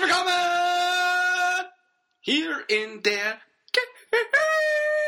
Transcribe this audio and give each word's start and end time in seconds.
Herzlich 0.00 0.16
willkommen 0.16 1.68
hier 2.20 2.50
in 2.68 3.02
der 3.02 3.36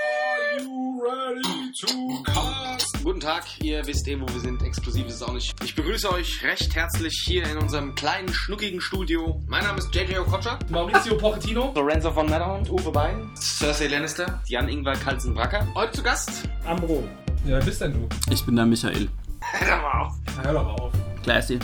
Are 0.05 0.63
you 0.63 1.03
ready 1.03 1.73
to 1.81 2.23
cast? 2.25 3.03
Guten 3.03 3.21
Tag, 3.21 3.45
ihr 3.63 3.87
wisst 3.87 4.07
eh, 4.09 4.21
wo 4.21 4.27
wir 4.29 4.41
sind. 4.41 4.63
Exklusiv 4.63 5.07
ist 5.07 5.15
es 5.15 5.23
auch 5.23 5.33
nicht. 5.33 5.55
Ich 5.65 5.75
begrüße 5.75 6.13
euch 6.13 6.43
recht 6.43 6.75
herzlich 6.75 7.23
hier 7.27 7.45
in 7.45 7.57
unserem 7.59 7.95
kleinen, 7.95 8.33
schnuckigen 8.35 8.81
Studio. 8.81 9.41
Mein 9.47 9.65
Name 9.65 9.79
ist 9.79 9.95
JJ 9.95 10.19
Okocha. 10.19 10.59
Maurizio 10.69 11.17
Pochettino. 11.17 11.73
Lorenzo 11.75 12.13
von 12.13 12.29
Matterhorn, 12.29 12.69
Uwe 12.69 12.91
Bein, 12.91 13.31
Cersei 13.37 13.87
Lannister, 13.87 14.43
Jan-Ingwer 14.47 14.97
Kalsen-Wracker. 14.97 15.69
Heute 15.75 15.93
zu 15.93 16.03
Gast. 16.03 16.49
Ambro. 16.65 17.09
Ja, 17.45 17.53
wer 17.53 17.65
bist 17.65 17.81
denn 17.81 17.95
du? 17.95 18.09
Ich 18.31 18.45
bin 18.45 18.57
der 18.57 18.67
Michael. 18.67 19.09
Hör 19.41 19.77
mal 19.79 20.01
auf. 20.03 20.13
Na, 20.37 20.45
hör 20.45 20.53
doch 20.53 20.65
mal 20.65 20.75
auf. 20.75 20.93
Classy. 21.23 21.59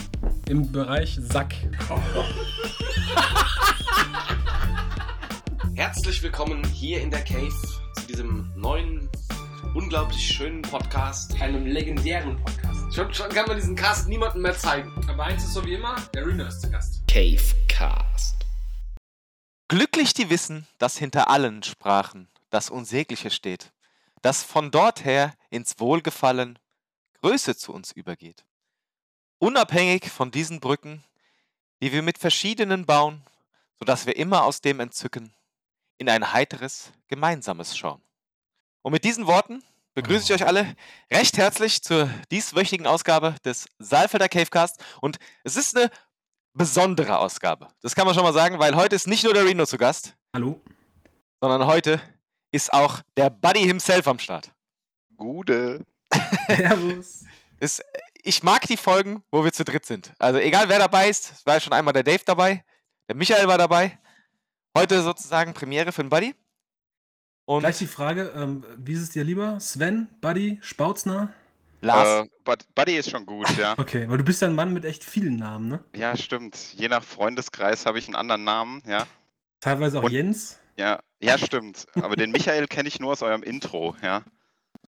Im 0.48 0.70
Bereich 0.72 1.18
Sack. 1.20 1.54
Herzlich 5.74 6.22
willkommen 6.22 6.64
hier 6.64 7.00
in 7.00 7.10
der 7.10 7.22
Cave 7.24 7.52
zu 7.94 8.06
diesem 8.08 8.52
neuen, 8.56 9.08
unglaublich 9.74 10.20
schönen 10.20 10.62
Podcast. 10.62 11.40
Einem 11.40 11.66
legendären 11.66 12.36
Podcast. 12.42 12.94
Schon, 12.94 13.14
schon 13.14 13.28
kann 13.28 13.46
man 13.46 13.56
diesen 13.56 13.76
Cast 13.76 14.08
niemandem 14.08 14.42
mehr 14.42 14.56
zeigen. 14.56 14.92
Aber 15.08 15.24
eins 15.24 15.44
ist 15.44 15.54
so 15.54 15.64
wie 15.64 15.74
immer, 15.74 15.96
der 16.14 16.26
Rühner 16.26 16.48
ist 16.48 16.62
zu 16.62 16.70
Gast. 16.70 17.02
Cavecast. 17.06 18.36
Glücklich 19.68 20.14
die 20.14 20.30
wissen, 20.30 20.66
dass 20.78 20.96
hinter 20.98 21.28
allen 21.30 21.62
Sprachen 21.62 22.28
das 22.50 22.70
Unsägliche 22.70 23.30
steht, 23.30 23.72
das 24.22 24.42
von 24.42 24.70
dort 24.70 25.04
her 25.04 25.34
ins 25.50 25.78
Wohlgefallen 25.78 26.58
Größe 27.20 27.56
zu 27.56 27.72
uns 27.72 27.92
übergeht. 27.92 28.44
Unabhängig 29.38 30.10
von 30.10 30.30
diesen 30.30 30.60
Brücken, 30.60 31.04
die 31.80 31.92
wir 31.92 32.02
mit 32.02 32.18
verschiedenen 32.18 32.86
bauen, 32.86 33.22
so 33.78 33.84
dass 33.84 34.06
wir 34.06 34.16
immer 34.16 34.44
aus 34.44 34.60
dem 34.60 34.80
Entzücken 34.80 35.32
in 35.98 36.08
ein 36.08 36.32
heiteres 36.32 36.92
Gemeinsames 37.08 37.76
schauen. 37.76 38.00
Und 38.82 38.92
mit 38.92 39.04
diesen 39.04 39.26
Worten 39.26 39.62
begrüße 39.94 40.32
ich 40.32 40.40
euch 40.40 40.46
alle 40.46 40.76
recht 41.12 41.36
herzlich 41.38 41.82
zur 41.82 42.08
dieswöchigen 42.30 42.86
Ausgabe 42.86 43.34
des 43.44 43.66
Saalfelder 43.78 44.28
Cavecast. 44.28 44.82
Und 45.00 45.18
es 45.42 45.56
ist 45.56 45.76
eine 45.76 45.90
besondere 46.54 47.18
Ausgabe. 47.18 47.68
Das 47.82 47.94
kann 47.94 48.06
man 48.06 48.14
schon 48.14 48.22
mal 48.22 48.32
sagen, 48.32 48.58
weil 48.58 48.76
heute 48.76 48.96
ist 48.96 49.06
nicht 49.06 49.24
nur 49.24 49.34
der 49.34 49.44
Reno 49.44 49.66
zu 49.66 49.76
Gast, 49.76 50.16
Hallo? 50.34 50.60
sondern 51.40 51.66
heute 51.66 52.00
ist 52.52 52.72
auch 52.72 53.00
der 53.16 53.30
Buddy 53.30 53.64
himself 53.64 54.06
am 54.06 54.18
Start. 54.18 54.52
Gude. 55.16 55.84
Servus. 56.46 57.24
Es, 57.60 57.82
ich 58.28 58.42
mag 58.42 58.66
die 58.66 58.76
Folgen, 58.76 59.22
wo 59.30 59.42
wir 59.44 59.52
zu 59.52 59.64
dritt 59.64 59.86
sind. 59.86 60.12
Also 60.18 60.38
egal 60.38 60.68
wer 60.68 60.78
dabei 60.78 61.08
ist, 61.08 61.32
es 61.32 61.46
war 61.46 61.54
ja 61.54 61.60
schon 61.60 61.72
einmal 61.72 61.92
der 61.94 62.02
Dave 62.02 62.22
dabei, 62.24 62.64
der 63.08 63.16
Michael 63.16 63.48
war 63.48 63.58
dabei. 63.58 63.98
Heute 64.76 65.02
sozusagen 65.02 65.54
Premiere 65.54 65.92
für 65.92 66.02
den 66.02 66.10
Buddy. 66.10 66.34
Und 67.46 67.60
Gleich 67.60 67.78
die 67.78 67.86
Frage, 67.86 68.32
ähm, 68.36 68.64
wie 68.76 68.92
ist 68.92 69.00
es 69.00 69.10
dir 69.10 69.24
lieber? 69.24 69.58
Sven, 69.60 70.08
Buddy, 70.20 70.58
Spautzner? 70.60 71.32
Lars. 71.80 72.26
Äh, 72.26 72.28
Bud- 72.44 72.66
Buddy 72.74 72.96
ist 72.96 73.10
schon 73.10 73.24
gut, 73.24 73.48
ja. 73.56 73.74
Okay, 73.78 74.08
weil 74.08 74.18
du 74.18 74.24
bist 74.24 74.42
ja 74.42 74.48
ein 74.48 74.54
Mann 74.54 74.72
mit 74.74 74.84
echt 74.84 75.02
vielen 75.04 75.36
Namen, 75.36 75.68
ne? 75.68 75.84
ja, 75.96 76.16
stimmt. 76.16 76.56
Je 76.74 76.88
nach 76.88 77.02
Freundeskreis 77.02 77.86
habe 77.86 77.98
ich 77.98 78.06
einen 78.06 78.16
anderen 78.16 78.44
Namen, 78.44 78.82
ja. 78.86 79.06
Teilweise 79.60 79.98
auch 80.00 80.04
Und- 80.04 80.12
Jens. 80.12 80.58
Ja, 80.76 81.00
ja, 81.20 81.36
stimmt. 81.38 81.86
Aber 81.94 82.14
den 82.14 82.30
Michael 82.30 82.68
kenne 82.68 82.88
ich 82.88 83.00
nur 83.00 83.10
aus 83.10 83.22
eurem 83.22 83.42
Intro, 83.42 83.96
ja. 84.02 84.22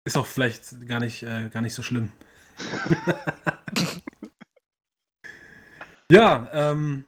Ist 0.04 0.16
auch 0.16 0.26
vielleicht 0.26 0.86
gar 0.86 1.00
nicht, 1.00 1.22
äh, 1.24 1.48
gar 1.48 1.62
nicht 1.62 1.74
so 1.74 1.82
schlimm. 1.82 2.12
ja, 6.10 6.48
ähm, 6.52 7.04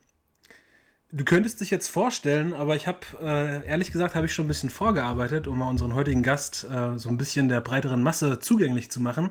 du 1.11 1.25
könntest 1.25 1.61
dich 1.61 1.71
jetzt 1.71 1.89
vorstellen, 1.89 2.55
aber 2.55 2.77
ich 2.77 2.87
habe, 2.87 3.01
äh, 3.21 3.67
ehrlich 3.67 3.93
gesagt, 3.93 4.15
habe 4.15 4.27
ich 4.27 4.35
schon 4.35 4.47
ein 4.47 4.49
bisschen 4.49 4.71
vorgearbeitet, 4.71 5.47
um 5.47 5.59
mal 5.59 5.69
unseren 5.69 5.95
heutigen 5.95 6.23
Gast 6.23 6.67
äh, 6.71 6.99
so 6.99 7.09
ein 7.09 7.19
bisschen 7.19 7.49
der 7.49 7.61
breiteren 7.61 8.03
Masse 8.03 8.39
zugänglich 8.39 8.91
zu 8.91 9.01
machen. 9.01 9.31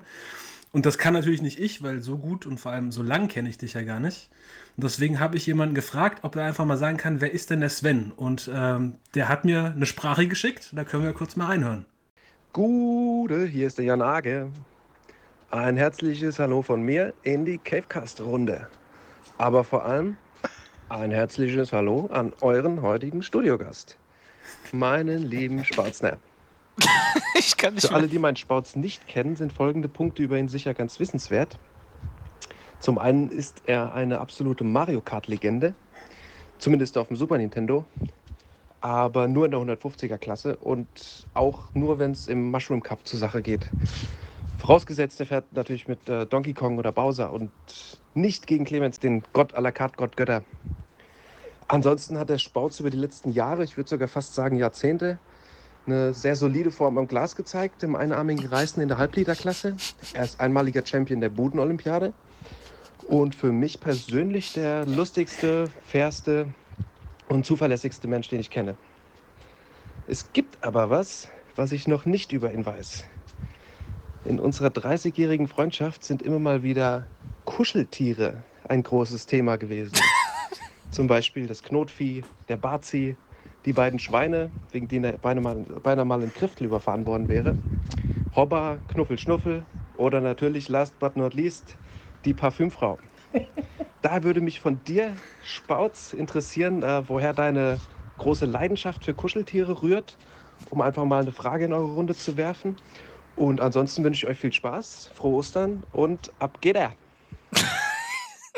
Und 0.72 0.86
das 0.86 0.98
kann 0.98 1.14
natürlich 1.14 1.42
nicht 1.42 1.60
ich, 1.60 1.84
weil 1.84 2.02
so 2.02 2.18
gut 2.18 2.46
und 2.46 2.60
vor 2.60 2.72
allem 2.72 2.92
so 2.92 3.04
lang 3.04 3.28
kenne 3.28 3.50
ich 3.50 3.58
dich 3.58 3.74
ja 3.74 3.82
gar 3.82 4.00
nicht. 4.00 4.30
Und 4.78 4.86
deswegen 4.86 5.20
habe 5.20 5.36
ich 5.36 5.46
jemanden 5.46 5.76
gefragt, 5.76 6.20
ob 6.24 6.38
er 6.38 6.46
einfach 6.46 6.66
mal 6.66 6.78
sagen 6.78 6.96
kann, 6.96 7.20
wer 7.20 7.34
ist 7.34 7.50
denn 7.50 7.60
der 7.60 7.70
Sven? 7.70 8.14
Und 8.16 8.50
ähm, 8.54 8.96
der 9.14 9.28
hat 9.28 9.44
mir 9.44 9.66
eine 9.66 9.86
Sprache 9.86 10.28
geschickt, 10.28 10.70
da 10.74 10.86
können 10.86 11.04
wir 11.04 11.14
kurz 11.14 11.36
mal 11.36 11.48
reinhören. 11.48 11.86
Gute, 12.54 13.46
hier 13.46 13.68
ist 13.68 13.78
der 13.78 13.86
Jan 13.86 14.02
Age. 14.02 14.48
Ein 15.52 15.76
herzliches 15.76 16.40
Hallo 16.40 16.62
von 16.62 16.82
mir 16.82 17.14
in 17.24 17.44
die 17.44 17.58
Cavecast-Runde. 17.58 18.70
Aber 19.38 19.66
vor 19.66 19.84
allem 19.84 20.16
ein 20.88 21.12
herzliches 21.12 21.74
Hallo 21.74 22.06
an 22.06 22.32
euren 22.40 22.82
heutigen 22.82 23.22
Studiogast, 23.22 23.98
meinen 24.72 25.24
lieben 25.24 25.66
Spautzner. 25.66 26.20
ich 27.38 27.58
kann 27.58 27.74
nicht 27.74 27.86
Für 27.86 27.96
alle, 27.96 28.08
die 28.08 28.18
meinen 28.18 28.38
Spauz 28.38 28.78
nicht 28.78 29.10
kennen, 29.10 29.36
sind 29.36 29.52
folgende 29.52 29.90
Punkte 29.90 30.24
über 30.24 30.38
ihn 30.38 30.48
sicher 30.48 30.74
ganz 30.74 31.02
wissenswert. 31.02 31.60
Zum 32.80 32.98
einen 32.98 33.30
ist 33.30 33.64
er 33.66 33.94
eine 33.94 34.22
absolute 34.22 34.64
Mario 34.64 35.02
Kart-Legende, 35.02 35.76
zumindest 36.60 36.98
auf 36.98 37.10
dem 37.10 37.18
Super 37.18 37.38
Nintendo, 37.38 37.84
aber 38.80 39.28
nur 39.28 39.44
in 39.44 39.52
der 39.52 39.60
150er 39.60 40.18
Klasse 40.18 40.56
und 40.56 41.28
auch 41.34 41.64
nur, 41.74 42.00
wenn 42.00 42.12
es 42.12 42.30
im 42.30 42.52
Mushroom 42.52 42.82
Cup 42.82 43.06
zur 43.06 43.20
Sache 43.20 43.42
geht. 43.42 43.70
Vorausgesetzt, 44.62 45.20
er 45.20 45.26
fährt 45.26 45.52
natürlich 45.54 45.88
mit 45.88 46.08
äh, 46.08 46.28
Donkey 46.28 46.54
Kong 46.54 46.78
oder 46.78 46.92
Bowser 46.92 47.34
und 47.34 47.50
nicht 48.14 48.46
gegen 48.46 48.64
Clemens, 48.64 49.00
den 49.00 49.24
Gott 49.34 49.56
aller 49.56 49.72
Kart-Gott 49.72 50.16
Götter. 50.16 50.44
Ansonsten 51.68 52.20
hat 52.20 52.30
der 52.30 52.38
Spauz 52.38 52.80
über 52.80 52.92
die 52.92 52.98
letzten 52.98 53.32
Jahre, 53.32 53.64
ich 53.64 53.76
würde 53.76 53.90
sogar 53.90 54.08
fast 54.08 54.36
sagen 54.36 54.58
Jahrzehnte, 54.58 55.18
eine 55.88 56.14
sehr 56.14 56.36
solide 56.36 56.70
Form 56.70 57.00
am 57.00 57.08
Glas 57.08 57.36
gezeigt, 57.36 57.82
im 57.82 57.96
einarmigen 57.96 58.46
Reißen 58.46 58.80
in 58.84 58.88
der 58.88 59.00
Halbliterklasse. 59.00 59.78
Er 60.14 60.24
ist 60.24 60.40
einmaliger 60.40 60.86
Champion 60.86 61.22
der 61.22 61.30
Buden-Olympiade 61.30 62.14
und 63.08 63.34
für 63.34 63.52
mich 63.52 63.80
persönlich 63.80 64.54
der 64.54 64.86
lustigste, 64.86 65.72
fairste 65.88 66.54
und 67.30 67.48
zuverlässigste 67.48 68.08
Mensch, 68.08 68.30
den 68.30 68.40
ich 68.40 68.52
kenne. 68.52 68.76
Es 70.06 70.32
gibt 70.34 70.64
aber 70.64 70.92
was, 70.92 71.30
was 71.56 71.72
ich 71.72 71.88
noch 71.88 72.06
nicht 72.06 72.32
über 72.32 72.54
ihn 72.54 72.64
weiß. 72.64 73.06
In 74.24 74.40
unserer 74.40 74.68
30-jährigen 74.68 75.48
Freundschaft 75.48 76.04
sind 76.04 76.22
immer 76.22 76.38
mal 76.40 76.62
wieder 76.62 77.08
Kuscheltiere 77.46 78.44
ein 78.70 78.84
großes 78.84 79.26
Thema 79.26 79.58
gewesen. 79.58 79.94
Zum 80.92 81.08
Beispiel 81.08 81.48
das 81.48 81.64
Knotvieh, 81.64 82.24
der 82.48 82.58
Bazi, 82.58 83.18
die 83.66 83.74
beiden 83.74 83.98
Schweine, 83.98 84.52
wegen 84.72 84.88
denen 84.88 85.06
er 85.06 85.18
beinahe 85.18 85.42
mal, 85.44 85.56
beinahe 85.82 86.06
mal 86.06 86.22
in 86.22 86.32
Kriftel 86.34 86.66
überfahren 86.66 87.06
worden 87.08 87.30
wäre. 87.30 87.58
Hobba, 88.36 88.82
Knuffel, 88.88 89.18
Schnuffel 89.18 89.66
oder 89.98 90.22
natürlich 90.22 90.70
last 90.70 91.00
but 91.00 91.16
not 91.16 91.34
least 91.34 91.78
die 92.26 92.34
Parfümfrau. 92.34 93.00
Da 94.02 94.24
würde 94.24 94.42
mich 94.42 94.60
von 94.60 94.84
dir, 94.84 95.22
Spauz, 95.44 96.12
interessieren, 96.14 96.82
äh, 96.82 97.08
woher 97.08 97.34
deine 97.34 97.84
große 98.18 98.48
Leidenschaft 98.48 99.06
für 99.06 99.14
Kuscheltiere 99.14 99.84
rührt, 99.84 100.18
um 100.70 100.82
einfach 100.82 101.06
mal 101.06 101.22
eine 101.22 101.32
Frage 101.32 101.66
in 101.66 101.74
eure 101.74 101.94
Runde 101.94 102.16
zu 102.16 102.36
werfen. 102.36 102.78
Und 103.42 103.60
ansonsten 103.60 104.04
wünsche 104.04 104.28
ich 104.28 104.32
euch 104.32 104.38
viel 104.38 104.54
Spaß, 104.54 105.10
frohe 105.16 105.38
Ostern 105.38 105.82
und 105.94 106.32
ab 106.38 106.62
geht 106.62 106.76
er. 106.76 106.96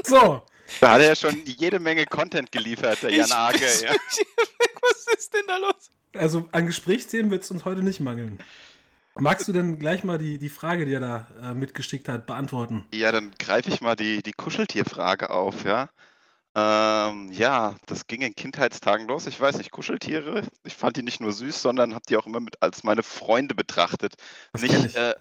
So, 0.05 0.41
Da 0.81 0.93
hat 0.93 1.01
er 1.01 1.07
ja 1.07 1.15
schon 1.15 1.41
jede 1.45 1.79
Menge 1.79 2.05
Content 2.05 2.51
geliefert, 2.51 3.01
der 3.01 3.11
Jan 3.11 3.29
bin 3.53 3.61
ja. 3.61 3.93
Was 4.81 5.07
ist 5.17 5.33
denn 5.33 5.43
da 5.47 5.55
los? 5.55 5.89
Also 6.13 6.49
an 6.51 6.65
Gesprächsthemen 6.65 7.31
wird 7.31 7.43
es 7.43 7.51
uns 7.51 7.63
heute 7.63 7.81
nicht 7.81 8.01
mangeln. 8.01 8.39
Magst 9.15 9.47
du 9.47 9.53
denn 9.53 9.79
gleich 9.79 10.03
mal 10.03 10.17
die, 10.17 10.37
die 10.37 10.49
Frage, 10.49 10.85
die 10.85 10.93
er 10.93 10.99
da 10.99 11.27
äh, 11.41 11.53
mitgeschickt 11.53 12.09
hat, 12.09 12.25
beantworten? 12.25 12.83
Ja, 12.93 13.13
dann 13.13 13.31
greife 13.39 13.69
ich 13.69 13.79
mal 13.79 13.95
die, 13.95 14.21
die 14.21 14.33
Kuscheltierfrage 14.33 15.29
auf, 15.29 15.63
ja. 15.63 15.89
Ähm, 16.55 17.31
ja, 17.31 17.75
das 17.87 18.05
ging 18.05 18.21
in 18.21 18.35
Kindheitstagen 18.35 19.07
los. 19.07 19.25
Ich 19.25 19.39
weiß 19.39 19.57
nicht, 19.57 19.71
Kuscheltiere, 19.71 20.43
ich 20.63 20.75
fand 20.75 20.97
die 20.97 21.03
nicht 21.03 21.19
nur 21.19 21.31
süß, 21.31 21.61
sondern 21.61 21.95
habe 21.95 22.05
die 22.07 22.15
auch 22.17 22.27
immer 22.27 22.39
mit 22.39 22.61
als 22.61 22.83
meine 22.83 23.01
Freunde 23.01 23.55
betrachtet. 23.55 24.15
Das 24.51 24.61
kenn 24.61 24.81
Nicht, 24.83 24.85
ich. 24.85 24.95
äh, 24.95 25.15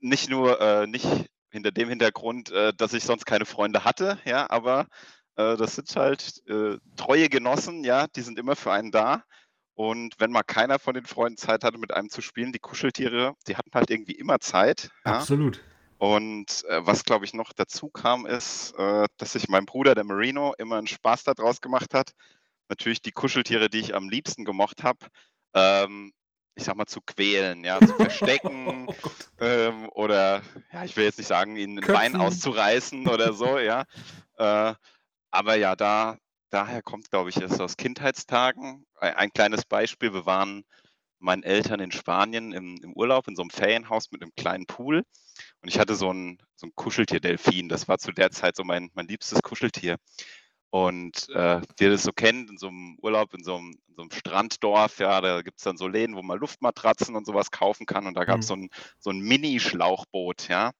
nicht 0.00 0.28
nur, 0.28 0.60
äh, 0.60 0.86
nicht 0.88 1.06
hinter 1.50 1.70
dem 1.70 1.88
Hintergrund, 1.88 2.50
äh, 2.50 2.72
dass 2.74 2.94
ich 2.94 3.04
sonst 3.04 3.26
keine 3.26 3.44
Freunde 3.44 3.84
hatte, 3.84 4.18
ja, 4.24 4.50
aber 4.50 4.88
äh, 5.36 5.56
das 5.56 5.76
sind 5.76 5.94
halt 5.94 6.42
äh, 6.48 6.78
treue 6.96 7.28
Genossen, 7.28 7.84
ja, 7.84 8.08
die 8.08 8.22
sind 8.22 8.38
immer 8.38 8.56
für 8.56 8.72
einen 8.72 8.90
da. 8.90 9.22
Und 9.74 10.14
wenn 10.18 10.30
mal 10.30 10.42
keiner 10.42 10.78
von 10.78 10.94
den 10.94 11.06
Freunden 11.06 11.38
Zeit 11.38 11.64
hatte, 11.64 11.78
mit 11.78 11.94
einem 11.94 12.10
zu 12.10 12.20
spielen, 12.20 12.52
die 12.52 12.58
Kuscheltiere, 12.58 13.34
die 13.46 13.56
hatten 13.56 13.70
halt 13.72 13.90
irgendwie 13.90 14.12
immer 14.12 14.38
Zeit. 14.40 14.90
Ja? 15.06 15.14
Absolut. 15.14 15.62
Und 16.02 16.64
äh, 16.64 16.84
was, 16.84 17.04
glaube 17.04 17.24
ich, 17.24 17.32
noch 17.32 17.52
dazu 17.52 17.88
kam, 17.88 18.26
ist, 18.26 18.72
äh, 18.76 19.06
dass 19.18 19.34
sich 19.34 19.48
mein 19.48 19.66
Bruder, 19.66 19.94
der 19.94 20.02
Marino, 20.02 20.52
immer 20.58 20.78
einen 20.78 20.88
Spaß 20.88 21.22
daraus 21.22 21.60
gemacht 21.60 21.94
hat. 21.94 22.10
Natürlich 22.68 23.02
die 23.02 23.12
Kuscheltiere, 23.12 23.70
die 23.70 23.78
ich 23.78 23.94
am 23.94 24.08
liebsten 24.08 24.44
gemocht 24.44 24.82
habe, 24.82 24.98
ähm, 25.54 26.12
ich 26.56 26.64
sag 26.64 26.74
mal, 26.74 26.86
zu 26.86 27.02
quälen, 27.02 27.62
ja, 27.62 27.78
zu 27.78 27.94
verstecken 27.94 28.88
Oh 29.04 29.20
ähm, 29.38 29.88
oder, 29.90 30.42
ja, 30.72 30.82
ich 30.82 30.96
will 30.96 31.04
jetzt 31.04 31.18
nicht 31.18 31.28
sagen, 31.28 31.54
ihnen 31.54 31.78
ein 31.78 31.84
Köpfen. 31.84 31.94
Bein 31.94 32.16
auszureißen 32.16 33.06
oder 33.06 33.32
so, 33.32 33.60
ja. 33.60 33.84
Äh, 34.38 34.74
aber 35.30 35.54
ja, 35.54 35.76
da, 35.76 36.18
daher 36.50 36.82
kommt, 36.82 37.12
glaube 37.12 37.30
ich, 37.30 37.36
es 37.36 37.60
aus 37.60 37.76
Kindheitstagen. 37.76 38.86
Ein, 38.96 39.14
ein 39.14 39.32
kleines 39.32 39.64
Beispiel, 39.66 40.12
wir 40.12 40.26
waren 40.26 40.64
meinen 41.22 41.42
Eltern 41.42 41.80
in 41.80 41.92
Spanien 41.92 42.52
im, 42.52 42.76
im 42.82 42.92
Urlaub 42.94 43.28
in 43.28 43.36
so 43.36 43.42
einem 43.42 43.50
Ferienhaus 43.50 44.10
mit 44.10 44.22
einem 44.22 44.32
kleinen 44.36 44.66
Pool 44.66 45.04
und 45.62 45.68
ich 45.68 45.78
hatte 45.78 45.94
so 45.94 46.12
ein, 46.12 46.38
so 46.56 46.66
ein 46.66 46.74
Kuscheltier-Delfin. 46.74 47.68
Das 47.68 47.88
war 47.88 47.98
zu 47.98 48.12
der 48.12 48.30
Zeit 48.30 48.56
so 48.56 48.64
mein, 48.64 48.90
mein 48.94 49.06
liebstes 49.06 49.42
Kuscheltier. 49.42 49.96
Und 50.70 51.28
äh, 51.30 51.60
wie 51.76 51.84
ihr 51.84 51.90
das 51.90 52.02
so 52.02 52.12
kennt, 52.12 52.50
in 52.50 52.56
so 52.58 52.68
einem 52.68 52.98
Urlaub, 53.02 53.34
in 53.34 53.44
so 53.44 53.56
einem, 53.56 53.72
in 53.88 53.94
so 53.94 54.02
einem 54.02 54.10
Stranddorf, 54.10 54.98
ja, 55.00 55.20
da 55.20 55.42
gibt 55.42 55.58
es 55.58 55.64
dann 55.64 55.76
so 55.76 55.86
Läden, 55.86 56.16
wo 56.16 56.22
man 56.22 56.38
Luftmatratzen 56.38 57.14
und 57.14 57.26
sowas 57.26 57.50
kaufen 57.50 57.86
kann. 57.86 58.06
Und 58.06 58.14
da 58.14 58.24
gab 58.24 58.40
es 58.40 58.46
Mhm. 58.46 58.48
so 58.48 58.54
ein, 58.56 58.68
so 58.98 59.10
ein 59.10 59.20
Mini-Schlauchboot, 59.20 60.48
ja, 60.48 60.72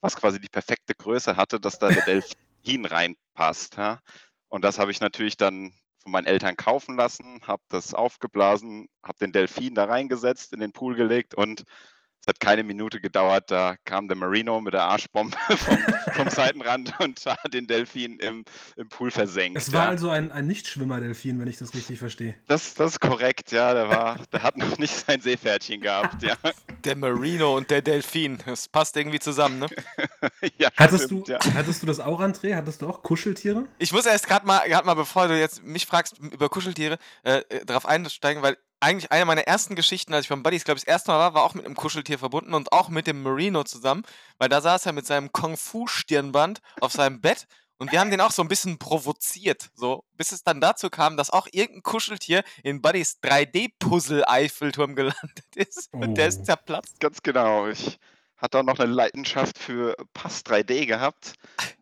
was 0.00 0.16
quasi 0.16 0.40
die 0.40 0.48
perfekte 0.48 0.94
Größe 0.94 1.36
hatte, 1.36 1.60
dass 1.60 1.78
da 1.78 1.88
der 1.88 2.04
Delfin 2.64 2.86
reinpasst. 2.86 3.76
Ja. 3.76 4.00
Und 4.48 4.64
das 4.64 4.78
habe 4.78 4.92
ich 4.92 5.00
natürlich 5.00 5.36
dann 5.36 5.72
von 6.02 6.12
meinen 6.12 6.26
Eltern 6.26 6.56
kaufen 6.56 6.96
lassen, 6.96 7.40
habe 7.46 7.62
das 7.68 7.94
aufgeblasen, 7.94 8.88
habe 9.02 9.18
den 9.20 9.32
Delfin 9.32 9.74
da 9.74 9.84
reingesetzt, 9.84 10.52
in 10.52 10.60
den 10.60 10.72
Pool 10.72 10.94
gelegt 10.96 11.34
und 11.34 11.64
es 12.22 12.28
hat 12.28 12.38
keine 12.38 12.62
Minute 12.62 13.00
gedauert, 13.00 13.50
da 13.50 13.74
kam 13.84 14.06
der 14.06 14.16
Marino 14.16 14.60
mit 14.60 14.74
der 14.74 14.84
Arschbombe 14.84 15.36
vom, 15.56 15.78
vom 16.12 16.30
Seitenrand 16.30 16.94
und 17.00 17.24
hat 17.26 17.52
den 17.52 17.66
Delfin 17.66 18.20
im, 18.20 18.44
im 18.76 18.88
Pool 18.88 19.10
versenkt. 19.10 19.58
Es 19.58 19.72
war 19.72 19.84
ja. 19.84 19.88
also 19.90 20.08
ein, 20.08 20.30
ein 20.30 20.46
Nichtschwimmer-Delfin, 20.46 21.40
wenn 21.40 21.48
ich 21.48 21.58
das 21.58 21.74
richtig 21.74 21.98
verstehe. 21.98 22.36
das, 22.46 22.74
das 22.74 22.92
ist 22.92 23.00
korrekt, 23.00 23.50
ja, 23.50 23.74
der 23.74 23.88
war, 23.88 24.18
der 24.32 24.44
hat 24.44 24.56
noch 24.56 24.78
nicht 24.78 24.94
sein 24.94 25.20
Seepferdchen 25.20 25.80
gehabt, 25.80 26.22
ja. 26.22 26.36
Der 26.84 26.94
Marino 26.94 27.56
und 27.56 27.70
der 27.70 27.82
Delfin. 27.82 28.38
Das 28.46 28.68
passt 28.68 28.96
irgendwie 28.96 29.18
zusammen, 29.18 29.58
ne? 29.58 29.66
ja 30.58 30.68
Hattest 30.76 31.06
stimmt, 31.06 31.28
du, 31.28 31.32
ja. 31.32 31.40
hattest 31.54 31.82
du 31.82 31.86
das 31.88 31.98
auch, 31.98 32.20
André? 32.20 32.54
Hattest 32.54 32.82
du 32.82 32.88
auch 32.88 33.02
Kuscheltiere? 33.02 33.66
Ich 33.78 33.92
muss 33.92 34.06
erst 34.06 34.28
gerade 34.28 34.46
mal, 34.46 34.68
grad 34.68 34.84
mal, 34.84 34.94
bevor 34.94 35.26
du 35.26 35.36
jetzt 35.38 35.64
mich 35.64 35.86
fragst 35.86 36.18
über 36.18 36.48
Kuscheltiere, 36.48 36.98
äh, 37.24 37.38
äh, 37.48 37.64
darauf 37.64 37.84
einsteigen, 37.84 38.42
weil 38.42 38.56
eigentlich 38.82 39.12
eine 39.12 39.24
meiner 39.24 39.42
ersten 39.46 39.74
Geschichten, 39.76 40.12
als 40.12 40.24
ich 40.24 40.28
beim 40.28 40.42
Buddies, 40.42 40.64
glaube 40.64 40.78
ich, 40.78 40.84
das 40.84 40.92
erste 40.92 41.10
Mal 41.12 41.18
war, 41.18 41.34
war 41.34 41.42
auch 41.44 41.54
mit 41.54 41.64
einem 41.64 41.76
Kuscheltier 41.76 42.18
verbunden 42.18 42.52
und 42.54 42.72
auch 42.72 42.88
mit 42.88 43.06
dem 43.06 43.22
Marino 43.22 43.64
zusammen, 43.64 44.02
weil 44.38 44.48
da 44.48 44.60
saß 44.60 44.86
er 44.86 44.92
mit 44.92 45.06
seinem 45.06 45.32
Kung-Fu-Stirnband 45.32 46.60
auf 46.80 46.92
seinem 46.92 47.20
Bett 47.20 47.46
und 47.78 47.90
wir 47.90 47.98
haben 48.00 48.10
den 48.10 48.20
auch 48.20 48.30
so 48.30 48.42
ein 48.42 48.48
bisschen 48.48 48.78
provoziert, 48.78 49.70
so, 49.74 50.04
bis 50.16 50.30
es 50.32 50.44
dann 50.44 50.60
dazu 50.60 50.88
kam, 50.90 51.16
dass 51.16 51.30
auch 51.30 51.48
irgendein 51.50 51.82
Kuscheltier 51.82 52.44
in 52.62 52.80
Buddies 52.82 53.18
3D-Puzzle-Eiffelturm 53.22 54.94
gelandet 54.94 55.44
ist 55.56 55.92
und 55.92 56.16
der 56.16 56.26
Oh. 56.26 56.28
ist 56.28 56.46
zerplatzt. 56.46 57.00
Ganz 57.00 57.22
genau. 57.22 57.68
Ich 57.68 57.98
hatte 58.42 58.58
auch 58.58 58.64
noch 58.64 58.80
eine 58.80 58.92
Leidenschaft 58.92 59.56
für 59.56 59.94
Pass 60.12 60.44
3D 60.44 60.86
gehabt. 60.86 61.34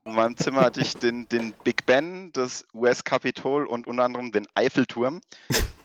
In 0.04 0.14
meinem 0.14 0.36
Zimmer 0.36 0.60
hatte 0.60 0.82
ich 0.82 0.94
den, 0.94 1.26
den 1.28 1.54
Big 1.64 1.86
Ben, 1.86 2.30
das 2.32 2.66
US-Kapitol 2.74 3.66
und 3.66 3.86
unter 3.86 4.04
anderem 4.04 4.30
den 4.30 4.46
Eiffelturm, 4.54 5.22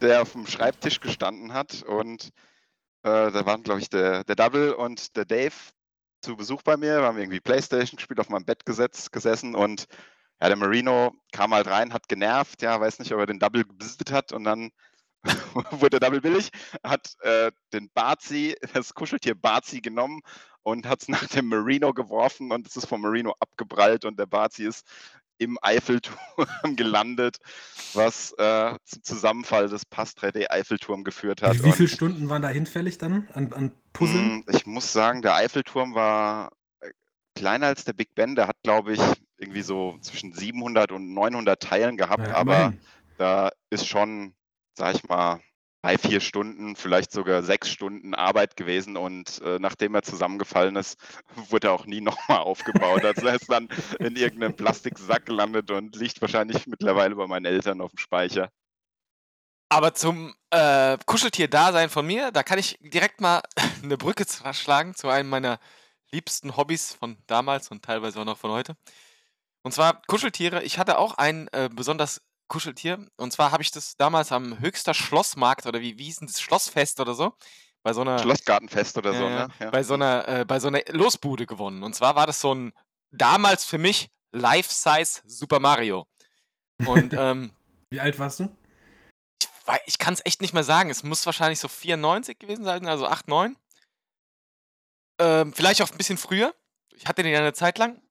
der 0.01 0.21
auf 0.21 0.33
dem 0.33 0.45
Schreibtisch 0.45 0.99
gestanden 0.99 1.53
hat. 1.53 1.81
Und 1.83 2.25
äh, 3.03 3.31
da 3.31 3.45
waren, 3.45 3.63
glaube 3.63 3.79
ich, 3.79 3.89
der, 3.89 4.25
der 4.25 4.35
Double 4.35 4.73
und 4.73 5.15
der 5.15 5.23
Dave 5.23 5.55
zu 6.21 6.35
Besuch 6.35 6.61
bei 6.63 6.75
mir. 6.75 6.99
Wir 6.99 7.07
haben 7.07 7.17
irgendwie 7.17 7.39
Playstation 7.39 7.95
gespielt, 7.95 8.19
auf 8.19 8.29
meinem 8.29 8.45
Bett 8.45 8.65
gesetzt, 8.65 9.13
gesessen 9.13 9.55
und 9.55 9.85
ja, 10.41 10.47
der 10.49 10.57
Marino 10.57 11.13
kam 11.31 11.53
halt 11.53 11.67
rein, 11.67 11.93
hat 11.93 12.09
genervt, 12.09 12.61
ja, 12.61 12.79
weiß 12.79 12.99
nicht, 12.99 13.13
ob 13.13 13.19
er 13.19 13.25
den 13.25 13.39
Double 13.39 13.63
gebesitzet 13.63 14.11
hat 14.11 14.33
und 14.33 14.43
dann 14.43 14.71
wurde 15.71 15.99
Double 15.99 16.21
billig, 16.21 16.49
hat 16.83 17.15
äh, 17.21 17.51
den 17.73 17.89
Barzi, 17.93 18.55
das 18.73 18.93
Kuscheltier 18.93 19.35
Barzi 19.35 19.81
genommen 19.81 20.21
und 20.63 20.87
hat 20.87 21.01
es 21.01 21.07
nach 21.09 21.27
dem 21.27 21.47
Marino 21.47 21.93
geworfen 21.93 22.51
und 22.51 22.67
es 22.67 22.75
ist 22.75 22.87
vom 22.87 23.01
Marino 23.01 23.33
abgeprallt 23.39 24.05
und 24.05 24.19
der 24.19 24.25
Barzi 24.27 24.65
ist 24.65 24.85
im 25.37 25.57
Eiffelturm 25.61 26.17
gelandet, 26.75 27.37
was 27.93 28.31
äh, 28.37 28.75
zum 28.85 29.03
Zusammenfall 29.03 29.67
des 29.69 29.85
Pass 29.85 30.15
3D 30.15 30.49
Eiffelturm 30.49 31.03
geführt 31.03 31.41
hat. 31.41 31.59
Wie, 31.59 31.63
wie 31.63 31.71
viele 31.73 31.87
Und, 31.87 31.89
Stunden 31.89 32.29
waren 32.29 32.41
da 32.41 32.49
hinfällig 32.49 32.97
dann 32.97 33.27
an, 33.33 33.51
an 33.53 33.71
Puzzeln? 33.93 34.39
mh, 34.45 34.53
Ich 34.53 34.65
muss 34.65 34.93
sagen, 34.93 35.21
der 35.21 35.35
Eiffelturm 35.35 35.93
war 35.95 36.51
äh, 36.79 36.89
kleiner 37.35 37.67
als 37.67 37.85
der 37.85 37.93
Big 37.93 38.15
Ben. 38.15 38.35
Der 38.35 38.47
hat, 38.47 38.57
glaube 38.63 38.93
ich, 38.93 39.01
irgendwie 39.37 39.61
so 39.61 39.97
zwischen 40.01 40.33
700 40.33 40.91
und 40.91 41.13
900 41.13 41.61
Teilen 41.61 41.97
gehabt, 41.97 42.27
Ja, 42.27 42.35
aber 42.35 42.73
da 43.17 43.51
ist 43.69 43.87
schon, 43.87 44.35
sag 44.77 44.95
ich 44.95 45.03
mal, 45.07 45.41
drei, 45.85 45.97
vier 45.97 46.19
Stunden, 46.19 46.75
vielleicht 46.75 47.11
sogar 47.11 47.43
sechs 47.43 47.69
Stunden 47.69 48.15
Arbeit 48.15 48.57
gewesen 48.57 48.97
und 48.97 49.39
äh, 49.41 49.59
nachdem 49.59 49.93
er 49.93 50.01
zusammengefallen 50.01 50.75
ist, 50.75 50.97
wurde 51.49 51.67
er 51.67 51.73
auch 51.73 51.85
nie 51.85 52.01
nochmal 52.01 52.39
aufgebaut. 52.39 53.05
Also 53.05 53.27
er 53.27 53.35
ist 53.35 53.51
dann 53.51 53.69
in 53.99 54.15
irgendeinem 54.15 54.55
Plastiksack 54.55 55.25
gelandet 55.25 55.69
und 55.69 55.95
liegt 55.95 56.21
wahrscheinlich 56.21 56.65
mittlerweile 56.65 57.15
bei 57.15 57.27
meinen 57.27 57.45
Eltern 57.45 57.81
auf 57.81 57.91
dem 57.91 57.99
Speicher. 57.99 58.49
Aber 59.69 59.93
zum 59.93 60.33
äh, 60.49 60.97
Kuscheltier-Dasein 61.05 61.89
von 61.89 62.05
mir, 62.05 62.31
da 62.31 62.43
kann 62.43 62.57
ich 62.57 62.77
direkt 62.81 63.21
mal 63.21 63.41
eine 63.83 63.97
Brücke 63.97 64.25
schlagen 64.53 64.95
zu 64.95 65.09
einem 65.09 65.29
meiner 65.29 65.59
liebsten 66.11 66.57
Hobbys 66.57 66.93
von 66.93 67.17
damals 67.27 67.69
und 67.69 67.83
teilweise 67.83 68.19
auch 68.19 68.25
noch 68.25 68.37
von 68.37 68.51
heute. 68.51 68.75
Und 69.61 69.71
zwar 69.71 70.01
Kuscheltiere. 70.07 70.63
Ich 70.63 70.79
hatte 70.79 70.97
auch 70.97 71.15
ein 71.15 71.47
äh, 71.51 71.69
besonders 71.71 72.21
Kuscheltier. 72.47 73.05
Und 73.17 73.31
zwar 73.31 73.51
habe 73.51 73.63
ich 73.63 73.71
das 73.71 73.95
damals 73.97 74.31
am 74.31 74.59
Höchster 74.59 74.93
Schlossmarkt 74.93 75.65
oder 75.65 75.81
wie, 75.81 75.97
wie 75.97 76.05
hieß 76.05 76.17
denn 76.17 76.27
das 76.27 76.41
Schlossfest 76.41 76.99
oder 76.99 77.13
so? 77.13 77.33
Bei 77.83 77.93
so 77.93 78.01
einer, 78.01 78.17
Schlossgartenfest 78.19 78.97
oder 78.97 79.13
so, 79.13 79.23
ja, 79.23 79.29
ja, 79.29 79.47
ne? 79.47 79.53
Ja. 79.59 79.69
bei 79.69 79.83
so 79.83 79.93
einer, 79.93 80.27
äh, 80.27 80.45
bei 80.45 80.59
so 80.59 80.67
einer 80.67 80.81
Losbude 80.89 81.45
gewonnen. 81.45 81.83
Und 81.83 81.93
zwar 81.93 82.15
war 82.15 82.25
das 82.25 82.41
so 82.41 82.53
ein 82.53 82.73
damals 83.11 83.63
für 83.63 83.77
mich 83.77 84.09
Life-Size 84.31 85.21
Super 85.25 85.59
Mario. 85.59 86.07
Und 86.85 87.13
ähm, 87.17 87.51
Wie 87.89 87.99
alt 87.99 88.17
warst 88.19 88.39
du? 88.39 88.49
ich, 89.41 89.47
ich 89.85 89.97
kann 89.97 90.13
es 90.13 90.25
echt 90.25 90.41
nicht 90.41 90.53
mehr 90.53 90.63
sagen. 90.63 90.89
Es 90.89 91.03
muss 91.03 91.25
wahrscheinlich 91.25 91.59
so 91.59 91.67
94 91.67 92.39
gewesen 92.39 92.65
sein, 92.65 92.87
also 92.87 93.07
8, 93.07 93.27
9. 93.27 93.55
Ähm, 95.19 95.53
vielleicht 95.53 95.81
auch 95.81 95.91
ein 95.91 95.97
bisschen 95.97 96.17
früher. 96.17 96.53
Ich 96.95 97.07
hatte 97.07 97.23
den 97.23 97.31
ja 97.31 97.39
eine 97.39 97.53
Zeit 97.53 97.77
lang. 97.77 98.01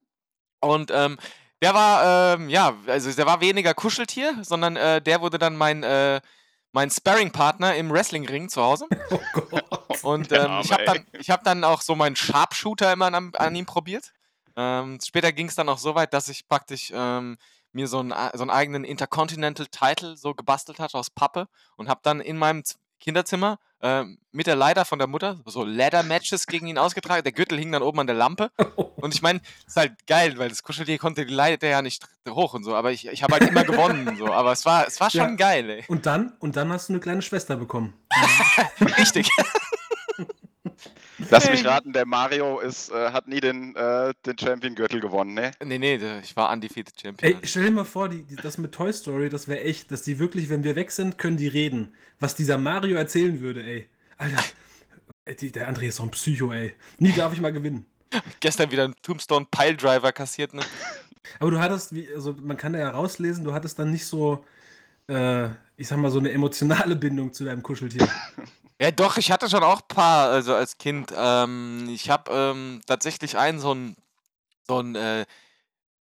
Und 0.60 0.90
ähm, 0.90 1.18
der 1.64 1.74
war, 1.74 2.34
ähm, 2.34 2.50
ja, 2.50 2.74
also 2.86 3.10
der 3.10 3.24
war 3.24 3.40
weniger 3.40 3.72
Kuscheltier, 3.72 4.36
sondern 4.42 4.76
äh, 4.76 5.00
der 5.00 5.22
wurde 5.22 5.38
dann 5.38 5.56
mein, 5.56 5.82
äh, 5.82 6.20
mein 6.72 6.90
Sparring-Partner 6.90 7.74
im 7.76 7.90
Wrestlingring 7.90 8.50
zu 8.50 8.62
Hause. 8.62 8.86
Oh 9.10 9.20
Gott. 9.32 10.04
Und 10.04 10.32
ähm, 10.32 10.60
ich 10.62 10.70
Arme, 10.70 10.70
habe 10.70 10.84
dann, 10.84 11.06
ich 11.18 11.30
hab 11.30 11.44
dann 11.44 11.64
auch 11.64 11.80
so 11.80 11.94
meinen 11.94 12.16
Sharpshooter 12.16 12.92
immer 12.92 13.06
an, 13.06 13.32
an 13.34 13.54
ihm 13.54 13.64
probiert. 13.64 14.12
Ähm, 14.56 14.98
später 15.02 15.32
ging 15.32 15.48
es 15.48 15.54
dann 15.54 15.70
auch 15.70 15.78
so 15.78 15.94
weit, 15.94 16.12
dass 16.12 16.28
ich 16.28 16.46
praktisch 16.46 16.92
ähm, 16.94 17.38
mir 17.72 17.88
so 17.88 18.00
einen, 18.00 18.12
so 18.34 18.42
einen 18.42 18.50
eigenen 18.50 18.84
Intercontinental 18.84 19.66
Title 19.66 20.18
so 20.18 20.34
gebastelt 20.34 20.78
hatte 20.78 20.98
aus 20.98 21.08
Pappe 21.08 21.48
und 21.76 21.88
habe 21.88 22.00
dann 22.02 22.20
in 22.20 22.36
meinem 22.36 22.62
Kinderzimmer 23.00 23.58
ähm, 23.82 24.18
mit 24.32 24.46
der 24.46 24.56
Leiter 24.56 24.84
von 24.84 24.98
der 24.98 25.08
Mutter 25.08 25.38
so 25.44 25.62
Ladder-Matches 25.64 26.46
gegen 26.46 26.66
ihn 26.66 26.78
ausgetragen. 26.78 27.22
Der 27.22 27.32
Gürtel 27.32 27.58
hing 27.58 27.70
dann 27.70 27.82
oben 27.82 28.00
an 28.00 28.06
der 28.06 28.16
Lampe. 28.16 28.50
Und 28.96 29.14
ich 29.14 29.20
meine, 29.22 29.40
ist 29.66 29.76
halt 29.76 30.06
geil, 30.06 30.38
weil 30.38 30.48
das 30.48 30.62
Kuscheltier 30.62 30.96
konnte 30.98 31.26
die 31.26 31.34
Leiter 31.34 31.68
ja 31.68 31.82
nicht 31.82 32.06
hoch 32.28 32.54
und 32.54 32.64
so, 32.64 32.74
aber 32.74 32.92
ich, 32.92 33.06
ich 33.08 33.22
habe 33.22 33.34
halt 33.34 33.42
immer 33.48 33.64
gewonnen 33.64 34.08
und 34.08 34.16
so. 34.16 34.26
Aber 34.32 34.52
es 34.52 34.64
war, 34.64 34.86
es 34.86 34.98
war 35.00 35.10
schon 35.10 35.20
Ja. 35.20 35.34
geil, 35.36 35.68
ey. 35.70 35.84
Und 35.88 36.06
dann, 36.06 36.32
und 36.40 36.56
dann 36.56 36.72
hast 36.72 36.88
du 36.88 36.94
eine 36.94 37.00
kleine 37.00 37.20
Schwester 37.22 37.56
bekommen. 37.56 37.92
Richtig. 38.98 39.28
Lass 41.34 41.50
mich 41.50 41.64
raten, 41.64 41.92
der 41.92 42.06
Mario 42.06 42.60
ist, 42.60 42.92
äh, 42.92 43.10
hat 43.10 43.26
nie 43.26 43.40
den, 43.40 43.74
äh, 43.74 44.14
den 44.24 44.38
Champion-Gürtel 44.38 45.00
gewonnen, 45.00 45.34
ne? 45.34 45.50
nee, 45.64 45.78
nee, 45.78 45.98
ich 46.22 46.36
war 46.36 46.52
undefeated 46.52 46.94
Champion. 47.00 47.32
Ey, 47.32 47.38
stell 47.42 47.64
dir 47.64 47.70
mal 47.72 47.84
vor, 47.84 48.08
die, 48.08 48.22
die, 48.22 48.36
das 48.36 48.56
mit 48.56 48.72
Toy 48.72 48.92
Story, 48.92 49.28
das 49.30 49.48
wäre 49.48 49.60
echt, 49.60 49.90
dass 49.90 50.02
die 50.02 50.20
wirklich, 50.20 50.48
wenn 50.48 50.62
wir 50.62 50.76
weg 50.76 50.92
sind, 50.92 51.18
können 51.18 51.36
die 51.36 51.48
reden. 51.48 51.92
Was 52.20 52.36
dieser 52.36 52.56
Mario 52.56 52.96
erzählen 52.96 53.40
würde, 53.40 53.64
ey. 53.64 53.88
Alter, 54.16 54.44
die, 55.40 55.50
der 55.50 55.68
André 55.68 55.88
ist 55.88 55.96
so 55.96 56.04
ein 56.04 56.10
Psycho, 56.10 56.52
ey. 56.52 56.74
Nie 56.98 57.12
darf 57.12 57.32
ich 57.32 57.40
mal 57.40 57.52
gewinnen. 57.52 57.84
Gestern 58.40 58.70
wieder 58.70 58.84
einen 58.84 58.94
Tombstone 59.02 59.46
Piledriver 59.50 60.12
kassiert, 60.12 60.54
ne? 60.54 60.62
Aber 61.40 61.50
du 61.50 61.58
hattest, 61.58 61.94
wie, 61.94 62.08
also 62.14 62.34
man 62.40 62.56
kann 62.56 62.74
da 62.74 62.78
ja 62.78 62.90
rauslesen, 62.90 63.44
du 63.44 63.52
hattest 63.52 63.78
dann 63.78 63.90
nicht 63.90 64.06
so, 64.06 64.44
äh, 65.08 65.48
ich 65.76 65.88
sag 65.88 65.98
mal, 65.98 66.10
so 66.10 66.20
eine 66.20 66.30
emotionale 66.30 66.94
Bindung 66.94 67.32
zu 67.32 67.44
deinem 67.44 67.62
Kuscheltier. 67.62 68.08
Ja, 68.80 68.90
doch, 68.90 69.16
ich 69.18 69.30
hatte 69.30 69.48
schon 69.48 69.62
auch 69.62 69.80
ein 69.82 69.88
paar, 69.88 70.30
also 70.30 70.54
als 70.54 70.78
Kind. 70.78 71.12
Ähm, 71.16 71.88
ich 71.88 72.10
habe 72.10 72.30
ähm, 72.32 72.80
tatsächlich 72.86 73.38
einen, 73.38 73.60
so 73.60 73.70
einen, 73.70 73.96
so 74.66 74.78
einen 74.78 74.94
äh, 74.96 75.26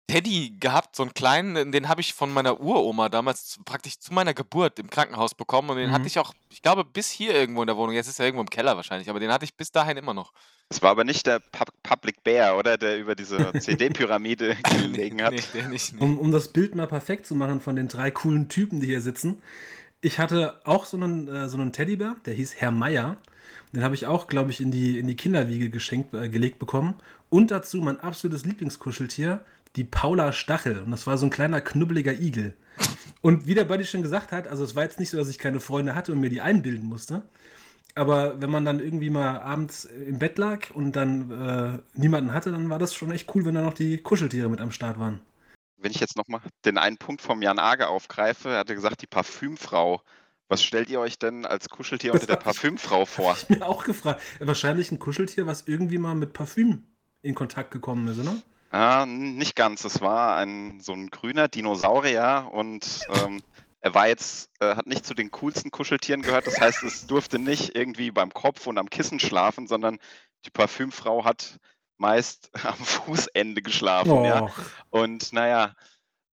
Teddy 0.08 0.56
gehabt, 0.60 0.94
so 0.94 1.02
einen 1.02 1.14
kleinen, 1.14 1.72
den 1.72 1.88
habe 1.88 2.00
ich 2.00 2.14
von 2.14 2.32
meiner 2.32 2.60
Uroma 2.60 3.08
damals 3.08 3.46
zu, 3.46 3.64
praktisch 3.64 3.98
zu 3.98 4.14
meiner 4.14 4.34
Geburt 4.34 4.78
im 4.78 4.88
Krankenhaus 4.88 5.34
bekommen 5.34 5.70
und 5.70 5.76
den 5.76 5.90
Mhm. 5.90 5.94
hatte 5.94 6.06
ich 6.06 6.18
auch, 6.18 6.32
ich 6.48 6.62
glaube, 6.62 6.84
bis 6.84 7.10
hier 7.10 7.34
irgendwo 7.34 7.62
in 7.62 7.66
der 7.66 7.76
Wohnung. 7.76 7.94
Jetzt 7.94 8.06
ist 8.06 8.20
er 8.20 8.26
irgendwo 8.26 8.42
im 8.42 8.50
Keller 8.50 8.76
wahrscheinlich, 8.76 9.10
aber 9.10 9.18
den 9.18 9.32
hatte 9.32 9.44
ich 9.44 9.56
bis 9.56 9.72
dahin 9.72 9.96
immer 9.96 10.14
noch. 10.14 10.32
Es 10.68 10.80
war 10.80 10.90
aber 10.90 11.04
nicht 11.04 11.26
der 11.26 11.40
Pub 11.40 11.68
Public 11.82 12.22
Bear, 12.25 12.56
oder? 12.56 12.78
Der 12.78 12.98
über 12.98 13.14
diese 13.14 13.52
CD-Pyramide 13.58 14.56
gelegen 14.64 15.22
hat. 15.22 15.32
Nee, 15.32 15.42
der 15.54 15.68
nicht. 15.68 15.92
Nee. 15.94 16.00
Um, 16.00 16.18
um 16.18 16.30
das 16.32 16.48
Bild 16.48 16.75
mal 16.75 16.86
perfekt 16.86 17.26
zu 17.26 17.34
machen 17.34 17.60
von 17.60 17.76
den 17.76 17.88
drei 17.88 18.10
coolen 18.10 18.48
Typen, 18.48 18.80
die 18.80 18.86
hier 18.86 19.00
sitzen. 19.00 19.42
Ich 20.00 20.18
hatte 20.18 20.60
auch 20.64 20.84
so 20.84 20.96
einen, 20.96 21.28
äh, 21.28 21.48
so 21.48 21.58
einen 21.58 21.72
Teddybär, 21.72 22.16
der 22.26 22.34
hieß 22.34 22.56
Herr 22.56 22.70
Meier. 22.70 23.16
Den 23.72 23.82
habe 23.82 23.94
ich 23.94 24.06
auch, 24.06 24.26
glaube 24.26 24.50
ich, 24.50 24.60
in 24.60 24.70
die, 24.70 24.98
in 24.98 25.06
die 25.06 25.16
Kinderwiege 25.16 25.70
geschenkt, 25.70 26.14
äh, 26.14 26.28
gelegt 26.28 26.58
bekommen. 26.58 26.94
Und 27.28 27.50
dazu 27.50 27.78
mein 27.78 28.00
absolutes 28.00 28.44
Lieblingskuscheltier, 28.44 29.44
die 29.74 29.84
Paula 29.84 30.32
Stachel. 30.32 30.80
Und 30.82 30.90
das 30.90 31.06
war 31.06 31.18
so 31.18 31.26
ein 31.26 31.30
kleiner, 31.30 31.60
knubbeliger 31.60 32.12
Igel. 32.12 32.54
Und 33.22 33.46
wie 33.46 33.54
der 33.54 33.64
Buddy 33.64 33.84
schon 33.84 34.02
gesagt 34.02 34.32
hat, 34.32 34.46
also 34.48 34.64
es 34.64 34.76
war 34.76 34.84
jetzt 34.84 35.00
nicht 35.00 35.10
so, 35.10 35.16
dass 35.16 35.28
ich 35.28 35.38
keine 35.38 35.60
Freunde 35.60 35.94
hatte 35.94 36.12
und 36.12 36.20
mir 36.20 36.30
die 36.30 36.40
einbilden 36.40 36.86
musste. 36.86 37.22
Aber 37.94 38.40
wenn 38.40 38.50
man 38.50 38.64
dann 38.64 38.78
irgendwie 38.80 39.10
mal 39.10 39.40
abends 39.40 39.86
im 39.86 40.18
Bett 40.18 40.36
lag 40.38 40.70
und 40.74 40.94
dann 40.94 41.30
äh, 41.30 41.78
niemanden 41.98 42.32
hatte, 42.34 42.52
dann 42.52 42.68
war 42.68 42.78
das 42.78 42.94
schon 42.94 43.10
echt 43.10 43.34
cool, 43.34 43.46
wenn 43.46 43.54
da 43.54 43.62
noch 43.62 43.74
die 43.74 43.98
Kuscheltiere 43.98 44.50
mit 44.50 44.60
am 44.60 44.70
Start 44.70 44.98
waren. 44.98 45.20
Wenn 45.76 45.90
ich 45.90 46.00
jetzt 46.00 46.16
nochmal 46.16 46.40
den 46.64 46.78
einen 46.78 46.99
Punkt 46.99 47.23
vom 47.23 47.42
Jan 47.42 47.59
Age 47.59 47.83
aufgreife, 47.83 48.50
er 48.50 48.59
hatte 48.61 48.75
gesagt, 48.75 49.02
die 49.02 49.06
Parfümfrau. 49.06 50.00
Was 50.49 50.62
stellt 50.62 50.88
ihr 50.90 51.00
euch 51.00 51.18
denn 51.18 51.45
als 51.45 51.68
Kuscheltier 51.68 52.14
unter 52.14 52.26
der 52.26 52.37
Parfümfrau 52.37 53.04
vor? 53.04 53.37
Ich 53.37 53.49
mir 53.59 53.66
auch 53.66 53.85
gefragt. 53.85 54.23
Wahrscheinlich 54.38 54.90
ein 54.92 54.99
Kuscheltier, 54.99 55.47
was 55.47 55.64
irgendwie 55.66 55.99
mal 55.99 56.14
mit 56.14 56.33
Parfüm 56.33 56.85
in 57.23 57.35
Kontakt 57.35 57.73
gekommen 57.73 58.06
ist, 58.09 58.18
oder? 58.18 58.37
Ah, 58.71 59.06
nicht 59.06 59.56
ganz. 59.56 59.85
Es 59.85 60.00
war 60.00 60.37
ein 60.37 60.80
so 60.80 60.92
ein 60.92 61.11
grüner 61.11 61.49
Dinosaurier 61.49 62.49
und 62.52 63.00
ähm, 63.09 63.42
er 63.80 63.95
war 63.95 64.09
jetzt, 64.09 64.50
äh, 64.61 64.75
hat 64.75 64.87
nicht 64.87 65.06
zu 65.06 65.14
den 65.14 65.30
coolsten 65.30 65.71
Kuscheltieren 65.71 66.23
gehört. 66.23 66.47
Das 66.47 66.61
heißt, 66.61 66.83
es 66.83 67.06
durfte 67.06 67.38
nicht 67.38 67.76
irgendwie 67.76 68.11
beim 68.11 68.33
Kopf 68.33 68.66
und 68.66 68.78
am 68.78 68.90
Kissen 68.90 69.21
schlafen, 69.21 69.66
sondern 69.66 69.99
die 70.45 70.50
Parfümfrau 70.50 71.25
hat 71.25 71.59
meist 71.98 72.50
am 72.64 72.76
Fußende 72.76 73.62
geschlafen, 73.62 74.24
ja. 74.24 74.42
Och. 74.42 74.58
Und 74.90 75.32
naja, 75.32 75.74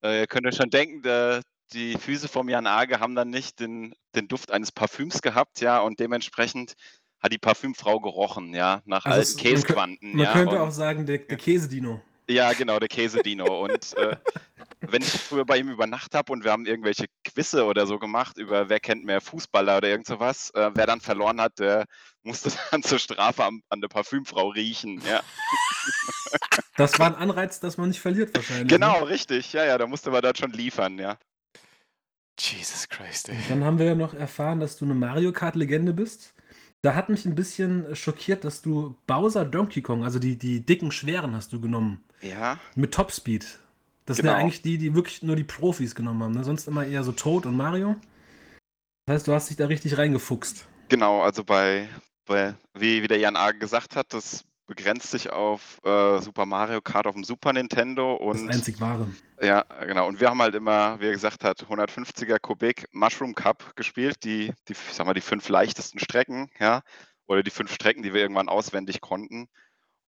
äh, 0.03 0.21
ihr 0.21 0.27
könnt 0.27 0.45
euch 0.45 0.55
schon 0.55 0.69
denken, 0.69 1.01
der, 1.01 1.41
die 1.73 1.97
Füße 1.97 2.27
vom 2.27 2.49
Jan 2.49 2.67
Age 2.67 2.99
haben 2.99 3.15
dann 3.15 3.29
nicht 3.29 3.59
den, 3.59 3.93
den 4.15 4.27
Duft 4.27 4.51
eines 4.51 4.71
Parfüms 4.71 5.21
gehabt, 5.21 5.61
ja, 5.61 5.79
und 5.79 5.99
dementsprechend 5.99 6.73
hat 7.19 7.31
die 7.31 7.37
Parfümfrau 7.37 7.99
gerochen, 7.99 8.53
ja, 8.53 8.81
nach 8.85 9.05
Also 9.05 9.19
alten 9.19 9.37
Käsequanten, 9.37 10.09
Man 10.11 10.25
ja. 10.25 10.33
könnte 10.33 10.55
und, 10.55 10.67
auch 10.67 10.71
sagen, 10.71 11.05
der, 11.05 11.19
der 11.19 11.37
Käsedino. 11.37 12.01
Ja, 12.29 12.53
genau, 12.53 12.79
der 12.79 12.87
Käsedino. 12.89 13.63
Und 13.63 13.95
äh, 13.97 14.15
wenn 14.81 15.01
ich 15.01 15.09
früher 15.09 15.45
bei 15.45 15.57
ihm 15.57 15.69
übernachtet 15.69 16.15
habe 16.15 16.31
und 16.31 16.43
wir 16.43 16.51
haben 16.51 16.65
irgendwelche 16.65 17.05
Quizze 17.23 17.65
oder 17.65 17.87
so 17.87 17.99
gemacht 17.99 18.37
über 18.37 18.69
wer 18.69 18.79
kennt 18.79 19.05
mehr 19.05 19.21
Fußballer 19.21 19.77
oder 19.77 19.89
irgend 19.89 20.07
sowas, 20.07 20.49
äh, 20.51 20.71
wer 20.73 20.85
dann 20.85 21.01
verloren 21.01 21.39
hat, 21.39 21.59
der 21.59 21.85
musste 22.23 22.51
dann 22.71 22.83
zur 22.83 22.99
Strafe 22.99 23.43
am, 23.43 23.61
an 23.69 23.81
der 23.81 23.87
Parfümfrau 23.87 24.49
riechen, 24.49 25.01
ja. 25.07 25.21
Das 26.77 26.97
war 26.97 27.07
ein 27.07 27.15
Anreiz, 27.15 27.59
dass 27.59 27.77
man 27.77 27.89
nicht 27.89 27.99
verliert 27.99 28.35
wahrscheinlich. 28.35 28.67
Genau, 28.67 29.01
Ne? 29.01 29.09
richtig, 29.09 29.53
ja, 29.53 29.65
ja, 29.65 29.77
da 29.77 29.85
musste 29.85 30.09
man 30.09 30.21
dort 30.21 30.37
schon 30.39 30.51
liefern, 30.51 30.97
ja. 30.97 31.17
Jesus 32.39 32.89
Christ, 32.89 33.29
ey. 33.29 33.37
Dann 33.49 33.63
haben 33.63 33.77
wir 33.77 33.85
ja 33.85 33.95
noch 33.95 34.13
erfahren, 34.13 34.59
dass 34.59 34.77
du 34.77 34.85
eine 34.85 34.95
Mario 34.95 35.31
Kart-Legende 35.31 35.93
bist. 35.93 36.33
Da 36.83 36.95
hat 36.95 37.07
mich 37.07 37.25
ein 37.25 37.33
bisschen 37.33 37.95
schockiert, 37.95 38.43
dass 38.43 38.61
du 38.61 38.95
Bowser 39.07 39.45
Donkey 39.45 39.81
Kong, 39.81 40.03
also 40.03 40.19
die, 40.19 40.37
die 40.37 40.59
dicken, 40.59 40.91
schweren, 40.91 41.33
hast 41.33 41.53
du 41.53 41.61
genommen. 41.61 42.03
Ja, 42.21 42.59
Mit 42.75 42.93
Topspeed. 42.93 43.59
Das 44.05 44.17
sind 44.17 44.25
ja 44.25 44.33
Genau. 44.33 44.43
eigentlich 44.43 44.61
die, 44.61 44.77
die 44.77 44.93
wirklich 44.93 45.23
nur 45.23 45.37
die 45.37 45.45
Profis 45.45 45.95
genommen 45.95 46.21
haben. 46.21 46.33
Ne? 46.33 46.43
Sonst 46.43 46.67
immer 46.67 46.85
eher 46.85 47.05
so 47.05 47.13
Toad 47.13 47.45
und 47.45 47.55
Mario. 47.55 47.95
Das 49.05 49.15
heißt, 49.15 49.27
du 49.29 49.33
hast 49.33 49.49
dich 49.49 49.55
da 49.55 49.67
richtig 49.67 49.97
reingefuchst. 49.97 50.67
Genau, 50.89 51.21
also 51.21 51.45
bei, 51.45 51.87
bei 52.25 52.53
wie, 52.77 53.01
wie 53.01 53.07
der 53.07 53.17
Jan 53.17 53.37
Age 53.37 53.59
gesagt 53.59 53.95
hat, 53.95 54.13
das 54.13 54.43
begrenzt 54.67 55.11
sich 55.11 55.29
auf 55.29 55.79
äh, 55.83 56.19
Super 56.19 56.45
Mario 56.45 56.81
Kart 56.81 57.07
auf 57.07 57.15
dem 57.15 57.23
Super 57.23 57.53
Nintendo 57.53 58.17
Das 58.19 58.41
und 58.41 58.49
einzig 58.49 58.79
wahre. 58.79 59.07
ja, 59.41 59.61
genau. 59.85 60.07
Und 60.07 60.19
wir 60.19 60.29
haben 60.29 60.41
halt 60.41 60.55
immer, 60.55 60.99
wie 60.99 61.07
er 61.07 61.11
gesagt 61.11 61.43
hat, 61.43 61.65
150er 61.65 62.39
Kubik 62.39 62.87
Mushroom 62.91 63.35
Cup 63.35 63.75
gespielt, 63.75 64.23
die, 64.23 64.53
die, 64.67 64.73
ich 64.73 64.93
sag 64.93 65.05
mal, 65.05 65.13
die 65.13 65.21
fünf 65.21 65.49
leichtesten 65.49 65.99
Strecken, 65.99 66.49
ja, 66.59 66.81
oder 67.27 67.43
die 67.43 67.51
fünf 67.51 67.73
Strecken, 67.73 68.03
die 68.03 68.13
wir 68.13 68.21
irgendwann 68.21 68.49
auswendig 68.49 69.01
konnten. 69.01 69.47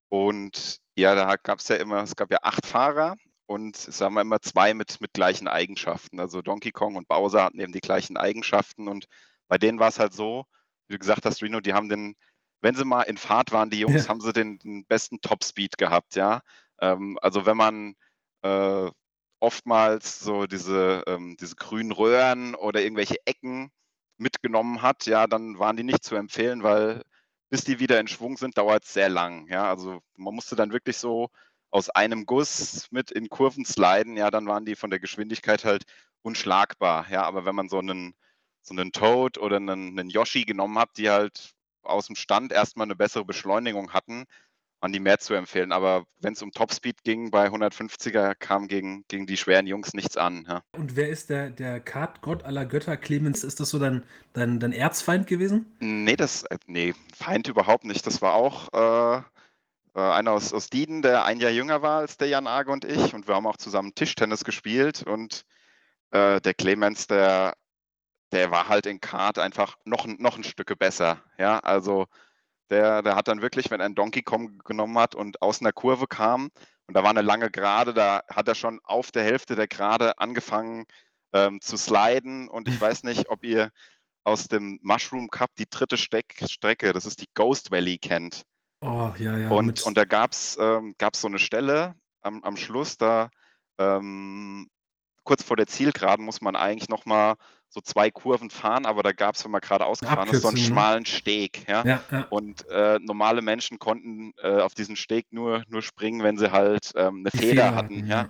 Und 0.09 0.79
ja, 0.95 1.15
da 1.15 1.35
gab 1.35 1.59
es 1.59 1.67
ja 1.67 1.75
immer, 1.75 2.03
es 2.03 2.15
gab 2.15 2.31
ja 2.31 2.39
acht 2.41 2.65
Fahrer 2.65 3.15
und 3.47 3.75
sagen 3.75 4.15
wir 4.15 4.21
immer 4.21 4.41
zwei 4.41 4.73
mit, 4.73 5.01
mit 5.01 5.13
gleichen 5.13 5.47
Eigenschaften. 5.47 6.19
Also 6.19 6.41
Donkey 6.41 6.71
Kong 6.71 6.95
und 6.95 7.07
Bowser 7.07 7.43
hatten 7.43 7.59
eben 7.59 7.73
die 7.73 7.81
gleichen 7.81 8.17
Eigenschaften 8.17 8.87
und 8.87 9.05
bei 9.47 9.57
denen 9.57 9.79
war 9.79 9.89
es 9.89 9.99
halt 9.99 10.13
so, 10.13 10.45
wie 10.87 10.93
du 10.93 10.99
gesagt 10.99 11.25
hast, 11.25 11.41
Reno, 11.43 11.59
die 11.59 11.73
haben 11.73 11.89
den, 11.89 12.15
wenn 12.61 12.75
sie 12.75 12.85
mal 12.85 13.03
in 13.03 13.17
Fahrt 13.17 13.51
waren, 13.51 13.69
die 13.69 13.79
Jungs, 13.79 14.03
Ja. 14.05 14.09
haben 14.09 14.21
sie 14.21 14.33
den, 14.33 14.59
den 14.59 14.85
besten 14.85 15.21
Topspeed 15.21 15.77
gehabt, 15.77 16.15
ja. 16.15 16.41
Ähm, 16.79 17.17
also 17.21 17.45
wenn 17.45 17.57
man 17.57 17.95
äh, 18.41 18.89
oftmals 19.39 20.19
so 20.19 20.45
diese, 20.47 21.03
ähm, 21.07 21.37
diese 21.39 21.55
grünen 21.55 21.91
Röhren 21.91 22.55
oder 22.55 22.81
irgendwelche 22.81 23.17
Ecken 23.25 23.71
mitgenommen 24.17 24.81
hat, 24.81 25.05
ja, 25.05 25.27
dann 25.27 25.59
waren 25.59 25.77
die 25.77 25.83
nicht 25.83 26.03
zu 26.03 26.15
empfehlen, 26.15 26.63
weil 26.63 27.03
bis 27.49 27.63
die 27.63 27.79
wieder 27.79 27.99
in 27.99 28.07
Schwung 28.07 28.37
sind, 28.37 28.57
dauert 28.57 28.85
es 28.85 28.93
sehr 28.93 29.09
lang. 29.09 29.47
Ja, 29.47 29.69
also 29.69 30.01
man 30.15 30.33
musste 30.33 30.55
dann 30.55 30.71
wirklich 30.71 30.97
so 30.97 31.29
aus 31.69 31.89
einem 31.89 32.25
Guss 32.25 32.87
mit 32.91 33.11
in 33.11 33.29
Kurven 33.29 33.65
sliden, 33.65 34.17
ja, 34.17 34.31
dann 34.31 34.47
waren 34.47 34.65
die 34.65 34.75
von 34.75 34.89
der 34.89 34.99
Geschwindigkeit 34.99 35.65
halt 35.65 35.83
unschlagbar. 36.21 37.05
Ja, 37.09 37.23
aber 37.23 37.45
wenn 37.45 37.55
man 37.55 37.69
so 37.69 37.79
einen, 37.79 38.15
so 38.61 38.73
einen 38.73 38.91
Toad 38.91 39.37
oder 39.37 39.57
einen, 39.57 39.99
einen 39.99 40.09
Yoshi 40.09 40.45
genommen 40.45 40.79
hat, 40.79 40.97
die 40.97 41.09
halt 41.09 41.54
aus 41.85 42.07
dem 42.07 42.15
Stand 42.15 42.51
erstmal 42.51 42.85
eine 42.85 42.95
bessere 42.95 43.25
Beschleunigung 43.25 43.93
hatten, 43.93 44.25
waren 44.81 44.93
die 44.93 44.99
mehr 44.99 45.19
zu 45.19 45.33
empfehlen. 45.33 45.71
Aber 45.71 46.05
wenn 46.19 46.33
es 46.33 46.41
um 46.41 46.51
Topspeed 46.51 47.03
ging, 47.03 47.31
bei 47.31 47.47
150er 47.47 48.35
kam 48.35 48.67
gegen, 48.67 49.03
gegen 49.07 49.25
die 49.25 49.37
schweren 49.37 49.67
Jungs 49.67 49.93
nichts 49.93 50.17
an. 50.17 50.45
Ja. 50.47 50.61
Und 50.73 50.95
wer 50.95 51.09
ist 51.09 51.29
der, 51.29 51.49
der 51.49 51.79
Kartgott 51.79 52.43
aller 52.43 52.65
Götter, 52.65 52.97
Clemens? 52.97 53.43
Ist 53.43 53.59
das 53.59 53.69
so 53.69 53.79
dein, 53.79 54.03
dein, 54.33 54.59
dein 54.59 54.73
Erzfeind 54.73 55.27
gewesen? 55.27 55.75
Nee, 55.79 56.15
das, 56.15 56.43
äh, 56.43 56.57
nee, 56.67 56.93
Feind 57.15 57.47
überhaupt 57.47 57.85
nicht. 57.85 58.05
Das 58.05 58.21
war 58.21 58.33
auch 58.35 58.69
äh, 58.73 59.23
äh, 59.95 59.99
einer 59.99 60.31
aus, 60.31 60.53
aus 60.53 60.69
Dieden, 60.69 61.01
der 61.01 61.25
ein 61.25 61.39
Jahr 61.39 61.51
jünger 61.51 61.81
war 61.81 61.99
als 61.99 62.17
der 62.17 62.27
Jan 62.27 62.47
Age 62.47 62.67
und 62.67 62.85
ich. 62.85 63.13
Und 63.13 63.27
wir 63.27 63.35
haben 63.35 63.47
auch 63.47 63.57
zusammen 63.57 63.95
Tischtennis 63.95 64.43
gespielt. 64.43 65.03
Und 65.03 65.45
äh, 66.11 66.39
der 66.41 66.53
Clemens, 66.53 67.07
der, 67.07 67.55
der 68.35 68.51
war 68.51 68.67
halt 68.67 68.85
in 68.85 68.99
Kart 68.99 69.39
einfach 69.39 69.77
noch, 69.85 70.05
ein- 70.05 70.17
noch 70.19 70.37
ein 70.37 70.43
Stücke 70.43 70.75
besser. 70.75 71.23
Ja, 71.37 71.59
also 71.59 72.05
der, 72.69 73.01
der 73.01 73.15
hat 73.15 73.27
dann 73.27 73.41
wirklich, 73.41 73.71
wenn 73.71 73.79
er 73.79 73.85
einen 73.85 73.95
Donkey 73.95 74.23
Kong 74.23 74.59
genommen 74.65 74.97
hat 74.97 75.15
und 75.15 75.41
aus 75.41 75.61
einer 75.61 75.71
Kurve 75.71 76.05
kam 76.07 76.49
und 76.87 76.95
da 76.95 77.01
war 77.01 77.11
eine 77.11 77.21
lange 77.21 77.49
Gerade, 77.49 77.93
da 77.93 78.21
hat 78.29 78.47
er 78.47 78.55
schon 78.55 78.79
auf 78.83 79.11
der 79.11 79.23
Hälfte 79.23 79.55
der 79.55 79.67
Gerade 79.67 80.19
angefangen 80.19 80.85
ähm, 81.33 81.61
zu 81.61 81.77
sliden. 81.77 82.47
Und 82.49 82.67
ich 82.67 82.79
weiß 82.79 83.03
nicht, 83.03 83.29
ob 83.29 83.43
ihr 83.43 83.71
aus 84.23 84.47
dem 84.47 84.79
Mushroom 84.83 85.29
Cup 85.29 85.51
die 85.57 85.69
dritte 85.69 85.97
Steck 85.97 86.35
Strecke, 86.49 86.91
das 86.93 87.05
ist 87.05 87.21
die 87.21 87.29
Ghost 87.35 87.71
Valley, 87.71 87.97
kennt. 87.97 88.43
Oh, 88.81 89.11
ja, 89.17 89.37
ja. 89.37 89.49
und, 89.49 89.81
und 89.83 89.97
da 89.97 90.05
gab 90.05 90.33
es 90.33 90.57
ähm, 90.59 90.93
gab's 90.97 91.21
so 91.21 91.27
eine 91.27 91.39
Stelle 91.39 91.95
am, 92.21 92.43
am 92.43 92.57
Schluss, 92.57 92.97
da 92.97 93.29
ähm, 93.77 94.69
kurz 95.23 95.41
vor 95.43 95.57
der 95.57 95.67
Zielgeraden 95.67 96.25
muss 96.25 96.41
man 96.41 96.55
eigentlich 96.55 96.89
nochmal 96.89 97.35
so 97.75 97.81
zwei 97.81 98.09
Kurven 98.09 98.49
fahren, 98.49 98.85
aber 98.85 99.03
da 99.03 99.11
gab 99.11 99.35
es, 99.35 99.43
wenn 99.43 99.51
man 99.51 99.59
gerade 99.59 99.85
ausgefahren 99.85 100.29
ist, 100.29 100.41
so 100.41 100.47
einen 100.47 100.57
ne? 100.57 100.63
schmalen 100.63 101.05
Steg. 101.05 101.67
Ja? 101.67 101.83
ja, 101.85 102.01
ja. 102.09 102.25
Und 102.29 102.67
äh, 102.69 102.99
normale 103.01 103.41
Menschen 103.41 103.79
konnten 103.79 104.33
äh, 104.41 104.61
auf 104.61 104.73
diesen 104.73 104.95
Steg 104.95 105.27
nur, 105.31 105.63
nur 105.67 105.81
springen, 105.81 106.23
wenn 106.23 106.37
sie 106.37 106.53
halt 106.53 106.93
ähm, 106.95 107.19
eine 107.19 107.31
Feder, 107.31 107.47
Feder 107.47 107.75
hatten. 107.75 108.07
ja. 108.07 108.29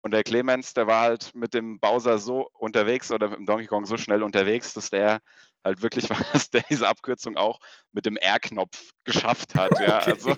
Und 0.00 0.12
der 0.12 0.22
Clemens, 0.22 0.74
der 0.74 0.86
war 0.86 1.02
halt 1.02 1.34
mit 1.34 1.54
dem 1.54 1.80
Bowser 1.80 2.18
so 2.18 2.48
unterwegs 2.54 3.10
oder 3.10 3.28
mit 3.30 3.40
dem 3.40 3.46
Donkey 3.46 3.66
Kong 3.66 3.84
so 3.84 3.96
schnell 3.96 4.22
unterwegs, 4.22 4.72
dass 4.72 4.90
der 4.90 5.18
halt 5.64 5.82
wirklich 5.82 6.08
war, 6.10 6.18
dass 6.32 6.50
der 6.50 6.62
diese 6.70 6.86
Abkürzung 6.86 7.36
auch 7.36 7.58
mit 7.90 8.06
dem 8.06 8.16
R-Knopf 8.16 8.92
geschafft 9.04 9.56
hat. 9.56 9.72
Ja? 9.80 9.98
Okay. 10.02 10.12
Also 10.12 10.36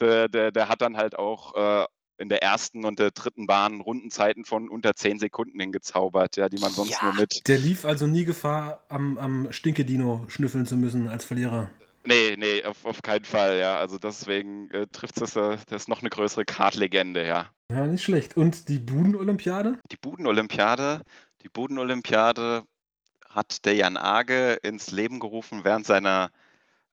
der, 0.00 0.28
der, 0.28 0.50
der 0.50 0.68
hat 0.68 0.82
dann 0.82 0.96
halt 0.96 1.16
auch 1.16 1.54
äh, 1.54 1.86
in 2.18 2.28
der 2.28 2.42
ersten 2.42 2.84
und 2.84 2.98
der 2.98 3.12
dritten 3.12 3.46
Bahn 3.46 3.80
Rundenzeiten 3.80 4.44
von 4.44 4.68
unter 4.68 4.94
10 4.94 5.18
Sekunden 5.18 5.58
hingezaubert, 5.60 6.36
ja, 6.36 6.48
die 6.48 6.58
man 6.58 6.72
sonst 6.72 6.90
Ja. 6.90 7.04
nur 7.04 7.14
mit. 7.14 7.46
Der 7.48 7.58
lief 7.58 7.84
also 7.84 8.06
nie 8.06 8.24
Gefahr, 8.24 8.84
am, 8.88 9.18
am 9.18 9.52
Stinkedino 9.52 10.24
schnüffeln 10.28 10.66
zu 10.66 10.76
müssen 10.76 11.08
als 11.08 11.24
Verlierer. 11.24 11.70
Nee, 12.04 12.36
nee, 12.38 12.64
auf, 12.64 12.84
auf 12.84 13.02
keinen 13.02 13.24
Fall, 13.24 13.58
ja. 13.58 13.78
Also 13.78 13.98
deswegen 13.98 14.70
äh, 14.70 14.86
trifft 14.86 15.20
es 15.20 15.34
das, 15.34 15.64
das 15.66 15.82
ist 15.82 15.88
noch 15.88 16.00
eine 16.00 16.10
größere 16.10 16.44
Kartlegende, 16.44 17.26
ja. 17.26 17.50
Ja, 17.70 17.86
nicht 17.86 18.02
schlecht. 18.02 18.36
Und 18.36 18.68
die 18.68 18.78
Buden-Olympiade? 18.78 19.78
Die 19.92 19.96
Budenolympiade, 19.96 21.02
die 21.42 21.48
Budenolympiade 21.50 22.64
hat 23.28 23.64
der 23.66 23.74
Jan 23.74 23.96
Age 23.98 24.56
ins 24.62 24.90
Leben 24.90 25.20
gerufen 25.20 25.64
während 25.64 25.84
seiner 25.86 26.30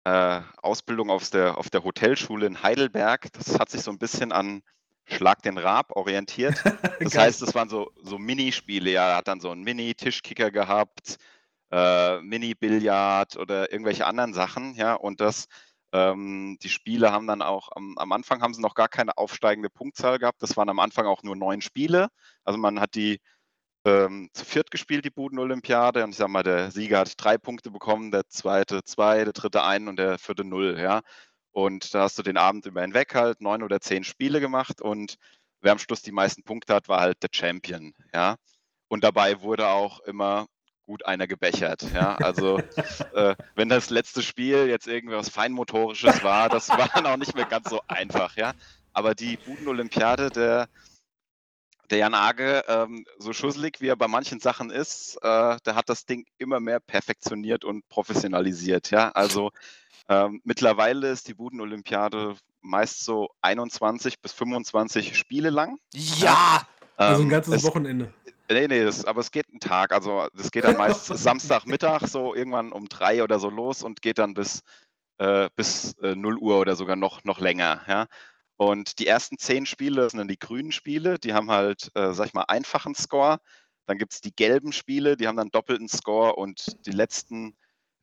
äh, 0.03 0.41
Ausbildung 0.61 1.09
auf 1.09 1.29
der, 1.29 1.57
auf 1.57 1.69
der 1.69 1.83
Hotelschule 1.83 2.45
in 2.45 2.61
Heidelberg. 2.61 3.31
Das 3.33 3.57
hat 3.57 3.69
sich 3.69 3.81
so 3.81 3.91
ein 3.91 3.97
bisschen 3.97 4.31
an 4.31 4.61
Schlag 5.05 5.41
den 5.43 5.57
Raab 5.57 5.95
orientiert. 5.95 6.55
Das 6.99 7.17
heißt, 7.17 7.41
es 7.41 7.53
waren 7.53 7.69
so, 7.69 7.91
so 8.01 8.17
Minispiele. 8.17 8.91
Ja, 8.91 9.09
er 9.09 9.17
hat 9.17 9.27
dann 9.27 9.39
so 9.39 9.51
einen 9.51 9.63
Mini-Tischkicker 9.63 10.49
gehabt, 10.49 11.17
äh, 11.71 12.21
Mini-Billard 12.21 13.37
oder 13.37 13.71
irgendwelche 13.71 14.05
anderen 14.05 14.33
Sachen. 14.33 14.75
Ja, 14.75 14.95
und 14.95 15.21
das, 15.21 15.47
ähm, 15.91 16.57
die 16.61 16.69
Spiele 16.69 17.11
haben 17.11 17.27
dann 17.27 17.41
auch, 17.41 17.69
am, 17.75 17.97
am 17.97 18.11
Anfang 18.11 18.41
haben 18.41 18.53
sie 18.53 18.61
noch 18.61 18.75
gar 18.75 18.87
keine 18.87 19.17
aufsteigende 19.17 19.69
Punktzahl 19.69 20.19
gehabt. 20.19 20.41
Das 20.41 20.57
waren 20.57 20.69
am 20.69 20.79
Anfang 20.79 21.05
auch 21.05 21.21
nur 21.23 21.35
neun 21.35 21.61
Spiele. 21.61 22.07
Also 22.43 22.57
man 22.57 22.79
hat 22.79 22.95
die 22.95 23.19
ähm, 23.85 24.29
zu 24.33 24.45
viert 24.45 24.71
gespielt, 24.71 25.05
die 25.05 25.11
Buden-Olympiade. 25.11 26.03
Und 26.03 26.11
ich 26.11 26.17
sag 26.17 26.29
mal, 26.29 26.43
der 26.43 26.71
Sieger 26.71 26.99
hat 26.99 27.13
drei 27.17 27.37
Punkte 27.37 27.71
bekommen, 27.71 28.11
der 28.11 28.27
zweite 28.27 28.83
zwei, 28.83 29.23
der 29.23 29.33
dritte 29.33 29.63
einen 29.63 29.87
und 29.87 29.97
der 29.97 30.17
vierte 30.17 30.43
null. 30.43 30.77
Ja. 30.79 31.01
Und 31.55 31.93
da 31.93 32.01
hast 32.01 32.17
du 32.19 32.21
den 32.21 32.35
Abend 32.35 32.65
über 32.65 32.81
hinweg 32.81 33.15
halt 33.15 33.39
neun 33.39 33.63
oder 33.63 33.79
zehn 33.79 34.03
Spiele 34.03 34.41
gemacht 34.41 34.81
und 34.81 35.15
wer 35.61 35.71
am 35.71 35.79
Schluss 35.79 36.01
die 36.01 36.11
meisten 36.11 36.43
Punkte 36.43 36.75
hat, 36.75 36.89
war 36.89 36.99
halt 36.99 37.23
der 37.23 37.29
Champion, 37.31 37.93
ja. 38.13 38.35
und 38.89 39.05
dabei 39.05 39.39
wurde 39.39 39.69
auch 39.69 40.01
immer 40.01 40.47
gut 40.85 41.05
einer 41.05 41.27
gebechert. 41.27 41.85
Ja, 41.93 42.17
also 42.17 42.57
äh, 43.13 43.37
wenn 43.55 43.69
das 43.69 43.89
letzte 43.89 44.21
Spiel 44.21 44.67
jetzt 44.67 44.85
irgendwas 44.85 45.29
Feinmotorisches 45.29 46.25
war, 46.25 46.49
das 46.49 46.67
war 46.67 46.89
dann 46.93 47.05
auch 47.05 47.15
nicht 47.15 47.35
mehr 47.35 47.45
ganz 47.45 47.69
so 47.69 47.79
einfach. 47.87 48.35
Ja, 48.35 48.51
aber 48.91 49.15
die 49.15 49.37
Buden-Olympiade, 49.37 50.31
der 50.31 50.67
der 51.89 51.99
Jan 51.99 52.13
Age, 52.13 52.63
ähm, 52.67 53.05
so 53.17 53.33
schusselig 53.33 53.81
wie 53.81 53.87
er 53.87 53.95
bei 53.95 54.07
manchen 54.07 54.39
Sachen 54.39 54.69
ist, 54.69 55.17
äh, 55.21 55.57
der 55.65 55.75
hat 55.75 55.89
das 55.89 56.05
Ding 56.05 56.25
immer 56.37 56.59
mehr 56.59 56.79
perfektioniert 56.79 57.65
und 57.65 57.87
professionalisiert. 57.89 58.91
Ja, 58.91 59.11
also 59.11 59.51
ähm, 60.07 60.41
mittlerweile 60.43 61.09
ist 61.09 61.27
die 61.27 61.33
Buden-Olympiade 61.33 62.35
meist 62.61 63.03
so 63.05 63.29
21 63.41 64.21
bis 64.21 64.33
25 64.33 65.17
Spiele 65.17 65.49
lang. 65.49 65.77
Ja! 65.93 66.67
Also 66.97 67.21
ein 67.21 67.25
Ähm, 67.25 67.29
ganzes 67.29 67.55
es, 67.55 67.63
Wochenende. 67.63 68.13
Nee, 68.49 68.67
nee, 68.67 68.83
das, 68.83 69.05
aber 69.05 69.21
es 69.21 69.31
geht 69.31 69.49
einen 69.49 69.59
Tag. 69.59 69.91
Also 69.91 70.27
das 70.33 70.51
geht 70.51 70.63
dann 70.63 70.77
meist 70.77 71.05
Samstagmittag 71.07 72.07
so 72.07 72.35
irgendwann 72.35 72.71
um 72.71 72.87
drei 72.87 73.23
oder 73.23 73.39
so 73.39 73.49
los 73.49 73.83
und 73.83 74.01
geht 74.01 74.17
dann 74.17 74.33
bis, 74.33 74.61
äh, 75.17 75.49
bis 75.55 75.93
äh, 76.01 76.15
0 76.15 76.37
Uhr 76.37 76.59
oder 76.59 76.75
sogar 76.75 76.95
noch, 76.95 77.23
noch 77.23 77.39
länger. 77.39 77.81
Ja? 77.87 78.05
Und 78.57 78.99
die 78.99 79.07
ersten 79.07 79.37
zehn 79.37 79.65
Spiele 79.65 80.09
sind 80.09 80.19
dann 80.19 80.27
die 80.27 80.39
grünen 80.39 80.71
Spiele, 80.71 81.19
die 81.19 81.33
haben 81.33 81.51
halt, 81.51 81.91
äh, 81.95 82.13
sag 82.13 82.27
ich 82.27 82.33
mal, 82.33 82.43
einfachen 82.43 82.95
Score. 82.95 83.39
Dann 83.85 83.97
gibt 83.97 84.13
es 84.13 84.21
die 84.21 84.35
gelben 84.35 84.71
Spiele, 84.71 85.17
die 85.17 85.27
haben 85.27 85.37
dann 85.37 85.49
doppelten 85.49 85.89
Score. 85.89 86.35
Und 86.35 86.65
die 86.85 86.91
letzten, 86.91 87.57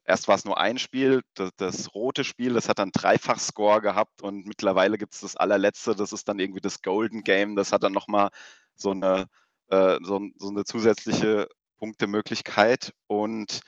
erst 0.04 0.28
war 0.28 0.37
es 0.37 0.44
nur 0.44 0.59
ein 0.59 0.78
Spiel, 0.78 1.23
das, 1.35 1.50
das 1.56 1.94
rote 1.94 2.25
Spiel, 2.25 2.54
das 2.54 2.68
hat 2.68 2.78
dann 2.78 2.92
dreifach 2.92 3.38
Score 3.38 3.80
gehabt. 3.80 4.23
Und 4.23 4.47
mittlerweile 4.47 4.99
gibt 4.99 5.14
es 5.14 5.21
das 5.21 5.37
allerletzte, 5.37 5.94
das 5.94 6.12
ist 6.12 6.28
dann 6.28 6.38
irgendwie 6.38 6.61
das 6.61 6.82
Golden 6.82 7.23
Game, 7.25 7.56
das 7.56 7.73
hat 7.73 7.82
dann 7.82 7.92
nochmal 7.92 8.30
so 8.76 8.90
eine 8.90 9.28
äh, 9.73 9.99
so, 10.02 10.21
so, 10.37 10.50
eine 10.50 10.64
zusätzliche 10.64 11.49
Punktemöglichkeit. 11.78 12.92
Und 13.06 13.61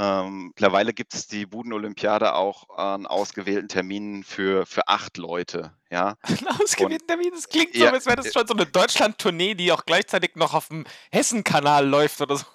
ähm, 0.00 0.46
mittlerweile 0.46 0.94
gibt 0.94 1.12
es 1.12 1.26
die 1.26 1.44
Buden-Olympiade 1.44 2.34
auch 2.34 2.70
an 2.78 3.06
ausgewählten 3.06 3.68
Terminen 3.68 4.24
für, 4.24 4.64
für 4.64 4.88
acht 4.88 5.18
Leute. 5.18 5.74
Ja? 5.90 6.16
Ein 6.22 6.48
ausgewählter 6.48 7.06
Termin, 7.06 7.32
das 7.34 7.46
klingt 7.46 7.74
so, 7.74 7.84
Ja, 7.84 7.90
als 7.90 8.06
wäre 8.06 8.16
das 8.16 8.32
schon 8.32 8.46
so 8.46 8.54
eine 8.54 8.64
Deutschland-Tournee, 8.64 9.54
die 9.54 9.70
auch 9.72 9.84
gleichzeitig 9.84 10.36
noch 10.36 10.54
auf 10.54 10.68
dem 10.68 10.86
Hessen-Kanal 11.12 11.86
läuft 11.86 12.18
oder 12.22 12.38
so. 12.38 12.46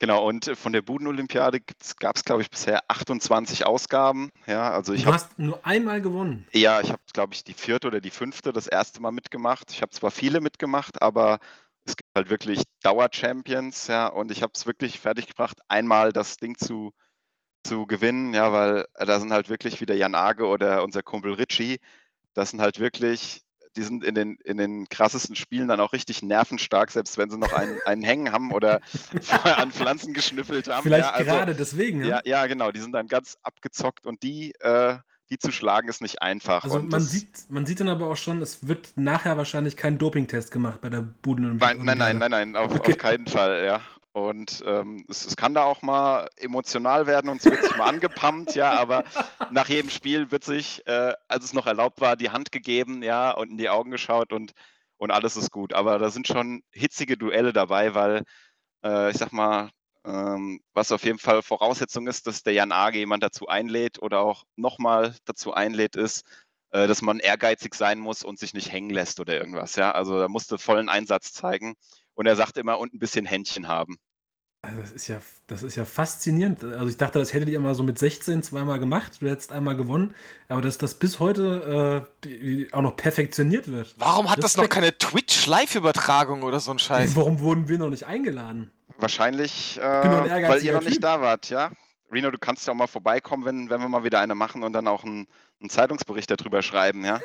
Genau, 0.00 0.28
und 0.28 0.50
von 0.54 0.74
der 0.74 0.82
Buden-Olympiade 0.82 1.60
gab 1.98 2.16
es, 2.16 2.24
glaube 2.24 2.42
ich, 2.42 2.50
bisher 2.50 2.82
28 2.88 3.64
Ausgaben. 3.64 4.30
Ja, 4.46 4.70
also 4.70 4.92
ich 4.92 5.04
Du 5.04 5.06
habe 5.06 5.16
hast 5.16 5.38
nur 5.38 5.64
einmal 5.64 6.02
gewonnen. 6.02 6.46
Ja, 6.52 6.82
ich 6.82 6.90
habe, 6.90 7.00
glaube 7.14 7.32
ich, 7.32 7.42
die 7.42 7.54
vierte 7.54 7.86
oder 7.86 8.02
die 8.02 8.10
fünfte 8.10 8.52
das 8.52 8.66
erste 8.66 9.00
Mal 9.00 9.12
mitgemacht. 9.12 9.70
Ich 9.70 9.80
habe 9.80 9.92
zwar 9.92 10.10
viele 10.10 10.42
mitgemacht, 10.42 11.00
aber 11.00 11.38
es 11.84 11.96
gibt 11.96 12.10
halt 12.14 12.30
wirklich 12.30 12.62
Dauer-Champions, 12.82 13.88
ja, 13.88 14.06
und 14.06 14.30
ich 14.30 14.42
habe 14.42 14.52
es 14.54 14.66
wirklich 14.66 15.00
fertiggebracht, 15.00 15.58
einmal 15.68 16.12
das 16.12 16.36
Ding 16.36 16.56
zu, 16.56 16.92
zu 17.64 17.86
gewinnen, 17.86 18.34
ja, 18.34 18.52
weil 18.52 18.86
äh, 18.94 19.06
da 19.06 19.20
sind 19.20 19.32
halt 19.32 19.48
wirklich 19.48 19.80
wieder 19.80 19.94
Jan 19.94 20.14
Age 20.14 20.40
oder 20.42 20.82
unser 20.82 21.02
Kumpel 21.02 21.34
Ritchie, 21.34 21.78
das 22.34 22.50
sind 22.50 22.60
halt 22.60 22.78
wirklich, 22.78 23.42
die 23.76 23.82
sind 23.82 24.04
in 24.04 24.14
den, 24.14 24.36
in 24.44 24.56
den 24.56 24.88
krassesten 24.88 25.36
Spielen 25.36 25.68
dann 25.68 25.80
auch 25.80 25.92
richtig 25.92 26.22
nervenstark, 26.22 26.90
selbst 26.90 27.18
wenn 27.18 27.30
sie 27.30 27.38
noch 27.38 27.52
einen, 27.52 27.78
einen 27.86 28.02
hängen 28.02 28.32
haben 28.32 28.52
oder 28.52 28.80
vorher 29.22 29.58
an 29.58 29.72
Pflanzen 29.72 30.14
geschnüffelt 30.14 30.68
haben. 30.68 30.84
Vielleicht 30.84 31.04
ja, 31.04 31.12
also, 31.12 31.30
gerade 31.30 31.54
deswegen. 31.54 32.02
ja, 32.04 32.16
Ja? 32.16 32.20
ja, 32.24 32.46
genau, 32.46 32.70
die 32.70 32.80
sind 32.80 32.92
dann 32.92 33.08
ganz 33.08 33.38
abgezockt 33.42 34.06
und 34.06 34.22
die, 34.22 34.54
äh, 34.60 34.98
die 35.32 35.38
zu 35.38 35.50
schlagen 35.50 35.88
ist 35.88 36.02
nicht 36.02 36.20
einfach. 36.20 36.64
Also 36.64 36.76
und 36.76 36.90
man 36.90 37.00
sieht, 37.00 37.48
man 37.48 37.64
sieht 37.64 37.80
dann 37.80 37.88
aber 37.88 38.08
auch 38.08 38.18
schon, 38.18 38.42
es 38.42 38.68
wird 38.68 38.92
nachher 38.96 39.38
wahrscheinlich 39.38 39.78
kein 39.78 39.96
Dopingtest 39.96 40.50
gemacht 40.50 40.82
bei 40.82 40.90
der 40.90 41.00
Buden. 41.00 41.56
Nein, 41.56 41.78
nein, 41.82 41.96
nein, 41.96 42.18
nein, 42.18 42.30
nein, 42.30 42.56
auf, 42.56 42.72
Okay. 42.74 42.92
auf 42.92 42.98
keinen 42.98 43.26
Fall, 43.26 43.64
ja. 43.64 43.80
Und 44.12 44.62
ähm, 44.66 45.06
es, 45.08 45.24
es 45.24 45.36
kann 45.36 45.54
da 45.54 45.62
auch 45.64 45.80
mal 45.80 46.28
emotional 46.36 47.06
werden 47.06 47.30
und 47.30 47.38
es 47.38 47.46
wird 47.50 47.62
sich 47.62 47.76
mal 47.78 47.88
angepumpt, 47.88 48.54
ja, 48.54 48.72
aber 48.72 49.04
nach 49.50 49.70
jedem 49.70 49.88
Spiel 49.88 50.30
wird 50.30 50.44
sich, 50.44 50.86
äh, 50.86 51.14
als 51.28 51.46
es 51.46 51.54
noch 51.54 51.66
erlaubt 51.66 52.02
war, 52.02 52.16
die 52.16 52.28
Hand 52.28 52.52
gegeben, 52.52 53.02
ja, 53.02 53.30
und 53.30 53.52
in 53.52 53.56
die 53.56 53.70
Augen 53.70 53.90
geschaut 53.90 54.34
und, 54.34 54.52
und 54.98 55.10
alles 55.12 55.38
ist 55.38 55.50
gut. 55.50 55.72
Aber 55.72 55.98
da 55.98 56.10
sind 56.10 56.26
schon 56.26 56.62
hitzige 56.72 57.16
Duelle 57.16 57.54
dabei, 57.54 57.94
weil 57.94 58.24
äh, 58.84 59.10
ich 59.10 59.16
sag 59.16 59.32
mal, 59.32 59.70
was 60.04 60.90
auf 60.90 61.04
jeden 61.04 61.18
Fall 61.18 61.42
Voraussetzung 61.42 62.08
ist, 62.08 62.26
dass 62.26 62.42
der 62.42 62.54
Jan 62.54 62.72
Age 62.72 62.96
jemand 62.96 63.22
dazu 63.22 63.46
einlädt 63.46 64.02
oder 64.02 64.20
auch 64.20 64.44
nochmal 64.56 65.14
dazu 65.24 65.54
einlädt, 65.54 65.96
ist, 65.96 66.24
äh, 66.72 66.88
dass 66.88 67.02
man 67.02 67.18
ehrgeizig 67.20 67.74
sein 67.74 67.98
muss 67.98 68.24
und 68.24 68.38
sich 68.38 68.54
nicht 68.54 68.72
hängen 68.72 68.90
lässt 68.90 69.20
oder 69.20 69.34
irgendwas. 69.34 69.76
Ja, 69.76 69.92
also 69.92 70.18
da 70.18 70.28
musste 70.28 70.58
vollen 70.58 70.88
Einsatz 70.88 71.32
zeigen. 71.32 71.74
Und 72.14 72.26
er 72.26 72.36
sagt 72.36 72.58
immer, 72.58 72.78
und 72.78 72.94
ein 72.94 72.98
bisschen 72.98 73.26
Händchen 73.26 73.68
haben. 73.68 73.96
Also 74.64 74.80
das 74.80 74.92
ist 74.92 75.08
ja, 75.08 75.20
das 75.48 75.64
ist 75.64 75.74
ja 75.74 75.84
faszinierend. 75.84 76.62
Also 76.62 76.86
ich 76.86 76.96
dachte, 76.96 77.18
das 77.18 77.32
hättet 77.32 77.48
ihr 77.48 77.58
mal 77.58 77.74
so 77.74 77.82
mit 77.82 77.98
16 77.98 78.44
zweimal 78.44 78.78
gemacht. 78.78 79.20
Du 79.20 79.28
hättest 79.28 79.50
einmal 79.50 79.76
gewonnen. 79.76 80.14
Aber 80.48 80.62
dass 80.62 80.78
das 80.78 80.94
bis 80.94 81.18
heute 81.18 82.06
äh, 82.22 82.72
auch 82.72 82.82
noch 82.82 82.96
perfektioniert 82.96 83.66
wird. 83.66 83.94
Warum 83.98 84.30
hat 84.30 84.42
das 84.42 84.56
noch 84.56 84.64
Respekt. 84.64 84.74
keine 84.74 84.98
Twitch-Live-Übertragung 84.98 86.42
oder 86.42 86.60
so 86.60 86.70
ein 86.70 86.78
Scheiß? 86.78 87.16
Warum 87.16 87.40
wurden 87.40 87.68
wir 87.68 87.78
noch 87.78 87.90
nicht 87.90 88.06
eingeladen? 88.06 88.70
Wahrscheinlich, 89.02 89.78
äh, 89.78 89.82
weil 89.82 90.62
ihr 90.62 90.72
noch 90.72 90.84
nicht 90.84 91.02
da 91.02 91.20
wart, 91.20 91.50
ja? 91.50 91.72
Reno, 92.12 92.30
du 92.30 92.38
kannst 92.38 92.66
ja 92.66 92.72
auch 92.72 92.76
mal 92.76 92.86
vorbeikommen, 92.86 93.44
wenn, 93.44 93.68
wenn 93.68 93.80
wir 93.80 93.88
mal 93.88 94.04
wieder 94.04 94.20
eine 94.20 94.34
machen 94.34 94.62
und 94.62 94.72
dann 94.72 94.86
auch 94.86 95.02
einen, 95.02 95.26
einen 95.60 95.70
Zeitungsbericht 95.70 96.30
darüber 96.30 96.62
schreiben, 96.62 97.04
ja? 97.04 97.20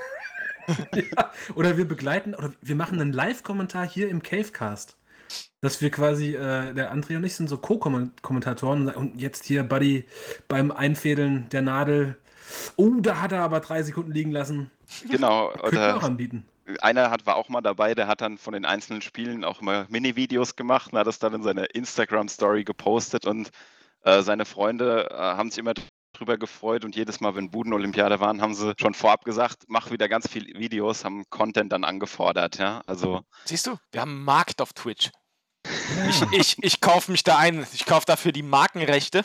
ja. 0.94 1.32
Oder 1.56 1.78
wir 1.78 1.88
begleiten, 1.88 2.34
oder 2.34 2.52
wir 2.62 2.76
machen 2.76 3.00
einen 3.00 3.14
Live-Kommentar 3.14 3.88
hier 3.88 4.10
im 4.10 4.24
Cavecast. 4.24 4.98
Dass 5.62 5.82
wir 5.82 5.92
quasi, 5.92 6.36
äh, 6.36 6.74
der 6.74 6.94
André 6.94 7.18
und 7.18 7.24
ich 7.26 7.36
sind 7.36 7.48
so 7.48 7.58
Co-Kommentatoren 7.58 8.90
und 8.90 9.20
jetzt 9.20 9.46
hier, 9.46 9.64
Buddy, 9.64 10.06
beim 10.48 10.72
Einfädeln 10.72 11.50
der 11.50 11.62
Nadel. 11.62 12.18
Oh, 12.76 12.92
da 13.02 13.22
hat 13.22 13.34
er 13.34 13.42
aber 13.42 13.60
drei 13.60 13.84
Sekunden 13.84 14.12
liegen 14.12 14.32
lassen. 14.32 14.72
Genau. 15.10 15.50
Könnten 15.50 15.76
wir 15.76 15.94
auch 15.94 15.98
Oder 15.98 16.04
anbieten. 16.06 16.46
Einer 16.82 17.10
hat, 17.10 17.26
war 17.26 17.36
auch 17.36 17.50
mal 17.50 17.62
dabei, 17.62 17.96
der 17.96 18.08
hat 18.08 18.22
dann 18.22 18.38
von 18.38 18.54
den 18.54 18.66
einzelnen 18.66 19.02
Spielen 19.02 19.44
auch 19.44 19.62
immer 19.62 19.86
Mini-Videos 19.90 20.56
gemacht 20.56 20.92
und 20.92 21.00
hat 21.00 21.08
das 21.08 21.20
dann 21.20 21.34
in 21.34 21.44
seiner 21.44 21.74
Instagram-Story 21.74 22.64
gepostet 22.64 23.26
und 23.26 23.50
äh, 24.04 24.22
seine 24.22 24.46
Freunde 24.46 25.10
äh, 25.10 25.16
haben 25.16 25.50
sich 25.50 25.60
immer 25.60 25.74
drüber 26.14 26.38
gefreut 26.38 26.84
und 26.84 26.96
jedes 26.96 27.20
Mal, 27.20 27.36
wenn 27.36 27.52
Buden-Olympiade 27.52 28.20
waren, 28.20 28.42
haben 28.42 28.54
sie 28.54 28.74
schon 28.80 28.94
vorab 28.94 29.24
gesagt, 29.24 29.64
mach 29.68 29.92
wieder 29.92 30.10
ganz 30.10 30.28
viele 30.28 30.60
Videos, 30.60 31.06
haben 31.06 31.24
Content 31.30 31.72
dann 31.72 31.84
angefordert, 31.84 32.58
ja. 32.58 32.82
Also 32.88 33.22
Siehst 33.46 33.68
du, 33.68 33.78
wir 33.92 34.02
haben 34.02 34.16
einen 34.16 34.24
Markt 34.24 34.62
auf 34.62 34.74
Twitch. 34.74 35.12
Ich, 36.10 36.22
ich, 36.32 36.64
ich 36.64 36.82
kaufe 36.82 37.12
mich 37.12 37.24
da 37.24 37.38
ein. 37.38 37.66
Ich 37.74 37.86
kaufe 37.86 38.06
dafür 38.06 38.32
die 38.32 38.44
Markenrechte. 38.44 39.24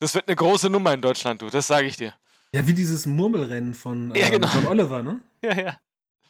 Das 0.00 0.14
wird 0.14 0.28
eine 0.28 0.36
große 0.36 0.70
Nummer 0.70 0.92
in 0.92 1.00
Deutschland, 1.00 1.42
du. 1.42 1.50
Das 1.50 1.66
sage 1.66 1.86
ich 1.86 1.96
dir. 1.96 2.14
Ja, 2.52 2.66
wie 2.66 2.74
dieses 2.74 3.06
Murmelrennen 3.06 3.74
von 3.74 4.14
Ja, 4.14 4.26
ähm, 4.26 4.32
genau. 4.32 4.48
John 4.54 4.66
Oliver, 4.66 5.02
ne? 5.02 5.20
Ja, 5.42 5.54
ja. 5.54 5.76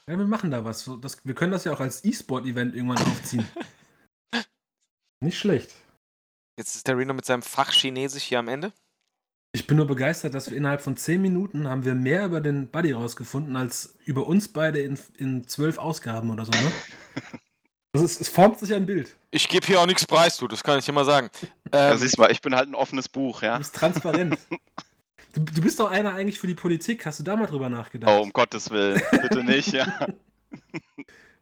Ja, 0.08 0.16
wir 0.18 0.26
machen 0.26 0.50
da 0.50 0.64
was. 0.64 0.84
So, 0.84 0.96
Das, 0.96 1.18
wir 1.24 1.34
können 1.34 1.52
das 1.52 1.64
ja 1.64 1.72
auch 1.72 1.80
als 1.80 2.04
E-Sport-Event 2.04 2.74
irgendwann 2.74 3.06
aufziehen. 3.06 3.46
Nicht 5.20 5.38
schlecht. 5.38 5.74
Jetzt 6.58 6.74
ist 6.76 6.88
der 6.88 6.96
Reno 6.96 7.12
mit 7.12 7.24
seinem 7.24 7.42
Fach 7.42 7.72
Chinesisch 7.72 8.24
hier 8.24 8.38
am 8.38 8.48
Ende. 8.48 8.72
Ich 9.52 9.66
bin 9.66 9.76
nur 9.76 9.86
begeistert, 9.86 10.34
dass 10.34 10.50
wir 10.50 10.56
innerhalb 10.56 10.82
von 10.82 10.96
10 10.96 11.20
Minuten 11.20 11.68
haben 11.68 11.84
wir 11.84 11.94
mehr 11.94 12.24
über 12.26 12.40
den 12.40 12.68
Buddy 12.70 12.92
rausgefunden, 12.92 13.56
als 13.56 13.96
über 14.04 14.26
uns 14.26 14.48
beide 14.48 14.80
in, 14.80 14.98
in 15.16 15.46
12 15.46 15.78
Ausgaben 15.78 16.30
oder 16.30 16.44
so, 16.44 16.52
ne? 16.52 16.72
Das 17.92 18.02
ist, 18.02 18.20
es 18.20 18.28
formt 18.28 18.58
sich 18.58 18.74
ein 18.74 18.84
Bild. 18.84 19.16
Ich 19.30 19.48
gebe 19.48 19.66
hier 19.66 19.80
auch 19.80 19.86
nichts 19.86 20.06
preis, 20.06 20.36
du. 20.36 20.46
Das 20.46 20.62
kann 20.62 20.78
ich 20.78 20.84
dir 20.84 20.92
mal 20.92 21.06
sagen. 21.06 21.30
ja, 21.72 21.92
Ähm, 21.92 21.98
siehst 21.98 22.18
du 22.18 22.20
mal, 22.20 22.30
ich 22.30 22.42
bin 22.42 22.54
halt 22.54 22.68
ein 22.68 22.74
offenes 22.74 23.08
Buch, 23.08 23.40
Du 23.40 23.46
ja. 23.46 23.56
bist 23.56 23.74
transparent. 23.74 24.38
Du, 25.34 25.40
du 25.40 25.60
bist 25.60 25.78
doch 25.78 25.90
einer 25.90 26.14
eigentlich 26.14 26.38
für 26.38 26.46
die 26.46 26.54
Politik. 26.54 27.04
Hast 27.06 27.20
du 27.20 27.24
da 27.24 27.36
mal 27.36 27.46
drüber 27.46 27.68
nachgedacht? 27.68 28.10
Oh, 28.12 28.22
um 28.22 28.32
Gottes 28.32 28.70
Willen, 28.70 29.00
bitte 29.10 29.44
nicht, 29.44 29.72
ja. 29.72 29.86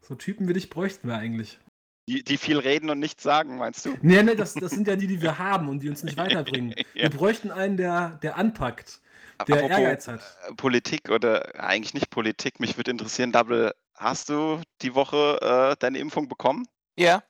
So 0.01 0.15
Typen 0.15 0.47
wie 0.47 0.53
dich 0.53 0.69
bräuchten 0.69 1.09
wir 1.09 1.17
eigentlich. 1.17 1.59
Die, 2.07 2.23
die 2.23 2.37
viel 2.37 2.57
reden 2.59 2.89
und 2.89 2.99
nichts 2.99 3.23
sagen, 3.23 3.57
meinst 3.57 3.85
du? 3.85 3.97
Nee, 4.01 4.23
nee, 4.23 4.35
das, 4.35 4.53
das 4.53 4.71
sind 4.71 4.87
ja 4.87 4.95
die, 4.95 5.07
die 5.07 5.21
wir 5.21 5.37
haben 5.37 5.67
und 5.67 5.79
die 5.81 5.89
uns 5.89 6.03
nicht 6.03 6.17
weiterbringen. 6.17 6.73
Ja. 6.93 7.03
Wir 7.03 7.09
bräuchten 7.09 7.51
einen, 7.51 7.75
der, 7.75 8.11
der 8.23 8.37
anpackt, 8.37 9.01
der 9.47 9.57
Apropos, 9.57 9.77
Ehrgeiz 9.77 10.07
hat. 10.07 10.21
äh, 10.47 10.53
Politik 10.55 11.09
oder 11.09 11.61
eigentlich 11.61 11.93
nicht 11.93 12.09
Politik, 12.09 12.61
mich 12.61 12.77
würde 12.77 12.91
interessieren, 12.91 13.33
Double, 13.33 13.73
hast 13.95 14.29
du 14.29 14.61
die 14.81 14.95
Woche 14.95 15.39
äh, 15.41 15.75
deine 15.77 15.97
Impfung 15.99 16.29
bekommen? 16.29 16.65
ja. 16.97 17.21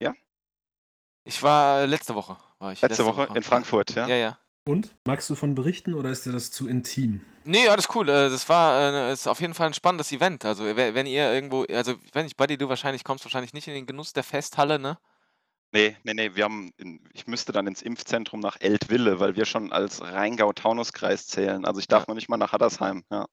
Ja? 0.00 0.14
Ich 1.24 1.42
war 1.42 1.82
äh, 1.82 1.86
letzte 1.86 2.14
Woche. 2.14 2.38
War 2.58 2.72
ich 2.72 2.80
Letzte, 2.80 3.04
Woche 3.04 3.28
in 3.34 3.42
Frankfurt, 3.42 3.94
ja? 3.94 4.08
Ja, 4.08 4.16
ja. 4.16 4.38
Und? 4.66 4.94
Magst 5.04 5.28
du 5.28 5.34
von 5.34 5.54
berichten 5.54 5.94
oder 5.94 6.10
ist 6.10 6.24
dir 6.24 6.32
das 6.32 6.50
zu 6.50 6.66
intim? 6.68 7.20
Nee, 7.44 7.68
alles 7.68 7.88
cool. 7.94 8.08
Äh, 8.08 8.30
Das 8.30 8.48
war 8.48 8.80
äh, 8.80 9.12
ist 9.12 9.26
auf 9.26 9.40
jeden 9.40 9.52
Fall 9.52 9.66
ein 9.66 9.74
spannendes 9.74 10.10
Event. 10.12 10.44
Also, 10.46 10.64
we- 10.64 10.94
wenn 10.94 11.06
ihr 11.06 11.30
irgendwo, 11.32 11.64
also, 11.64 11.94
wenn 12.12 12.26
ich 12.26 12.36
Buddy, 12.36 12.56
du 12.56 12.68
wahrscheinlich 12.70 13.04
kommst 13.04 13.24
wahrscheinlich 13.24 13.52
nicht 13.52 13.68
in 13.68 13.74
den 13.74 13.86
Genuss 13.86 14.14
der 14.14 14.24
Festhalle, 14.24 14.78
ne? 14.78 14.98
Nee, 15.72 15.96
nee, 16.04 16.14
nee, 16.14 16.30
wir 16.34 16.44
haben, 16.44 16.70
in, 16.78 17.00
ich 17.12 17.26
müsste 17.26 17.52
dann 17.52 17.66
ins 17.66 17.82
Impfzentrum 17.82 18.40
nach 18.40 18.56
Eltville, 18.60 19.18
weil 19.20 19.34
wir 19.36 19.44
schon 19.44 19.72
als 19.72 20.00
Rheingau-Taunus-Kreis 20.00 21.26
zählen. 21.26 21.64
Also 21.66 21.80
ich 21.80 21.88
darf 21.88 22.04
Ja. 22.04 22.06
noch 22.08 22.14
nicht 22.14 22.28
mal 22.28 22.36
nach 22.36 22.52
Hattersheim, 22.52 23.02
ja. 23.10 23.26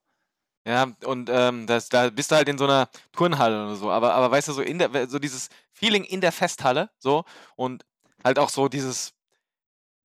Ja, 0.68 0.88
und 1.06 1.30
ähm, 1.32 1.66
das, 1.66 1.90
da 1.90 2.10
bist 2.10 2.32
du 2.32 2.36
halt 2.36 2.48
in 2.50 2.58
so 2.58 2.66
einer 2.66 2.90
Turnhalle 3.14 3.66
oder 3.66 3.76
so. 3.76 3.90
Aber, 3.90 4.14
aber 4.14 4.30
weißt 4.32 4.48
du, 4.50 4.54
so, 4.54 4.62
in 4.62 4.78
der, 4.80 5.08
so 5.08 5.18
dieses 5.18 5.50
Feeling 5.72 6.04
in 6.04 6.22
der 6.22 6.32
Festhalle, 6.32 6.90
so, 7.00 7.24
und 7.56 7.84
halt 8.24 8.38
auch 8.38 8.50
so 8.50 8.68
dieses 8.68 9.14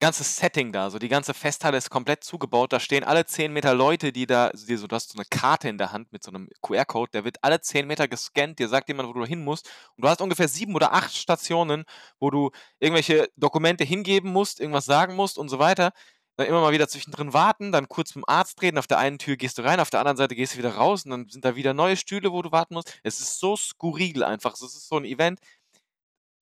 ganze 0.06 0.22
Setting 0.22 0.70
da, 0.70 0.88
so 0.88 1.00
die 1.00 1.08
ganze 1.08 1.34
Festhalle 1.34 1.76
ist 1.76 1.90
komplett 1.90 2.22
zugebaut. 2.22 2.72
Da 2.72 2.78
stehen 2.78 3.02
alle 3.02 3.26
10 3.26 3.52
Meter 3.52 3.74
Leute, 3.74 4.12
die 4.12 4.24
da, 4.24 4.50
die 4.50 4.76
so, 4.76 4.86
du 4.86 4.94
hast 4.94 5.10
so 5.10 5.18
eine 5.18 5.24
Karte 5.28 5.68
in 5.68 5.78
der 5.78 5.90
Hand 5.90 6.12
mit 6.12 6.22
so 6.22 6.30
einem 6.30 6.48
QR-Code, 6.62 7.10
der 7.12 7.24
wird 7.24 7.38
alle 7.42 7.60
10 7.60 7.88
Meter 7.88 8.06
gescannt, 8.06 8.60
dir 8.60 8.68
sagt 8.68 8.86
jemand, 8.86 9.08
wo 9.08 9.14
du 9.14 9.24
hin 9.24 9.42
musst. 9.42 9.68
Und 9.96 10.04
du 10.04 10.08
hast 10.08 10.20
ungefähr 10.20 10.46
sieben 10.46 10.76
oder 10.76 10.92
acht 10.92 11.12
Stationen, 11.12 11.84
wo 12.20 12.30
du 12.30 12.52
irgendwelche 12.78 13.28
Dokumente 13.36 13.82
hingeben 13.82 14.32
musst, 14.32 14.60
irgendwas 14.60 14.84
sagen 14.84 15.16
musst 15.16 15.38
und 15.38 15.48
so 15.48 15.58
weiter. 15.58 15.90
Dann 16.36 16.46
immer 16.46 16.60
mal 16.60 16.72
wieder 16.72 16.86
zwischendrin 16.86 17.32
warten, 17.32 17.72
dann 17.72 17.88
kurz 17.88 18.14
mit 18.14 18.24
dem 18.24 18.28
Arzt 18.28 18.62
reden. 18.62 18.78
Auf 18.78 18.86
der 18.86 18.98
einen 18.98 19.18
Tür 19.18 19.36
gehst 19.36 19.58
du 19.58 19.62
rein, 19.62 19.80
auf 19.80 19.90
der 19.90 19.98
anderen 20.00 20.18
Seite 20.18 20.36
gehst 20.36 20.54
du 20.54 20.58
wieder 20.58 20.76
raus 20.76 21.04
und 21.04 21.10
dann 21.10 21.28
sind 21.28 21.44
da 21.44 21.56
wieder 21.56 21.74
neue 21.74 21.96
Stühle, 21.96 22.30
wo 22.30 22.42
du 22.42 22.52
warten 22.52 22.74
musst. 22.74 23.00
Es 23.02 23.18
ist 23.18 23.40
so 23.40 23.56
skurril 23.56 24.22
einfach. 24.22 24.54
Es 24.54 24.62
ist 24.62 24.88
so 24.88 24.98
ein 24.98 25.04
Event, 25.04 25.40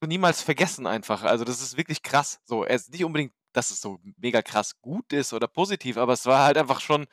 niemals 0.07 0.43
vergessen 0.43 0.87
einfach. 0.87 1.23
Also 1.23 1.45
das 1.45 1.63
ist 1.63 1.79
wirklich 1.79 2.03
krass. 2.03 2.41
So, 2.45 2.65
es 2.67 2.83
ist 2.83 2.93
nicht 2.93 3.05
unbedingt 3.05 3.33
dass 3.55 3.71
es 3.71 3.81
so 3.81 3.99
mega 4.19 4.43
krass 4.43 4.81
gut 4.81 5.13
ist 5.13 5.33
oder 5.33 5.49
positiv, 5.49 5.97
aber 5.97 6.13
es 6.13 6.27
war 6.27 6.45
halt 6.45 6.59
einfach 6.59 6.81
schon, 6.81 7.07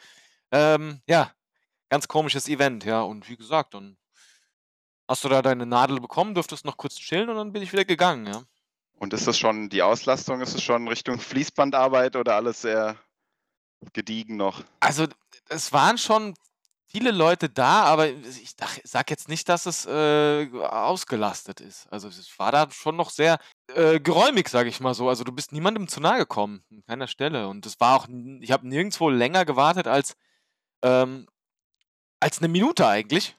ähm, 0.51 1.01
ja, 1.07 1.31
ganz 1.89 2.07
komisches 2.07 2.49
Event, 2.49 2.83
ja. 2.83 3.01
Und 3.01 3.29
wie 3.29 3.37
gesagt, 3.37 3.73
dann 3.73 3.97
hast 5.07 5.23
du 5.23 5.29
da 5.29 5.41
deine 5.41 5.65
Nadel 5.65 5.99
bekommen, 5.99 6.35
durftest 6.35 6.65
noch 6.65 6.77
kurz 6.77 6.95
chillen 6.95 7.29
und 7.29 7.35
dann 7.35 7.53
bin 7.53 7.61
ich 7.61 7.71
wieder 7.71 7.85
gegangen, 7.85 8.27
ja. 8.27 8.43
Und 8.97 9.13
ist 9.13 9.27
das 9.27 9.37
schon 9.37 9.69
die 9.69 9.81
Auslastung, 9.81 10.41
ist 10.41 10.53
es 10.53 10.61
schon 10.61 10.87
Richtung 10.87 11.19
Fließbandarbeit 11.19 12.15
oder 12.15 12.35
alles 12.35 12.61
sehr 12.61 12.97
gediegen 13.93 14.37
noch? 14.37 14.63
Also, 14.79 15.07
es 15.49 15.73
waren 15.73 15.97
schon 15.97 16.35
viele 16.91 17.11
Leute 17.11 17.49
da, 17.49 17.83
aber 17.83 18.09
ich 18.09 18.55
sag 18.83 19.09
jetzt 19.09 19.29
nicht, 19.29 19.47
dass 19.49 19.65
es 19.65 19.85
äh, 19.85 20.49
ausgelastet 20.59 21.61
ist. 21.61 21.87
Also 21.91 22.07
es 22.09 22.37
war 22.37 22.51
da 22.51 22.69
schon 22.71 22.95
noch 22.95 23.09
sehr 23.09 23.39
äh, 23.75 23.99
geräumig, 23.99 24.49
sage 24.49 24.69
ich 24.69 24.79
mal 24.79 24.93
so. 24.93 25.09
Also 25.09 25.23
du 25.23 25.31
bist 25.31 25.51
niemandem 25.51 25.87
zu 25.87 26.01
nahe 26.01 26.19
gekommen, 26.19 26.63
an 26.71 26.83
keiner 26.87 27.07
Stelle. 27.07 27.47
Und 27.47 27.65
es 27.65 27.79
war 27.79 27.95
auch, 27.97 28.07
ich 28.41 28.51
habe 28.51 28.67
nirgendwo 28.67 29.09
länger 29.09 29.45
gewartet 29.45 29.87
als, 29.87 30.15
ähm, 30.83 31.27
als 32.19 32.39
eine 32.39 32.49
Minute 32.49 32.87
eigentlich. 32.87 33.37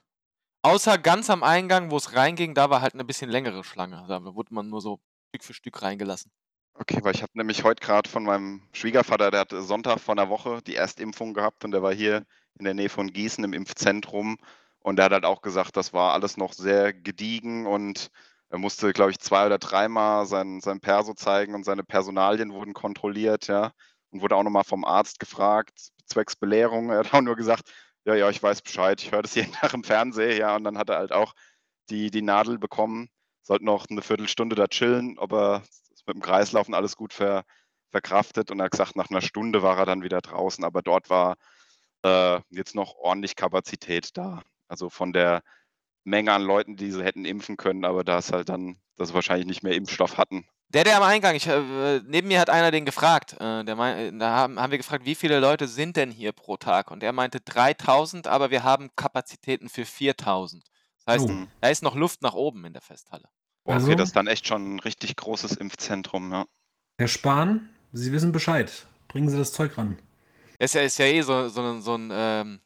Außer 0.63 0.97
ganz 0.97 1.29
am 1.29 1.43
Eingang, 1.43 1.91
wo 1.91 1.97
es 1.97 2.15
reinging, 2.15 2.53
da 2.55 2.69
war 2.69 2.81
halt 2.81 2.93
eine 2.93 3.05
bisschen 3.05 3.29
längere 3.29 3.63
Schlange. 3.63 4.05
Da 4.07 4.23
wurde 4.23 4.53
man 4.53 4.69
nur 4.69 4.81
so 4.81 4.99
Stück 5.29 5.43
für 5.43 5.53
Stück 5.53 5.81
reingelassen. 5.81 6.31
Okay, 6.75 6.99
weil 7.03 7.13
ich 7.13 7.21
habe 7.21 7.31
nämlich 7.35 7.63
heute 7.63 7.85
gerade 7.85 8.09
von 8.09 8.23
meinem 8.23 8.67
Schwiegervater, 8.71 9.29
der 9.29 9.41
hatte 9.41 9.61
Sonntag 9.61 9.99
vor 9.99 10.15
einer 10.15 10.29
Woche 10.29 10.61
die 10.65 10.75
Erstimpfung 10.75 11.33
gehabt 11.33 11.63
und 11.63 11.71
der 11.71 11.83
war 11.83 11.93
hier 11.93 12.25
in 12.59 12.65
der 12.65 12.73
Nähe 12.73 12.89
von 12.89 13.11
Gießen 13.11 13.43
im 13.43 13.53
Impfzentrum. 13.53 14.37
Und 14.79 14.99
er 14.99 15.05
hat 15.05 15.13
halt 15.13 15.25
auch 15.25 15.41
gesagt, 15.41 15.77
das 15.77 15.93
war 15.93 16.13
alles 16.13 16.37
noch 16.37 16.53
sehr 16.53 16.93
gediegen 16.93 17.65
und 17.65 18.09
er 18.49 18.59
musste, 18.59 18.93
glaube 18.93 19.11
ich, 19.11 19.19
zwei 19.19 19.47
oder 19.47 19.57
dreimal 19.57 20.27
sein, 20.27 20.61
sein 20.61 20.79
Perso 20.79 21.13
zeigen 21.15 21.55
und 21.55 21.63
seine 21.65 21.83
Personalien 21.83 22.53
wurden 22.53 22.73
kontrolliert, 22.73 23.47
ja. 23.47 23.71
Und 24.11 24.21
wurde 24.21 24.35
auch 24.35 24.43
nochmal 24.43 24.63
vom 24.63 24.85
Arzt 24.85 25.19
gefragt, 25.19 25.91
zwecks 26.05 26.35
Belehrung. 26.35 26.91
Er 26.91 26.99
hat 26.99 27.13
auch 27.13 27.21
nur 27.21 27.35
gesagt, 27.35 27.71
ja, 28.05 28.13
ja, 28.13 28.29
ich 28.29 28.43
weiß 28.43 28.61
Bescheid, 28.61 29.01
ich 29.01 29.11
höre 29.11 29.23
das 29.23 29.33
jeden 29.35 29.53
Tag 29.53 29.73
im 29.73 29.83
Fernsehen, 29.83 30.37
ja. 30.37 30.55
Und 30.55 30.65
dann 30.65 30.77
hat 30.77 30.89
er 30.89 30.97
halt 30.97 31.11
auch 31.13 31.33
die, 31.89 32.11
die 32.11 32.21
Nadel 32.21 32.59
bekommen, 32.59 33.09
sollte 33.41 33.65
noch 33.65 33.87
eine 33.89 34.01
Viertelstunde 34.01 34.55
da 34.55 34.67
chillen, 34.67 35.17
ob 35.17 35.33
er 35.33 35.63
mit 36.05 36.15
dem 36.15 36.21
Kreislaufen 36.21 36.73
alles 36.73 36.95
gut 36.95 37.13
ver, 37.13 37.45
verkraftet. 37.89 38.51
Und 38.51 38.59
er 38.59 38.65
hat 38.65 38.71
gesagt, 38.71 38.95
nach 38.95 39.09
einer 39.09 39.21
Stunde 39.21 39.63
war 39.63 39.77
er 39.79 39.85
dann 39.85 40.03
wieder 40.03 40.21
draußen, 40.21 40.63
aber 40.63 40.81
dort 40.81 41.09
war 41.09 41.37
äh, 42.03 42.39
jetzt 42.49 42.75
noch 42.75 42.95
ordentlich 42.95 43.35
Kapazität 43.35 44.17
da. 44.17 44.41
Also 44.67 44.89
von 44.89 45.13
der 45.13 45.43
Menge 46.03 46.31
an 46.31 46.41
Leuten, 46.41 46.75
die 46.75 46.91
sie 46.91 47.03
hätten 47.03 47.25
impfen 47.25 47.57
können, 47.57 47.85
aber 47.85 48.03
da 48.03 48.17
ist 48.17 48.31
halt 48.31 48.49
dann, 48.49 48.77
dass 48.97 49.09
sie 49.09 49.13
wahrscheinlich 49.13 49.47
nicht 49.47 49.63
mehr 49.63 49.73
Impfstoff 49.73 50.17
hatten. 50.17 50.45
Der, 50.69 50.83
der 50.83 50.97
am 50.97 51.03
Eingang, 51.03 51.35
ich, 51.35 51.45
äh, 51.45 52.01
neben 52.05 52.29
mir 52.29 52.39
hat 52.39 52.49
einer 52.49 52.71
den 52.71 52.83
gefragt. 52.83 53.33
Äh, 53.39 53.63
der 53.63 53.75
mein, 53.75 54.17
da 54.17 54.31
haben, 54.31 54.59
haben 54.59 54.71
wir 54.71 54.79
gefragt, 54.79 55.05
wie 55.05 55.13
viele 55.13 55.39
Leute 55.39 55.67
sind 55.67 55.97
denn 55.97 56.09
hier 56.09 56.31
pro 56.31 56.57
Tag? 56.57 56.89
Und 56.89 57.03
er 57.03 57.13
meinte 57.13 57.39
3000, 57.41 58.27
aber 58.27 58.49
wir 58.49 58.63
haben 58.63 58.89
Kapazitäten 58.95 59.69
für 59.69 59.85
4000. 59.85 60.63
Das 61.05 61.15
heißt, 61.15 61.29
oh. 61.29 61.47
da 61.61 61.69
ist 61.69 61.83
noch 61.83 61.95
Luft 61.95 62.23
nach 62.23 62.33
oben 62.33 62.65
in 62.65 62.73
der 62.73 62.81
Festhalle. 62.81 63.29
Okay, 63.65 63.75
also, 63.75 63.93
das 63.95 64.09
ist 64.09 64.15
dann 64.15 64.27
echt 64.27 64.47
schon 64.47 64.75
ein 64.75 64.79
richtig 64.79 65.15
großes 65.15 65.57
Impfzentrum, 65.57 66.31
ja. 66.31 66.45
Herr 66.97 67.07
Spahn, 67.07 67.69
Sie 67.91 68.11
wissen 68.11 68.31
Bescheid. 68.31 68.87
Bringen 69.07 69.29
Sie 69.29 69.37
das 69.37 69.53
Zeug 69.53 69.77
ran. 69.77 69.99
Ist 70.63 70.75
ja, 70.75 70.81
ist 70.81 70.97
ja 70.97 71.05
eh 71.05 71.21
so, 71.21 71.49
so, 71.49 71.61
ein, 71.61 71.81
so 71.81 71.95
ein 71.95 72.09
ähm, 72.11 72.61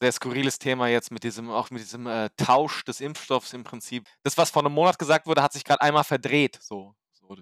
sehr 0.00 0.12
skurriles 0.12 0.58
Thema 0.58 0.88
jetzt 0.88 1.10
mit 1.10 1.24
diesem, 1.24 1.50
auch 1.50 1.70
mit 1.70 1.82
diesem 1.82 2.06
äh, 2.06 2.30
Tausch 2.36 2.84
des 2.84 3.00
Impfstoffs 3.00 3.52
im 3.52 3.64
Prinzip. 3.64 4.06
Das, 4.22 4.36
was 4.36 4.50
vor 4.50 4.64
einem 4.64 4.74
Monat 4.74 4.98
gesagt 4.98 5.26
wurde, 5.26 5.42
hat 5.42 5.52
sich 5.52 5.64
gerade 5.64 5.80
einmal 5.80 6.04
verdreht. 6.04 6.58
So, 6.60 6.94
so 7.12 7.36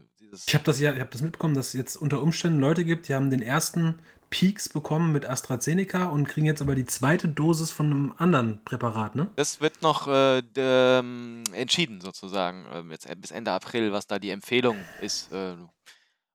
ich 0.47 0.55
habe 0.55 0.65
das 0.65 0.81
ja, 0.81 0.93
ich 0.93 1.01
habe 1.01 1.11
das 1.11 1.21
mitbekommen, 1.21 1.55
dass 1.55 1.69
es 1.69 1.73
jetzt 1.75 1.97
unter 1.97 2.23
Umständen 2.23 2.61
Leute 2.61 2.85
gibt, 2.85 3.09
die 3.09 3.15
haben 3.15 3.31
den 3.31 3.43
ersten 3.43 4.01
Peaks 4.31 4.71
bekommen 4.71 5.13
mit 5.13 5.27
AstraZeneca 5.27 6.07
und 6.07 6.27
kriegen 6.27 6.47
jetzt 6.47 6.63
aber 6.63 6.75
die 6.75 6.87
zweite 6.87 7.29
Dosis 7.29 7.71
von 7.71 7.87
einem 7.87 8.15
anderen 8.17 8.65
Präparat, 8.65 9.15
ne? 9.15 9.31
Das 9.37 9.61
wird 9.61 9.83
noch 9.83 10.09
äh, 10.09 10.43
ähm, 10.57 11.45
entschieden 11.53 12.01
sozusagen, 12.01 12.65
äh, 12.67 12.83
jetzt 12.93 13.07
bis 13.21 13.31
Ende 13.31 13.53
April, 13.53 13.93
was 13.93 14.07
da 14.07 14.19
die 14.19 14.31
Empfehlung 14.31 14.79
ist. 15.03 15.31
Äh, 15.33 15.57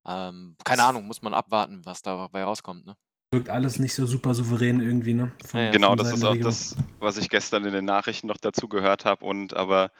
ähm, 0.05 0.55
keine 0.63 0.83
Ahnung, 0.83 1.07
muss 1.07 1.23
man 1.23 1.33
abwarten, 1.33 1.81
was 1.85 2.03
dabei 2.03 2.43
rauskommt, 2.43 2.85
ne? 2.85 2.95
Wirkt 3.37 3.49
alles 3.49 3.79
nicht 3.79 3.93
so 3.93 4.05
super 4.05 4.33
souverän 4.33 4.81
irgendwie, 4.81 5.13
ne? 5.13 5.31
Von, 5.45 5.59
ja, 5.59 5.71
genau, 5.71 5.95
das 5.95 6.11
ist 6.11 6.23
auch 6.23 6.35
das, 6.35 6.75
was 6.99 7.17
ich 7.17 7.29
gestern 7.29 7.65
in 7.65 7.73
den 7.73 7.85
Nachrichten 7.85 8.27
noch 8.27 8.37
dazu 8.37 8.67
gehört 8.67 9.05
habe. 9.05 9.25
Und 9.25 9.55
aber 9.55 9.91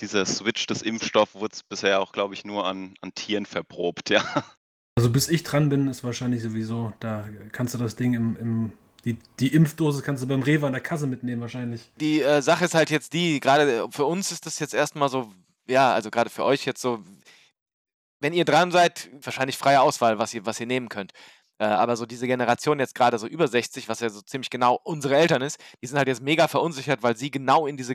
dieser 0.00 0.24
Switch 0.26 0.66
des 0.66 0.82
Impfstoffs 0.82 1.34
wurde 1.34 1.56
bisher 1.68 2.00
auch, 2.00 2.12
glaube 2.12 2.34
ich, 2.34 2.44
nur 2.44 2.66
an, 2.66 2.94
an 3.00 3.14
Tieren 3.14 3.46
verprobt, 3.46 4.10
ja. 4.10 4.24
Also 4.96 5.10
bis 5.10 5.28
ich 5.28 5.42
dran 5.42 5.68
bin, 5.68 5.88
ist 5.88 6.04
wahrscheinlich 6.04 6.42
sowieso, 6.42 6.92
da 7.00 7.28
kannst 7.52 7.74
du 7.74 7.78
das 7.78 7.96
Ding 7.96 8.14
im, 8.14 8.36
im 8.40 8.72
die, 9.04 9.18
die 9.38 9.54
Impfdose 9.54 10.02
kannst 10.02 10.22
du 10.24 10.26
beim 10.26 10.42
Rewe 10.42 10.66
an 10.66 10.72
der 10.72 10.82
Kasse 10.82 11.06
mitnehmen 11.06 11.40
wahrscheinlich. 11.40 11.92
Die 12.00 12.22
äh, 12.22 12.42
Sache 12.42 12.64
ist 12.64 12.74
halt 12.74 12.90
jetzt 12.90 13.12
die, 13.12 13.38
gerade 13.38 13.86
für 13.90 14.04
uns 14.04 14.32
ist 14.32 14.46
das 14.46 14.58
jetzt 14.58 14.74
erstmal 14.74 15.08
so, 15.08 15.30
ja, 15.68 15.94
also 15.94 16.10
gerade 16.10 16.28
für 16.28 16.44
euch 16.44 16.64
jetzt 16.64 16.80
so, 16.80 17.04
wenn 18.18 18.32
ihr 18.32 18.44
dran 18.44 18.72
seid, 18.72 19.08
wahrscheinlich 19.22 19.58
freie 19.58 19.80
Auswahl, 19.80 20.18
was 20.18 20.34
ihr, 20.34 20.44
was 20.44 20.58
ihr 20.58 20.66
nehmen 20.66 20.88
könnt. 20.88 21.12
Äh, 21.58 21.64
aber 21.64 21.96
so 21.96 22.06
diese 22.06 22.26
Generation 22.26 22.78
jetzt 22.78 22.94
gerade 22.94 23.18
so 23.18 23.26
über 23.26 23.48
60, 23.48 23.88
was 23.88 24.00
ja 24.00 24.10
so 24.10 24.20
ziemlich 24.20 24.50
genau 24.50 24.80
unsere 24.84 25.16
Eltern 25.16 25.42
ist, 25.42 25.58
die 25.82 25.86
sind 25.86 25.98
halt 25.98 26.08
jetzt 26.08 26.22
mega 26.22 26.48
verunsichert, 26.48 27.02
weil 27.02 27.16
sie 27.16 27.30
genau 27.30 27.66
in 27.66 27.76
diese 27.76 27.94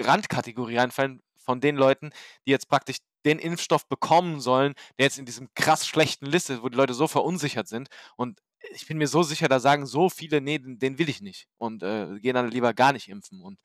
Randkategorie 0.00 0.76
reinfallen 0.76 1.22
von 1.38 1.60
den 1.60 1.76
Leuten, 1.76 2.10
die 2.46 2.50
jetzt 2.50 2.68
praktisch 2.68 2.98
den 3.24 3.38
Impfstoff 3.38 3.88
bekommen 3.88 4.40
sollen, 4.40 4.74
der 4.98 5.06
jetzt 5.06 5.18
in 5.18 5.24
diesem 5.24 5.48
krass 5.54 5.86
schlechten 5.86 6.26
Liste, 6.26 6.62
wo 6.62 6.68
die 6.68 6.76
Leute 6.76 6.94
so 6.94 7.08
verunsichert 7.08 7.68
sind. 7.68 7.88
Und 8.16 8.40
ich 8.72 8.86
bin 8.86 8.98
mir 8.98 9.08
so 9.08 9.22
sicher, 9.22 9.48
da 9.48 9.60
sagen 9.60 9.86
so 9.86 10.08
viele, 10.10 10.40
nee, 10.40 10.58
den, 10.58 10.78
den 10.78 10.98
will 10.98 11.08
ich 11.08 11.20
nicht. 11.20 11.46
Und 11.58 11.82
äh, 11.82 12.18
gehen 12.20 12.34
dann 12.34 12.50
lieber 12.50 12.74
gar 12.74 12.92
nicht 12.92 13.08
impfen. 13.08 13.40
Und 13.40 13.58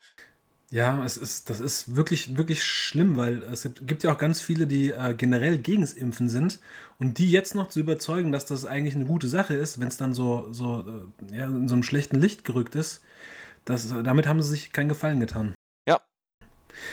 ja, 0.72 1.04
es 1.04 1.18
ist, 1.18 1.50
das 1.50 1.60
ist 1.60 1.98
wirklich, 1.98 2.38
wirklich 2.38 2.64
schlimm, 2.64 3.18
weil 3.18 3.44
es 3.44 3.64
gibt, 3.64 3.86
gibt 3.86 4.04
ja 4.04 4.14
auch 4.14 4.18
ganz 4.18 4.40
viele, 4.40 4.68
die 4.68 4.92
äh, 4.92 5.14
generell 5.14 5.58
gegens 5.58 5.92
Impfen 5.92 6.30
sind 6.30 6.60
und 6.98 7.18
die 7.18 7.30
jetzt 7.30 7.56
noch 7.56 7.68
zu 7.68 7.82
überzeugen, 7.82 8.32
dass 8.32 8.46
das 8.46 8.66
eigentlich 8.66 8.96
eine 8.96 9.04
gute 9.04 9.28
Sache 9.28 9.54
ist, 9.54 9.82
wenn 9.82 9.90
es 9.90 9.98
dann 9.98 10.14
so, 10.14 10.48
so 10.52 10.86
äh, 11.30 11.36
ja, 11.38 11.46
in 11.46 11.68
so 11.68 11.76
einem 11.76 11.84
schlechten 11.84 12.22
Licht 12.22 12.46
gerückt 12.46 12.76
ist, 12.76 13.02
das, 13.66 13.90
damit 13.90 14.28
haben 14.28 14.42
sie 14.42 14.50
sich 14.50 14.72
keinen 14.72 14.88
Gefallen 14.88 15.20
getan. 15.20 15.54
Ja. 15.90 16.00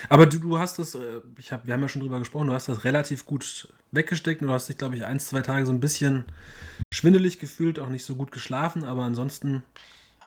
Aber 0.08 0.26
du, 0.26 0.40
du 0.40 0.58
hast 0.58 0.80
das, 0.80 0.96
äh, 0.96 1.20
ich 1.38 1.52
hab, 1.52 1.64
wir 1.64 1.72
haben 1.72 1.82
ja 1.82 1.88
schon 1.88 2.02
drüber 2.02 2.18
gesprochen, 2.18 2.48
du 2.48 2.54
hast 2.54 2.68
das 2.68 2.82
relativ 2.82 3.26
gut 3.26 3.72
weggesteckt 3.92 4.42
und 4.42 4.48
du 4.48 4.54
hast 4.54 4.68
dich, 4.68 4.76
glaube 4.76 4.96
ich, 4.96 5.04
ein, 5.04 5.20
zwei 5.20 5.40
Tage 5.40 5.66
so 5.66 5.72
ein 5.72 5.78
bisschen 5.78 6.24
schwindelig 6.92 7.38
gefühlt, 7.38 7.78
auch 7.78 7.88
nicht 7.88 8.04
so 8.04 8.16
gut 8.16 8.32
geschlafen, 8.32 8.82
aber 8.82 9.04
ansonsten 9.04 9.62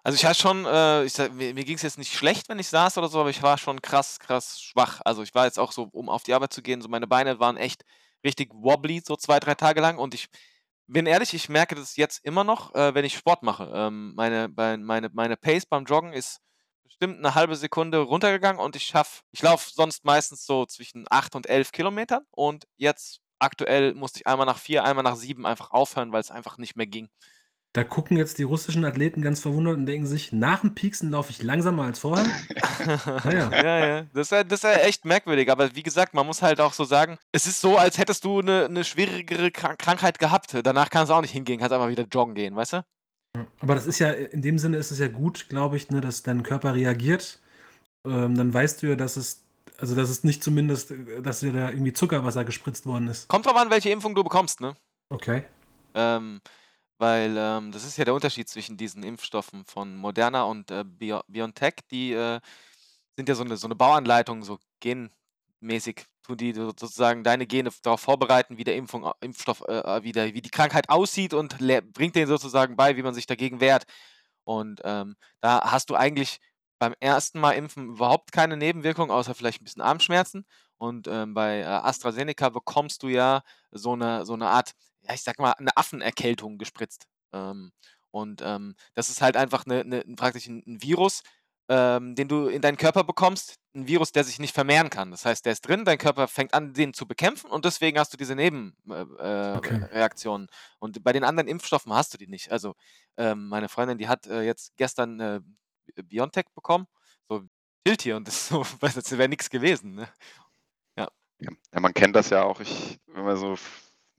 also 0.04 0.16
ich 0.16 0.26
hatte 0.26 0.40
schon, 0.40 0.66
äh, 0.66 1.06
ich, 1.06 1.18
mir, 1.18 1.54
mir 1.54 1.64
ging 1.64 1.76
es 1.76 1.82
jetzt 1.84 1.98
nicht 1.98 2.14
schlecht, 2.14 2.50
wenn 2.50 2.60
ich 2.60 2.68
saß 2.68 2.98
oder 2.98 3.08
so, 3.08 3.20
aber 3.20 3.30
ich 3.30 3.44
war 3.44 3.58
schon 3.58 3.82
krass, 3.82 4.20
krass 4.20 4.62
schwach. 4.62 5.02
Also 5.06 5.24
ich 5.24 5.36
war 5.36 5.46
jetzt 5.46 5.60
auch 5.60 5.72
so, 5.72 5.90
um 5.92 6.10
auf 6.10 6.24
die 6.24 6.34
Arbeit 6.34 6.54
zu 6.54 6.62
gehen, 6.62 6.82
so 6.82 6.90
meine 6.90 7.08
Beine 7.08 7.40
waren 7.40 7.58
echt 7.58 7.84
richtig 8.26 8.52
wobbly, 8.54 9.02
so 9.06 9.16
zwei, 9.16 9.40
drei 9.40 9.56
Tage 9.56 9.82
lang. 9.82 9.98
Und 9.98 10.14
ich 10.14 10.28
bin 10.88 11.06
ehrlich, 11.06 11.34
ich 11.34 11.50
merke 11.50 11.76
das 11.76 11.96
jetzt 11.98 12.24
immer 12.26 12.44
noch, 12.44 12.74
äh, 12.76 12.94
wenn 12.96 13.06
ich 13.06 13.16
Sport 13.16 13.44
mache. 13.44 13.72
Ähm, 13.74 14.14
meine, 14.16 14.50
meine, 14.50 15.10
meine 15.14 15.38
Pace 15.38 15.66
beim 15.66 15.86
Joggen 15.86 16.14
ist 16.14 16.40
bestimmt 16.84 17.20
eine 17.20 17.36
halbe 17.36 17.56
Sekunde 17.56 18.00
runtergegangen 18.00 18.62
und 18.62 18.76
ich 18.76 18.84
schaffe, 18.86 19.22
ich 19.32 19.42
laufe 19.42 19.72
sonst 19.74 20.04
meistens 20.04 20.46
so 20.46 20.66
zwischen 20.66 21.06
8 21.10 21.36
und 21.36 21.48
11 21.48 21.72
Kilometern 21.72 22.24
und 22.32 22.68
jetzt 22.78 23.22
aktuell 23.40 23.94
musste 23.94 24.20
ich 24.20 24.28
einmal 24.28 24.46
nach 24.46 24.58
vier, 24.58 24.84
einmal 24.84 25.04
nach 25.04 25.16
sieben 25.16 25.46
einfach 25.46 25.72
aufhören, 25.72 26.12
weil 26.12 26.22
es 26.22 26.32
einfach 26.32 26.58
nicht 26.58 26.76
mehr 26.76 26.88
ging. 26.88 27.10
Da 27.74 27.86
gucken 27.86 28.18
jetzt 28.18 28.38
die 28.38 28.44
russischen 28.44 28.84
Athleten 28.84 29.22
ganz 29.22 29.40
verwundert 29.40 29.78
und 29.78 29.86
denken 29.86 30.06
sich, 30.06 30.34
nach 30.34 30.60
dem 30.60 30.76
Pieksen 30.76 31.10
laufe 31.10 31.32
ich 31.32 31.42
langsamer 31.42 31.84
als 31.84 32.00
vorher. 32.00 32.26
ja, 33.24 33.50
ja. 33.50 33.88
ja, 33.88 34.02
Das, 34.14 34.30
ist, 34.30 34.52
das 34.52 34.60
ist 34.60 34.64
ja 34.64 34.74
echt 34.74 35.06
merkwürdig. 35.06 35.50
Aber 35.50 35.74
wie 35.74 35.84
gesagt, 35.84 36.14
man 36.14 36.26
muss 36.26 36.42
halt 36.42 36.60
auch 36.60 36.74
so 36.74 36.84
sagen, 36.84 37.18
es 37.32 37.48
ist 37.48 37.62
so, 37.62 37.78
als 37.78 37.98
hättest 37.98 38.26
du 38.26 38.40
eine, 38.40 38.66
eine 38.66 38.84
schwierigere 38.84 39.52
Krankheit 39.52 40.20
gehabt. 40.20 40.54
Danach 40.64 40.90
kannst 40.90 41.12
du 41.12 41.14
auch 41.14 41.22
nicht 41.22 41.32
hingehen, 41.32 41.60
kannst 41.60 41.72
einfach 41.72 41.88
wieder 41.88 42.06
joggen 42.12 42.36
gehen, 42.36 42.58
weißt 42.58 42.74
du? 42.74 42.86
Aber 43.62 43.76
das 43.76 43.86
ist 43.86 44.00
ja, 44.00 44.12
in 44.12 44.42
dem 44.42 44.60
Sinne 44.60 44.76
ist 44.76 44.92
es 44.92 45.00
ja 45.00 45.08
gut, 45.08 45.48
glaube 45.48 45.78
ich, 45.78 45.90
ne, 45.90 46.02
dass 46.02 46.24
dein 46.24 46.44
Körper 46.44 46.74
reagiert. 46.74 47.40
Ähm, 48.06 48.36
dann 48.36 48.54
weißt 48.54 48.84
du 48.84 48.88
ja, 48.88 48.96
dass 48.96 49.16
es, 49.16 49.46
also 49.78 49.96
dass 49.96 50.10
es 50.10 50.26
nicht 50.26 50.44
zumindest, 50.44 50.94
dass 51.24 51.40
dir 51.40 51.54
da 51.54 51.70
irgendwie 51.70 51.94
Zuckerwasser 51.94 52.44
gespritzt 52.44 52.86
worden 52.86 53.08
ist. 53.08 53.30
Kommt 53.30 53.46
drauf 53.46 53.56
an, 53.56 53.70
welche 53.70 53.90
Impfung 53.92 54.14
du 54.14 54.24
bekommst, 54.26 54.60
ne? 54.60 54.76
Okay. 55.10 55.46
Ähm, 55.94 56.42
weil 57.02 57.36
ähm, 57.38 57.72
das 57.74 57.86
ist 57.86 57.98
ja 57.98 58.06
der 58.06 58.14
Unterschied 58.16 58.50
zwischen 58.50 58.78
diesen 58.78 59.04
Impfstoffen 59.04 59.66
von 59.66 59.98
Moderna 59.98 60.44
und 60.44 60.72
äh, 60.72 60.86
Bio 60.86 61.22
BioNTech. 61.28 61.76
Die 61.92 62.14
äh, 62.14 62.40
sind 63.18 63.30
ja 63.30 63.36
so 63.36 63.44
eine, 63.44 63.58
so 63.58 63.68
eine 63.68 63.76
Bauanleitung, 63.76 64.44
so 64.44 64.60
genmäßig 64.82 66.06
tun 66.24 66.38
die 66.38 66.54
so- 66.54 66.68
sozusagen 66.68 67.24
deine 67.24 67.48
Gene 67.48 67.72
darauf 67.84 68.02
vorbereiten, 68.02 68.58
wie 68.58 68.64
der 68.64 68.76
Impfung, 68.76 69.06
äh, 69.06 69.12
Impfstoff, 69.22 69.64
äh, 69.68 69.80
äh, 69.80 70.04
wie, 70.04 70.12
der, 70.14 70.34
wie 70.34 70.42
die 70.42 70.50
Krankheit 70.52 70.90
aussieht 70.90 71.34
und 71.34 71.58
bringt 71.94 72.16
denen 72.16 72.28
sozusagen 72.28 72.76
bei, 72.76 72.96
wie 72.98 73.04
man 73.04 73.14
sich 73.16 73.26
dagegen 73.28 73.60
wehrt. 73.62 73.86
Und 74.44 74.82
ähm, 74.84 75.16
da 75.42 75.72
hast 75.72 75.90
du 75.90 75.96
eigentlich 75.96 76.40
beim 76.80 76.94
ersten 77.00 77.40
Mal 77.40 77.52
impfen 77.54 77.90
überhaupt 77.90 78.32
keine 78.32 78.58
Nebenwirkungen, 78.58 79.12
außer 79.12 79.36
vielleicht 79.36 79.62
ein 79.62 79.66
bisschen 79.66 79.82
Armschmerzen. 79.84 80.46
Und 80.78 81.08
ähm, 81.08 81.34
bei 81.36 81.60
äh, 81.62 81.66
AstraZeneca 81.66 82.50
bekommst 82.50 83.04
du 83.04 83.08
ja 83.10 83.44
so 83.72 83.94
eine, 83.94 84.26
so 84.26 84.34
eine 84.34 84.48
Art, 84.48 84.74
ich 85.14 85.24
sag 85.24 85.40
mal, 85.40 85.54
eine 85.54 85.76
Affenerkältung 85.76 86.58
gespritzt. 86.58 87.08
Ähm, 87.34 87.72
und 88.12 88.42
ähm, 88.44 88.76
das 88.94 89.10
ist 89.10 89.22
halt 89.22 89.38
einfach 89.38 89.66
eine, 89.66 89.82
eine, 89.82 90.04
praktisch 90.16 90.48
ein, 90.48 90.64
ein 90.68 90.82
Virus, 90.82 91.24
ähm, 91.70 92.16
den 92.16 92.28
du 92.28 92.48
in 92.48 92.62
deinen 92.62 92.76
Körper 92.78 93.04
bekommst, 93.04 93.56
ein 93.74 93.88
Virus, 93.88 94.12
der 94.12 94.26
sich 94.26 94.40
nicht 94.40 94.54
vermehren 94.54 94.90
kann. 94.90 95.12
Das 95.12 95.24
heißt, 95.26 95.46
der 95.46 95.54
ist 95.54 95.62
drin, 95.62 95.86
dein 95.86 95.98
Körper 95.98 96.28
fängt 96.28 96.54
an, 96.54 96.74
den 96.74 96.94
zu 96.94 97.08
bekämpfen 97.08 97.50
und 97.50 97.64
deswegen 97.64 97.98
hast 97.98 98.12
du 98.12 98.18
diese 98.18 98.36
Nebenreaktionen. 98.36 99.18
Äh, 99.20 99.58
Okay. 99.58 99.86
Reaktionen. 99.92 100.48
und 100.80 101.04
bei 101.04 101.14
den 101.14 101.24
anderen 101.24 101.48
Impfstoffen 101.48 101.94
hast 101.94 102.14
du 102.14 102.18
die 102.18 102.28
nicht. 102.28 102.52
Also 102.52 102.76
ähm, 103.18 103.48
meine 103.48 103.70
Freundin, 103.70 103.98
die 103.98 104.10
hat 104.10 104.28
äh, 104.28 104.42
jetzt 104.42 104.76
gestern 104.76 105.20
äh, 105.20 105.40
Biontech 106.04 106.46
bekommen, 106.54 106.88
so 107.30 107.44
Schild 107.88 108.02
hier 108.02 108.18
und 108.18 108.28
das, 108.28 108.50
so, 108.50 108.66
das 108.82 109.12
wäre 109.18 109.30
nichts 109.30 109.50
gewesen. 109.50 109.96
Ne? 109.96 110.10
Ja, 110.98 111.08
ja, 111.74 111.80
man 111.80 111.94
kennt 111.94 112.16
das 112.16 112.30
ja 112.30 112.44
auch. 112.44 112.60
Ich, 112.60 113.00
wenn 113.08 113.24
man 113.24 113.38
so 113.38 113.56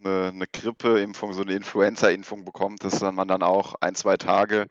eine, 0.04 0.28
eine 0.28 0.46
Grippeimpfung, 0.46 1.32
so 1.32 1.42
eine 1.42 1.54
Influenza-Impfung 1.54 2.44
bekommt, 2.44 2.84
dass 2.84 2.98
dann 2.98 3.14
man 3.14 3.28
dann 3.28 3.42
auch 3.42 3.74
ein, 3.80 3.94
zwei 3.94 4.16
Tage 4.16 4.66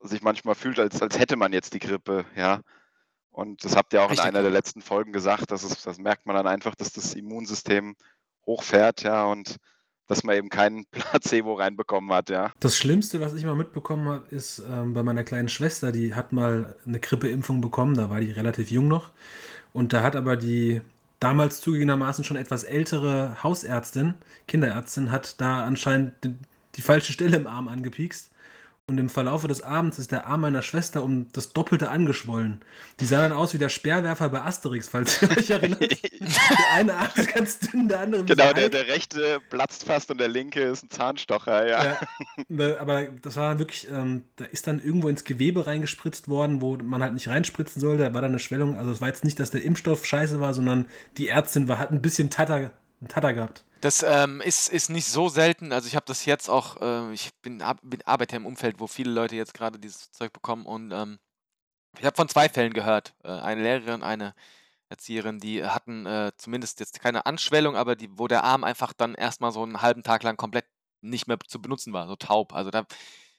sich 0.00 0.22
manchmal 0.22 0.54
fühlt, 0.54 0.78
als, 0.78 1.00
als 1.02 1.18
hätte 1.18 1.36
man 1.36 1.52
jetzt 1.52 1.74
die 1.74 1.78
Grippe, 1.78 2.24
ja. 2.36 2.60
Und 3.30 3.64
das 3.64 3.74
habt 3.74 3.92
ihr 3.92 4.00
auch 4.00 4.06
in 4.06 4.10
Richtig. 4.10 4.26
einer 4.26 4.42
der 4.42 4.50
letzten 4.50 4.80
Folgen 4.80 5.12
gesagt, 5.12 5.50
dass 5.50 5.64
es, 5.64 5.82
das 5.82 5.98
merkt 5.98 6.24
man 6.24 6.36
dann 6.36 6.46
einfach, 6.46 6.74
dass 6.74 6.92
das 6.92 7.14
Immunsystem 7.14 7.96
hochfährt, 8.46 9.02
ja, 9.02 9.24
und 9.24 9.56
dass 10.06 10.22
man 10.22 10.36
eben 10.36 10.50
keinen 10.50 10.84
Placebo 10.90 11.54
reinbekommen 11.54 12.12
hat, 12.12 12.30
ja. 12.30 12.52
Das 12.60 12.76
Schlimmste, 12.76 13.20
was 13.20 13.34
ich 13.34 13.44
mal 13.44 13.56
mitbekommen 13.56 14.08
habe, 14.08 14.26
ist 14.30 14.62
ähm, 14.70 14.94
bei 14.94 15.02
meiner 15.02 15.24
kleinen 15.24 15.48
Schwester, 15.48 15.90
die 15.90 16.14
hat 16.14 16.32
mal 16.32 16.76
eine 16.86 17.00
Grippeimpfung 17.00 17.60
bekommen, 17.60 17.94
da 17.94 18.10
war 18.10 18.20
die 18.20 18.30
relativ 18.30 18.70
jung 18.70 18.88
noch. 18.88 19.10
Und 19.72 19.92
da 19.92 20.02
hat 20.02 20.14
aber 20.14 20.36
die 20.36 20.82
damals 21.24 21.62
zugegebenermaßen 21.62 22.22
schon 22.22 22.36
etwas 22.36 22.64
ältere 22.64 23.42
Hausärztin, 23.42 24.14
Kinderärztin, 24.46 25.10
hat 25.10 25.40
da 25.40 25.64
anscheinend 25.64 26.12
die, 26.22 26.34
die 26.74 26.82
falsche 26.82 27.14
Stelle 27.14 27.38
im 27.38 27.46
Arm 27.46 27.68
angepiekst. 27.68 28.30
Und 28.86 28.98
im 28.98 29.08
Verlaufe 29.08 29.48
des 29.48 29.62
Abends 29.62 29.98
ist 29.98 30.12
der 30.12 30.26
Arm 30.26 30.42
meiner 30.42 30.60
Schwester 30.60 31.02
um 31.02 31.32
das 31.32 31.54
Doppelte 31.54 31.88
angeschwollen. 31.88 32.60
Die 33.00 33.06
sah 33.06 33.22
dann 33.22 33.32
aus 33.32 33.54
wie 33.54 33.58
der 33.58 33.70
Speerwerfer 33.70 34.28
bei 34.28 34.42
Asterix, 34.42 34.88
falls 34.88 35.22
ihr 35.22 35.30
euch 35.30 35.48
erinnert. 35.48 35.80
Der 36.20 36.72
eine 36.74 36.94
Arm 36.94 37.10
ist 37.14 37.34
ganz 37.34 37.58
dünn, 37.60 37.88
der 37.88 38.00
andere 38.00 38.24
Genau, 38.24 38.52
der, 38.52 38.68
der 38.68 38.86
rechte 38.88 39.40
platzt 39.50 39.84
fast 39.84 40.10
und 40.10 40.18
der 40.18 40.28
linke 40.28 40.60
ist 40.60 40.84
ein 40.84 40.90
Zahnstocher, 40.90 41.66
ja. 41.66 41.84
Ja, 41.84 42.00
ne, 42.48 42.76
aber 42.78 43.04
das 43.04 43.36
war 43.36 43.58
wirklich, 43.58 43.88
ähm, 43.90 44.24
da 44.36 44.44
ist 44.44 44.66
dann 44.66 44.82
irgendwo 44.82 45.08
ins 45.08 45.24
Gewebe 45.24 45.66
reingespritzt 45.66 46.28
worden, 46.28 46.60
wo 46.60 46.76
man 46.76 47.02
halt 47.02 47.14
nicht 47.14 47.28
reinspritzen 47.28 47.80
sollte. 47.80 48.04
Da 48.04 48.14
war 48.14 48.20
dann 48.20 48.32
eine 48.32 48.38
Schwellung. 48.38 48.78
Also 48.78 48.90
es 48.90 49.00
war 49.00 49.08
jetzt 49.08 49.24
nicht, 49.24 49.40
dass 49.40 49.50
der 49.50 49.62
Impfstoff 49.62 50.04
scheiße 50.04 50.40
war, 50.40 50.52
sondern 50.52 50.86
die 51.16 51.28
Ärztin 51.28 51.68
war, 51.68 51.78
hat 51.78 51.90
ein 51.90 52.02
bisschen 52.02 52.30
Tatter, 52.30 52.70
einen 53.00 53.08
Tatter 53.08 53.32
gehabt. 53.32 53.64
Das 53.80 54.02
ähm, 54.02 54.40
ist, 54.40 54.68
ist 54.68 54.88
nicht 54.88 55.06
so 55.06 55.28
selten. 55.28 55.72
Also 55.72 55.88
ich 55.88 55.96
habe 55.96 56.06
das 56.06 56.24
jetzt 56.24 56.48
auch, 56.48 56.80
äh, 56.80 57.12
ich 57.12 57.34
bin, 57.42 57.60
ar- 57.60 57.76
bin 57.82 58.00
arbeite 58.06 58.36
im 58.36 58.46
Umfeld, 58.46 58.80
wo 58.80 58.86
viele 58.86 59.10
Leute 59.10 59.36
jetzt 59.36 59.52
gerade 59.54 59.78
dieses 59.78 60.10
Zeug 60.10 60.32
bekommen 60.32 60.64
und 60.64 60.90
ähm, 60.92 61.18
ich 61.98 62.04
habe 62.04 62.16
von 62.16 62.28
zwei 62.28 62.48
Fällen 62.48 62.72
gehört. 62.72 63.14
Äh, 63.22 63.28
eine 63.28 63.62
Lehrerin, 63.62 64.02
eine 64.02 64.34
Erzieherin, 64.88 65.38
die 65.38 65.64
hatten 65.64 66.06
äh, 66.06 66.32
zumindest 66.38 66.80
jetzt 66.80 67.00
keine 67.00 67.26
Anschwellung, 67.26 67.76
aber 67.76 67.94
die, 67.96 68.08
wo 68.18 68.26
der 68.26 68.44
Arm 68.44 68.64
einfach 68.64 68.92
dann 68.92 69.14
erstmal 69.14 69.52
so 69.52 69.62
einen 69.62 69.82
halben 69.82 70.02
Tag 70.02 70.22
lang 70.22 70.36
komplett 70.36 70.66
nicht 71.02 71.26
mehr 71.26 71.38
zu 71.46 71.60
benutzen 71.60 71.92
war, 71.92 72.06
so 72.06 72.16
taub. 72.16 72.54
Also 72.54 72.70
da, 72.70 72.86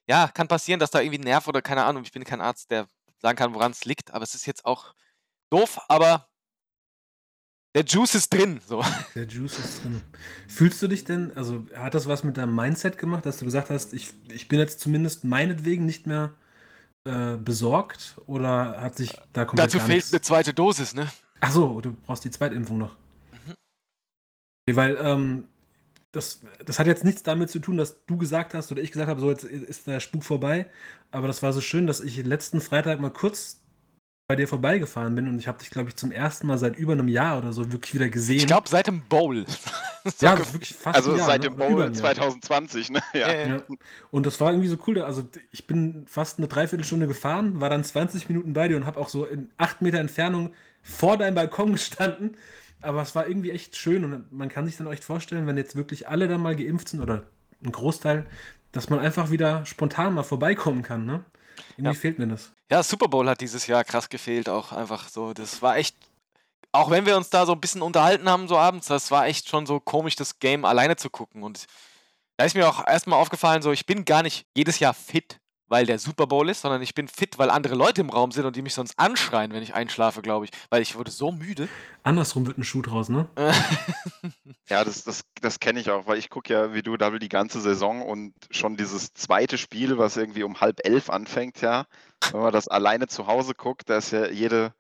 ja, 0.08 0.28
kann 0.28 0.48
passieren, 0.48 0.80
dass 0.80 0.92
da 0.92 1.00
irgendwie 1.02 1.20
ein 1.20 1.24
Nerv 1.24 1.48
oder 1.48 1.62
keine 1.62 1.86
Ahnung, 1.86 2.04
ich 2.04 2.12
bin 2.12 2.24
kein 2.24 2.42
Arzt, 2.42 2.72
der 2.72 2.88
sagen 3.20 3.38
kann, 3.38 3.56
woran 3.56 3.72
es 3.72 3.86
liegt, 3.86 4.14
aber 4.14 4.24
es 4.24 4.36
ist 4.36 4.46
jetzt 4.46 4.66
auch 4.66 4.94
doof, 5.50 5.80
aber 5.88 6.28
der 7.76 7.84
Juice 7.86 8.16
ist 8.16 8.34
drin. 8.34 8.60
So. 8.68 8.84
Der 9.14 9.28
Juice 9.28 9.60
ist 9.60 9.84
drin. 9.84 10.02
Fühlst 10.48 10.82
du 10.82 10.88
dich 10.88 11.04
denn, 11.04 11.36
also 11.38 11.66
hat 11.76 11.94
das 11.94 12.08
was 12.08 12.24
mit 12.24 12.38
deinem 12.38 12.56
Mindset 12.56 12.98
gemacht, 12.98 13.26
dass 13.26 13.38
du 13.38 13.46
gesagt 13.46 13.70
hast, 13.70 13.94
ich, 13.94 14.14
ich 14.30 14.48
bin 14.48 14.58
jetzt 14.60 14.80
zumindest 14.80 15.24
meinetwegen 15.24 15.86
nicht 15.86 16.08
mehr 16.08 16.34
äh, 17.08 17.36
besorgt 17.38 18.16
oder 18.26 18.82
hat 18.82 18.96
sich 18.96 19.12
da 19.34 19.46
komplett 19.46 19.68
Dazu 19.68 19.80
fehlt 19.80 19.98
nichts- 19.98 20.12
eine 20.14 20.22
zweite 20.22 20.54
Dosis, 20.54 20.96
ne? 20.96 21.08
Ach 21.42 21.52
so, 21.52 21.82
du 21.82 21.94
brauchst 21.94 22.24
die 22.24 22.32
Zweitimpfung 22.32 22.80
noch. 22.80 22.96
Mhm. 23.32 23.54
Okay, 24.68 24.76
weil 24.76 24.98
ähm, 25.00 25.48
das, 26.14 26.40
das 26.66 26.80
hat 26.80 26.88
jetzt 26.88 27.04
nichts 27.04 27.24
damit 27.24 27.50
zu 27.50 27.60
tun, 27.60 27.76
dass 27.78 28.06
du 28.06 28.18
gesagt 28.18 28.54
hast 28.54 28.72
oder 28.72 28.82
ich 28.82 28.92
gesagt 28.92 29.10
habe, 29.10 29.20
so 29.20 29.30
jetzt 29.30 29.44
ist 29.44 29.86
der 29.86 30.00
Spuk 30.00 30.24
vorbei. 30.24 30.66
Aber 31.12 31.28
das 31.28 31.44
war 31.44 31.52
so 31.52 31.60
schön, 31.62 31.86
dass 31.88 32.00
ich 32.00 32.24
letzten 32.24 32.62
Freitag 32.62 33.02
mal 33.02 33.12
kurz 33.12 33.60
bei 34.28 34.36
dir 34.36 34.48
vorbeigefahren 34.48 35.14
bin 35.14 35.28
und 35.28 35.38
ich 35.38 35.48
habe 35.48 35.60
dich, 35.60 35.70
glaube 35.70 35.90
ich, 35.90 35.96
zum 35.96 36.12
ersten 36.12 36.48
Mal 36.48 36.58
seit 36.58 36.76
über 36.78 36.94
einem 36.94 37.08
Jahr 37.08 37.38
oder 37.38 37.54
so 37.54 37.72
wirklich 37.72 37.94
wieder 37.94 38.10
gesehen. 38.10 38.38
Ich 38.38 38.48
glaube, 38.48 38.68
seit 38.68 38.88
dem 38.88 39.02
Bowl. 39.02 39.46
So 40.04 40.26
ja, 40.26 40.38
wirklich 40.54 40.74
fast 40.74 40.96
Also 40.96 41.12
ein 41.12 41.18
Jahr, 41.18 41.28
seit 41.28 41.42
ne? 41.44 41.50
dem 41.50 41.54
über 41.54 41.68
Bowl 41.68 41.84
ein 41.84 41.94
Jahr. 41.94 42.02
2020, 42.16 42.90
ne? 42.90 43.04
Ja. 43.14 43.20
Ja, 43.32 43.34
ja. 43.34 43.48
Ja. 43.58 43.62
Und 44.10 44.26
das 44.26 44.42
war 44.42 44.52
irgendwie 44.52 44.68
so 44.70 44.78
cool. 44.88 45.00
Also 45.02 45.24
ich 45.52 45.68
bin 45.68 46.06
fast 46.08 46.40
eine 46.40 46.48
Dreiviertelstunde 46.48 47.06
gefahren, 47.06 47.62
war 47.62 47.70
dann 47.70 47.84
20 47.84 48.28
Minuten 48.28 48.54
bei 48.54 48.68
dir 48.68 48.78
und 48.78 48.88
habe 48.88 49.00
auch 49.00 49.10
so 49.10 49.26
in 49.26 49.52
acht 49.58 49.84
Meter 49.84 50.00
Entfernung 50.00 50.54
vor 50.82 51.18
deinem 51.18 51.36
Balkon 51.36 51.74
gestanden. 51.74 52.36
Aber 52.82 53.04
es 53.04 53.14
war 53.14 53.28
irgendwie 53.28 53.52
echt 53.52 53.76
schön 53.76 54.04
und 54.04 54.32
man 54.32 54.50
kann 54.50 54.66
sich 54.66 54.76
dann 54.78 54.88
echt 54.92 55.04
vorstellen, 55.04 55.46
wenn 55.46 55.58
jetzt 55.58 55.76
wirklich 55.76 56.08
alle 56.08 56.28
dann 56.28 56.42
mal 56.42 56.56
geimpft 56.56 56.90
sind 56.90 57.02
oder 57.02 57.24
ein 57.64 57.72
Großteil, 57.72 58.26
dass 58.72 58.90
man 58.90 59.00
einfach 59.00 59.30
wieder 59.30 59.66
spontan 59.68 60.16
mal 60.16 60.24
vorbeikommen 60.24 60.82
kann. 60.82 61.06
Ne? 61.06 61.24
Irgendwie 61.78 61.94
Ja. 61.96 62.00
fehlt 62.00 62.18
mir 62.18 62.28
das. 62.28 62.55
Ja, 62.72 62.82
Super 62.82 63.08
Bowl 63.08 63.30
hat 63.30 63.42
dieses 63.42 63.68
Jahr 63.68 63.84
krass 63.84 64.10
gefehlt, 64.10 64.50
auch 64.50 64.72
einfach 64.72 65.08
so. 65.10 65.34
Das 65.34 65.62
war 65.62 65.78
echt, 65.78 65.96
auch 66.72 66.90
wenn 66.90 67.06
wir 67.06 67.16
uns 67.16 67.30
da 67.30 67.46
so 67.46 67.54
ein 67.54 67.62
bisschen 67.62 67.84
unterhalten 67.84 68.28
haben, 68.28 68.48
so 68.48 68.58
abends, 68.58 68.88
das 68.88 69.12
war 69.12 69.28
echt 69.28 69.50
schon 69.50 69.66
so 69.68 69.80
komisch, 69.80 70.16
das 70.16 70.40
Game 70.40 70.66
alleine 70.66 70.96
zu 70.96 71.10
gucken. 71.12 71.44
Und 71.44 71.68
da 72.38 72.46
ist 72.46 72.56
mir 72.56 72.68
auch 72.68 72.86
erstmal 72.88 73.20
aufgefallen, 73.20 73.62
so, 73.62 73.72
ich 73.72 73.86
bin 73.86 74.04
gar 74.04 74.24
nicht 74.24 74.48
jedes 74.56 74.80
Jahr 74.80 74.96
fit, 74.96 75.40
weil 75.68 75.86
der 75.86 76.00
Super 76.00 76.28
Bowl 76.28 76.50
ist, 76.50 76.62
sondern 76.62 76.82
ich 76.82 76.94
bin 76.94 77.08
fit, 77.08 77.38
weil 77.38 77.50
andere 77.50 77.76
Leute 77.76 78.02
im 78.02 78.10
Raum 78.10 78.32
sind 78.32 78.46
und 78.46 78.56
die 78.56 78.62
mich 78.62 78.74
sonst 78.74 78.98
anschreien, 78.98 79.52
wenn 79.52 79.64
ich 79.64 79.74
einschlafe, 79.74 80.22
glaube 80.22 80.46
ich. 80.46 80.52
Weil 80.70 80.82
ich 80.82 80.96
wurde 80.96 81.12
so 81.12 81.32
müde. 81.32 81.68
Andersrum 82.04 82.46
wird 82.46 82.58
ein 82.58 82.64
Schuh 82.64 82.82
draus, 82.82 83.10
ne? 83.10 83.28
Ja, 84.68 84.84
das, 84.84 85.04
das, 85.04 85.26
das 85.42 85.60
kenne 85.60 85.80
ich 85.80 85.92
auch, 85.92 86.08
weil 86.08 86.18
ich 86.18 86.32
gucke 86.32 86.52
ja 86.52 86.74
wie 86.74 86.82
du 86.82 86.98
Double 86.98 87.20
die 87.20 87.30
ganze 87.30 87.62
Saison 87.62 88.02
und 88.02 88.34
schon 88.50 88.78
dieses 88.78 89.14
zweite 89.14 89.60
Spiel, 89.60 90.00
was 90.00 90.18
irgendwie 90.18 90.42
um 90.42 90.60
halb 90.60 90.80
elf 90.84 91.12
anfängt, 91.12 91.62
ja, 91.62 91.86
wenn 92.32 92.42
man 92.42 92.52
das 92.52 92.68
alleine 92.68 93.08
zu 93.08 93.28
Hause 93.28 93.54
guckt, 93.54 93.90
da 93.90 93.98
ist 93.98 94.12
ja 94.12 94.28
jede, 94.28 94.74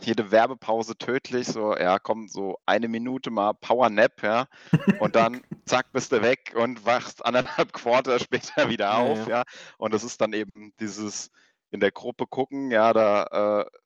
jede 0.00 0.30
Werbepause 0.30 0.96
tödlich, 0.96 1.46
so, 1.46 1.76
ja, 1.76 1.98
komm, 1.98 2.28
so 2.28 2.58
eine 2.66 2.88
Minute 2.88 3.30
mal 3.30 3.52
Power 3.54 3.90
Nap, 3.90 4.22
ja, 4.22 4.46
und 5.00 5.16
dann 5.16 5.42
zack, 5.64 5.92
bist 5.92 6.12
du 6.12 6.22
weg 6.22 6.54
und 6.56 6.84
wachst 6.84 7.24
anderthalb 7.26 7.72
Quarter 7.72 8.18
später 8.18 8.68
wieder 8.68 8.86
Ja, 8.86 8.96
auf, 8.96 9.26
ja. 9.26 9.38
ja, 9.38 9.42
und 9.78 9.94
das 9.94 10.04
ist 10.04 10.20
dann 10.20 10.32
eben 10.32 10.72
dieses 10.80 11.30
in 11.70 11.80
der 11.80 11.92
Gruppe 11.92 12.26
gucken, 12.26 12.70
ja, 12.70 12.92
da, 12.92 13.62
äh, 13.62 13.78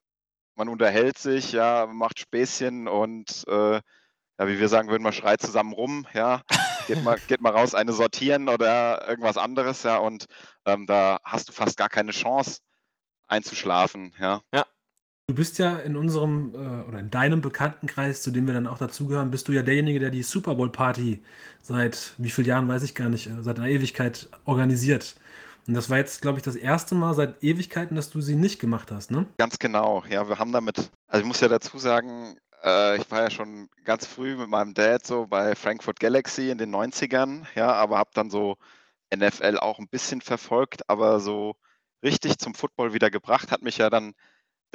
man 0.56 0.68
unterhält 0.68 1.18
sich, 1.18 1.52
ja, 1.52 1.86
macht 1.86 2.18
Späßchen 2.18 2.88
und 2.88 3.44
äh, 3.48 3.80
ja, 4.38 4.48
wie 4.48 4.60
wir 4.60 4.68
sagen 4.68 4.88
würden, 4.88 5.02
man 5.02 5.12
schreit 5.12 5.40
zusammen 5.40 5.72
rum, 5.72 6.06
ja, 6.12 6.42
geht 6.86 7.02
mal, 7.02 7.18
geht 7.26 7.40
mal 7.40 7.52
raus, 7.52 7.74
eine 7.74 7.92
sortieren 7.92 8.48
oder 8.48 9.06
irgendwas 9.08 9.38
anderes, 9.38 9.82
ja, 9.82 9.98
und 9.98 10.26
ähm, 10.64 10.86
da 10.86 11.18
hast 11.24 11.48
du 11.48 11.52
fast 11.52 11.76
gar 11.76 11.88
keine 11.88 12.12
Chance 12.12 12.60
einzuschlafen, 13.28 14.14
ja. 14.18 14.42
Du 15.28 15.34
bist 15.34 15.58
ja 15.58 15.78
in 15.78 15.96
unserem 15.96 16.54
äh, 16.54 16.88
oder 16.88 17.00
in 17.00 17.10
deinem 17.10 17.40
Bekanntenkreis, 17.40 18.22
zu 18.22 18.30
dem 18.30 18.46
wir 18.46 18.54
dann 18.54 18.68
auch 18.68 18.78
dazugehören, 18.78 19.32
bist 19.32 19.48
du 19.48 19.52
ja 19.52 19.62
derjenige, 19.62 19.98
der 19.98 20.10
die 20.10 20.22
Super 20.22 20.54
Bowl 20.54 20.70
Party 20.70 21.20
seit 21.62 22.14
wie 22.18 22.30
vielen 22.30 22.46
Jahren, 22.46 22.68
weiß 22.68 22.84
ich 22.84 22.94
gar 22.94 23.08
nicht, 23.08 23.26
äh, 23.26 23.42
seit 23.42 23.58
einer 23.58 23.68
Ewigkeit 23.68 24.28
organisiert. 24.44 25.16
Und 25.66 25.74
das 25.74 25.90
war 25.90 25.98
jetzt, 25.98 26.22
glaube 26.22 26.38
ich, 26.38 26.44
das 26.44 26.54
erste 26.54 26.94
Mal 26.94 27.14
seit 27.14 27.42
Ewigkeiten, 27.42 27.96
dass 27.96 28.08
du 28.08 28.20
sie 28.20 28.36
nicht 28.36 28.60
gemacht 28.60 28.92
hast, 28.92 29.10
ne? 29.10 29.26
Ganz 29.36 29.58
genau, 29.58 30.04
ja, 30.08 30.28
wir 30.28 30.38
haben 30.38 30.52
damit, 30.52 30.92
also 31.08 31.22
ich 31.22 31.26
muss 31.26 31.40
ja 31.40 31.48
dazu 31.48 31.76
sagen, 31.76 32.36
äh, 32.62 32.96
ich 32.98 33.10
war 33.10 33.22
ja 33.22 33.30
schon 33.30 33.68
ganz 33.84 34.06
früh 34.06 34.36
mit 34.36 34.48
meinem 34.48 34.74
Dad 34.74 35.04
so 35.04 35.26
bei 35.26 35.56
Frankfurt 35.56 35.98
Galaxy 35.98 36.50
in 36.50 36.58
den 36.58 36.72
90ern, 36.72 37.46
ja, 37.56 37.72
aber 37.72 37.98
habe 37.98 38.10
dann 38.14 38.30
so 38.30 38.58
NFL 39.12 39.58
auch 39.58 39.80
ein 39.80 39.88
bisschen 39.88 40.20
verfolgt, 40.20 40.88
aber 40.88 41.18
so 41.18 41.56
richtig 42.04 42.38
zum 42.38 42.54
Football 42.54 42.92
wieder 42.92 43.10
gebracht 43.10 43.50
hat 43.50 43.62
mich 43.62 43.78
ja 43.78 43.90
dann 43.90 44.14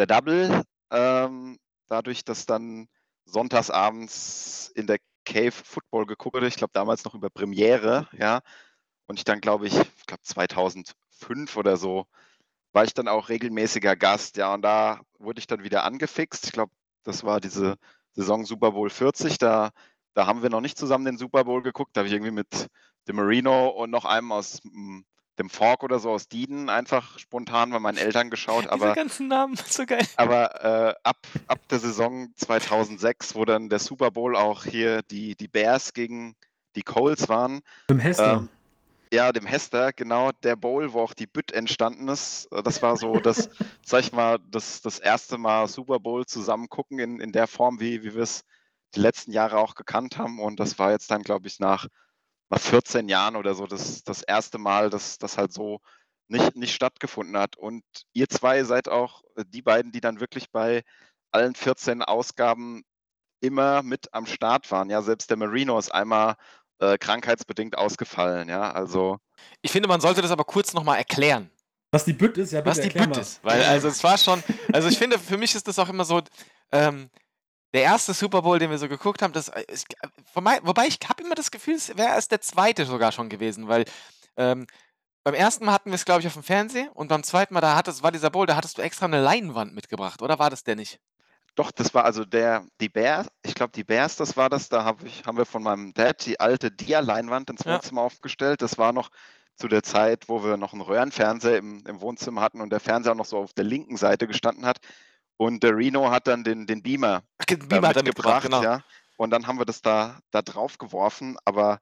der 0.02 0.08
Double, 0.08 0.64
ähm, 0.92 1.60
dadurch, 1.88 2.26
dass 2.26 2.46
dann 2.46 2.88
sonntagsabends 3.26 4.72
in 4.76 4.88
der 4.88 4.98
Cave 5.26 5.52
Football 5.52 6.08
geguckt 6.08 6.36
wurde, 6.36 6.48
ich 6.48 6.56
glaube 6.56 6.72
damals 6.74 7.06
noch 7.06 7.14
über 7.14 7.30
Premiere, 7.30 8.08
ja, 8.14 8.42
und 9.08 9.20
ich 9.20 9.26
dann 9.26 9.42
glaube 9.42 9.68
ich, 9.68 9.78
ich 9.78 10.06
glaube 10.08 10.24
2005 10.24 11.56
oder 11.56 11.78
so, 11.78 12.08
war 12.74 12.84
ich 12.84 12.94
dann 12.94 13.08
auch 13.08 13.30
regelmäßiger 13.30 13.96
Gast, 13.96 14.38
ja, 14.38 14.54
und 14.54 14.64
da 14.64 15.02
wurde 15.20 15.40
ich 15.40 15.48
dann 15.48 15.64
wieder 15.64 15.84
angefixt. 15.84 16.46
Ich 16.46 16.52
glaube, 16.54 16.72
das 17.04 17.24
war 17.24 17.40
diese 17.40 17.78
Saison 18.14 18.46
Super 18.46 18.72
Bowl 18.72 18.90
40, 18.90 19.38
da, 19.38 19.72
da 20.16 20.26
haben 20.28 20.42
wir 20.42 20.50
noch 20.50 20.62
nicht 20.62 20.78
zusammen 20.78 21.06
den 21.06 21.18
Super 21.18 21.44
Bowl 21.46 21.62
geguckt, 21.62 21.96
da 21.96 22.00
habe 22.02 22.08
ich 22.08 22.14
irgendwie 22.14 22.32
mit 22.32 22.68
dem 23.08 23.18
Marino 23.18 23.70
und 23.70 23.92
noch 23.92 24.06
einem 24.06 24.32
aus 24.32 24.62
hm, 24.64 25.06
dem 25.42 25.50
Fork 25.50 25.84
oder 25.84 26.00
so 26.00 26.12
aus 26.12 26.28
Dieden 26.28 26.70
einfach 26.70 27.18
spontan 27.20 27.72
bei 27.72 27.80
meinen 27.80 27.98
Eltern 27.98 28.30
geschaut. 28.30 28.68
Aber, 28.68 28.88
Diese 28.88 28.96
ganzen 28.96 29.28
Namen, 29.28 29.58
so 29.68 29.86
geil. 29.86 30.06
aber 30.16 30.64
äh, 30.64 30.94
ab, 31.04 31.18
ab 31.48 31.60
der 31.70 31.80
Saison 31.80 32.30
2006, 32.36 33.36
wo 33.36 33.46
dann 33.46 33.70
der 33.70 33.80
Super 33.80 34.12
Bowl 34.12 34.36
auch 34.36 34.64
hier 34.66 35.02
die, 35.04 35.36
die 35.36 35.48
Bears 35.48 35.94
gegen 35.94 36.36
die 36.76 36.84
Coles 36.84 37.28
waren, 37.28 37.62
dem 37.90 38.00
Hester. 38.00 38.34
Ähm, 38.34 38.50
ja, 39.14 39.34
dem 39.34 39.46
Hester, 39.46 39.92
genau, 39.92 40.32
der 40.44 40.56
Bowl, 40.56 40.94
wo 40.94 41.02
auch 41.02 41.14
die 41.14 41.28
Bütt 41.28 41.52
entstanden 41.52 42.08
ist. 42.08 42.48
Das 42.64 42.82
war 42.82 42.96
so 42.96 43.20
das, 43.20 43.50
sag 43.86 44.02
ich 44.02 44.14
mal, 44.14 44.40
das, 44.50 44.82
das 44.82 45.00
erste 45.00 45.38
Mal 45.38 45.68
Super 45.68 46.00
Bowl 46.00 46.26
zusammen 46.26 46.70
gucken 46.70 47.00
in, 47.00 47.20
in 47.20 47.34
der 47.34 47.48
Form, 47.48 47.82
wie, 47.82 48.04
wie 48.04 48.16
wir 48.16 48.24
es 48.24 48.46
die 48.96 49.02
letzten 49.02 49.34
Jahre 49.34 49.58
auch 49.58 49.76
gekannt 49.76 50.18
haben. 50.18 50.40
Und 50.40 50.62
das 50.62 50.80
war 50.80 50.92
jetzt 50.92 51.12
dann, 51.12 51.24
glaube 51.24 51.48
ich, 51.48 51.60
nach, 51.60 51.88
nach 52.52 52.60
14 52.60 53.08
Jahren 53.08 53.36
oder 53.36 53.56
so 53.56 53.66
das, 53.66 54.04
das 54.04 54.22
erste 54.22 54.58
Mal, 54.58 54.90
dass 54.90 55.18
das 55.18 55.38
halt 55.38 55.54
so 55.54 55.80
nicht, 56.28 56.56
nicht 56.56 56.76
stattgefunden 56.76 57.38
hat. 57.38 57.56
Und 57.56 57.84
ihr 58.14 58.28
zwei 58.30 58.64
seid 58.64 58.90
auch 58.90 59.24
äh, 59.36 59.46
die 59.48 59.62
beiden, 59.62 59.92
die 59.92 60.02
dann 60.02 60.20
wirklich 60.20 60.52
bei 60.52 60.84
allen 61.32 61.56
14 61.56 62.04
Ausgaben 62.04 62.84
immer 63.40 63.84
mit 63.84 64.14
am 64.14 64.26
Start 64.26 64.70
waren. 64.70 64.90
Ja, 64.90 65.02
selbst 65.02 65.30
der 65.30 65.38
Marino 65.38 65.80
ist 65.80 65.94
einmal 65.94 66.36
äh, 66.80 66.98
krankheitsbedingt 66.98 67.78
ausgefallen. 67.78 68.50
Ja, 68.50 68.72
also 68.72 69.18
Ich 69.62 69.72
finde, 69.72 69.88
man 69.88 70.02
sollte 70.02 70.22
das 70.22 70.32
aber 70.32 70.44
kurz 70.44 70.74
nochmal 70.74 70.98
erklären. 70.98 71.50
Was 71.92 72.06
die 72.06 72.14
Bütt 72.14 72.38
ist, 72.38 72.52
ja, 72.52 72.62
bitte 72.62 72.78
was 72.78 72.82
die 72.82 72.90
Bütt 72.90 73.10
mal. 73.10 73.20
ist. 73.20 73.44
Weil, 73.44 73.64
also 73.64 73.88
es 73.88 74.04
war 74.04 74.18
schon, 74.18 74.44
also 74.74 74.90
ich 74.90 74.98
finde, 74.98 75.20
für 75.20 75.38
mich 75.38 75.56
ist 75.56 75.68
das 75.68 75.80
auch 75.80 75.90
immer 75.90 76.06
so, 76.06 76.22
ähm, 76.72 77.10
der 77.74 77.84
erste 77.84 78.14
Super 78.14 78.42
Bowl, 78.42 78.60
den 78.60 78.70
wir 78.70 78.78
so 78.78 78.90
geguckt 78.90 79.22
haben, 79.22 79.34
das, 79.34 79.50
äh, 79.50 79.64
ist, 79.68 79.88
wobei, 80.34 80.60
wobei 80.64 80.88
ich 80.88 80.98
habe 81.08 81.24
immer 81.24 81.36
das 81.36 81.52
Gefühl, 81.52 81.76
es 81.76 81.90
wäre 81.98 82.10
erst 82.10 82.32
der 82.32 82.42
zweite 82.42 82.86
sogar 82.86 83.12
schon 83.12 83.30
gewesen, 83.30 83.68
weil 83.68 83.86
ähm, 84.38 84.68
beim 85.24 85.36
ersten 85.36 85.66
Mal 85.66 85.74
hatten 85.74 85.92
wir 85.92 85.96
es, 85.96 86.06
glaube 86.06 86.22
ich, 86.22 86.28
auf 86.28 86.34
dem 86.34 86.44
Fernsehen 86.44 86.90
und 86.90 87.08
beim 87.08 87.24
zweiten 87.24 87.54
Mal, 87.54 87.62
da 87.62 87.76
hattest, 87.76 88.04
war 88.04 88.12
dieser 88.12 88.30
Bowl, 88.32 88.46
da 88.46 88.56
hattest 88.56 88.78
du 88.78 88.82
extra 88.82 89.06
eine 89.06 89.22
Leinwand 89.22 89.74
mitgebracht, 89.74 90.22
oder 90.22 90.40
war 90.40 90.50
das 90.50 90.64
der 90.64 90.76
nicht? 90.76 91.00
Doch, 91.56 91.72
das 91.72 91.94
war 91.94 92.06
also 92.06 92.24
der, 92.24 92.66
die 92.80 92.90
Bears, 92.90 93.28
ich 93.44 93.56
glaube, 93.56 93.74
die 93.74 93.84
Bears, 93.84 94.16
das 94.16 94.38
war 94.38 94.50
das, 94.50 94.70
da 94.70 94.86
hab 94.86 95.04
ich, 95.04 95.26
haben 95.26 95.38
wir 95.38 95.46
von 95.46 95.62
meinem 95.62 95.94
Dad 95.94 96.26
die 96.26 96.40
alte 96.40 96.72
Dia-Leinwand 96.72 97.50
ins 97.50 97.66
Ja. 97.66 97.76
Wohnzimmer 97.76 98.02
aufgestellt. 98.02 98.62
Das 98.62 98.78
war 98.78 98.94
noch 98.94 99.10
zu 99.58 99.68
der 99.68 99.84
Zeit, 99.84 100.30
wo 100.30 100.44
wir 100.44 100.56
noch 100.56 100.72
einen 100.72 100.82
Röhrenfernseher 100.82 101.58
im, 101.58 101.84
im 101.86 102.02
Wohnzimmer 102.02 102.42
hatten 102.42 102.62
und 102.62 102.70
der 102.72 102.80
Fernseher 102.80 103.12
auch 103.12 103.18
noch 103.18 103.26
so 103.26 103.38
auf 103.38 103.54
der 103.54 103.66
linken 103.66 103.98
Seite 103.98 104.28
gestanden 104.28 104.66
hat. 104.66 104.80
Und 105.42 105.64
der 105.64 105.76
Reno 105.76 106.12
hat 106.12 106.28
dann 106.28 106.44
den, 106.44 106.68
den 106.68 106.84
Beamer 106.84 107.24
Ach, 107.40 107.46
den 107.46 107.68
Beamer 107.68 107.88
hat 107.88 107.96
er 107.96 108.04
mitgebracht, 108.04 108.44
genau. 108.44 108.62
ja. 108.62 108.84
Und 109.18 109.32
dann 109.32 109.48
haben 109.48 109.58
wir 109.58 109.66
das 109.66 109.82
da, 109.82 110.20
da 110.30 110.44
drauf 110.44 110.78
geworfen, 110.78 111.36
aber 111.46 111.80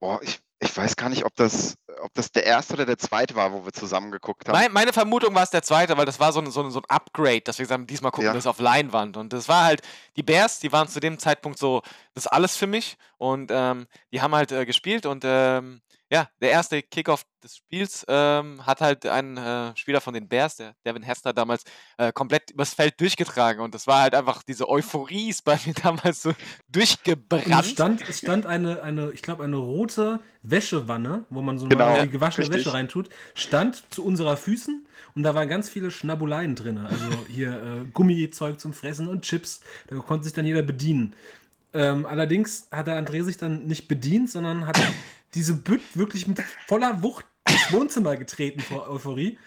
boah, 0.00 0.20
ich, 0.22 0.40
ich 0.58 0.76
weiß 0.76 0.96
gar 0.96 1.08
nicht, 1.08 1.24
ob 1.24 1.32
das, 1.36 1.76
ob 2.00 2.12
das 2.14 2.32
der 2.32 2.44
erste 2.44 2.74
oder 2.74 2.84
der 2.84 2.98
zweite 2.98 3.36
war, 3.36 3.52
wo 3.52 3.64
wir 3.64 3.72
zusammen 3.72 4.10
geguckt 4.10 4.48
haben. 4.48 4.58
Mein, 4.58 4.72
meine 4.72 4.92
Vermutung 4.92 5.32
war 5.36 5.44
es 5.44 5.50
der 5.50 5.62
zweite, 5.62 5.96
weil 5.96 6.04
das 6.04 6.18
war 6.18 6.32
so 6.32 6.40
ein, 6.40 6.50
so 6.50 6.64
ein, 6.64 6.72
so 6.72 6.80
ein 6.80 6.84
Upgrade, 6.88 7.42
dass 7.42 7.58
wir 7.58 7.66
gesagt 7.66 7.78
haben, 7.78 7.86
diesmal 7.86 8.10
gucken 8.10 8.26
Ja. 8.26 8.32
wir 8.34 8.38
es 8.40 8.46
auf 8.48 8.58
Leinwand. 8.58 9.16
Und 9.16 9.32
das 9.32 9.48
war 9.48 9.62
halt, 9.62 9.82
die 10.16 10.24
Bears, 10.24 10.58
die 10.58 10.72
waren 10.72 10.88
zu 10.88 10.98
dem 10.98 11.20
Zeitpunkt 11.20 11.60
so, 11.60 11.82
das 12.14 12.24
ist 12.24 12.32
alles 12.32 12.56
für 12.56 12.66
mich. 12.66 12.96
Und 13.18 13.52
ähm, 13.54 13.86
die 14.10 14.20
haben 14.20 14.34
halt 14.34 14.50
äh, 14.50 14.66
gespielt 14.66 15.06
und 15.06 15.22
ähm, 15.24 15.80
ja, 16.10 16.28
der 16.40 16.50
erste 16.50 16.82
Kickoff 16.82 17.24
des 17.42 17.56
Spiels 17.56 18.04
ähm, 18.08 18.64
hat 18.64 18.80
halt 18.80 19.06
ein 19.06 19.36
äh, 19.36 19.76
Spieler 19.76 20.00
von 20.00 20.14
den 20.14 20.28
Bears, 20.28 20.56
der 20.56 20.74
Devin 20.84 21.02
Hester 21.02 21.32
damals, 21.32 21.64
äh, 21.98 22.12
komplett 22.12 22.50
übers 22.52 22.74
Feld 22.74 23.00
durchgetragen. 23.00 23.60
Und 23.60 23.74
das 23.74 23.86
war 23.86 24.02
halt 24.02 24.14
einfach 24.14 24.42
diese 24.44 24.68
Euphorie 24.68 25.30
ist 25.30 25.42
bei 25.42 25.58
mir 25.66 25.74
damals 25.82 26.22
so 26.22 26.32
durchgebrannt. 26.68 27.46
es 27.48 27.70
stand, 27.70 28.08
es 28.08 28.18
stand 28.18 28.46
eine, 28.46 28.82
eine, 28.82 29.10
ich 29.10 29.22
glaube, 29.22 29.42
eine 29.42 29.56
rote 29.56 30.20
Wäschewanne, 30.42 31.24
wo 31.28 31.42
man 31.42 31.58
so 31.58 31.66
Genau, 31.66 32.00
die 32.00 32.08
gewaschene 32.08 32.46
richtig. 32.46 32.66
Wäsche 32.66 32.74
reintut, 32.74 33.08
stand 33.34 33.82
zu 33.90 34.04
unserer 34.04 34.36
Füßen 34.36 34.86
und 35.16 35.22
da 35.24 35.34
waren 35.34 35.48
ganz 35.48 35.68
viele 35.68 35.90
Schnabuleien 35.90 36.54
drin. 36.54 36.78
Also 36.78 37.04
hier 37.28 37.50
äh, 37.50 37.84
Gummizeug 37.92 38.60
zum 38.60 38.72
Fressen 38.72 39.08
und 39.08 39.22
Chips. 39.22 39.60
Da 39.88 39.96
konnte 39.96 40.24
sich 40.24 40.34
dann 40.34 40.46
jeder 40.46 40.62
bedienen. 40.62 41.14
Ähm, 41.72 42.06
allerdings 42.06 42.68
hat 42.70 42.86
der 42.86 43.02
André 43.02 43.22
sich 43.24 43.36
dann 43.36 43.66
nicht 43.66 43.88
bedient, 43.88 44.30
sondern 44.30 44.66
hat 44.66 44.80
diese 45.36 45.54
Bütt 45.54 45.82
wirklich 45.94 46.26
mit 46.26 46.42
voller 46.66 47.02
Wucht 47.02 47.26
ins 47.48 47.72
Wohnzimmer 47.72 48.16
getreten 48.16 48.60
vor 48.60 48.88
Euphorie. 48.88 49.38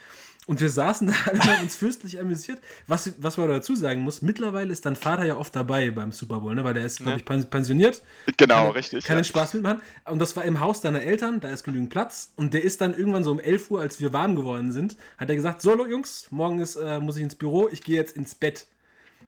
Und 0.46 0.62
wir 0.62 0.70
saßen 0.70 1.06
da 1.08 1.14
alle 1.26 1.44
haben 1.44 1.64
uns 1.64 1.76
fürstlich 1.76 2.20
amüsiert. 2.20 2.60
Was, 2.88 3.12
was 3.20 3.38
man 3.38 3.50
dazu 3.50 3.76
sagen 3.76 4.02
muss, 4.02 4.24
mittlerweile 4.24 4.72
ist 4.72 4.84
dein 4.84 4.96
Vater 4.96 5.24
ja 5.24 5.38
oft 5.38 5.56
dabei 5.56 5.92
beim 5.92 6.12
Super 6.12 6.40
Bowl, 6.40 6.56
ne? 6.56 6.64
weil 6.64 6.74
der 6.74 6.86
ist, 6.86 6.98
glaube 6.98 7.18
ich, 7.18 7.26
pen- 7.26 7.48
pensioniert 7.48 8.02
genau, 8.38 8.66
kann, 8.66 8.72
richtig. 8.72 9.06
Kann 9.06 9.18
ja. 9.18 9.22
den 9.22 9.26
Spaß 9.26 9.54
mitmachen. 9.54 9.82
Und 10.06 10.18
das 10.18 10.36
war 10.36 10.46
im 10.46 10.60
Haus 10.60 10.82
deiner 10.82 11.04
Eltern, 11.04 11.40
da 11.40 11.50
ist 11.50 11.66
genügend 11.66 11.92
Platz. 11.92 12.32
Und 12.36 12.56
der 12.56 12.64
ist 12.64 12.82
dann 12.82 12.96
irgendwann 12.96 13.24
so 13.24 13.32
um 13.32 13.40
11 13.40 13.70
Uhr, 13.70 13.82
als 13.82 14.00
wir 14.00 14.12
warm 14.12 14.36
geworden 14.36 14.72
sind, 14.72 14.98
hat 15.20 15.30
er 15.30 15.36
gesagt: 15.36 15.62
So, 15.62 15.86
Jungs, 15.86 16.26
morgen 16.32 16.60
ist, 16.60 16.78
äh, 16.78 17.00
muss 17.00 17.18
ich 17.18 17.24
ins 17.24 17.36
Büro, 17.36 17.70
ich 17.72 17.84
gehe 17.84 17.98
jetzt 17.98 18.18
ins 18.18 18.34
Bett. 18.34 18.66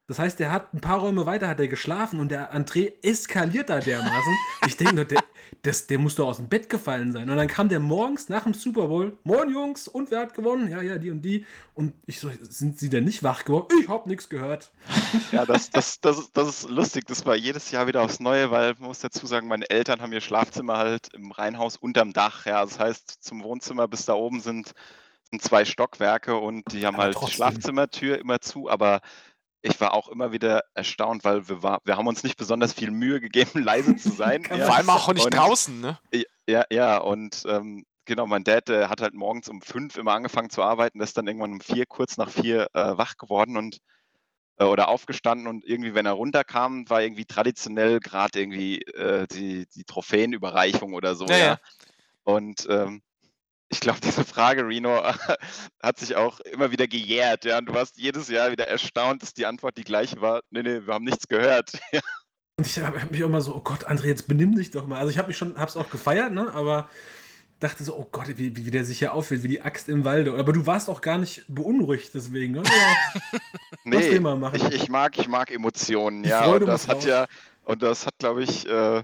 Das 0.07 0.19
heißt, 0.19 0.39
der 0.39 0.51
hat 0.51 0.73
ein 0.73 0.81
paar 0.81 0.99
Räume 0.99 1.25
weiter 1.25 1.47
hat 1.47 1.59
er 1.59 1.67
geschlafen 1.67 2.19
und 2.19 2.31
der 2.31 2.53
André 2.53 2.93
eskaliert 3.01 3.69
da 3.69 3.79
dermaßen. 3.79 4.37
Ich 4.67 4.75
denke 4.75 4.95
nur, 4.95 5.05
der, 5.05 5.23
das, 5.63 5.85
der 5.87 5.99
muss 5.99 6.15
doch 6.15 6.27
aus 6.27 6.37
dem 6.37 6.47
Bett 6.49 6.69
gefallen 6.69 7.11
sein. 7.11 7.29
Und 7.29 7.37
dann 7.37 7.47
kam 7.47 7.69
der 7.69 7.79
morgens 7.79 8.29
nach 8.29 8.43
dem 8.43 8.53
Super 8.53 8.87
Bowl: 8.87 9.17
Moin 9.23 9.51
Jungs, 9.53 9.87
und 9.87 10.09
wer 10.11 10.21
hat 10.21 10.33
gewonnen? 10.33 10.69
Ja, 10.71 10.81
ja, 10.81 10.97
die 10.97 11.11
und 11.11 11.21
die. 11.21 11.45
Und 11.75 11.93
ich 12.05 12.19
so: 12.19 12.29
Sind 12.41 12.79
sie 12.79 12.89
denn 12.89 13.03
nicht 13.03 13.21
wach 13.23 13.45
geworden? 13.45 13.67
Ich 13.81 13.87
hab 13.87 14.07
nichts 14.07 14.29
gehört. 14.29 14.71
Ja, 15.31 15.45
das, 15.45 15.69
das, 15.69 15.99
das, 16.01 16.17
ist- 16.19 16.35
das 16.37 16.47
ist 16.49 16.69
lustig. 16.69 17.05
Das 17.07 17.25
war 17.25 17.35
jedes 17.35 17.69
Jahr 17.71 17.87
wieder 17.87 18.01
aufs 18.01 18.19
Neue, 18.19 18.49
weil 18.51 18.73
man 18.79 18.87
muss 18.87 18.99
dazu 18.99 19.25
sagen, 19.27 19.47
meine 19.47 19.69
Eltern 19.69 20.01
haben 20.01 20.13
ihr 20.13 20.21
Schlafzimmer 20.21 20.77
halt 20.77 21.13
im 21.13 21.31
Reihenhaus 21.31 21.77
unterm 21.77 22.13
Dach. 22.13 22.45
Ja, 22.45 22.63
das 22.65 22.79
heißt, 22.79 23.23
zum 23.23 23.43
Wohnzimmer 23.43 23.87
bis 23.87 24.05
da 24.05 24.13
oben 24.13 24.39
sind, 24.41 24.73
sind 25.29 25.41
zwei 25.41 25.63
Stockwerke 25.65 26.35
und 26.37 26.71
die 26.73 26.85
haben 26.85 26.95
Aber 26.95 27.03
halt 27.03 27.15
die 27.15 27.19
trotzdem. 27.19 27.35
Schlafzimmertür 27.35 28.19
immer 28.19 28.41
zu. 28.41 28.69
Aber 28.69 29.01
ich 29.61 29.79
war 29.79 29.93
auch 29.93 30.07
immer 30.09 30.31
wieder 30.31 30.63
erstaunt, 30.73 31.23
weil 31.23 31.47
wir, 31.47 31.61
war, 31.63 31.79
wir 31.85 31.97
haben 31.97 32.07
uns 32.07 32.23
nicht 32.23 32.37
besonders 32.37 32.73
viel 32.73 32.91
Mühe 32.91 33.19
gegeben, 33.21 33.63
leise 33.63 33.95
zu 33.95 34.09
sein. 34.11 34.43
Ja. 34.49 34.65
Vor 34.65 34.75
allem 34.75 34.89
auch 34.89 35.07
nicht 35.13 35.25
Und- 35.25 35.33
draußen, 35.35 35.79
ne? 35.79 35.97
Ja, 36.47 36.65
ja, 36.71 36.97
und 36.97 37.43
ähm, 37.47 37.85
genau, 38.05 38.25
mein 38.27 38.43
Dad 38.43 38.67
der 38.67 38.89
hat 38.89 39.01
halt 39.01 39.13
morgens 39.13 39.47
um 39.47 39.61
fünf 39.61 39.97
immer 39.97 40.13
angefangen 40.13 40.49
zu 40.49 40.63
arbeiten, 40.63 40.99
ist 40.99 41.17
dann 41.17 41.27
irgendwann 41.27 41.53
um 41.53 41.61
vier, 41.61 41.85
kurz 41.85 42.17
nach 42.17 42.29
vier 42.29 42.67
äh, 42.73 42.97
wach 42.97 43.15
geworden 43.17 43.55
und 43.55 43.77
äh, 44.57 44.65
oder 44.65 44.89
aufgestanden 44.89 45.47
und 45.47 45.63
irgendwie, 45.63 45.93
wenn 45.93 46.05
er 46.05 46.11
runterkam, 46.13 46.89
war 46.89 47.01
irgendwie 47.01 47.25
traditionell 47.25 47.99
gerade 47.99 48.39
irgendwie 48.39 48.81
äh, 48.81 49.27
die, 49.27 49.65
die 49.67 49.83
Trophäenüberreichung 49.85 50.93
oder 50.93 51.15
so, 51.15 51.25
Ja, 51.27 51.37
ja. 51.37 51.45
ja. 51.45 51.57
Und 52.23 52.67
ähm, 52.69 53.01
ich 53.71 53.79
glaube, 53.79 53.99
diese 54.03 54.25
Frage, 54.25 54.67
Reno, 54.67 55.01
hat 55.81 55.97
sich 55.97 56.15
auch 56.15 56.39
immer 56.41 56.71
wieder 56.71 56.87
gejährt, 56.87 57.45
ja. 57.45 57.57
Und 57.57 57.67
du 57.67 57.73
warst 57.73 57.97
jedes 57.97 58.27
Jahr 58.27 58.51
wieder 58.51 58.67
erstaunt, 58.67 59.21
dass 59.21 59.33
die 59.33 59.45
Antwort 59.45 59.77
die 59.77 59.85
gleiche 59.85 60.19
war. 60.21 60.41
Nee, 60.49 60.63
nee, 60.63 60.85
wir 60.85 60.93
haben 60.93 61.05
nichts 61.05 61.27
gehört. 61.27 61.71
Ja, 61.93 62.01
Und 62.57 62.67
ich 62.67 62.79
habe 62.79 62.99
mich 63.09 63.23
auch 63.23 63.27
immer 63.27 63.41
so, 63.41 63.55
oh 63.55 63.61
Gott, 63.61 63.87
André, 63.87 64.07
jetzt 64.07 64.27
benimm 64.27 64.55
dich 64.55 64.69
doch 64.71 64.85
mal. 64.85 64.99
Also 64.99 65.09
ich 65.09 65.17
habe 65.17 65.29
mich 65.29 65.37
schon, 65.37 65.57
hab's 65.57 65.77
auch 65.77 65.89
gefeiert, 65.89 66.31
ne? 66.31 66.53
Aber 66.53 66.89
dachte 67.59 67.83
so, 67.83 67.95
oh 67.95 68.07
Gott, 68.11 68.27
wie, 68.37 68.55
wie 68.55 68.71
der 68.71 68.83
sich 68.85 68.99
hier 68.99 69.13
aufhält, 69.13 69.43
wie 69.43 69.47
die 69.47 69.61
Axt 69.61 69.87
im 69.87 70.03
Walde. 70.03 70.37
Aber 70.37 70.51
du 70.51 70.65
warst 70.67 70.89
auch 70.89 71.01
gar 71.01 71.17
nicht 71.17 71.45
beunruhigt 71.47 72.13
deswegen, 72.13 72.53
ne? 72.55 72.63
Nee. 73.83 73.97
Ich, 73.97 74.63
ich 74.73 74.89
mag, 74.89 75.17
ich 75.17 75.27
mag 75.27 75.49
Emotionen, 75.49 76.23
ja. 76.23 76.45
Und 76.45 76.67
das 76.67 76.87
hat 76.87 76.97
raus. 76.97 77.05
ja, 77.05 77.25
und 77.63 77.81
das 77.81 78.05
hat, 78.05 78.17
glaube 78.19 78.43
ich, 78.43 78.67
äh, 78.67 79.03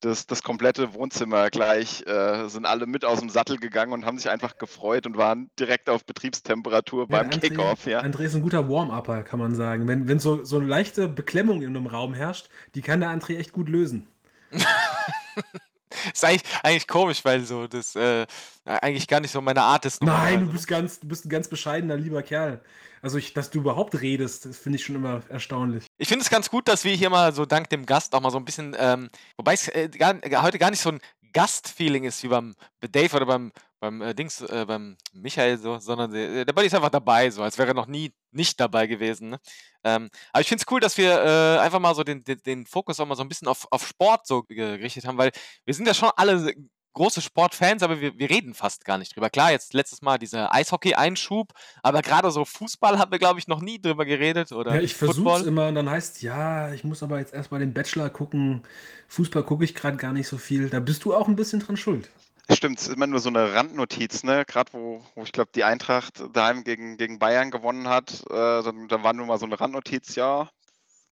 das, 0.00 0.26
das 0.26 0.42
komplette 0.42 0.94
Wohnzimmer 0.94 1.50
gleich, 1.50 2.06
äh, 2.06 2.48
sind 2.48 2.66
alle 2.66 2.86
mit 2.86 3.04
aus 3.04 3.20
dem 3.20 3.28
Sattel 3.28 3.58
gegangen 3.58 3.92
und 3.92 4.04
haben 4.06 4.18
sich 4.18 4.30
einfach 4.30 4.58
gefreut 4.58 5.06
und 5.06 5.16
waren 5.16 5.50
direkt 5.58 5.88
auf 5.88 6.04
Betriebstemperatur 6.04 7.06
beim 7.06 7.28
André- 7.28 7.40
Kickoff, 7.40 7.86
ja. 7.86 8.00
André 8.00 8.22
ist 8.22 8.34
ein 8.34 8.42
guter 8.42 8.68
Warm-Upper, 8.68 9.22
kann 9.22 9.38
man 9.38 9.54
sagen. 9.54 9.86
Wenn, 9.86 10.08
wenn 10.08 10.18
so, 10.18 10.44
so 10.44 10.56
eine 10.56 10.66
leichte 10.66 11.08
Beklemmung 11.08 11.62
in 11.62 11.68
einem 11.68 11.86
Raum 11.86 12.14
herrscht, 12.14 12.48
die 12.74 12.82
kann 12.82 13.00
der 13.00 13.10
André 13.10 13.36
echt 13.36 13.52
gut 13.52 13.68
lösen. 13.68 14.08
Ist 16.14 16.24
eigentlich, 16.24 16.42
eigentlich 16.62 16.86
komisch, 16.86 17.24
weil 17.24 17.42
so 17.42 17.66
das 17.66 17.96
äh, 17.96 18.26
eigentlich 18.64 19.08
gar 19.08 19.20
nicht 19.20 19.32
so 19.32 19.40
meine 19.40 19.62
Art 19.62 19.84
ist. 19.84 20.02
Nein, 20.02 20.10
normalerweise, 20.10 20.46
du 20.46 20.52
bist 20.52 20.68
ganz, 20.68 21.00
du 21.00 21.08
bist 21.08 21.24
ein 21.26 21.28
ganz 21.28 21.48
bescheidener, 21.48 21.96
lieber 21.96 22.22
Kerl. 22.22 22.60
Also 23.02 23.16
ich, 23.16 23.32
dass 23.32 23.50
du 23.50 23.60
überhaupt 23.60 24.00
redest, 24.00 24.44
das 24.44 24.58
finde 24.58 24.76
ich 24.76 24.84
schon 24.84 24.96
immer 24.96 25.22
erstaunlich. 25.30 25.86
Ich 25.96 26.08
finde 26.08 26.22
es 26.22 26.30
ganz 26.30 26.50
gut, 26.50 26.68
dass 26.68 26.84
wir 26.84 26.94
hier 26.94 27.08
mal 27.08 27.32
so 27.32 27.46
dank 27.46 27.70
dem 27.70 27.86
Gast 27.86 28.14
auch 28.14 28.20
mal 28.20 28.30
so 28.30 28.36
ein 28.36 28.44
bisschen, 28.44 28.76
ähm, 28.78 29.08
wobei 29.36 29.54
es 29.54 29.68
äh, 29.68 29.88
heute 30.36 30.58
gar 30.58 30.70
nicht 30.70 30.80
so 30.80 30.90
ein 30.90 31.00
Gastfeeling 31.32 32.04
ist 32.04 32.22
wie 32.22 32.28
beim 32.28 32.54
Dave 32.80 33.16
oder 33.16 33.26
beim, 33.26 33.52
beim 33.78 34.02
äh, 34.02 34.14
Dings, 34.14 34.40
äh, 34.40 34.64
beim 34.66 34.96
Michael 35.12 35.58
so, 35.58 35.78
sondern 35.78 36.12
der, 36.12 36.44
der 36.44 36.52
Buddy 36.52 36.66
ist 36.66 36.74
einfach 36.74 36.90
dabei, 36.90 37.30
so 37.30 37.42
als 37.42 37.58
wäre 37.58 37.68
er 37.68 37.74
noch 37.74 37.86
nie 37.86 38.12
nicht 38.32 38.60
dabei 38.60 38.86
gewesen. 38.86 39.30
Ne? 39.30 39.40
Ähm, 39.84 40.10
aber 40.32 40.40
ich 40.42 40.48
finde 40.48 40.62
es 40.62 40.72
cool, 40.72 40.80
dass 40.80 40.96
wir 40.96 41.12
äh, 41.12 41.58
einfach 41.60 41.80
mal 41.80 41.94
so 41.94 42.04
den, 42.04 42.22
den, 42.24 42.42
den 42.42 42.66
Fokus 42.66 43.00
auch 43.00 43.06
mal 43.06 43.16
so 43.16 43.22
ein 43.22 43.28
bisschen 43.28 43.48
auf, 43.48 43.66
auf 43.70 43.86
Sport 43.86 44.26
so 44.26 44.42
gerichtet 44.42 45.06
haben, 45.06 45.18
weil 45.18 45.32
wir 45.64 45.74
sind 45.74 45.86
ja 45.86 45.94
schon 45.94 46.10
alle 46.16 46.54
große 46.92 47.20
Sportfans, 47.20 47.82
aber 47.82 48.00
wir, 48.00 48.18
wir 48.18 48.30
reden 48.30 48.54
fast 48.54 48.84
gar 48.84 48.98
nicht 48.98 49.14
drüber. 49.14 49.30
Klar, 49.30 49.52
jetzt 49.52 49.74
letztes 49.74 50.02
Mal 50.02 50.18
dieser 50.18 50.52
Eishockey-Einschub, 50.54 51.52
aber 51.82 52.02
gerade 52.02 52.30
so 52.30 52.44
Fußball 52.44 52.98
haben 52.98 53.10
wir, 53.10 53.18
glaube 53.18 53.38
ich, 53.38 53.48
noch 53.48 53.60
nie 53.60 53.80
drüber 53.80 54.04
geredet. 54.04 54.52
Oder 54.52 54.76
ja, 54.76 54.80
ich 54.80 54.94
versuche 54.94 55.40
es 55.40 55.46
immer 55.46 55.68
und 55.68 55.74
dann 55.74 55.88
heißt 55.88 56.22
ja, 56.22 56.72
ich 56.72 56.84
muss 56.84 57.02
aber 57.02 57.18
jetzt 57.18 57.32
erstmal 57.34 57.60
den 57.60 57.72
Bachelor 57.72 58.10
gucken. 58.10 58.62
Fußball 59.08 59.42
gucke 59.42 59.64
ich 59.64 59.74
gerade 59.74 59.96
gar 59.96 60.12
nicht 60.12 60.28
so 60.28 60.38
viel. 60.38 60.68
Da 60.68 60.80
bist 60.80 61.04
du 61.04 61.14
auch 61.14 61.28
ein 61.28 61.36
bisschen 61.36 61.60
dran 61.60 61.76
schuld. 61.76 62.10
Stimmt, 62.52 62.80
es 62.80 62.88
ist 62.88 62.94
immer 62.94 63.06
nur 63.06 63.20
so 63.20 63.28
eine 63.28 63.54
Randnotiz, 63.54 64.24
ne? 64.24 64.44
Gerade 64.44 64.72
wo, 64.72 65.04
wo 65.14 65.22
ich 65.22 65.30
glaube, 65.30 65.50
die 65.54 65.62
Eintracht 65.62 66.20
daheim 66.32 66.64
gegen, 66.64 66.96
gegen 66.96 67.20
Bayern 67.20 67.52
gewonnen 67.52 67.86
hat, 67.86 68.24
äh, 68.28 68.62
dann, 68.62 68.88
dann 68.88 69.04
war 69.04 69.12
nur 69.12 69.26
mal 69.26 69.38
so 69.38 69.46
eine 69.46 69.60
Randnotiz, 69.60 70.16
ja, 70.16 70.50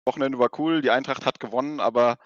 Wochenende 0.05 0.39
war 0.39 0.51
cool, 0.59 0.83
die 0.83 0.91
Eintracht 0.91 1.27
hat 1.27 1.41
gewonnen, 1.41 1.81
aber 1.81 2.19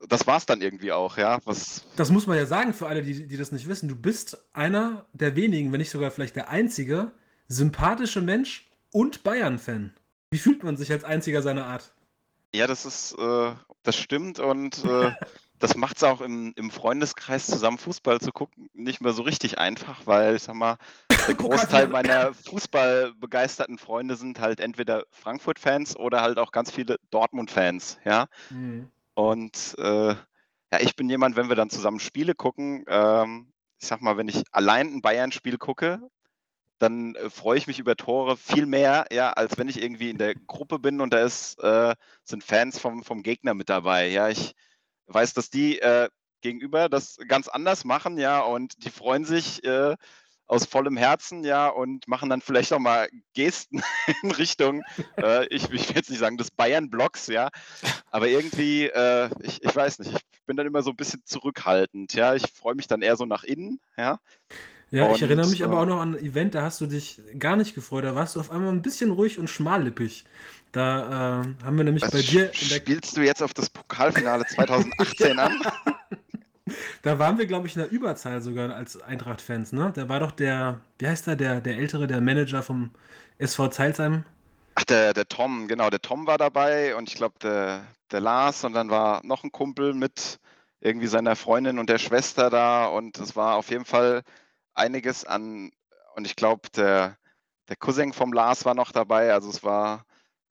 das 0.00 0.26
war 0.26 0.36
es 0.36 0.46
dann 0.46 0.60
irgendwie 0.60 0.92
auch, 0.92 1.16
ja. 1.16 1.38
Was 1.44 1.84
das 1.96 2.10
muss 2.10 2.26
man 2.26 2.36
ja 2.36 2.46
sagen 2.46 2.74
für 2.74 2.86
alle, 2.86 3.02
die, 3.02 3.26
die 3.26 3.36
das 3.36 3.52
nicht 3.52 3.68
wissen. 3.68 3.88
Du 3.88 3.96
bist 3.96 4.38
einer 4.52 5.06
der 5.12 5.36
wenigen, 5.36 5.72
wenn 5.72 5.78
nicht 5.78 5.90
sogar 5.90 6.10
vielleicht 6.10 6.36
der 6.36 6.48
einzige, 6.48 7.12
sympathische 7.48 8.20
Mensch 8.20 8.70
und 8.92 9.22
Bayern-Fan. 9.22 9.94
Wie 10.30 10.38
fühlt 10.38 10.62
man 10.62 10.76
sich 10.76 10.90
als 10.92 11.04
einziger 11.04 11.42
seiner 11.42 11.66
Art? 11.66 11.92
Ja, 12.54 12.66
das 12.66 12.84
ist, 12.84 13.14
äh, 13.18 13.52
das 13.82 13.96
stimmt 13.96 14.38
und 14.38 14.84
äh, 14.84 15.12
das 15.58 15.76
macht 15.76 15.96
es 15.96 16.04
auch 16.04 16.20
im, 16.20 16.52
im 16.56 16.70
Freundeskreis 16.70 17.46
zusammen 17.46 17.78
Fußball 17.78 18.20
zu 18.20 18.32
gucken 18.32 18.68
nicht 18.74 19.00
mehr 19.00 19.12
so 19.12 19.22
richtig 19.22 19.58
einfach, 19.58 20.06
weil 20.06 20.36
ich 20.36 20.42
sag 20.42 20.54
mal, 20.54 20.76
der 21.26 21.34
Großteil 21.34 21.88
meiner 21.88 22.34
fußballbegeisterten 22.34 23.78
Freunde 23.78 24.16
sind 24.16 24.40
halt 24.40 24.60
entweder 24.60 25.04
Frankfurt-Fans 25.10 25.96
oder 25.96 26.20
halt 26.22 26.38
auch 26.38 26.52
ganz 26.52 26.70
viele 26.70 26.98
Dortmund-Fans, 27.10 27.98
ja. 28.04 28.26
Mhm. 28.50 28.90
Und 29.16 29.74
äh, 29.78 30.14
ja, 30.14 30.80
ich 30.80 30.94
bin 30.94 31.08
jemand, 31.08 31.36
wenn 31.36 31.48
wir 31.48 31.56
dann 31.56 31.70
zusammen 31.70 32.00
Spiele 32.00 32.34
gucken, 32.34 32.84
ähm, 32.86 33.50
ich 33.80 33.88
sag 33.88 34.02
mal, 34.02 34.18
wenn 34.18 34.28
ich 34.28 34.42
allein 34.52 34.88
ein 34.92 35.00
Bayern-Spiel 35.00 35.56
gucke, 35.56 36.00
dann 36.78 37.14
äh, 37.14 37.30
freue 37.30 37.56
ich 37.56 37.66
mich 37.66 37.78
über 37.78 37.96
Tore 37.96 38.36
viel 38.36 38.66
mehr, 38.66 39.06
ja, 39.10 39.30
als 39.32 39.56
wenn 39.56 39.68
ich 39.70 39.82
irgendwie 39.82 40.10
in 40.10 40.18
der 40.18 40.34
Gruppe 40.34 40.78
bin 40.78 41.00
und 41.00 41.14
da 41.14 41.24
ist, 41.24 41.58
äh, 41.62 41.94
sind 42.24 42.44
Fans 42.44 42.78
vom, 42.78 43.04
vom 43.04 43.22
Gegner 43.22 43.54
mit 43.54 43.70
dabei. 43.70 44.08
Ja, 44.08 44.28
ich 44.28 44.54
weiß, 45.06 45.32
dass 45.32 45.48
die 45.48 45.78
äh, 45.78 46.10
gegenüber 46.42 46.90
das 46.90 47.16
ganz 47.26 47.48
anders 47.48 47.86
machen, 47.86 48.18
ja, 48.18 48.40
und 48.40 48.84
die 48.84 48.90
freuen 48.90 49.24
sich 49.24 49.64
äh, 49.64 49.96
aus 50.46 50.64
vollem 50.64 50.96
Herzen, 50.96 51.44
ja, 51.44 51.68
und 51.68 52.06
machen 52.08 52.30
dann 52.30 52.40
vielleicht 52.40 52.72
auch 52.72 52.78
mal 52.78 53.08
Gesten 53.34 53.82
in 54.22 54.30
Richtung, 54.30 54.82
äh, 55.16 55.46
ich, 55.46 55.64
ich 55.64 55.88
will 55.88 55.96
jetzt 55.96 56.10
nicht 56.10 56.18
sagen 56.18 56.36
des 56.36 56.50
Bayern-Blocks, 56.50 57.26
ja, 57.28 57.50
aber 58.10 58.28
irgendwie, 58.28 58.86
äh, 58.86 59.28
ich, 59.42 59.62
ich 59.62 59.74
weiß 59.74 60.00
nicht, 60.00 60.12
ich 60.12 60.46
bin 60.46 60.56
dann 60.56 60.66
immer 60.66 60.82
so 60.82 60.90
ein 60.90 60.96
bisschen 60.96 61.22
zurückhaltend, 61.24 62.14
ja, 62.14 62.34
ich 62.34 62.44
freue 62.52 62.74
mich 62.74 62.86
dann 62.86 63.02
eher 63.02 63.16
so 63.16 63.26
nach 63.26 63.44
innen, 63.44 63.80
ja. 63.96 64.18
Ja, 64.90 65.06
und, 65.06 65.16
ich 65.16 65.22
erinnere 65.22 65.48
mich 65.48 65.64
aber 65.64 65.80
auch 65.80 65.86
noch 65.86 66.00
an 66.00 66.14
ein 66.14 66.24
Event, 66.24 66.54
da 66.54 66.62
hast 66.62 66.80
du 66.80 66.86
dich 66.86 67.20
gar 67.38 67.56
nicht 67.56 67.74
gefreut, 67.74 68.04
da 68.04 68.14
warst 68.14 68.36
du 68.36 68.40
auf 68.40 68.52
einmal 68.52 68.72
ein 68.72 68.82
bisschen 68.82 69.10
ruhig 69.10 69.38
und 69.38 69.50
schmallippig. 69.50 70.24
Da 70.70 71.42
äh, 71.42 71.64
haben 71.64 71.76
wir 71.76 71.84
nämlich 71.84 72.04
bei 72.04 72.20
dir. 72.20 72.50
Spielst 72.52 73.16
du 73.16 73.22
jetzt 73.22 73.42
auf 73.42 73.54
das 73.54 73.70
Pokalfinale 73.70 74.44
2018 74.54 75.38
an? 75.38 75.60
Da 77.02 77.18
waren 77.18 77.38
wir, 77.38 77.46
glaube 77.46 77.68
ich, 77.68 77.76
in 77.76 77.82
der 77.82 77.90
Überzahl 77.90 78.42
sogar 78.42 78.74
als 78.74 79.00
Eintracht-Fans, 79.00 79.72
ne? 79.72 79.92
Da 79.94 80.08
war 80.08 80.20
doch 80.20 80.32
der, 80.32 80.80
wie 80.98 81.06
heißt 81.06 81.26
der, 81.28 81.36
der, 81.36 81.60
der 81.60 81.76
ältere, 81.76 82.06
der 82.06 82.20
Manager 82.20 82.62
vom 82.62 82.90
SV 83.38 83.68
Zeilsheim. 83.68 84.24
Ach, 84.74 84.84
der, 84.84 85.14
der 85.14 85.28
Tom, 85.28 85.68
genau, 85.68 85.90
der 85.90 86.02
Tom 86.02 86.26
war 86.26 86.38
dabei 86.38 86.96
und 86.96 87.08
ich 87.08 87.14
glaube 87.14 87.38
der, 87.40 87.86
der 88.10 88.20
Lars 88.20 88.64
und 88.64 88.72
dann 88.72 88.90
war 88.90 89.24
noch 89.24 89.44
ein 89.44 89.52
Kumpel 89.52 89.94
mit 89.94 90.38
irgendwie 90.80 91.06
seiner 91.06 91.36
Freundin 91.36 91.78
und 91.78 91.88
der 91.88 91.98
Schwester 91.98 92.50
da 92.50 92.86
und 92.86 93.18
es 93.18 93.36
war 93.36 93.56
auf 93.56 93.70
jeden 93.70 93.84
Fall 93.84 94.22
einiges 94.74 95.24
an, 95.24 95.70
und 96.14 96.26
ich 96.26 96.36
glaube, 96.36 96.68
der, 96.76 97.16
der 97.68 97.76
Cousin 97.76 98.12
vom 98.12 98.32
Lars 98.32 98.64
war 98.64 98.74
noch 98.74 98.92
dabei, 98.92 99.32
also 99.32 99.48
es 99.48 99.62
war 99.62 100.04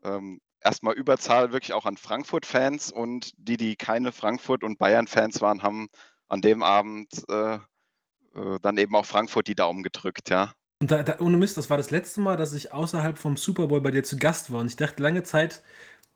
ähm, 0.04 0.40
erstmal 0.66 0.96
Überzahl 0.96 1.54
wirklich 1.54 1.74
auch 1.74 1.86
an 1.86 1.96
Frankfurt-Fans 1.96 2.92
und 2.92 3.32
die, 3.38 3.58
die 3.58 3.76
keine 3.76 4.12
Frankfurt- 4.12 4.64
und 4.64 4.78
Bayern-Fans 4.80 5.40
waren, 5.42 5.64
haben 5.64 5.88
an 6.28 6.42
dem 6.42 6.64
Abend 6.64 7.24
äh, 7.30 7.56
äh, 7.56 8.60
dann 8.62 8.78
eben 8.78 8.96
auch 8.96 9.06
Frankfurt 9.06 9.48
die 9.48 9.56
Daumen 9.56 9.84
gedrückt, 9.84 10.30
ja. 10.30 10.54
Und 10.82 10.92
da, 10.92 11.04
da, 11.04 11.20
ohne 11.20 11.38
Mist, 11.38 11.58
das 11.58 11.70
war 11.70 11.78
das 11.78 11.92
letzte 11.92 12.20
Mal, 12.20 12.36
dass 12.36 12.54
ich 12.54 12.74
außerhalb 12.74 13.18
vom 13.18 13.38
Super 13.38 13.68
Bowl 13.68 13.80
bei 13.80 13.92
dir 13.92 14.04
zu 14.04 14.18
Gast 14.18 14.52
war. 14.52 14.60
Und 14.60 14.68
ich 14.68 14.76
dachte 14.76 15.02
lange 15.02 15.24
Zeit, 15.24 15.64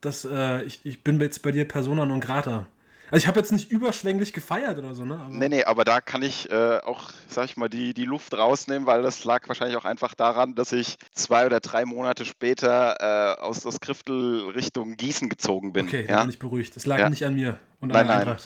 dass 0.00 0.24
äh, 0.24 0.62
ich, 0.64 0.84
ich 0.84 1.02
bin 1.02 1.20
jetzt 1.20 1.42
bei 1.42 1.52
dir 1.52 1.66
Persona 1.66 2.04
non 2.04 2.20
grata. 2.20 2.66
Also 3.10 3.24
ich 3.24 3.26
habe 3.26 3.40
jetzt 3.40 3.50
nicht 3.50 3.70
überschwänglich 3.70 4.32
gefeiert 4.32 4.78
oder 4.78 4.94
so, 4.94 5.04
ne? 5.04 5.14
Aber 5.14 5.28
nee, 5.28 5.48
nee, 5.48 5.64
aber 5.64 5.84
da 5.84 6.00
kann 6.00 6.22
ich 6.22 6.50
äh, 6.50 6.78
auch, 6.78 7.10
sag 7.28 7.46
ich 7.46 7.56
mal, 7.56 7.68
die, 7.68 7.92
die 7.92 8.04
Luft 8.04 8.34
rausnehmen, 8.34 8.86
weil 8.86 9.02
das 9.02 9.24
lag 9.24 9.48
wahrscheinlich 9.48 9.76
auch 9.76 9.84
einfach 9.84 10.14
daran, 10.14 10.54
dass 10.54 10.72
ich 10.72 10.96
zwei 11.12 11.46
oder 11.46 11.60
drei 11.60 11.84
Monate 11.84 12.24
später 12.24 13.36
äh, 13.38 13.40
aus 13.40 13.60
der 13.60 13.72
Skriftel 13.72 14.50
Richtung 14.50 14.96
Gießen 14.96 15.28
gezogen 15.28 15.72
bin. 15.72 15.86
Okay, 15.86 16.06
ja? 16.08 16.20
bin 16.20 16.30
ich 16.30 16.38
beruhigt. 16.38 16.76
Das 16.76 16.86
lag 16.86 16.98
ja. 16.98 17.10
nicht 17.10 17.24
an 17.24 17.34
mir 17.34 17.58
und 17.80 17.88
nein, 17.92 18.08
an 18.08 18.26
nein. 18.26 18.36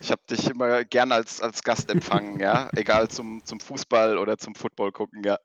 Ich 0.00 0.10
habe 0.10 0.22
dich 0.30 0.48
immer 0.48 0.84
gern 0.84 1.12
als, 1.12 1.40
als 1.40 1.62
Gast 1.62 1.90
empfangen, 1.90 2.40
ja. 2.40 2.70
Egal 2.76 3.08
zum, 3.08 3.44
zum 3.44 3.60
Fußball 3.60 4.18
oder 4.18 4.38
zum 4.38 4.54
Football 4.54 4.92
gucken, 4.92 5.22
ja. 5.24 5.38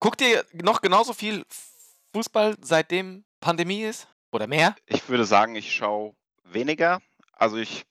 Guckt 0.00 0.20
ihr 0.20 0.44
noch 0.62 0.80
genauso 0.80 1.12
viel 1.12 1.44
Fußball, 2.12 2.56
seitdem 2.60 3.24
Pandemie 3.40 3.82
ist? 3.82 4.08
Oder 4.32 4.46
mehr? 4.46 4.74
Ich 4.86 5.08
würde 5.08 5.24
sagen, 5.24 5.54
ich 5.54 5.72
schaue 5.74 6.14
weniger. 6.44 7.00
Also 7.32 7.56
ich 7.56 7.86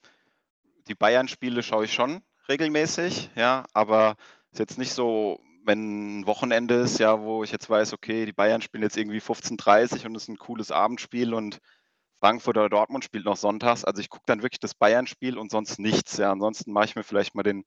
die 0.87 0.95
Bayern-Spiele 0.95 1.63
schaue 1.63 1.85
ich 1.85 1.93
schon 1.93 2.21
regelmäßig, 2.47 3.31
ja, 3.35 3.65
aber 3.73 4.15
ist 4.51 4.59
jetzt 4.59 4.77
nicht 4.77 4.93
so, 4.93 5.39
wenn 5.65 6.19
ein 6.21 6.27
Wochenende 6.27 6.75
ist, 6.75 6.99
ja, 6.99 7.21
wo 7.21 7.43
ich 7.43 7.51
jetzt 7.51 7.69
weiß, 7.69 7.93
okay, 7.93 8.25
die 8.25 8.33
Bayern 8.33 8.61
spielen 8.61 8.83
jetzt 8.83 8.97
irgendwie 8.97 9.19
15:30 9.19 10.05
und 10.05 10.15
es 10.15 10.23
ist 10.23 10.29
ein 10.29 10.37
cooles 10.37 10.71
Abendspiel 10.71 11.33
und 11.33 11.59
Frankfurt 12.19 12.57
oder 12.57 12.69
Dortmund 12.69 13.03
spielt 13.03 13.25
noch 13.25 13.37
sonntags. 13.37 13.83
Also 13.85 14.01
ich 14.01 14.09
gucke 14.09 14.25
dann 14.27 14.41
wirklich 14.41 14.59
das 14.59 14.75
Bayern-Spiel 14.75 15.37
und 15.37 15.51
sonst 15.51 15.79
nichts. 15.79 16.17
Ja, 16.17 16.31
ansonsten 16.31 16.71
mache 16.71 16.85
ich 16.85 16.95
mir 16.95 17.03
vielleicht 17.03 17.35
mal 17.35 17.43
den, 17.43 17.65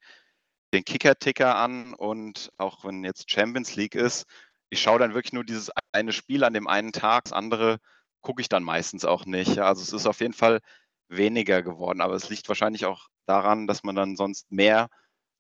den 0.74 0.84
Kicker-Ticker 0.84 1.56
an 1.56 1.94
und 1.94 2.50
auch 2.58 2.84
wenn 2.84 3.04
jetzt 3.04 3.30
Champions 3.30 3.76
League 3.76 3.94
ist, 3.94 4.26
ich 4.70 4.80
schaue 4.82 4.98
dann 4.98 5.14
wirklich 5.14 5.32
nur 5.32 5.44
dieses 5.44 5.70
eine 5.92 6.12
Spiel 6.12 6.44
an 6.44 6.54
dem 6.54 6.66
einen 6.68 6.92
Tag, 6.92 7.24
das 7.24 7.32
andere 7.32 7.78
gucke 8.20 8.42
ich 8.42 8.48
dann 8.48 8.62
meistens 8.64 9.04
auch 9.04 9.26
nicht. 9.26 9.56
Ja, 9.56 9.64
also 9.64 9.82
es 9.82 9.92
ist 9.92 10.06
auf 10.06 10.20
jeden 10.20 10.34
Fall 10.34 10.60
weniger 11.08 11.62
geworden. 11.62 12.00
Aber 12.00 12.14
es 12.14 12.28
liegt 12.28 12.48
wahrscheinlich 12.48 12.86
auch 12.86 13.08
daran, 13.26 13.66
dass 13.66 13.82
man 13.82 13.94
dann 13.94 14.16
sonst 14.16 14.50
mehr 14.50 14.88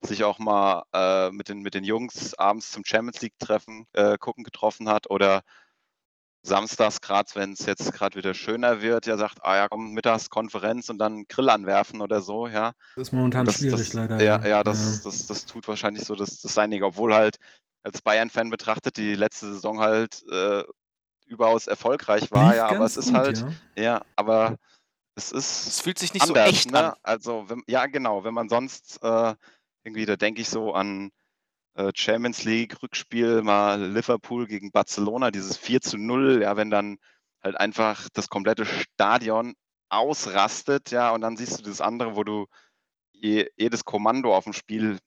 sich 0.00 0.24
auch 0.24 0.38
mal 0.38 0.84
äh, 0.92 1.30
mit, 1.30 1.48
den, 1.48 1.60
mit 1.60 1.74
den 1.74 1.84
Jungs 1.84 2.34
abends 2.34 2.70
zum 2.70 2.84
Champions 2.84 3.20
League 3.20 3.38
treffen, 3.38 3.86
äh, 3.92 4.16
gucken 4.18 4.44
getroffen 4.44 4.88
hat 4.88 5.10
oder 5.10 5.42
samstags, 6.42 7.00
gerade 7.00 7.28
wenn 7.34 7.52
es 7.52 7.66
jetzt 7.66 7.92
gerade 7.92 8.16
wieder 8.16 8.32
schöner 8.32 8.80
wird, 8.80 9.06
ja 9.06 9.16
sagt, 9.16 9.44
ah 9.44 9.56
ja, 9.56 9.68
komm, 9.68 9.92
mittags 9.92 10.30
Konferenz 10.30 10.88
und 10.88 10.98
dann 10.98 11.24
Grill 11.28 11.50
anwerfen 11.50 12.00
oder 12.00 12.20
so, 12.20 12.46
ja. 12.46 12.72
Das 12.94 13.08
ist 13.08 13.12
momentan 13.12 13.44
das, 13.44 13.56
schwierig 13.56 13.78
das, 13.78 13.92
leider. 13.92 14.22
Ja, 14.22 14.44
ja, 14.46 14.62
das, 14.62 14.98
ja. 14.98 15.10
Das, 15.10 15.26
das, 15.26 15.46
tut 15.46 15.66
wahrscheinlich 15.66 16.04
so 16.04 16.14
das, 16.14 16.40
das 16.40 16.54
Seinige, 16.54 16.86
obwohl 16.86 17.14
halt 17.14 17.36
als 17.82 18.02
Bayern-Fan 18.02 18.50
betrachtet 18.50 18.96
die 18.96 19.14
letzte 19.14 19.52
Saison 19.52 19.80
halt 19.80 20.22
äh, 20.30 20.62
überaus 21.26 21.66
erfolgreich 21.66 22.30
war, 22.30 22.48
Lief 22.48 22.56
ja, 22.56 22.68
aber 22.68 22.84
es 22.84 22.96
ist 22.96 23.08
gut, 23.08 23.16
halt, 23.16 23.44
ja, 23.76 23.82
ja 23.82 24.02
aber 24.16 24.56
es 25.18 25.32
ist. 25.32 25.66
Es 25.66 25.80
fühlt 25.80 25.98
sich 25.98 26.14
nicht 26.14 26.22
anders, 26.22 26.44
so 26.44 26.50
echt 26.50 26.70
ne? 26.70 26.92
an. 26.92 26.98
Also, 27.02 27.44
wenn, 27.48 27.62
ja, 27.66 27.86
genau. 27.86 28.24
Wenn 28.24 28.34
man 28.34 28.48
sonst 28.48 29.02
äh, 29.02 29.34
irgendwie, 29.84 30.06
da 30.06 30.16
denke 30.16 30.40
ich 30.40 30.48
so 30.48 30.72
an 30.72 31.10
äh, 31.74 31.92
Champions 31.94 32.44
League 32.44 32.82
Rückspiel, 32.82 33.42
mal 33.42 33.82
Liverpool 33.82 34.46
gegen 34.46 34.70
Barcelona, 34.70 35.30
dieses 35.30 35.56
4 35.56 35.80
zu 35.80 35.98
0, 35.98 36.42
ja, 36.42 36.56
wenn 36.56 36.70
dann 36.70 36.98
halt 37.42 37.56
einfach 37.56 38.08
das 38.12 38.28
komplette 38.28 38.64
Stadion 38.66 39.54
ausrastet, 39.88 40.90
ja, 40.90 41.10
und 41.10 41.20
dann 41.20 41.36
siehst 41.36 41.58
du 41.58 41.62
das 41.62 41.80
andere, 41.80 42.16
wo 42.16 42.24
du 42.24 42.46
je, 43.12 43.48
jedes 43.56 43.84
Kommando 43.84 44.34
auf 44.34 44.44
dem 44.44 44.52
Spiel, 44.52 44.98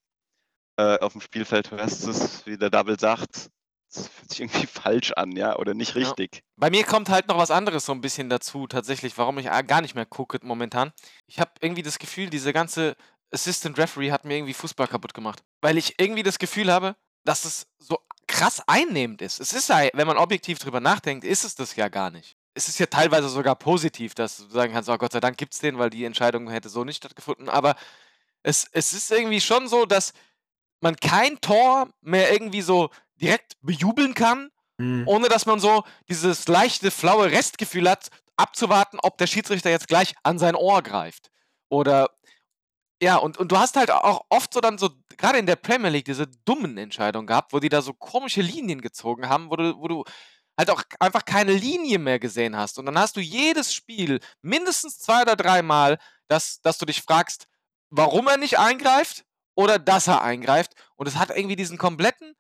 äh, 0.78 1.00
auf 1.00 1.14
dem 1.14 1.22
Spielfeld 1.22 1.72
hörst, 1.72 2.46
wie 2.46 2.58
der 2.58 2.70
Double 2.70 3.00
sagt, 3.00 3.50
das 3.94 4.08
fühlt 4.08 4.30
sich 4.30 4.40
irgendwie 4.42 4.68
falsch 4.68 5.12
an, 5.14 5.36
ja, 5.36 5.58
oder 5.58 5.74
nicht 5.74 5.96
richtig. 5.96 6.36
Ja. 6.36 6.42
Bei 6.58 6.70
mir 6.70 6.84
kommt 6.84 7.10
halt 7.10 7.28
noch 7.28 7.38
was 7.38 7.52
anderes 7.52 7.86
so 7.86 7.92
ein 7.92 8.02
bisschen 8.02 8.30
dazu, 8.30 8.68
tatsächlich, 8.68 9.18
warum 9.18 9.38
ich 9.38 9.46
gar 9.68 9.82
nicht 9.82 9.96
mehr 9.96 10.06
gucke 10.06 10.40
momentan. 10.44 10.92
Ich 11.28 11.40
habe 11.40 11.52
irgendwie 11.62 11.84
das 11.84 12.00
Gefühl, 12.00 12.30
diese 12.30 12.54
ganze 12.54 12.96
Assistant 13.32 13.78
Referee 13.78 14.12
hat 14.12 14.26
mir 14.26 14.36
irgendwie 14.36 14.54
Fußball 14.54 14.88
kaputt 14.88 15.14
gemacht. 15.14 15.44
Weil 15.62 15.78
ich 15.78 15.96
irgendwie 16.00 16.24
das 16.24 16.40
Gefühl 16.40 16.72
habe, 16.72 16.96
dass 17.24 17.46
es 17.46 17.68
so 17.80 18.00
krass 18.28 18.62
einnehmend 18.68 19.22
ist. 19.22 19.40
Es 19.40 19.54
ist 19.54 19.70
ja, 19.70 19.88
wenn 19.94 20.08
man 20.08 20.18
objektiv 20.18 20.60
drüber 20.60 20.80
nachdenkt, 20.80 21.24
ist 21.24 21.44
es 21.44 21.56
das 21.56 21.76
ja 21.76 21.88
gar 21.88 22.12
nicht. 22.12 22.38
Es 22.54 22.68
ist 22.68 22.80
ja 22.80 22.86
teilweise 22.86 23.30
sogar 23.30 23.56
positiv, 23.56 24.14
dass 24.14 24.38
du 24.38 24.50
sagen 24.50 24.74
kannst, 24.74 24.90
oh 24.90 24.98
Gott 24.98 25.14
sei 25.14 25.22
Dank 25.22 25.38
gibt 25.38 25.54
es 25.54 25.60
den, 25.60 25.78
weil 25.78 25.90
die 25.90 26.04
Entscheidung 26.04 26.50
hätte 26.50 26.70
so 26.70 26.84
nicht 26.84 26.98
stattgefunden. 26.98 27.48
Aber 27.48 27.76
es, 28.44 28.68
es 28.72 28.92
ist 28.94 29.12
irgendwie 29.12 29.40
schon 29.40 29.68
so, 29.68 29.86
dass 29.86 30.14
man 30.82 30.96
kein 30.98 31.40
Tor 31.40 31.90
mehr 32.02 32.34
irgendwie 32.34 32.62
so 32.62 32.90
direkt 33.22 33.58
bejubeln 33.62 34.14
kann, 34.14 34.50
Mhm. 34.78 35.04
ohne 35.08 35.30
dass 35.30 35.46
man 35.46 35.60
so 35.60 35.84
dieses 36.10 36.48
leichte, 36.48 36.90
flaue 36.90 37.30
Restgefühl 37.30 37.88
hat, 37.88 38.10
abzuwarten, 38.36 38.98
ob 39.04 39.18
der 39.20 39.28
Schiedsrichter 39.28 39.70
jetzt 39.70 39.88
gleich 39.88 40.16
an 40.24 40.40
sein 40.40 40.56
Ohr 40.56 40.82
greift. 40.82 41.30
Oder 41.70 42.10
ja, 43.02 43.18
und, 43.18 43.38
und 43.38 43.52
du 43.52 43.58
hast 43.58 43.76
halt 43.78 43.92
auch 43.92 44.26
oft 44.30 44.54
so 44.54 44.60
dann 44.60 44.78
so, 44.78 44.90
gerade 45.18 45.38
in 45.40 45.46
der 45.46 45.56
Premier 45.56 45.90
League, 45.90 46.06
diese 46.06 46.28
dummen 46.46 46.78
Entscheidungen 46.78 47.28
gehabt, 47.28 47.54
wo 47.54 47.60
die 47.60 47.70
da 47.70 47.82
so 47.82 47.94
komische 47.94 48.42
Linien 48.42 48.82
gezogen 48.82 49.30
haben, 49.30 49.50
wo 49.50 49.56
du, 49.56 49.78
wo 49.78 49.88
du 49.88 50.04
halt 50.58 50.70
auch 50.70 50.84
einfach 51.00 51.26
keine 51.26 51.54
Linie 51.54 52.00
mehr 52.00 52.20
gesehen 52.20 52.56
hast. 52.56 52.78
Und 52.80 52.86
dann 52.86 52.98
hast 52.98 53.16
du 53.16 53.20
jedes 53.20 53.74
Spiel 53.74 54.20
mindestens 54.42 55.00
zwei 55.00 55.22
oder 55.24 55.36
dreimal, 55.36 55.98
dass, 56.28 56.62
dass 56.62 56.78
du 56.78 56.86
dich 56.86 57.02
fragst, 57.02 57.48
warum 57.90 58.28
er 58.28 58.38
nicht 58.38 58.60
eingreift 58.60 59.26
oder 59.56 59.80
dass 59.80 60.08
er 60.08 60.22
eingreift. 60.22 60.74
Und 60.96 61.08
es 61.08 61.16
hat 61.16 61.30
irgendwie 61.30 61.56
diesen 61.56 61.78
kompletten 61.78 62.36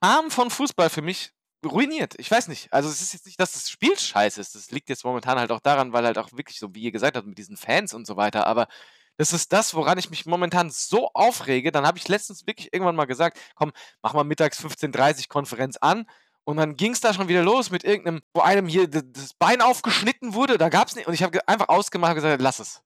Arm 0.00 0.30
von 0.30 0.50
Fußball 0.50 0.90
für 0.90 1.02
mich 1.02 1.32
ruiniert. 1.64 2.14
Ich 2.18 2.30
weiß 2.30 2.48
nicht. 2.48 2.72
Also 2.72 2.88
es 2.88 3.00
ist 3.00 3.12
jetzt 3.12 3.26
nicht, 3.26 3.40
dass 3.40 3.52
das 3.52 3.70
Spiel 3.70 3.98
scheiße 3.98 4.40
ist. 4.40 4.54
Das 4.54 4.70
liegt 4.70 4.88
jetzt 4.88 5.04
momentan 5.04 5.38
halt 5.38 5.50
auch 5.50 5.60
daran, 5.60 5.92
weil 5.92 6.04
halt 6.04 6.18
auch 6.18 6.30
wirklich 6.32 6.58
so, 6.58 6.74
wie 6.74 6.82
ihr 6.82 6.92
gesagt 6.92 7.16
habt, 7.16 7.26
mit 7.26 7.38
diesen 7.38 7.56
Fans 7.56 7.94
und 7.94 8.06
so 8.06 8.16
weiter. 8.16 8.46
Aber 8.46 8.68
das 9.16 9.32
ist 9.32 9.52
das, 9.52 9.74
woran 9.74 9.98
ich 9.98 10.10
mich 10.10 10.26
momentan 10.26 10.70
so 10.70 11.10
aufrege. 11.14 11.72
Dann 11.72 11.86
habe 11.86 11.98
ich 11.98 12.08
letztens 12.08 12.46
wirklich 12.46 12.72
irgendwann 12.72 12.96
mal 12.96 13.06
gesagt, 13.06 13.38
komm, 13.54 13.72
mach 14.02 14.12
mal 14.12 14.24
mittags 14.24 14.62
15.30 14.62 15.20
Uhr 15.20 15.24
Konferenz 15.28 15.76
an. 15.78 16.06
Und 16.44 16.58
dann 16.58 16.76
ging 16.76 16.92
es 16.92 17.00
da 17.00 17.12
schon 17.12 17.28
wieder 17.28 17.42
los 17.42 17.70
mit 17.70 17.82
irgendeinem, 17.82 18.22
wo 18.32 18.40
einem 18.40 18.68
hier 18.68 18.86
das 18.86 19.34
Bein 19.34 19.60
aufgeschnitten 19.60 20.34
wurde. 20.34 20.58
Da 20.58 20.68
gab 20.68 20.88
es 20.88 20.94
nicht. 20.94 21.08
Und 21.08 21.14
ich 21.14 21.22
habe 21.22 21.46
einfach 21.48 21.68
ausgemacht 21.68 22.10
und 22.10 22.16
gesagt, 22.16 22.40
lass 22.40 22.60
es. 22.60 22.82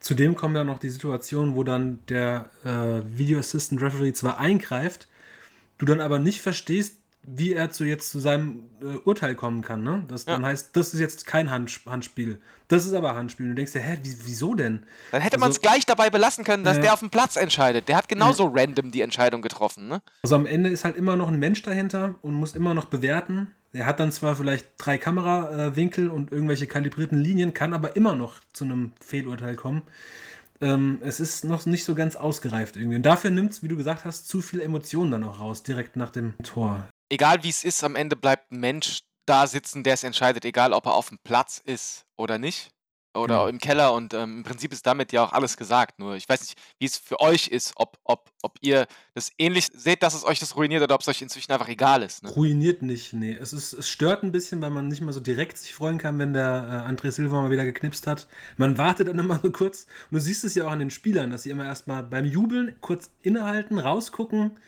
Zudem 0.00 0.36
kommen 0.36 0.54
dann 0.54 0.68
noch 0.68 0.78
die 0.78 0.88
Situationen, 0.88 1.56
wo 1.56 1.64
dann 1.64 2.04
der 2.06 2.50
äh, 2.64 3.02
Video 3.18 3.38
Assistant 3.38 3.82
Referee 3.82 4.12
zwar 4.12 4.38
eingreift, 4.38 5.08
du 5.78 5.86
dann 5.86 6.00
aber 6.00 6.18
nicht 6.18 6.40
verstehst, 6.42 6.96
wie 7.28 7.54
er 7.54 7.70
zu 7.72 7.82
jetzt 7.84 8.10
zu 8.10 8.20
seinem 8.20 8.70
äh, 8.80 8.98
Urteil 9.04 9.34
kommen 9.34 9.60
kann. 9.62 9.82
Ne? 9.82 10.04
Das 10.06 10.26
Ja. 10.26 10.34
dann 10.34 10.46
heißt, 10.46 10.76
das 10.76 10.94
ist 10.94 11.00
jetzt 11.00 11.26
kein 11.26 11.50
Hand, 11.50 11.80
Handspiel. 11.84 12.40
Das 12.68 12.86
ist 12.86 12.92
aber 12.92 13.16
Handspiel. 13.16 13.46
Und 13.46 13.50
du 13.50 13.56
denkst 13.56 13.72
dir, 13.72 13.80
hä, 13.80 13.98
wie, 14.04 14.14
wieso 14.26 14.54
denn? 14.54 14.84
Dann 15.10 15.22
hätte 15.22 15.34
Also- 15.34 15.40
man 15.40 15.50
es 15.50 15.60
gleich 15.60 15.84
dabei 15.84 16.08
belassen 16.08 16.44
können, 16.44 16.62
dass 16.62 16.76
Ja. 16.76 16.82
der 16.84 16.92
auf 16.92 17.00
dem 17.00 17.10
Platz 17.10 17.34
entscheidet. 17.34 17.88
Der 17.88 17.96
hat 17.96 18.08
genauso 18.08 18.46
random 18.54 18.92
die 18.92 19.00
Entscheidung 19.00 19.42
getroffen. 19.42 19.88
Ne? 19.88 20.02
Also 20.22 20.36
am 20.36 20.46
Ende 20.46 20.70
ist 20.70 20.84
halt 20.84 20.96
immer 20.96 21.16
noch 21.16 21.26
ein 21.28 21.38
Mensch 21.40 21.62
dahinter 21.62 22.14
und 22.22 22.34
muss 22.34 22.54
immer 22.54 22.74
noch 22.74 22.84
bewerten. 22.84 23.48
Er 23.72 23.86
hat 23.86 23.98
dann 23.98 24.12
zwar 24.12 24.36
vielleicht 24.36 24.68
drei 24.78 24.96
Kamerawinkel 24.96 26.08
und 26.10 26.30
irgendwelche 26.32 26.66
kalibrierten 26.68 27.18
Linien, 27.20 27.52
kann 27.54 27.74
aber 27.74 27.96
immer 27.96 28.14
noch 28.14 28.34
zu 28.52 28.64
einem 28.64 28.92
Fehlurteil 29.04 29.56
kommen. 29.56 29.82
Ähm, 30.60 30.98
es 31.02 31.20
ist 31.20 31.44
noch 31.44 31.66
nicht 31.66 31.84
so 31.84 31.94
ganz 31.94 32.16
ausgereift 32.16 32.76
irgendwie. 32.76 32.96
Und 32.96 33.02
dafür 33.02 33.30
nimmt 33.30 33.52
es, 33.52 33.62
wie 33.62 33.68
du 33.68 33.76
gesagt 33.76 34.04
hast, 34.04 34.28
zu 34.28 34.42
viel 34.42 34.60
Emotionen 34.60 35.10
dann 35.10 35.24
auch 35.24 35.40
raus, 35.40 35.62
direkt 35.62 35.96
nach 35.96 36.10
dem 36.10 36.34
Tor. 36.42 36.88
egal 37.10 37.42
wie 37.42 37.48
es 37.48 37.64
ist, 37.64 37.84
am 37.84 37.96
Ende 37.96 38.16
bleibt 38.16 38.52
ein 38.52 38.60
Mensch 38.60 39.00
da 39.26 39.46
sitzen, 39.46 39.82
der 39.82 39.94
es 39.94 40.04
entscheidet, 40.04 40.44
egal 40.44 40.72
ob 40.72 40.86
er 40.86 40.94
auf 40.94 41.08
dem 41.08 41.18
Platz 41.24 41.60
ist 41.64 42.04
oder 42.16 42.38
nicht. 42.38 42.70
Oder 43.16 43.34
Genau. 43.36 43.48
im 43.48 43.58
Keller 43.58 43.92
und 43.92 44.14
ähm, 44.14 44.38
im 44.38 44.42
Prinzip 44.44 44.72
ist 44.72 44.86
damit 44.86 45.12
ja 45.12 45.24
auch 45.24 45.32
alles 45.32 45.56
gesagt. 45.56 45.98
Nur 45.98 46.14
ich 46.16 46.28
weiß 46.28 46.40
nicht, 46.40 46.58
wie 46.78 46.84
es 46.86 46.96
für 46.96 47.20
euch 47.20 47.48
ist, 47.48 47.72
ob, 47.76 47.98
ob, 48.04 48.30
ob 48.42 48.56
ihr 48.60 48.86
das 49.14 49.30
ähnlich 49.38 49.68
seht, 49.74 50.02
dass 50.02 50.14
es 50.14 50.24
euch 50.24 50.38
das 50.38 50.56
ruiniert 50.56 50.82
oder 50.82 50.94
ob 50.94 51.00
es 51.00 51.08
euch 51.08 51.22
inzwischen 51.22 51.50
einfach 51.52 51.68
egal 51.68 52.02
ist. 52.02 52.22
Ne? 52.22 52.30
Ruiniert 52.30 52.82
nicht, 52.82 53.12
nee. 53.12 53.36
Es, 53.40 53.52
ist, 53.52 53.72
es 53.72 53.88
stört 53.88 54.22
ein 54.22 54.32
bisschen, 54.32 54.60
weil 54.62 54.70
man 54.70 54.88
nicht 54.88 55.00
mehr 55.00 55.12
so 55.12 55.20
direkt 55.20 55.58
sich 55.58 55.74
freuen 55.74 55.98
kann, 55.98 56.18
wenn 56.18 56.32
der 56.32 56.84
äh, 56.86 56.90
André 56.92 57.10
Silva 57.10 57.42
mal 57.42 57.50
wieder 57.50 57.64
geknipst 57.64 58.06
hat. 58.06 58.26
Man 58.56 58.78
wartet 58.78 59.08
dann 59.08 59.18
immer 59.18 59.40
so 59.42 59.50
kurz. 59.50 59.86
Und 60.10 60.16
du 60.16 60.20
siehst 60.20 60.44
es 60.44 60.54
ja 60.54 60.66
auch 60.66 60.70
an 60.72 60.78
den 60.78 60.90
Spielern, 60.90 61.30
dass 61.30 61.42
sie 61.42 61.50
immer 61.50 61.64
erstmal 61.64 62.02
beim 62.02 62.24
Jubeln 62.24 62.76
kurz 62.80 63.10
innehalten, 63.22 63.78
rausgucken. 63.78 64.58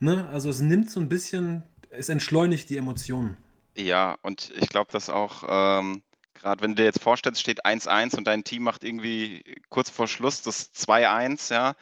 Ne? 0.00 0.28
Also 0.32 0.50
es 0.50 0.60
nimmt 0.60 0.90
so 0.90 1.00
ein 1.00 1.08
bisschen, 1.08 1.62
es 1.90 2.08
entschleunigt 2.08 2.68
die 2.70 2.76
Emotionen. 2.76 3.36
Ja, 3.76 4.16
und 4.22 4.52
ich 4.60 4.68
glaube, 4.68 4.92
dass 4.92 5.08
auch, 5.10 5.44
ähm, 5.48 6.02
gerade 6.34 6.62
wenn 6.62 6.72
du 6.72 6.76
dir 6.76 6.84
jetzt 6.84 7.02
vorstellst, 7.02 7.40
steht 7.40 7.64
1-1 7.64 8.16
und 8.16 8.24
dein 8.26 8.44
Team 8.44 8.62
macht 8.62 8.84
irgendwie 8.84 9.42
kurz 9.70 9.90
vor 9.90 10.08
Schluss 10.08 10.42
das 10.42 10.72
2-1, 10.74 11.52
ja, 11.52 11.74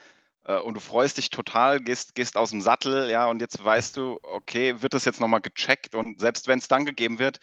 äh, 0.45 0.59
und 0.59 0.75
du 0.75 0.81
freust 0.81 1.19
dich 1.19 1.31
total, 1.31 1.81
gehst, 1.81 2.15
gehst 2.15 2.37
aus 2.37 2.51
dem 2.51 2.61
Sattel, 2.61 3.11
ja, 3.11 3.27
und 3.27 3.41
jetzt 3.41 3.63
weißt 3.63 3.97
du, 3.97 4.19
okay, 4.23 4.83
wird 4.83 4.95
das 4.95 5.05
jetzt 5.05 5.21
nochmal 5.21 5.41
gecheckt 5.41 5.95
und 5.95 6.21
selbst 6.21 6.49
wenn 6.49 6.59
es 6.59 6.69
dann 6.69 6.85
gegeben 6.85 7.19
wird, 7.19 7.41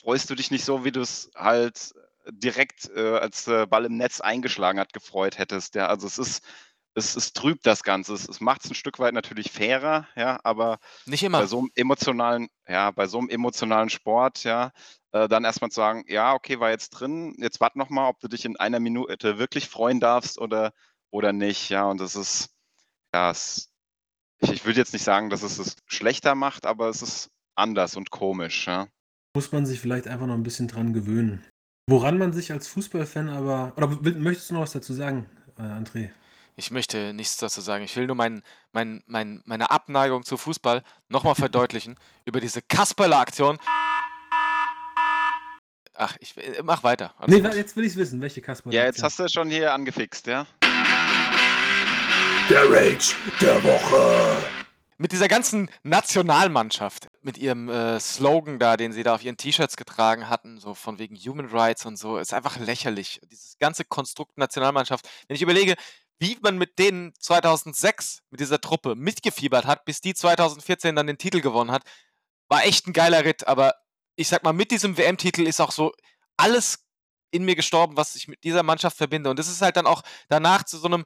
freust 0.00 0.30
du 0.30 0.34
dich 0.34 0.50
nicht 0.50 0.64
so, 0.64 0.84
wie 0.84 0.92
du 0.92 1.00
es 1.00 1.30
halt 1.34 1.94
direkt, 2.28 2.90
äh, 2.94 3.18
als 3.18 3.44
der 3.44 3.66
Ball 3.66 3.84
im 3.84 3.96
Netz 3.96 4.20
eingeschlagen 4.20 4.80
hat, 4.80 4.92
gefreut 4.92 5.38
hättest, 5.38 5.74
ja, 5.74 5.86
also 5.86 6.06
es 6.06 6.18
ist, 6.18 6.44
es, 6.96 7.14
es 7.14 7.32
trübt 7.34 7.66
das 7.66 7.82
Ganze, 7.82 8.14
es, 8.14 8.26
es 8.28 8.40
macht 8.40 8.64
es 8.64 8.70
ein 8.70 8.74
Stück 8.74 8.98
weit 8.98 9.12
natürlich 9.12 9.52
fairer, 9.52 10.08
ja, 10.16 10.40
aber 10.42 10.78
Nicht 11.04 11.20
bei 11.20 11.26
immer. 11.26 11.46
so 11.46 11.58
einem 11.58 11.70
emotionalen, 11.74 12.48
ja, 12.66 12.90
bei 12.90 13.06
so 13.06 13.18
einem 13.18 13.28
emotionalen 13.28 13.90
Sport, 13.90 14.44
ja, 14.44 14.72
äh, 15.12 15.28
dann 15.28 15.44
erstmal 15.44 15.70
zu 15.70 15.76
sagen, 15.76 16.04
ja, 16.08 16.32
okay, 16.32 16.58
war 16.58 16.70
jetzt 16.70 16.90
drin, 16.90 17.36
jetzt 17.38 17.60
warte 17.60 17.78
noch 17.78 17.90
mal, 17.90 18.08
ob 18.08 18.18
du 18.20 18.28
dich 18.28 18.46
in 18.46 18.56
einer 18.56 18.80
Minute 18.80 19.38
wirklich 19.38 19.68
freuen 19.68 20.00
darfst 20.00 20.38
oder, 20.38 20.72
oder 21.10 21.32
nicht, 21.34 21.68
ja, 21.68 21.84
und 21.84 22.00
das 22.00 22.16
ist, 22.16 22.48
ja, 23.14 23.30
es, 23.30 23.70
ich, 24.38 24.50
ich 24.50 24.64
würde 24.64 24.80
jetzt 24.80 24.94
nicht 24.94 25.04
sagen, 25.04 25.28
dass 25.28 25.42
es 25.42 25.58
es 25.58 25.76
schlechter 25.86 26.34
macht, 26.34 26.64
aber 26.64 26.88
es 26.88 27.02
ist 27.02 27.30
anders 27.54 27.96
und 27.96 28.10
komisch, 28.10 28.66
ja. 28.66 28.88
Muss 29.34 29.52
man 29.52 29.66
sich 29.66 29.80
vielleicht 29.80 30.08
einfach 30.08 30.26
noch 30.26 30.34
ein 30.34 30.42
bisschen 30.42 30.66
dran 30.66 30.94
gewöhnen. 30.94 31.44
Woran 31.88 32.16
man 32.16 32.32
sich 32.32 32.50
als 32.52 32.68
Fußballfan 32.68 33.28
aber. 33.28 33.74
Oder 33.76 33.88
möchtest 34.18 34.50
du 34.50 34.54
noch 34.54 34.62
was 34.62 34.72
dazu 34.72 34.94
sagen, 34.94 35.26
äh, 35.58 35.62
André? 35.62 36.10
Ich 36.58 36.70
möchte 36.70 37.12
nichts 37.12 37.36
dazu 37.36 37.60
sagen. 37.60 37.84
Ich 37.84 37.94
will 37.96 38.06
nur 38.06 38.16
mein, 38.16 38.42
mein, 38.72 39.02
mein, 39.06 39.42
meine 39.44 39.70
Abneigung 39.70 40.24
zu 40.24 40.38
Fußball 40.38 40.82
nochmal 41.10 41.34
verdeutlichen 41.34 41.96
über 42.24 42.40
diese 42.40 42.62
Kasperler-Aktion. 42.62 43.58
Ach, 45.92 46.16
ich 46.18 46.34
äh, 46.38 46.62
mach 46.62 46.82
weiter. 46.82 47.14
Nee, 47.26 47.36
jetzt 47.38 47.76
will 47.76 47.84
ich 47.84 47.92
es 47.92 47.98
wissen, 47.98 48.22
welche 48.22 48.40
Kasper. 48.40 48.72
Ja, 48.72 48.84
jetzt 48.84 49.02
hast 49.02 49.18
du 49.18 49.28
schon 49.28 49.50
hier 49.50 49.74
angefixt, 49.74 50.26
ja. 50.26 50.46
Der 52.48 52.70
Rage 52.70 53.14
der 53.40 53.62
Woche. 53.62 54.36
mit 54.98 55.12
dieser 55.12 55.28
ganzen 55.28 55.68
Nationalmannschaft, 55.82 57.08
mit 57.20 57.36
ihrem 57.36 57.68
äh, 57.68 58.00
Slogan 58.00 58.58
da, 58.58 58.78
den 58.78 58.92
sie 58.92 59.02
da 59.02 59.14
auf 59.14 59.22
ihren 59.22 59.36
T-Shirts 59.36 59.76
getragen 59.76 60.30
hatten, 60.30 60.58
so 60.58 60.74
von 60.74 60.98
wegen 60.98 61.16
Human 61.16 61.46
Rights 61.46 61.84
und 61.84 61.98
so, 61.98 62.16
ist 62.16 62.32
einfach 62.32 62.58
lächerlich. 62.58 63.20
Dieses 63.30 63.58
ganze 63.58 63.84
Konstrukt 63.84 64.38
Nationalmannschaft. 64.38 65.06
Wenn 65.28 65.36
ich 65.36 65.42
überlege, 65.42 65.74
wie 66.18 66.38
man 66.42 66.58
mit 66.58 66.78
denen 66.78 67.12
2006 67.18 68.22
mit 68.30 68.40
dieser 68.40 68.60
Truppe 68.60 68.94
mitgefiebert 68.94 69.66
hat, 69.66 69.84
bis 69.84 70.00
die 70.00 70.14
2014 70.14 70.96
dann 70.96 71.06
den 71.06 71.18
Titel 71.18 71.40
gewonnen 71.40 71.70
hat, 71.70 71.82
war 72.48 72.64
echt 72.64 72.86
ein 72.86 72.92
geiler 72.92 73.24
Ritt. 73.24 73.46
Aber 73.46 73.74
ich 74.16 74.28
sag 74.28 74.42
mal, 74.44 74.52
mit 74.52 74.70
diesem 74.70 74.96
WM-Titel 74.96 75.42
ist 75.46 75.60
auch 75.60 75.72
so 75.72 75.92
alles 76.36 76.84
in 77.30 77.44
mir 77.44 77.56
gestorben, 77.56 77.96
was 77.96 78.16
ich 78.16 78.28
mit 78.28 78.44
dieser 78.44 78.62
Mannschaft 78.62 78.96
verbinde. 78.96 79.28
Und 79.28 79.38
das 79.38 79.48
ist 79.48 79.60
halt 79.60 79.76
dann 79.76 79.86
auch 79.86 80.02
danach 80.28 80.64
zu 80.64 80.78
so 80.78 80.86
einem 80.86 81.04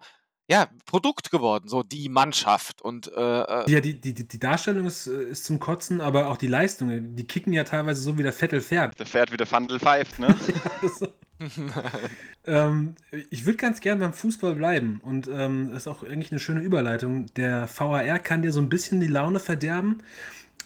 ja, 0.49 0.69
Produkt 0.85 1.31
geworden, 1.31 1.69
so 1.69 1.85
die 1.85 2.09
Mannschaft. 2.09 2.83
Und 2.83 3.07
äh, 3.13 3.43
äh, 3.43 3.71
Ja, 3.71 3.81
die, 3.81 4.01
die, 4.01 4.15
die 4.15 4.39
Darstellung 4.39 4.85
ist, 4.85 5.07
äh, 5.07 5.23
ist 5.23 5.45
zum 5.45 5.61
Kotzen, 5.61 6.01
aber 6.01 6.29
auch 6.29 6.37
die 6.37 6.49
Leistung. 6.49 7.15
Die 7.15 7.27
kicken 7.27 7.53
ja 7.53 7.63
teilweise 7.63 8.03
so 8.03 8.19
wie 8.19 8.25
der 8.25 8.33
Vettel 8.33 8.61
fährt. 8.61 8.99
Der 8.99 9.07
fährt 9.07 9.31
wie 9.31 9.37
der 9.37 9.47
Fandel 9.47 9.79
pfeift, 9.79 10.19
ne? 10.19 10.37
Das- 10.83 11.09
ähm, 12.47 12.95
ich 13.31 13.47
würde 13.47 13.57
ganz 13.57 13.81
gern 13.81 13.99
beim 13.99 14.13
Fußball 14.13 14.55
bleiben 14.55 15.01
und 15.03 15.29
ähm, 15.29 15.71
das 15.71 15.83
ist 15.83 15.89
auch 15.89 16.03
eigentlich 16.03 16.31
eine 16.31 16.41
schöne 16.41 16.61
Überleitung. 16.61 17.27
Der 17.35 17.69
VAR 17.75 18.19
kann 18.19 18.43
dir 18.43 18.53
so 18.53 18.61
ein 18.61 18.69
bisschen 18.69 19.01
die 19.01 19.07
Laune 19.07 19.41
verderben, 19.41 20.03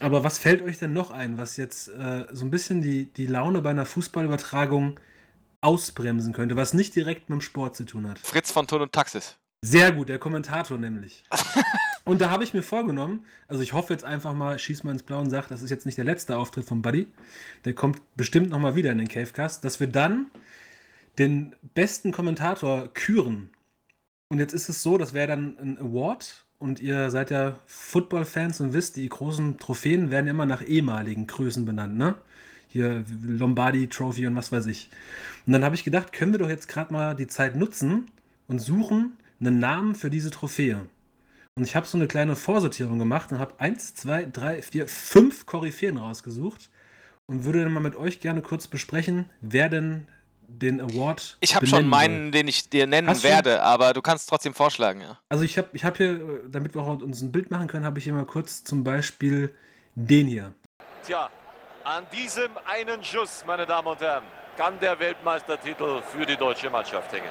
aber 0.01 0.25
was 0.25 0.39
fällt 0.39 0.63
euch 0.63 0.79
denn 0.79 0.93
noch 0.93 1.11
ein, 1.11 1.39
was 1.39 1.57
jetzt 1.57 1.89
äh, 1.89 2.27
so 2.33 2.45
ein 2.45 2.51
bisschen 2.51 2.83
die, 2.83 3.07
die 3.07 3.27
Laune 3.27 3.63
bei 3.63 3.71
einer 3.71 3.87
Fußballübertragung 3.87 4.99
ausbremsen 5.61 6.33
könnte, 6.33 6.57
was 6.57 6.75
nicht 6.75 6.95
direkt 6.97 7.31
mit 7.31 7.39
dem 7.39 7.41
Sport 7.41 7.77
zu 7.77 7.85
tun 7.85 8.09
hat? 8.09 8.19
Fritz 8.19 8.51
von 8.51 8.67
Ton 8.67 8.83
und 8.83 8.93
Taxis. 8.93 9.37
Sehr 9.63 9.93
gut, 9.93 10.11
der 10.11 10.19
Kommentator 10.19 10.77
nämlich. 10.77 11.25
Und 12.05 12.21
da 12.21 12.29
habe 12.29 12.45
ich 12.45 12.53
mir 12.53 12.63
vorgenommen, 12.63 13.25
also 13.49 13.63
ich 13.63 13.73
hoffe 13.73 13.95
jetzt 13.95 14.05
einfach 14.05 14.35
mal, 14.35 14.59
schieß 14.59 14.85
mal 14.85 14.93
ins 14.93 15.03
Blaue 15.03 15.23
und 15.23 15.31
sag, 15.31 15.49
das 15.49 15.63
ist 15.63 15.71
jetzt 15.71 15.87
nicht 15.87 15.97
der 15.97 16.05
letzte 16.05 16.37
Auftritt 16.37 16.67
von 16.67 16.83
Buddy. 16.83 17.09
Der 17.65 17.73
kommt 17.73 18.03
bestimmt 18.15 18.51
nochmal 18.51 18.77
wieder 18.77 18.93
in 18.93 18.99
den 18.99 19.09
Cavecast, 19.09 19.65
dass 19.65 19.81
wir 19.81 19.87
dann 19.87 20.27
den 21.19 21.55
besten 21.75 22.13
Kommentator 22.13 22.89
küren. 22.93 23.51
Und 24.29 24.39
jetzt 24.39 24.53
ist 24.53 24.69
es 24.69 24.83
so, 24.83 24.99
das 24.99 25.13
wäre 25.13 25.29
dann 25.29 25.59
ein 25.59 25.79
Award 25.79 26.45
und 26.59 26.81
ihr 26.81 27.11
seid 27.11 27.31
ja 27.31 27.59
Football-Fans 27.67 28.61
und 28.61 28.73
wisst, 28.73 28.97
die 28.97 29.09
großen 29.09 29.59
Trophäen 29.59 30.11
werden 30.11 30.27
immer 30.29 30.47
nach 30.47 30.63
ehemaligen 30.63 31.27
Größen 31.27 31.65
benannt, 31.65 31.97
ne? 31.97 32.15
Hier 32.69 33.05
Lombardi 33.23 33.87
Trophy 33.89 34.27
und 34.27 34.35
was 34.35 34.51
weiß 34.51 34.67
ich. 34.67 34.91
Und 35.47 35.53
dann 35.53 35.63
habe 35.63 35.77
ich 35.77 35.85
gedacht, 35.85 36.13
können 36.13 36.33
wir 36.33 36.41
doch 36.41 36.49
jetzt 36.49 36.69
gerade 36.69 36.93
mal 36.93 37.15
die 37.15 37.29
Zeit 37.29 37.55
nutzen 37.55 38.11
und 38.49 38.59
suchen 38.59 39.17
einen 39.39 39.61
Namen 39.61 39.95
für 39.95 40.11
diese 40.11 40.31
Trophäe. 40.31 40.87
Und 41.57 41.63
ich 41.63 41.77
habe 41.77 41.87
so 41.87 41.97
eine 41.97 42.09
kleine 42.09 42.35
Vorsortierung 42.35 42.99
gemacht 42.99 43.31
und 43.31 43.39
habe 43.39 43.61
eins, 43.61 43.95
zwei, 43.95 44.25
drei, 44.25 44.61
vier, 44.61 44.89
fünf 44.89 45.47
Koryphäen 45.47 45.99
rausgesucht 45.99 46.69
und 47.27 47.45
würde 47.45 47.63
dann 47.63 47.73
mal 47.73 47.81
mit 47.81 47.95
euch 47.95 48.19
gerne 48.21 48.43
kurz 48.43 48.67
besprechen, 48.67 49.27
wer 49.41 49.69
denn 49.69 50.09
den 50.49 50.81
Award. 50.81 51.37
Ich 51.41 51.55
habe 51.55 51.67
schon 51.67 51.87
meinen, 51.89 52.33
den 52.33 52.49
ich 52.49 52.69
dir 52.71 52.87
nennen 52.87 53.09
Hast 53.09 53.25
du? 53.25 53.29
werde, 53.29 53.63
aber 53.63 53.93
du 53.93 54.03
kannst 54.03 54.29
trotzdem 54.29 54.55
vorschlagen, 54.55 55.01
ja. 55.01 55.19
Also 55.29 55.45
ich 55.45 55.57
habe 55.59 55.69
ich 55.73 55.85
hab 55.85 55.97
hier, 55.97 56.13
äh, 56.13 56.21
damit 56.49 56.75
wir 56.75 56.83
auch 56.83 57.01
uns 57.01 57.21
ein 57.23 57.33
Bild 57.33 57.51
machen 57.51 57.67
können, 57.67 57.85
habe 57.85 57.99
ich 57.99 58.05
hier 58.05 58.13
mal 58.13 58.25
kurz 58.27 58.65
zum 58.65 58.85
Beispiel 58.85 59.55
den 59.95 60.27
hier. 60.27 60.53
Tja, 61.07 61.29
an 61.85 62.05
diesem 62.13 62.51
einen 62.67 63.03
Schuss, 63.05 63.45
meine 63.47 63.67
Damen 63.67 63.89
und 63.89 64.01
Herren, 64.01 64.25
kann 64.57 64.79
der 64.81 64.99
Weltmeistertitel 64.99 66.01
für 66.03 66.25
die 66.25 66.37
deutsche 66.37 66.71
Mannschaft 66.71 67.13
hängen. 67.13 67.29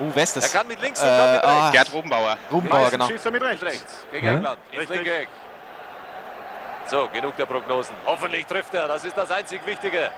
Uh, 0.00 0.10
wer 0.14 0.22
ist 0.22 0.36
Er 0.36 0.40
das? 0.42 0.52
kann 0.52 0.66
mit 0.66 0.80
links 0.80 1.00
und 1.02 1.06
Äh, 1.06 1.10
kann 1.10 1.32
mit 1.34 1.44
ah, 1.44 1.60
rechts. 1.68 1.72
Gerd 1.72 1.92
Rubenbauer. 1.92 2.38
Rubenbauer, 2.50 2.90
genau. 2.90 3.08
schießt 3.08 3.26
er 3.26 3.30
mit 3.32 3.42
rechts. 3.42 3.62
rechts 3.62 4.06
gegen 4.10 4.26
Ja? 4.26 4.32
England. 4.34 4.58
Ins 4.72 4.88
linke 4.88 5.14
Eck. 5.14 5.28
So, 6.86 7.08
genug 7.12 7.36
der 7.36 7.46
Prognosen. 7.46 7.94
Hoffentlich 8.06 8.46
trifft 8.46 8.74
er. 8.74 8.88
Das 8.88 9.04
ist 9.04 9.16
das 9.16 9.30
einzig 9.30 9.64
Wichtige. 9.66 10.10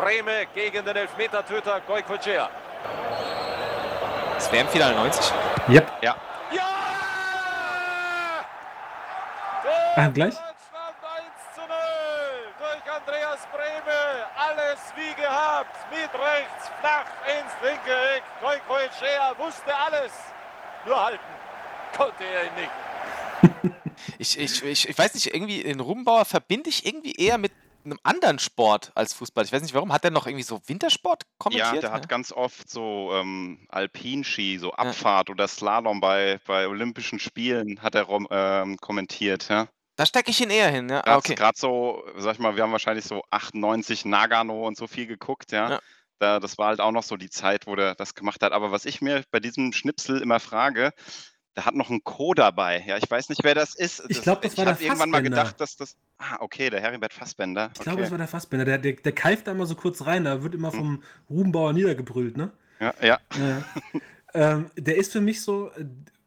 Breme 0.00 0.46
gegen 0.54 0.82
den 0.82 0.96
Elfmetertöter 0.96 1.80
Goikocea. 1.82 2.48
Das 4.34 4.50
WM-Finale 4.50 4.94
90? 4.94 5.32
Yep. 5.68 5.92
Ja! 6.00 6.16
Ah, 9.96 10.08
gleich? 10.08 10.34
Deutschland 10.34 10.96
1 11.04 11.54
zu 11.54 11.60
0 11.60 11.68
durch 12.58 12.92
Andreas 12.94 13.40
Breme. 13.52 14.26
Alles 14.36 14.80
wie 14.96 15.20
gehabt. 15.20 15.76
Mit 15.90 16.10
rechts, 16.14 16.70
flach 16.80 17.04
ins 17.26 17.52
linke 17.62 17.92
Eck. 18.16 18.22
Goikocea 18.40 19.34
wusste 19.36 19.76
alles. 19.76 20.12
Nur 20.86 21.04
halten 21.04 21.24
konnte 21.94 22.24
er 22.24 22.44
ihn 22.44 22.54
nicht. 22.54 23.74
Ich, 24.18 24.38
ich, 24.38 24.62
ich, 24.64 24.88
ich 24.88 24.98
weiß 24.98 25.14
nicht, 25.14 25.34
irgendwie 25.34 25.62
den 25.62 25.80
Rubenbauer 25.80 26.24
verbinde 26.24 26.70
ich 26.70 26.86
irgendwie 26.86 27.12
eher 27.12 27.36
mit 27.36 27.52
einem 27.84 27.98
anderen 28.02 28.38
Sport 28.38 28.92
als 28.94 29.12
Fußball. 29.14 29.44
Ich 29.44 29.52
weiß 29.52 29.62
nicht 29.62 29.74
warum. 29.74 29.92
Hat 29.92 30.04
der 30.04 30.10
noch 30.10 30.26
irgendwie 30.26 30.44
so 30.44 30.60
Wintersport 30.66 31.24
kommentiert? 31.38 31.74
Ja, 31.74 31.80
der 31.80 31.92
hat 31.92 32.08
ganz 32.08 32.32
oft 32.32 32.68
so 32.68 33.10
ähm, 33.14 33.66
Alpinski, 33.68 34.58
so 34.58 34.72
Abfahrt 34.72 35.30
oder 35.30 35.48
Slalom 35.48 36.00
bei, 36.00 36.40
bei 36.46 36.68
Olympischen 36.68 37.18
Spielen 37.18 37.80
hat 37.82 37.94
er 37.94 38.08
ähm, 38.08 38.76
kommentiert. 38.78 39.48
Ja. 39.48 39.68
Da 39.96 40.06
stecke 40.06 40.30
ich 40.30 40.40
ihn 40.40 40.50
eher 40.50 40.70
hin, 40.70 40.88
ja. 40.88 41.00
Ah, 41.00 41.02
Gerade 41.02 41.18
okay. 41.18 41.34
gerade 41.34 41.58
so, 41.58 42.02
sag 42.16 42.34
ich 42.34 42.38
mal, 42.38 42.56
wir 42.56 42.62
haben 42.62 42.72
wahrscheinlich 42.72 43.04
so 43.04 43.22
98 43.30 44.04
Nagano 44.06 44.66
und 44.66 44.76
so 44.76 44.86
viel 44.86 45.06
geguckt, 45.06 45.52
ja. 45.52 45.70
Ja. 45.70 45.80
Da, 46.18 46.40
das 46.40 46.58
war 46.58 46.68
halt 46.68 46.80
auch 46.80 46.92
noch 46.92 47.02
so 47.02 47.16
die 47.16 47.30
Zeit, 47.30 47.66
wo 47.66 47.76
der 47.76 47.94
das 47.94 48.14
gemacht 48.14 48.42
hat. 48.42 48.52
Aber 48.52 48.72
was 48.72 48.84
ich 48.84 49.00
mir 49.00 49.24
bei 49.30 49.40
diesem 49.40 49.72
Schnipsel 49.72 50.20
immer 50.20 50.38
frage, 50.38 50.92
der 51.60 51.66
hat 51.66 51.74
noch 51.74 51.90
einen 51.90 52.02
Co 52.02 52.32
dabei. 52.32 52.82
Ja, 52.86 52.96
ich 52.96 53.10
weiß 53.10 53.28
nicht, 53.28 53.44
wer 53.44 53.54
das 53.54 53.74
ist. 53.74 54.02
Ich 54.08 54.22
glaub, 54.22 54.40
das 54.40 54.56
war 54.56 54.62
ich 54.62 54.66
der 54.66 54.74
hab 54.74 54.80
irgendwann 54.80 55.10
mal 55.10 55.22
gedacht, 55.22 55.60
dass 55.60 55.76
das. 55.76 55.94
Ah, 56.16 56.38
okay, 56.40 56.70
der 56.70 56.80
Heribert 56.80 57.12
Fassbender. 57.12 57.70
Ich 57.74 57.80
glaube, 57.80 57.96
okay. 57.96 58.02
das 58.02 58.10
war 58.10 58.18
der 58.18 58.28
Fassbender. 58.28 58.64
Der, 58.64 58.78
der, 58.78 58.94
der 58.94 59.12
keift 59.12 59.46
da 59.46 59.52
immer 59.52 59.66
so 59.66 59.74
kurz 59.74 60.06
rein. 60.06 60.24
Da 60.24 60.42
wird 60.42 60.54
immer 60.54 60.72
vom 60.72 61.02
Rubenbauer 61.28 61.74
niedergebrüllt, 61.74 62.38
ne? 62.38 62.50
ja, 62.80 62.94
ja. 63.02 63.18
Ja. 63.38 63.62
ähm, 64.34 64.70
der 64.76 64.96
ist 64.96 65.12
für 65.12 65.20
mich 65.20 65.42
so, 65.42 65.70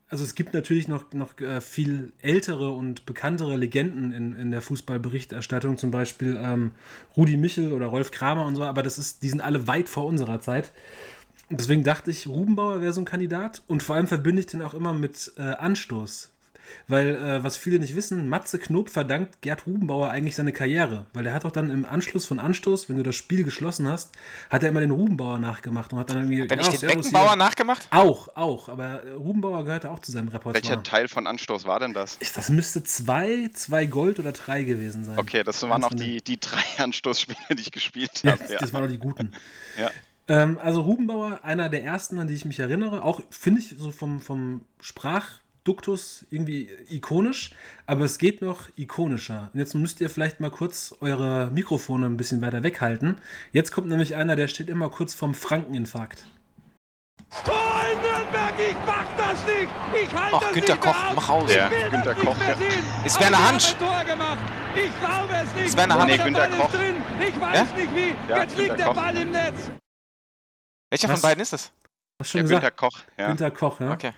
also 0.08 0.24
es 0.24 0.36
gibt 0.36 0.54
natürlich 0.54 0.88
noch, 0.88 1.12
noch 1.14 1.40
äh, 1.40 1.62
viel 1.62 2.14
ältere 2.22 2.70
und 2.70 3.08
bekanntere 3.08 3.58
Legenden 3.58 4.12
in, 4.14 4.36
in 4.36 4.52
der 4.52 4.62
Fußballberichterstattung, 4.62 5.80
zum 5.80 5.90
Beispiel 5.90 6.40
ähm, 6.40 6.74
Rudi 7.18 7.38
Michel 7.38 7.74
oder 7.74 7.88
Rolf 7.88 8.12
Kramer 8.12 8.46
und 8.46 8.56
so, 8.56 8.64
aber 8.64 8.84
das 8.84 9.00
ist, 9.00 9.24
die 9.24 9.30
sind 9.30 9.42
alle 9.42 9.66
weit 9.66 9.90
vor 9.90 10.06
unserer 10.06 10.40
Zeit. 10.42 10.72
Deswegen 11.58 11.84
dachte 11.84 12.12
ich, 12.12 12.28
Rubenbauer 12.28 12.82
wäre 12.82 12.94
so 12.94 13.02
ein 13.02 13.06
Kandidat 13.06 13.62
und 13.68 13.84
vor 13.84 13.96
allem 13.96 14.08
verbinde 14.08 14.42
ich 14.42 14.48
den 14.48 14.62
auch 14.62 14.74
immer 14.74 14.94
mit 14.94 15.32
äh, 15.38 15.42
Anstoß. 15.42 16.30
Weil, 16.88 17.16
äh, 17.16 17.44
was 17.44 17.56
viele 17.56 17.78
nicht 17.78 17.96
wissen, 17.96 18.28
Matze 18.30 18.58
Knob 18.58 18.90
verdankt 18.90 19.42
Gerd 19.42 19.68
Rubenbauer 19.68 20.10
eigentlich 20.10 20.36
seine 20.36 20.52
Karriere. 20.54 21.06
Weil 21.14 21.24
der 21.26 21.34
hat 21.34 21.46
auch 21.46 21.52
dann 21.52 21.70
im 21.70 21.86
Anschluss 21.86 22.26
von 22.26 22.40
Anstoß, 22.40 22.90
wenn 22.90 22.98
du 22.98 23.04
das 23.04 23.16
Spiel 23.16 23.44
geschlossen 23.44 23.88
hast, 23.88 24.12
hat 24.50 24.64
er 24.64 24.70
immer 24.70 24.80
den 24.80 24.90
Rubenbauer 24.92 25.38
nachgemacht 25.38 25.94
und 25.94 26.00
hat 26.00 26.10
dann 26.10 26.18
irgendwie. 26.18 26.50
Wenn 26.50 26.60
ich 26.60 26.66
ja, 26.66 26.72
den 26.78 26.88
Beckenbauer 26.88 27.28
hier. 27.30 27.36
nachgemacht? 27.36 27.88
Auch, 27.92 28.30
auch. 28.36 28.70
Aber 28.70 29.04
äh, 29.04 29.12
Rubenbauer 29.12 29.66
gehörte 29.66 29.92
auch 29.92 30.00
zu 30.00 30.12
seinem 30.12 30.30
Repertoire. 30.30 30.56
Welcher 30.56 30.82
Teil 30.84 31.08
von 31.10 31.28
Anstoß 31.28 31.66
war 31.66 31.80
denn 31.80 31.94
das? 31.94 32.18
Ich- 32.22 32.32
Das 32.34 32.50
müsste 32.50 32.84
zwei, 32.84 33.50
zwei 33.54 33.86
Gold 33.86 34.20
oder 34.20 34.32
drei 34.32 34.64
gewesen 34.64 35.04
sein. 35.06 35.20
Okay, 35.20 35.44
das 35.44 35.62
waren 35.64 35.84
auch 35.84 35.94
die, 35.94 36.22
die 36.24 36.40
drei 36.40 36.64
Anstoßspiele, 36.84 37.38
die 37.56 37.62
ich 37.62 37.72
gespielt 37.72 38.24
Ja, 38.24 38.32
habe. 38.32 38.52
Ja. 38.52 38.60
das 38.60 38.74
waren 38.74 38.84
doch 38.84 38.90
die 38.92 38.98
guten. 39.00 39.34
Ja. 39.80 39.92
Ähm, 40.28 40.58
also 40.62 40.82
Rubenbauer, 40.82 41.40
einer 41.44 41.70
der 41.70 41.84
ersten, 41.84 42.18
an 42.20 42.28
die 42.28 42.34
ich 42.34 42.46
mich 42.46 42.60
erinnere, 42.60 43.04
auch 43.04 43.22
finde 43.30 43.60
ich 43.62 43.76
so 43.78 43.92
vom, 43.92 44.22
vom 44.22 44.62
Sprachduktus 44.80 46.26
irgendwie 46.30 46.70
ikonisch, 46.90 47.52
aber 47.86 48.06
es 48.06 48.18
geht 48.18 48.42
noch 48.42 48.70
ikonischer. 48.78 49.50
Und 49.54 49.60
jetzt 49.60 49.74
müsst 49.76 50.00
ihr 50.02 50.10
vielleicht 50.10 50.40
mal 50.40 50.50
kurz 50.52 50.96
eure 51.02 51.50
Mikrofone 51.52 52.06
ein 52.06 52.16
bisschen 52.18 52.42
weiter 52.42 52.64
weghalten. 52.64 53.18
Jetzt 53.52 53.72
kommt 53.72 53.88
nämlich 53.88 54.16
einer, 54.16 54.36
der 54.38 54.48
steht 54.48 54.70
immer 54.70 54.90
kurz 54.90 55.14
vorm 55.14 55.34
Frankeninfarkt. 55.34 56.26
Tor 57.46 57.56
in 57.92 58.00
Nürnberg, 58.00 58.54
ich 58.60 58.76
mach 58.86 59.06
das 59.18 59.46
nicht! 59.46 59.70
Ich 60.04 60.14
halte 60.14 60.36
Ach, 60.38 60.40
das 60.42 60.54
Günter 60.54 60.74
nicht 60.74 60.82
Koch, 60.84 60.94
mehr 61.00 61.10
aus. 61.10 61.16
mach 61.16 61.30
aus. 61.30 61.50
Der 61.52 61.66
Ich 61.66 61.72
will 61.72 61.90
Günter 61.90 62.06
das 62.14 62.18
nicht 62.18 62.26
Koch, 62.28 62.38
ja. 62.40 63.06
Ist 63.06 63.20
Werner 63.20 63.48
Hansch. 63.48 63.74
Tor 63.76 64.04
gemacht. 64.06 64.38
Ich 64.76 65.00
glaube 65.00 65.34
es 65.44 65.56
nicht. 65.56 65.66
Ist 65.66 65.78
Werner 65.78 65.96
Hansch. 66.00 66.12
Nee, 66.18 66.24
Günter 66.24 66.48
Koch. 66.48 66.72
drin. 66.72 66.96
Ich 67.28 67.42
weiß 67.42 67.56
Ja? 67.58 67.64
nicht 67.76 67.96
wie. 67.96 68.30
Ja, 68.32 68.38
Jetzt 68.44 68.58
liegt 68.58 68.70
Günter 68.70 68.76
der 68.78 68.86
Koch. 68.86 68.94
Ball 68.96 69.18
im 69.18 69.32
Netz. 69.32 69.72
Welcher 70.94 71.10
Was? 71.10 71.22
von 71.22 71.30
beiden 71.30 71.42
ist 71.42 71.52
das? 71.54 71.72
Hast 72.20 72.30
schon 72.30 72.38
Der 72.38 72.44
gesagt? 72.44 72.62
Günter 72.62 72.72
Koch, 72.72 73.00
ja. 73.18 73.28
Günter 73.28 73.50
Koch, 73.50 73.80
ja. 73.80 73.94
Okay. 73.94 74.12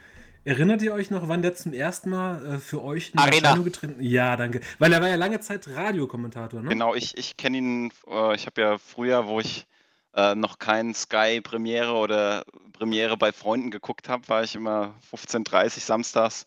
Erinnert 0.44 0.82
ihr 0.82 0.94
euch 0.94 1.10
noch, 1.10 1.30
wann 1.30 1.42
der 1.42 1.56
zum 1.56 1.72
ersten 1.72 2.10
Mal 2.10 2.46
äh, 2.46 2.58
für 2.58 2.84
euch 2.84 3.12
in 3.14 3.20
Arena. 3.20 3.36
Erscheinung 3.36 3.64
getreten 3.64 3.96
Ja, 4.02 4.36
danke. 4.36 4.60
Weil 4.78 4.92
er 4.92 5.00
war 5.02 5.08
ja 5.08 5.16
lange 5.16 5.40
Zeit 5.40 5.70
Radiokommentator, 5.70 6.62
ne? 6.62 6.68
Genau, 6.68 6.94
ich, 6.94 7.18
ich 7.18 7.38
kenne 7.38 7.58
ihn, 7.60 7.94
äh, 8.08 8.36
ich 8.36 8.46
habe 8.46 8.60
ja 8.60 8.78
früher, 8.78 9.26
wo 9.26 9.40
ich 9.40 9.68
äh, 10.16 10.36
noch 10.36 10.60
kein 10.60 10.94
Sky 10.94 11.40
Premiere 11.40 11.94
oder 11.94 12.44
Premiere 12.74 13.16
bei 13.16 13.32
Freunden 13.32 13.72
geguckt 13.72 14.10
habe, 14.10 14.28
war 14.28 14.44
ich 14.44 14.54
immer 14.56 14.96
15.30 15.14 15.80
samstags 15.80 16.46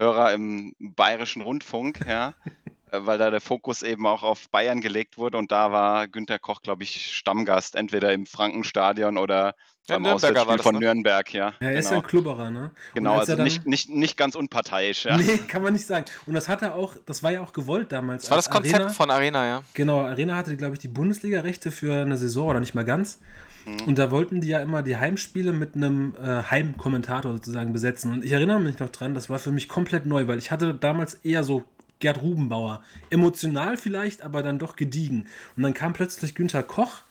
Hörer 0.00 0.32
im 0.32 0.74
Bayerischen 0.80 1.42
Rundfunk, 1.42 2.00
ja, 2.04 2.34
weil 2.92 3.18
da 3.18 3.30
der 3.30 3.40
Fokus 3.40 3.82
eben 3.82 4.06
auch 4.06 4.22
auf 4.22 4.48
Bayern 4.50 4.80
gelegt 4.80 5.18
wurde 5.18 5.38
und 5.38 5.52
da 5.52 5.72
war 5.72 6.08
Günter 6.08 6.38
Koch, 6.38 6.62
glaube 6.62 6.82
ich, 6.84 7.14
Stammgast, 7.16 7.74
entweder 7.74 8.12
im 8.12 8.26
Frankenstadion 8.26 9.18
oder 9.18 9.54
Ja, 9.88 9.96
beim 9.96 10.02
Nürnberger 10.02 10.10
war 10.10 10.14
Auswärtsspiel 10.14 10.56
das, 10.56 10.62
von 10.64 10.74
ne? 10.74 10.80
Nürnberg, 10.80 11.32
ja. 11.34 11.54
Ja, 11.60 11.68
er 11.68 11.78
ist 11.78 11.84
ja 11.86 11.90
genau, 11.90 12.02
ein 12.02 12.08
Klubberer, 12.08 12.50
ne? 12.50 12.70
Genau 12.94 13.12
als 13.12 13.20
also 13.20 13.36
dann- 13.36 13.44
nicht, 13.44 13.66
nicht, 13.66 13.88
nicht 13.90 14.16
ganz 14.16 14.34
unparteiisch, 14.34 15.04
ja. 15.06 15.16
Nee, 15.16 15.38
kann 15.48 15.62
man 15.62 15.72
nicht 15.72 15.86
sagen. 15.86 16.04
Und 16.26 16.34
das 16.34 16.48
hat 16.48 16.62
er 16.62 16.74
auch, 16.74 16.94
das 17.06 17.22
war 17.22 17.32
ja 17.32 17.40
auch 17.40 17.52
gewollt 17.52 17.92
damals. 17.92 18.22
Das 18.22 18.30
war 18.30 18.38
das 18.38 18.50
Konzept 18.50 18.74
Arena, 18.76 18.90
von 18.90 19.10
Arena, 19.10 19.46
ja. 19.46 19.62
Genau, 19.74 20.00
Arena 20.00 20.36
hatte, 20.36 20.56
glaube 20.56 20.74
ich, 20.74 20.80
die 20.80 20.88
Bundesliga-Rechte 20.88 21.70
für 21.70 22.02
eine 22.02 22.16
Saison 22.16 22.48
oder 22.48 22.60
nicht 22.60 22.74
mal 22.74 22.84
ganz. 22.84 23.20
Mhm. 23.64 23.80
Und 23.86 23.98
da 23.98 24.10
wollten 24.10 24.40
die 24.40 24.48
ja 24.48 24.60
immer 24.60 24.82
die 24.82 24.96
Heimspiele 24.96 25.52
mit 25.52 25.74
einem 25.74 26.14
äh, 26.22 26.42
Heimkommentator 26.50 27.32
sozusagen 27.32 27.72
besetzen. 27.72 28.12
Und 28.12 28.24
ich 28.24 28.32
erinnere 28.32 28.60
mich 28.60 28.78
noch 28.78 28.90
dran, 28.90 29.14
das 29.14 29.28
war 29.30 29.38
für 29.38 29.52
mich 29.52 29.68
komplett 29.68 30.06
neu, 30.06 30.26
weil 30.26 30.38
ich 30.38 30.50
hatte 30.50 30.74
damals 30.74 31.14
eher 31.14 31.44
so 31.44 31.64
Gerd 32.00 32.22
Rubenbauer. 32.22 32.82
Emotional 33.10 33.76
vielleicht, 33.76 34.22
aber 34.22 34.42
dann 34.42 34.58
doch 34.58 34.76
gediegen. 34.76 35.28
Und 35.56 35.62
dann 35.64 35.74
kam 35.74 35.92
plötzlich 35.92 36.34
Günther 36.34 36.62
Koch 36.62 37.02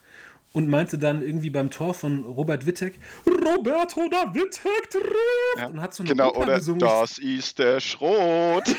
und 0.54 0.70
meinte 0.70 0.98
dann 0.98 1.22
irgendwie 1.22 1.50
beim 1.50 1.70
Tor 1.70 1.94
von 1.94 2.24
Robert 2.24 2.66
Wittek, 2.66 3.00
Roberto 3.28 4.08
da 4.10 4.34
Wittek 4.34 4.90
trifft! 4.90 5.06
Ja, 5.58 5.68
und 5.68 5.82
hat 5.82 5.94
so 5.94 6.04
eine 6.04 6.10
Genau, 6.14 6.30
Oper 6.30 6.40
oder 6.40 6.56
gesungen. 6.56 6.80
das 6.80 7.18
ist 7.18 7.60
der 7.60 7.80
Schrot. 7.80 8.64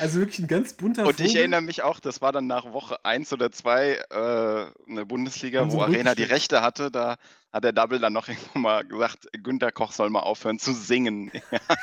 Also 0.00 0.18
wirklich 0.20 0.38
ein 0.40 0.48
ganz 0.48 0.72
bunter 0.74 1.06
Und 1.06 1.20
ich 1.20 1.28
Vogel. 1.28 1.36
erinnere 1.36 1.60
mich 1.62 1.82
auch, 1.82 2.00
das 2.00 2.20
war 2.20 2.32
dann 2.32 2.46
nach 2.46 2.72
Woche 2.72 3.04
1 3.04 3.32
oder 3.32 3.52
2 3.52 3.92
äh, 4.10 4.90
eine 4.90 5.06
Bundesliga, 5.06 5.68
sie 5.68 5.76
wo 5.76 5.82
Arena 5.82 6.14
die. 6.14 6.24
Rechte 6.24 6.62
hatte. 6.62 6.90
Da 6.90 7.16
hat 7.52 7.64
der 7.64 7.72
Double 7.72 7.98
dann 7.98 8.12
noch 8.12 8.28
irgendwann 8.28 8.62
mal 8.62 8.84
gesagt, 8.84 9.26
Günter 9.42 9.72
Koch 9.72 9.92
soll 9.92 10.10
mal 10.10 10.20
aufhören 10.20 10.58
zu 10.58 10.72
singen. 10.72 11.30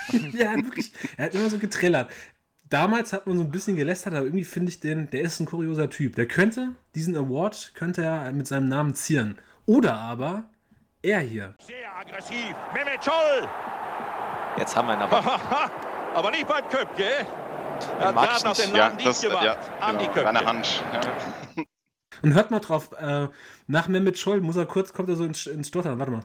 Ja, 0.34 0.55
wirklich. 0.55 0.91
Er 1.18 1.26
hat 1.26 1.36
immer 1.36 1.49
so 1.49 1.57
getrillert. 1.57 2.11
Damals 2.68 3.13
hat 3.13 3.28
man 3.28 3.38
so 3.38 3.43
ein 3.43 3.51
bisschen 3.51 3.76
gelästert, 3.76 4.13
aber 4.16 4.26
irgendwie 4.26 4.43
finde 4.43 4.70
ich 4.72 4.80
den, 4.80 5.09
der 5.11 5.22
ist 5.22 5.39
ein 5.39 5.45
kurioser 5.45 5.89
Typ. 5.89 6.16
Der 6.16 6.28
könnte, 6.28 6.76
diesen 6.95 7.16
Award 7.16 7.74
könnte 7.76 8.03
er 8.03 8.32
mit 8.32 8.47
seinem 8.47 8.70
Namen 8.70 8.95
zieren. 8.95 9.38
Oder 9.68 9.95
aber 9.99 10.45
er 11.03 11.20
hier. 11.20 11.53
Sehr 11.68 11.95
aggressiv. 11.95 12.55
Mehmet 12.74 13.03
Scholl. 13.03 13.47
Jetzt 14.57 14.76
haben 14.76 14.88
wir 14.88 14.95
ihn 14.95 15.01
aber. 15.01 15.24
Aber 16.16 16.32
nicht 16.32 16.47
beim 16.47 16.68
Köpke. 16.70 17.03
Er 17.99 18.16
hat 18.16 18.43
noch 18.45 18.57
nicht. 18.57 18.68
den 18.68 18.76
Ja, 18.76 18.88
Laden 18.88 19.03
das, 19.03 19.22
gemacht. 19.22 19.43
ja, 19.43 19.57
genau, 19.91 20.13
Köpke. 20.13 20.45
Hansch. 20.45 20.82
Ja. 20.93 21.01
Und 22.26 22.34
hört 22.34 22.50
mal 22.50 22.60
drauf, 22.60 22.92
äh, 22.94 23.28
nach 23.68 23.88
Mehmet 23.88 24.18
Scholl 24.18 24.42
muss 24.42 24.56
er 24.56 24.66
kurz, 24.66 24.92
kommt 24.94 25.10
er 25.10 25.16
so 25.16 25.26
ins, 25.26 25.46
ins 25.46 25.68
Stottern. 25.68 26.00
Warte 26.00 26.12
mal. 26.12 26.24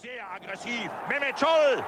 Sehr 0.00 0.32
aggressiv. 0.32 0.90
Mehmet 1.10 1.38
Scholl. 1.38 1.84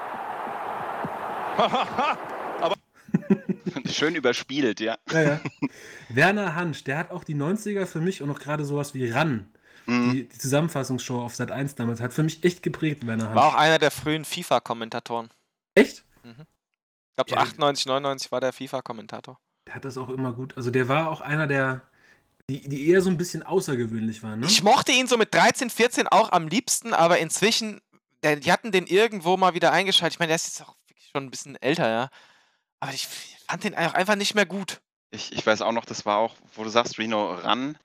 Schön 3.90 4.16
überspielt, 4.16 4.80
ja. 4.80 4.98
Ja, 5.10 5.22
ja. 5.22 5.40
Werner 6.10 6.54
Hansch, 6.54 6.84
der 6.84 6.98
hat 6.98 7.10
auch 7.10 7.24
die 7.24 7.34
90er 7.34 7.86
für 7.86 8.02
mich 8.02 8.20
und 8.20 8.30
auch 8.30 8.38
gerade 8.38 8.66
sowas 8.66 8.92
wie 8.92 9.10
Ran. 9.10 9.48
Mhm. 9.86 10.12
Die, 10.12 10.28
die 10.28 10.38
Zusammenfassungsshow 10.38 11.22
auf 11.22 11.34
Sat 11.34 11.50
1 11.50 11.74
damals 11.74 12.02
hat 12.02 12.12
für 12.12 12.22
mich 12.22 12.44
echt 12.44 12.62
geprägt, 12.62 13.06
Werner 13.06 13.28
Hansch. 13.28 13.36
War 13.36 13.46
auch 13.46 13.54
einer 13.54 13.78
der 13.78 13.90
frühen 13.90 14.26
FIFA-Kommentatoren. 14.26 15.30
Echt? 15.74 16.04
Ich 16.22 16.34
glaube, 17.16 17.30
so 17.30 17.36
Ja. 17.36 17.40
98, 17.40 17.86
99 17.86 18.30
war 18.30 18.42
der 18.42 18.52
FIFA-Kommentator. 18.52 19.38
Der 19.66 19.74
hat 19.76 19.86
das 19.86 19.96
auch 19.96 20.10
immer 20.10 20.34
gut. 20.34 20.54
Also 20.58 20.70
der 20.70 20.88
war 20.88 21.08
auch 21.10 21.22
einer 21.22 21.46
der 21.46 21.80
die, 22.50 22.68
die 22.68 22.88
eher 22.88 23.00
so 23.00 23.10
ein 23.10 23.16
bisschen 23.16 23.42
außergewöhnlich 23.42 24.22
waren, 24.22 24.40
ne? 24.40 24.46
Ich 24.46 24.62
mochte 24.62 24.92
ihn 24.92 25.06
so 25.06 25.16
mit 25.16 25.32
13, 25.34 25.70
14 25.70 26.08
auch 26.08 26.32
am 26.32 26.48
liebsten, 26.48 26.92
aber 26.92 27.18
inzwischen, 27.18 27.80
der, 28.22 28.36
die 28.36 28.52
hatten 28.52 28.72
den 28.72 28.86
irgendwo 28.86 29.36
mal 29.36 29.54
wieder 29.54 29.72
eingeschaltet. 29.72 30.16
Ich 30.16 30.18
meine, 30.18 30.28
der 30.28 30.36
ist 30.36 30.46
jetzt 30.46 30.62
auch 30.62 30.74
wirklich 30.86 31.08
schon 31.10 31.24
ein 31.24 31.30
bisschen 31.30 31.56
älter, 31.56 31.88
ja. 31.88 32.10
Aber 32.80 32.92
ich 32.92 33.06
fand 33.48 33.64
den 33.64 33.74
auch 33.74 33.94
einfach 33.94 34.16
nicht 34.16 34.34
mehr 34.34 34.46
gut. 34.46 34.82
Ich, 35.10 35.32
ich 35.32 35.46
weiß 35.46 35.62
auch 35.62 35.72
noch, 35.72 35.84
das 35.84 36.04
war 36.04 36.18
auch, 36.18 36.34
wo 36.54 36.64
du 36.64 36.70
sagst, 36.70 36.98
Reno 36.98 37.32
ran. 37.32 37.78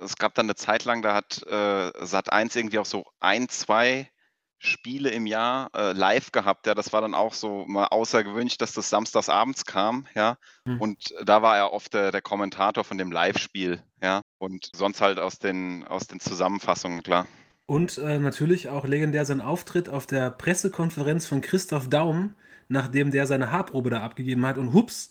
Es 0.00 0.16
gab 0.16 0.34
dann 0.34 0.46
eine 0.46 0.54
Zeit 0.54 0.84
lang, 0.84 1.02
da 1.02 1.14
hat 1.14 1.42
äh, 1.46 1.92
Sat 2.06 2.32
1 2.32 2.54
irgendwie 2.56 2.78
auch 2.78 2.86
so 2.86 3.04
ein, 3.20 3.48
zwei 3.48 4.10
Spiele 4.58 5.10
im 5.10 5.26
Jahr 5.26 5.70
äh, 5.74 5.92
live 5.92 6.32
gehabt. 6.32 6.66
Ja, 6.66 6.74
das 6.74 6.92
war 6.92 7.00
dann 7.00 7.14
auch 7.14 7.34
so 7.34 7.64
mal 7.66 7.86
außergewöhnlich, 7.86 8.58
dass 8.58 8.72
das 8.72 8.90
samstags 8.90 9.28
abends 9.28 9.64
kam. 9.64 10.06
Ja, 10.14 10.36
Hm. 10.66 10.80
und 10.80 11.14
da 11.24 11.42
war 11.42 11.56
er 11.56 11.72
oft 11.72 11.94
der, 11.94 12.12
der 12.12 12.22
Kommentator 12.22 12.84
von 12.84 12.98
dem 12.98 13.12
Live-Spiel. 13.12 13.82
Ja, 14.02 14.20
und 14.38 14.70
sonst 14.74 15.00
halt 15.00 15.18
aus 15.18 15.38
den, 15.38 15.84
aus 15.86 16.06
den 16.06 16.20
Zusammenfassungen, 16.20 17.02
klar. 17.02 17.26
Und 17.66 17.98
äh, 17.98 18.18
natürlich 18.18 18.68
auch 18.68 18.86
legendär 18.86 19.24
sein 19.26 19.40
Auftritt 19.40 19.88
auf 19.88 20.06
der 20.06 20.30
Pressekonferenz 20.30 21.26
von 21.26 21.40
Christoph 21.42 21.88
Daum, 21.88 22.34
nachdem 22.68 23.10
der 23.10 23.26
seine 23.26 23.52
Haarprobe 23.52 23.90
da 23.90 24.00
abgegeben 24.02 24.46
hat. 24.46 24.56
Und 24.58 24.72
hups, 24.72 25.10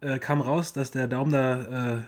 äh, 0.00 0.18
kam 0.18 0.40
raus, 0.40 0.72
dass 0.72 0.90
der 0.92 1.08
Daum 1.08 1.30
da 1.32 1.96
äh, 1.98 2.02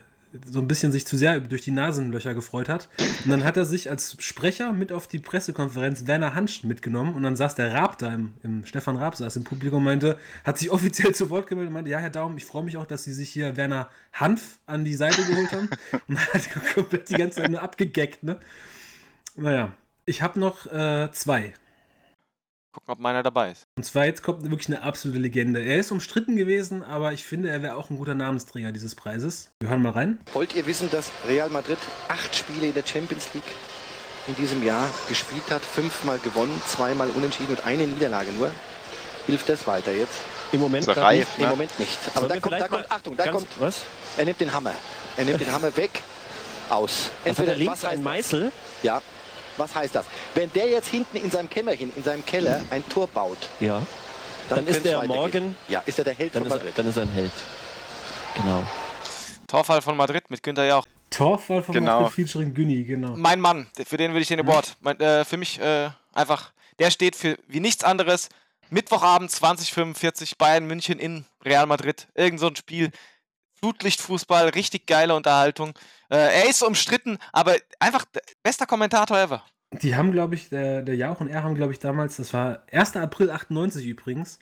so 0.45 0.61
ein 0.61 0.69
bisschen 0.69 0.93
sich 0.93 1.07
zu 1.07 1.17
sehr 1.17 1.41
durch 1.41 1.63
die 1.63 1.71
Nasenlöcher 1.71 2.35
gefreut 2.35 2.69
hat. 2.69 2.89
Und 3.25 3.31
dann 3.31 3.45
hat 3.45 3.57
er 3.57 3.65
sich 3.65 3.91
als 3.91 4.17
Sprecher 4.19 4.73
mit 4.73 4.93
auf 4.93 5.07
die 5.07 5.19
Pressekonferenz 5.19 6.07
Werner 6.07 6.35
Hansch 6.35 6.65
mitgenommen. 6.65 7.15
Und 7.15 7.23
dann 7.23 7.37
saß 7.37 7.55
der 7.55 7.73
Raab 7.73 7.99
da 7.99 8.13
im, 8.13 8.35
im 8.43 8.65
Stefan 8.67 8.97
Raab 8.97 9.17
saß 9.17 9.37
im 9.37 9.45
Publikum 9.45 9.79
und 9.79 9.85
meinte, 9.85 10.19
hat 10.45 10.59
sich 10.59 10.71
offiziell 10.71 11.15
zu 11.15 11.31
Wort 11.31 11.47
gemeldet 11.47 11.69
und 11.69 11.75
meinte, 11.75 11.91
ja, 11.91 11.99
Herr 11.99 12.11
Daum, 12.11 12.37
ich 12.37 12.45
freue 12.45 12.65
mich 12.65 12.77
auch, 12.77 12.87
dass 12.87 13.05
Sie 13.05 13.13
sich 13.13 13.31
hier 13.31 13.57
Werner 13.57 13.89
Hanf 14.13 14.59
an 14.67 14.85
die 14.85 14.95
Seite 14.95 15.23
geholt 15.25 15.53
haben. 15.53 15.69
Und 16.09 16.19
hat 16.19 16.75
komplett 16.75 17.09
die 17.09 17.15
ganze 17.15 17.41
Zeit 17.41 17.51
nur 17.51 17.63
abgegackt, 17.63 18.23
ne? 18.23 18.39
Naja, 19.37 19.73
ich 20.05 20.23
habe 20.23 20.41
noch 20.41 20.67
äh, 20.67 21.11
zwei. 21.13 21.55
Gucken, 22.77 22.93
ob 22.93 22.99
meiner 22.99 23.23
dabei 23.23 23.53
ist. 23.53 23.67
Und 23.79 23.85
zwar 23.85 24.05
jetzt 24.05 24.23
kommt 24.23 24.43
wirklich 24.51 24.69
eine 24.69 24.83
absolute 24.83 25.19
Legende. 25.19 25.63
Er 25.65 25.79
ist 25.79 25.91
umstritten 25.91 26.37
gewesen, 26.37 26.83
aber 26.83 27.15
ich 27.15 27.25
finde, 27.25 27.49
er 27.49 27.63
wäre 27.63 27.75
auch 27.75 27.89
ein 27.89 27.97
guter 27.97 28.15
Namensträger 28.15 28.71
dieses 28.71 28.95
Preises. 28.95 29.49
Wir 29.61 29.71
hören 29.71 29.81
mal 29.81 29.93
rein. 29.93 30.19
Wollt 30.35 30.55
ihr 30.55 30.67
wissen, 30.67 30.91
dass 30.91 31.11
Real 31.27 31.49
Madrid 31.49 31.79
acht 32.09 32.37
Spiele 32.37 32.67
in 32.67 32.75
der 32.75 32.85
Champions 32.87 33.33
League 33.33 33.43
in 34.27 34.35
diesem 34.37 34.63
Jahr 34.63 34.91
gespielt 35.09 35.51
hat, 35.51 35.63
fünfmal 35.63 36.19
gewonnen, 36.19 36.61
zweimal 36.67 37.09
unentschieden 37.09 37.57
und 37.57 37.65
eine 37.65 37.87
Niederlage 37.87 38.31
nur? 38.33 38.51
Hilft 39.27 39.49
das 39.49 39.67
weiter 39.67 39.93
jetzt? 39.93 40.21
Im 40.53 40.61
Moment 40.61 40.85
grad 40.85 40.99
reicht, 40.99 41.29
nicht. 41.29 41.39
Im 41.39 41.45
Ja. 41.45 41.51
Moment 41.51 41.79
nicht. 41.79 41.99
Aber 42.15 42.29
Sollen 42.29 42.29
da 42.29 42.41
kommt, 42.41 42.61
da 42.61 42.69
kommt, 42.69 42.93
Achtung, 42.93 43.17
da 43.17 43.31
kommt, 43.31 43.49
Was? 43.59 43.85
er 44.19 44.27
nimmt 44.27 44.39
den 44.39 44.53
Hammer. 44.53 44.75
Er 45.17 45.25
nimmt 45.25 45.41
den 45.41 45.51
Hammer 45.51 45.75
weg, 45.79 46.03
aus. 46.69 47.11
Also 47.25 47.43
da 47.43 47.53
links 47.55 47.83
was 47.83 47.85
ein? 47.87 48.03
Meißel. 48.03 48.53
Ja. 48.83 49.01
Was 49.57 49.75
heißt 49.75 49.95
das? 49.95 50.07
Wenn 50.35 50.53
der 50.53 50.69
jetzt 50.69 50.89
hinten 50.89 51.17
in 51.17 51.31
seinem 51.31 51.49
Kämmerchen, 51.49 51.93
in 51.97 52.03
seinem 52.03 52.25
Keller 52.25 52.63
ein 52.71 52.87
Tor 52.89 53.07
baut, 53.09 53.39
Ja. 53.61 53.83
Dann 54.49 54.65
ist 54.69 54.77
es 54.77 54.83
der 54.85 54.99
weitergehen. 54.99 55.17
morgen- 55.17 55.57
Ja, 55.69 55.83
ist 55.87 55.99
er 55.99 56.05
der 56.05 56.15
Held 56.15 56.33
Dann 56.35 56.43
von 56.45 56.47
ist, 56.47 56.53
er, 56.53 56.59
Madrid. 56.59 56.79
dann 56.79 56.89
ist 56.89 56.97
er 56.97 57.03
ein 57.03 57.09
Held. 57.13 57.33
Genau. 58.37 58.63
Torfall 59.49 59.83
von 59.83 59.97
Madrid 59.97 60.31
mit 60.31 60.41
Günther 60.43 60.67
Jauch. 60.67 60.87
Torfall 61.11 61.63
von 61.65 61.75
Genau. 61.75 62.03
Madrid 62.03 62.15
featuring 62.15 62.55
Günni, 62.55 62.85
genau. 62.85 63.17
Mein 63.17 63.41
Mann, 63.41 63.67
für 63.87 63.97
den 63.97 64.15
will 64.15 64.23
ich 64.23 64.29
den 64.29 64.41
Award. 64.41 64.77
Mein, 64.81 65.01
äh, 65.01 65.25
für 65.25 65.37
mich 65.37 65.59
äh, 65.61 65.91
einfach, 66.13 66.53
der 66.79 66.91
steht 66.93 67.17
für 67.17 67.37
wie 67.49 67.61
nichts 67.61 67.83
anderes. 67.83 68.29
Mittwochabend 68.71 69.31
2045 69.31 70.39
Bayern 70.39 70.67
München 70.67 70.99
in 70.99 71.25
Real 71.45 71.67
Madrid. 71.67 72.07
Irgend 72.15 72.39
so 72.41 72.47
ein 72.49 72.57
Spiel. 72.57 72.91
Flutlichtfußball, 73.61 74.49
richtig 74.51 74.87
geile 74.87 75.15
Unterhaltung. 75.15 75.73
Äh, 76.11 76.43
er 76.43 76.49
ist 76.49 76.63
umstritten, 76.63 77.19
aber 77.33 77.57
einfach 77.81 78.05
der 78.07 78.23
bester 78.43 78.67
Kommentator 78.67 79.19
ever. 79.19 79.43
Die 79.73 79.97
haben, 79.97 80.13
glaube 80.13 80.37
ich, 80.37 80.49
der, 80.49 80.83
der 80.83 80.97
Jauch 80.97 81.21
und 81.21 81.29
er 81.29 81.43
haben, 81.43 81.55
glaube 81.55 81.73
ich, 81.73 81.79
damals, 81.79 82.17
das 82.17 82.33
war 82.33 82.63
1. 82.71 82.97
April 82.97 83.31
98 83.31 83.85
übrigens, 83.85 84.39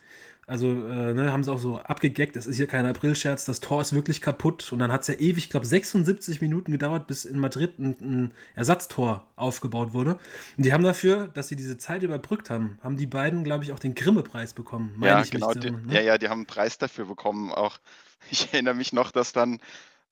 also 0.47 0.69
äh, 0.69 1.15
ne, 1.15 1.33
haben 1.33 1.43
sie 1.43 1.51
auch 1.51 1.59
so 1.59 1.79
abgegackt, 1.79 2.37
das 2.37 2.47
ist 2.47 2.57
hier 2.57 2.67
kein 2.67 2.85
Aprilscherz, 2.85 3.47
das 3.47 3.61
Tor 3.61 3.81
ist 3.81 3.95
wirklich 3.95 4.21
kaputt. 4.21 4.73
Und 4.73 4.79
dann 4.79 4.93
hat 4.93 5.03
es 5.03 5.09
ja 5.09 5.15
ewig, 5.15 5.45
ich 5.45 5.51
glaube, 5.51 5.65
76 5.65 6.41
Minuten 6.43 6.73
gedauert, 6.73 7.07
bis 7.07 7.25
in 7.25 7.39
Madrid 7.39 7.79
ein, 7.79 7.97
ein 8.01 8.33
Ersatztor 8.55 9.27
aufgebaut 9.37 9.95
wurde. 9.95 10.19
Und 10.57 10.67
die 10.67 10.73
haben 10.73 10.85
dafür, 10.85 11.29
dass 11.29 11.49
sie 11.49 11.57
diese 11.57 11.79
Zeit 11.79 12.03
überbrückt 12.03 12.51
haben, 12.51 12.79
haben 12.83 12.97
die 12.97 13.07
beiden, 13.07 13.43
glaube 13.43 13.65
ich, 13.65 13.73
auch 13.73 13.79
den 13.79 13.95
Grimme-Preis 13.95 14.53
bekommen. 14.53 14.93
meine 14.97 15.12
Ja, 15.12 15.19
ich 15.21 15.33
mich 15.33 15.41
genau. 15.41 15.53
zu 15.53 15.61
Die, 15.61 15.71
ne? 15.71 15.95
ja, 15.95 16.01
ja, 16.01 16.19
die 16.19 16.29
haben 16.29 16.41
einen 16.41 16.47
Preis 16.47 16.77
dafür 16.77 17.07
bekommen. 17.07 17.51
Auch 17.51 17.79
ich 18.31 18.53
erinnere 18.53 18.75
mich 18.75 18.93
noch, 18.93 19.12
dass 19.12 19.33
dann 19.33 19.61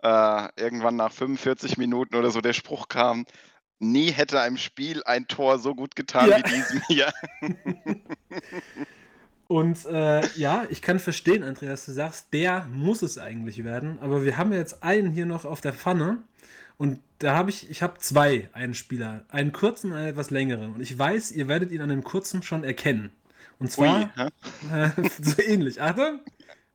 äh, 0.03 0.48
irgendwann 0.57 0.96
nach 0.96 1.12
45 1.12 1.78
Minuten 1.78 2.14
oder 2.16 2.30
so 2.30 2.40
der 2.40 2.53
Spruch 2.53 2.88
kam, 2.88 3.24
nie 3.78 4.11
hätte 4.12 4.40
einem 4.40 4.57
Spiel 4.59 5.03
ein 5.05 5.26
Tor 5.28 5.59
so 5.59 5.74
gut 5.74 5.96
getan 5.96 6.30
Ja. 6.30 6.38
wie 6.38 6.42
diesem 6.44 6.80
hier. 6.88 7.12
Und 9.48 9.84
äh, 9.86 10.26
ja, 10.36 10.64
ich 10.70 10.80
kann 10.82 10.98
verstehen, 10.98 11.42
Andreas, 11.42 11.84
du 11.84 11.92
sagst, 11.92 12.32
der 12.32 12.64
muss 12.66 13.03
es 13.03 13.18
eigentlich 13.18 13.64
werden. 13.64 13.98
Aber 14.00 14.24
wir 14.24 14.38
haben 14.38 14.53
jetzt 14.53 14.82
einen 14.82 15.11
hier 15.12 15.26
noch 15.26 15.44
auf 15.44 15.61
der 15.61 15.74
Pfanne. 15.74 16.22
Und 16.78 17.00
da 17.18 17.34
habe 17.36 17.50
ich, 17.50 17.68
ich 17.70 17.82
habe 17.82 17.98
zwei 17.98 18.48
Einspieler. 18.55 19.24
Einen 19.28 19.53
kurzen 19.53 19.92
und 19.92 19.98
einen 19.98 20.09
etwas 20.09 20.30
längeren. 20.30 20.74
Und 20.74 20.80
ich 20.80 20.98
weiß, 20.98 21.32
ihr 21.32 21.48
werdet 21.48 21.70
ihn 21.70 21.82
an 21.82 21.90
dem 21.90 22.03
kurzen 22.03 22.42
schon 22.42 22.64
erkennen. 22.64 23.12
Und 23.59 23.66
Ui, 23.66 23.70
zwar 23.74 24.11
hä? 24.16 24.28
äh, 24.72 24.90
so 25.22 25.42
ähnlich. 25.42 25.80
Achtung! 25.82 26.20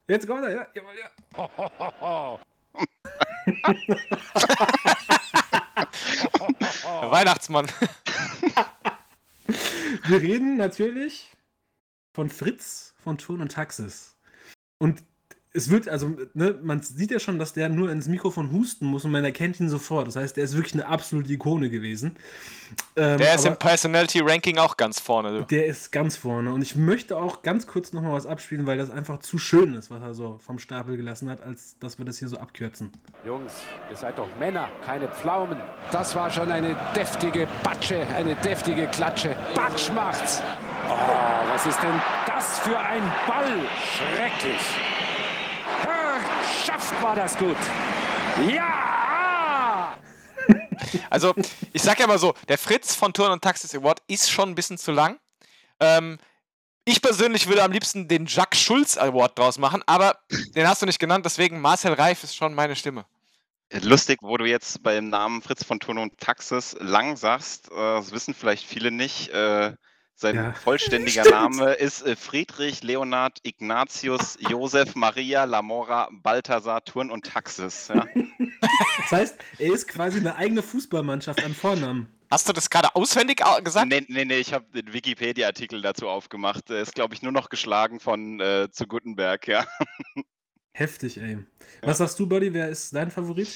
Jetzt 0.08 0.28
kommt 0.28 0.44
er, 0.44 0.52
ja, 0.52 0.68
ja. 0.76 2.40
Weihnachtsmann. 7.12 7.68
Wir 10.08 10.22
reden 10.22 10.58
natürlich 10.58 11.32
von 12.14 12.30
Fritz 12.30 12.94
von 13.04 13.18
Turn 13.18 13.42
und 13.42 13.52
Taxis. 13.52 14.16
Und 14.80 15.04
es 15.58 15.70
wird, 15.72 15.90
also, 15.90 16.12
ne, 16.36 16.56
man 16.62 16.82
sieht 16.82 17.10
ja 17.12 17.20
schon, 17.20 17.40
dass 17.40 17.54
der 17.54 17.68
nur 17.70 17.92
ins 17.92 18.08
Mikrofon 18.08 18.52
husten 18.52 18.86
muss 18.86 19.04
und 19.06 19.12
man 19.12 19.26
erkennt 19.26 19.60
ihn 19.60 19.70
sofort. 19.70 20.08
Das 20.08 20.16
heißt, 20.16 20.38
der 20.38 20.44
ist 20.44 20.56
wirklich 20.56 20.76
eine 20.76 20.86
absolute 20.88 21.32
Ikone 21.34 21.70
gewesen. 21.70 22.16
Ähm, 22.96 23.18
Der 23.18 23.34
ist 23.36 23.46
aber 23.46 23.54
im 23.56 23.60
Personality 23.60 24.20
Ranking 24.20 24.58
auch 24.58 24.76
ganz 24.78 25.00
vorne. 25.00 25.32
Du. 25.40 25.46
der 25.46 25.66
ist 25.68 25.92
ganz 25.92 26.18
vorne. 26.18 26.52
Und 26.54 26.62
ich 26.62 26.76
möchte 26.76 27.18
auch 27.18 27.42
ganz 27.42 27.66
kurz 27.66 27.94
nochmal 27.94 28.12
was 28.12 28.26
abspielen, 28.26 28.68
weil 28.68 28.78
das 28.78 28.90
einfach 28.92 29.20
zu 29.20 29.38
schön 29.38 29.74
ist, 29.74 29.90
was 29.90 30.02
er 30.02 30.14
so 30.14 30.40
vom 30.46 30.60
Stapel 30.60 30.98
gelassen 30.98 31.30
hat, 31.30 31.42
als 31.44 31.78
dass 31.80 31.98
wir 31.98 32.06
das 32.06 32.20
hier 32.20 32.28
so 32.28 32.38
abkürzen. 32.38 32.92
Jungs, 33.26 33.54
ihr 33.90 33.96
seid 33.96 34.18
doch 34.20 34.28
Männer, 34.40 34.70
keine 34.86 35.08
Pflaumen. 35.08 35.58
Das 35.92 36.14
war 36.16 36.30
schon 36.30 36.52
eine 36.52 36.76
deftige 36.96 37.48
Batsche, 37.64 38.06
eine 38.16 38.36
deftige 38.36 38.86
Klatsche. 38.88 39.36
Batsch 39.56 39.90
macht's. 39.92 40.42
Oh, 40.90 40.94
was 41.52 41.66
ist 41.66 41.82
denn 41.82 42.02
das 42.28 42.60
für 42.60 42.78
ein 42.78 43.02
Ball? 43.28 43.60
Schrecklich. 43.96 44.62
War 47.02 47.16
das 47.16 47.38
gut. 47.38 47.58
Ja! 48.50 49.98
Also, 51.10 51.34
ich 51.74 51.82
sag 51.82 52.00
ja 52.00 52.08
mal 52.08 52.20
so, 52.20 52.34
der 52.48 52.58
Fritz 52.58 52.96
von 52.96 53.14
Turn 53.14 53.32
und 53.32 53.42
Taxis 53.44 53.76
Award 53.76 54.02
ist 54.08 54.32
schon 54.32 54.50
ein 54.50 54.56
bisschen 54.56 54.78
zu 54.78 54.92
lang. 54.92 55.20
Ähm, 55.80 56.18
ich 56.86 57.02
persönlich 57.02 57.48
würde 57.48 57.64
am 57.64 57.72
liebsten 57.72 58.08
den 58.08 58.26
Jacques 58.26 58.60
Schulz 58.60 58.98
Award 58.98 59.38
draus 59.38 59.58
machen, 59.58 59.84
aber 59.86 60.18
den 60.56 60.68
hast 60.68 60.82
du 60.82 60.86
nicht 60.86 61.00
genannt, 61.00 61.26
deswegen 61.26 61.60
Marcel 61.60 61.94
Reif 61.94 62.24
ist 62.24 62.36
schon 62.36 62.54
meine 62.54 62.76
Stimme. 62.76 63.06
Lustig, 63.82 64.20
wo 64.22 64.38
du 64.38 64.46
jetzt 64.46 64.82
beim 64.82 65.10
Namen 65.10 65.42
Fritz 65.42 65.64
von 65.64 65.80
Turn 65.80 65.98
und 65.98 66.18
Taxis 66.20 66.78
lang 66.80 67.18
sagst, 67.18 67.70
äh, 67.70 67.76
das 67.76 68.12
wissen 68.12 68.34
vielleicht 68.34 68.66
viele 68.66 68.92
nicht. 68.92 69.30
Äh, 69.30 69.74
sein 70.20 70.36
Ja. 70.36 70.54
vollständiger 70.54 71.22
Stimmt. 71.24 71.58
Name 71.58 71.74
ist 71.74 72.02
äh, 72.06 72.16
Friedrich 72.16 72.84
Leonhard 72.84 73.40
Ignatius 73.44 74.38
Josef 74.50 74.96
Maria 74.96 75.44
Lamora 75.46 76.10
Balthasar 76.12 76.84
Turn 76.84 77.10
und 77.12 77.26
Taxis. 77.26 77.88
Ja. 77.88 78.06
Das 78.98 79.12
heißt, 79.12 79.36
er 79.60 79.74
ist 79.74 79.88
quasi 79.88 80.20
eine 80.20 80.36
eigene 80.36 80.62
Fußballmannschaft 80.64 81.44
an 81.44 81.54
Vornamen. 81.54 82.08
Hast 82.32 82.50
du 82.50 82.54
das 82.54 82.70
gerade 82.70 82.94
auswendig 82.96 83.46
au- 83.46 83.62
gesagt? 83.62 83.88
Nee, 83.88 84.04
nee, 84.10 84.26
nee, 84.26 84.40
ich 84.40 84.52
habe 84.54 84.66
den 84.74 84.92
Wikipedia-Artikel 84.92 85.82
dazu 85.82 86.10
aufgemacht. 86.10 86.70
Er 86.70 86.82
ist, 86.82 86.94
glaube 86.96 87.14
ich, 87.14 87.22
nur 87.22 87.32
noch 87.32 87.50
geschlagen 87.50 88.00
von 88.00 88.40
äh, 88.42 88.68
zu 88.72 88.86
Gutenberg, 88.88 89.48
ja. 89.48 89.66
Heftig, 90.74 91.18
ey. 91.22 91.38
Was 91.82 92.00
sagst 92.00 92.20
du, 92.20 92.28
Buddy? 92.28 92.54
Wer 92.54 92.70
ist 92.70 92.94
dein 92.94 93.12
Favorit? 93.12 93.50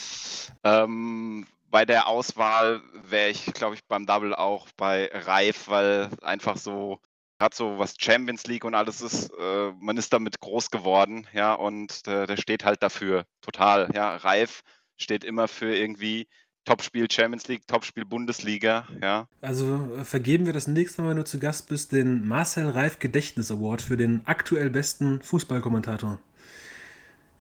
Ähm, 0.64 1.46
bei 1.72 1.86
der 1.86 2.08
Auswahl 2.08 2.82
wäre 3.10 3.30
ich, 3.30 3.46
glaube 3.54 3.76
ich, 3.76 3.86
beim 3.88 4.06
Double 4.06 4.36
auch 4.36 4.68
bei 4.78 5.10
Reif, 5.14 5.68
weil 5.68 6.10
einfach 6.22 6.58
so, 6.58 7.00
gerade 7.40 7.56
so 7.56 7.80
was 7.80 7.96
Champions 7.98 8.46
League 8.46 8.66
und 8.66 8.76
alles 8.76 9.02
ist, 9.02 9.32
äh, 9.40 9.72
man 9.80 9.98
ist 9.98 10.14
damit 10.14 10.40
groß 10.40 10.70
geworden, 10.70 11.28
ja, 11.34 11.54
und 11.54 12.06
äh, 12.08 12.28
der 12.28 12.38
steht 12.38 12.66
halt 12.66 12.84
dafür 12.84 13.26
total, 13.42 13.90
ja. 13.96 14.18
Reif 14.18 14.62
steht 14.98 15.24
immer 15.24 15.48
für 15.48 15.74
irgendwie 15.76 16.28
Topspiel 16.66 17.10
Champions 17.10 17.48
League, 17.48 17.66
Topspiel 17.66 18.06
Bundesliga, 18.06 18.88
ja. 19.02 19.28
Also 19.42 19.96
äh, 19.98 20.04
vergeben 20.04 20.46
wir 20.46 20.54
das 20.54 20.68
nächste 20.68 21.02
Mal, 21.02 21.12
wenn 21.12 21.18
du 21.18 21.24
zu 21.24 21.40
Gast 21.40 21.70
bist, 21.70 21.92
den 21.92 22.28
Marcel 22.28 22.70
Reif 22.70 23.00
Gedächtnis 23.00 23.50
Award 23.50 23.82
für 23.82 23.98
den 23.98 24.22
aktuell 24.26 24.70
besten 24.70 25.22
Fußballkommentator. 25.22 26.20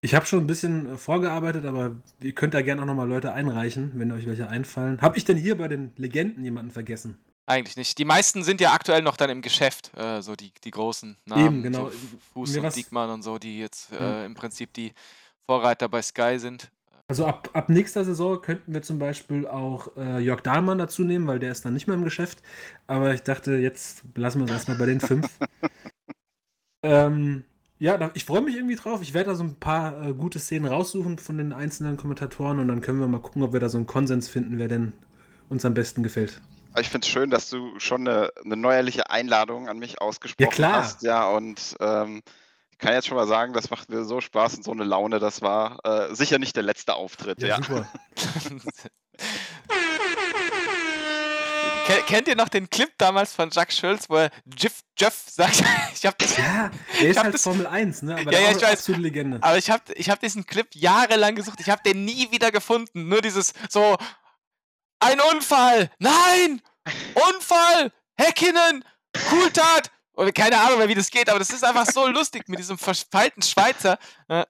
Ich 0.02 0.14
habe 0.14 0.24
schon 0.24 0.40
ein 0.40 0.46
bisschen 0.46 0.94
äh, 0.94 0.96
vorgearbeitet, 0.96 1.66
aber 1.66 1.96
ihr 2.22 2.32
könnt 2.32 2.54
da 2.54 2.62
gerne 2.62 2.82
auch 2.82 2.86
nochmal 2.86 3.08
Leute 3.08 3.32
einreichen, 3.32 3.92
wenn 3.96 4.12
euch 4.12 4.26
welche 4.26 4.48
einfallen. 4.48 5.00
Habe 5.00 5.18
ich 5.18 5.24
denn 5.24 5.36
hier 5.36 5.58
bei 5.58 5.68
den 5.68 5.92
Legenden 5.96 6.42
jemanden 6.42 6.70
vergessen? 6.70 7.18
Eigentlich 7.46 7.76
nicht. 7.76 7.98
Die 7.98 8.04
meisten 8.04 8.42
sind 8.42 8.60
ja 8.60 8.72
aktuell 8.72 9.02
noch 9.02 9.16
dann 9.16 9.28
im 9.28 9.42
Geschäft, 9.42 9.90
äh, 9.96 10.22
so 10.22 10.36
die, 10.36 10.52
die 10.64 10.70
großen 10.70 11.16
Namen. 11.26 11.46
Eben, 11.46 11.62
genau. 11.64 11.90
So 11.90 11.96
Fuß 12.32 12.54
Mir 12.54 12.64
und 12.64 12.76
Diekmann 12.76 13.10
und 13.10 13.22
so, 13.22 13.38
die 13.38 13.58
jetzt 13.58 13.92
äh, 13.92 14.24
im 14.24 14.34
Prinzip 14.34 14.72
die 14.72 14.92
Vorreiter 15.46 15.88
bei 15.88 16.00
Sky 16.00 16.38
sind. 16.38 16.70
Also 17.08 17.26
ab, 17.26 17.50
ab 17.54 17.68
nächster 17.68 18.04
Saison 18.04 18.40
könnten 18.40 18.72
wir 18.72 18.82
zum 18.82 19.00
Beispiel 19.00 19.44
auch 19.44 19.96
äh, 19.96 20.20
Jörg 20.20 20.42
Dahlmann 20.42 20.78
dazu 20.78 21.02
nehmen, 21.02 21.26
weil 21.26 21.40
der 21.40 21.50
ist 21.50 21.64
dann 21.64 21.74
nicht 21.74 21.88
mehr 21.88 21.96
im 21.96 22.04
Geschäft. 22.04 22.40
Aber 22.86 23.12
ich 23.12 23.22
dachte, 23.22 23.56
jetzt 23.56 24.04
lassen 24.14 24.38
wir 24.38 24.44
es 24.44 24.52
erstmal 24.52 24.78
bei 24.78 24.86
den 24.86 25.00
fünf. 25.00 25.28
ähm, 26.84 27.44
ja, 27.80 27.96
da, 27.96 28.10
ich 28.12 28.26
freue 28.26 28.42
mich 28.42 28.54
irgendwie 28.56 28.76
drauf. 28.76 29.00
Ich 29.00 29.14
werde 29.14 29.30
da 29.30 29.34
so 29.34 29.42
ein 29.42 29.56
paar 29.56 30.06
äh, 30.06 30.12
gute 30.12 30.38
Szenen 30.38 30.66
raussuchen 30.66 31.18
von 31.18 31.38
den 31.38 31.54
einzelnen 31.54 31.96
Kommentatoren 31.96 32.58
und 32.58 32.68
dann 32.68 32.82
können 32.82 33.00
wir 33.00 33.08
mal 33.08 33.20
gucken, 33.20 33.42
ob 33.42 33.54
wir 33.54 33.60
da 33.60 33.70
so 33.70 33.78
einen 33.78 33.86
Konsens 33.86 34.28
finden, 34.28 34.58
wer 34.58 34.68
denn 34.68 34.92
uns 35.48 35.64
am 35.64 35.72
besten 35.72 36.02
gefällt. 36.02 36.42
Ich 36.78 36.90
finde 36.90 37.06
es 37.06 37.10
schön, 37.10 37.30
dass 37.30 37.48
du 37.48 37.78
schon 37.78 38.06
eine, 38.06 38.30
eine 38.44 38.56
neuerliche 38.56 39.08
Einladung 39.10 39.68
an 39.68 39.78
mich 39.78 40.00
ausgesprochen 40.00 40.50
klar. 40.50 40.74
hast. 40.74 41.02
Ja, 41.02 41.30
und 41.30 41.74
ähm, 41.80 42.20
ich 42.70 42.78
kann 42.78 42.92
jetzt 42.92 43.08
schon 43.08 43.16
mal 43.16 43.26
sagen, 43.26 43.54
das 43.54 43.70
macht 43.70 43.88
mir 43.88 44.04
so 44.04 44.20
Spaß 44.20 44.56
und 44.56 44.64
so 44.64 44.72
eine 44.72 44.84
Laune. 44.84 45.18
Das 45.18 45.40
war 45.40 45.78
äh, 45.84 46.14
sicher 46.14 46.38
nicht 46.38 46.56
der 46.56 46.62
letzte 46.62 46.94
Auftritt. 46.94 47.40
Ja, 47.40 47.56
super. 47.56 47.88
Ken- 51.96 52.06
Kennt 52.06 52.28
ihr 52.28 52.36
noch 52.36 52.48
den 52.48 52.68
Clip 52.70 52.90
damals 52.98 53.32
von 53.34 53.50
Jacques 53.50 53.76
Schulz, 53.78 54.04
wo 54.08 54.16
er 54.16 54.30
Jeff, 54.56 54.80
Jeff 54.98 55.14
sagt, 55.28 55.62
ich 55.94 56.06
habe 56.06 56.16
das, 56.18 56.36
Ja, 56.36 56.44
er 56.44 56.70
Ich 56.98 57.02
ist 57.02 57.16
hab 57.16 57.24
halt 57.24 57.34
das- 57.34 57.42
Formel 57.42 57.66
1, 57.66 58.02
ne? 58.02 58.12
Aber 58.14 58.22
Ja, 58.24 58.30
der 58.30 58.40
ja, 58.42 58.50
ich 58.50 58.56
weiß. 58.62 58.72
absolute 58.72 59.02
Legende. 59.02 59.38
aber 59.42 59.58
ich 59.58 59.70
habe 59.70 59.82
ich 59.94 60.10
hab 60.10 60.20
diesen 60.20 60.46
Clip 60.46 60.68
jahrelang 60.74 61.34
gesucht, 61.34 61.60
ich 61.60 61.70
habe 61.70 61.82
den 61.84 62.04
nie 62.04 62.30
wieder 62.30 62.50
gefunden. 62.50 63.08
Nur 63.08 63.20
dieses 63.22 63.52
so, 63.68 63.96
ein 65.00 65.18
Unfall, 65.34 65.90
nein, 65.98 66.60
Unfall, 67.14 67.92
Häkkinen, 68.18 68.84
Cooltat. 69.30 69.90
Oder 70.14 70.32
keine 70.32 70.58
Ahnung 70.60 70.78
mehr, 70.78 70.88
wie 70.88 70.94
das 70.94 71.10
geht, 71.10 71.30
aber 71.30 71.38
das 71.38 71.50
ist 71.50 71.64
einfach 71.64 71.86
so 71.86 72.06
lustig 72.06 72.46
mit 72.48 72.58
diesem 72.58 72.76
verpeilten 72.76 73.42
Schweizer. 73.42 73.98
Äh, 74.28 74.44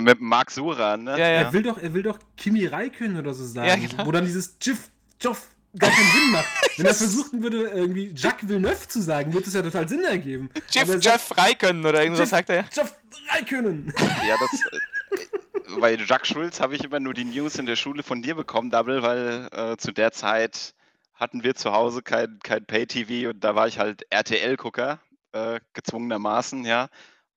mit 0.00 0.20
Marc 0.20 0.50
Sura, 0.50 0.96
ne? 0.96 1.12
Ja, 1.12 1.18
ja. 1.18 1.26
Er 1.42 1.52
will 1.52 1.62
doch, 1.62 1.78
er 1.78 1.94
will 1.94 2.02
doch 2.02 2.18
Kimi 2.36 2.66
Räikkönen 2.66 3.16
oder 3.18 3.32
so 3.34 3.44
sagen, 3.46 3.68
Ja, 3.68 3.76
genau. 3.76 4.06
wo 4.06 4.10
dann 4.10 4.24
dieses 4.24 4.56
Jiff, 4.60 4.90
Joff 5.20 5.48
gar 5.78 5.90
keinen 5.90 6.10
Sinn 6.12 6.30
macht. 6.32 6.46
Wenn 6.76 6.86
er 6.86 6.94
versuchen 6.94 7.42
würde, 7.42 7.68
irgendwie 7.68 8.12
Jacques 8.14 8.48
Villeneuve 8.48 8.88
zu 8.88 9.00
sagen, 9.00 9.32
würde 9.32 9.46
es 9.48 9.54
ja 9.54 9.62
total 9.62 9.88
Sinn 9.88 10.04
ergeben. 10.04 10.50
Jeff, 10.70 10.88
er 10.88 11.00
sagt, 11.00 11.04
Jeff 11.04 11.38
Raikön 11.38 11.84
oder 11.84 12.00
irgendwas 12.02 12.20
Jeff- 12.20 12.28
sagt 12.30 12.50
er 12.50 12.56
ja. 12.56 12.64
Joff 12.74 12.94
Räikkönen. 13.34 13.92
Ja, 14.26 14.36
das. 14.40 14.60
Äh, 14.72 15.80
bei 15.80 15.94
Jacques 15.96 16.28
Schulz 16.28 16.60
habe 16.60 16.74
ich 16.74 16.84
immer 16.84 17.00
nur 17.00 17.14
die 17.14 17.24
News 17.24 17.56
in 17.56 17.66
der 17.66 17.76
Schule 17.76 18.02
von 18.02 18.22
dir 18.22 18.34
bekommen, 18.34 18.70
Double, 18.70 19.02
weil 19.02 19.48
äh, 19.52 19.76
zu 19.76 19.92
der 19.92 20.12
Zeit 20.12 20.74
hatten 21.14 21.44
wir 21.44 21.54
zu 21.54 21.72
Hause 21.72 22.02
kein, 22.02 22.38
kein 22.42 22.64
Pay-TV 22.64 23.30
und 23.30 23.42
da 23.44 23.54
war 23.54 23.68
ich 23.68 23.78
halt 23.78 24.04
RTL-Gucker, 24.10 24.98
äh, 25.32 25.60
gezwungenermaßen, 25.72 26.64
ja. 26.64 26.88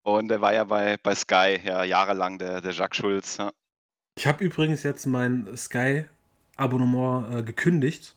Und 0.02 0.28
der 0.28 0.42
war 0.42 0.54
ja 0.54 0.64
bei, 0.66 0.98
bei 1.02 1.16
Sky, 1.16 1.60
ja, 1.64 1.84
jahrelang, 1.84 2.38
der, 2.38 2.62
der 2.62 2.72
Jacques 2.74 2.98
Schulz. 2.98 3.38
Ja. 3.38 3.52
Ich 4.18 4.28
habe 4.28 4.44
übrigens 4.44 4.84
jetzt 4.84 5.06
mein 5.06 5.48
Sky-Abonnement 5.56 7.36
äh, 7.40 7.44
gekündigt. 7.44 8.16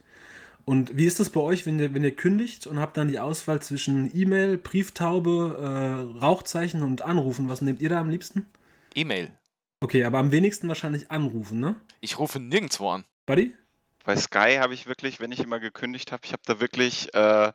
Und 0.68 0.98
wie 0.98 1.06
ist 1.06 1.18
das 1.18 1.30
bei 1.30 1.40
euch, 1.40 1.64
wenn 1.64 1.78
ihr, 1.78 1.94
wenn 1.94 2.04
ihr 2.04 2.14
kündigt 2.14 2.66
und 2.66 2.78
habt 2.78 2.98
dann 2.98 3.08
die 3.08 3.18
Auswahl 3.18 3.62
zwischen 3.62 4.14
E-Mail, 4.14 4.58
Brieftaube, 4.58 5.56
äh, 5.58 6.18
Rauchzeichen 6.18 6.82
und 6.82 7.00
Anrufen? 7.00 7.48
Was 7.48 7.62
nehmt 7.62 7.80
ihr 7.80 7.88
da 7.88 7.98
am 7.98 8.10
liebsten? 8.10 8.44
E-Mail. 8.94 9.32
Okay, 9.80 10.04
aber 10.04 10.18
am 10.18 10.30
wenigsten 10.30 10.68
wahrscheinlich 10.68 11.10
anrufen, 11.10 11.58
ne? 11.58 11.76
Ich 12.02 12.18
rufe 12.18 12.38
nirgendwo 12.38 12.90
an. 12.90 13.06
Buddy? 13.24 13.54
Bei 14.04 14.14
Sky 14.14 14.58
habe 14.60 14.74
ich 14.74 14.86
wirklich, 14.86 15.20
wenn 15.20 15.32
ich 15.32 15.40
immer 15.40 15.58
gekündigt 15.58 16.12
habe, 16.12 16.20
ich 16.26 16.34
habe 16.34 16.42
da 16.44 16.60
wirklich 16.60 17.14
äh, 17.14 17.50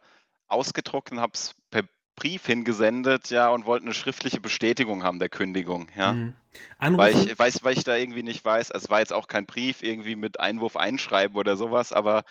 ausgedruckt 0.47 1.11
und 1.11 1.19
habe 1.19 1.33
es 1.35 1.53
per 1.69 1.83
Brief 2.15 2.47
hingesendet, 2.47 3.29
ja, 3.29 3.49
und 3.49 3.67
wollte 3.67 3.85
eine 3.85 3.93
schriftliche 3.93 4.41
Bestätigung 4.41 5.03
haben 5.03 5.19
der 5.19 5.29
Kündigung, 5.29 5.87
ja. 5.95 6.13
Mhm. 6.13 6.33
Weil 6.79 7.13
Anrufen? 7.13 7.29
ich 7.29 7.37
weiß, 7.37 7.63
weil 7.63 7.77
ich 7.77 7.83
da 7.83 7.95
irgendwie 7.95 8.23
nicht 8.23 8.43
weiß, 8.43 8.71
es 8.71 8.89
war 8.89 9.01
jetzt 9.01 9.13
auch 9.13 9.27
kein 9.27 9.45
Brief 9.45 9.83
irgendwie 9.83 10.15
mit 10.15 10.39
Einwurf 10.39 10.77
einschreiben 10.77 11.37
oder 11.37 11.57
sowas, 11.57 11.93
aber 11.93 12.23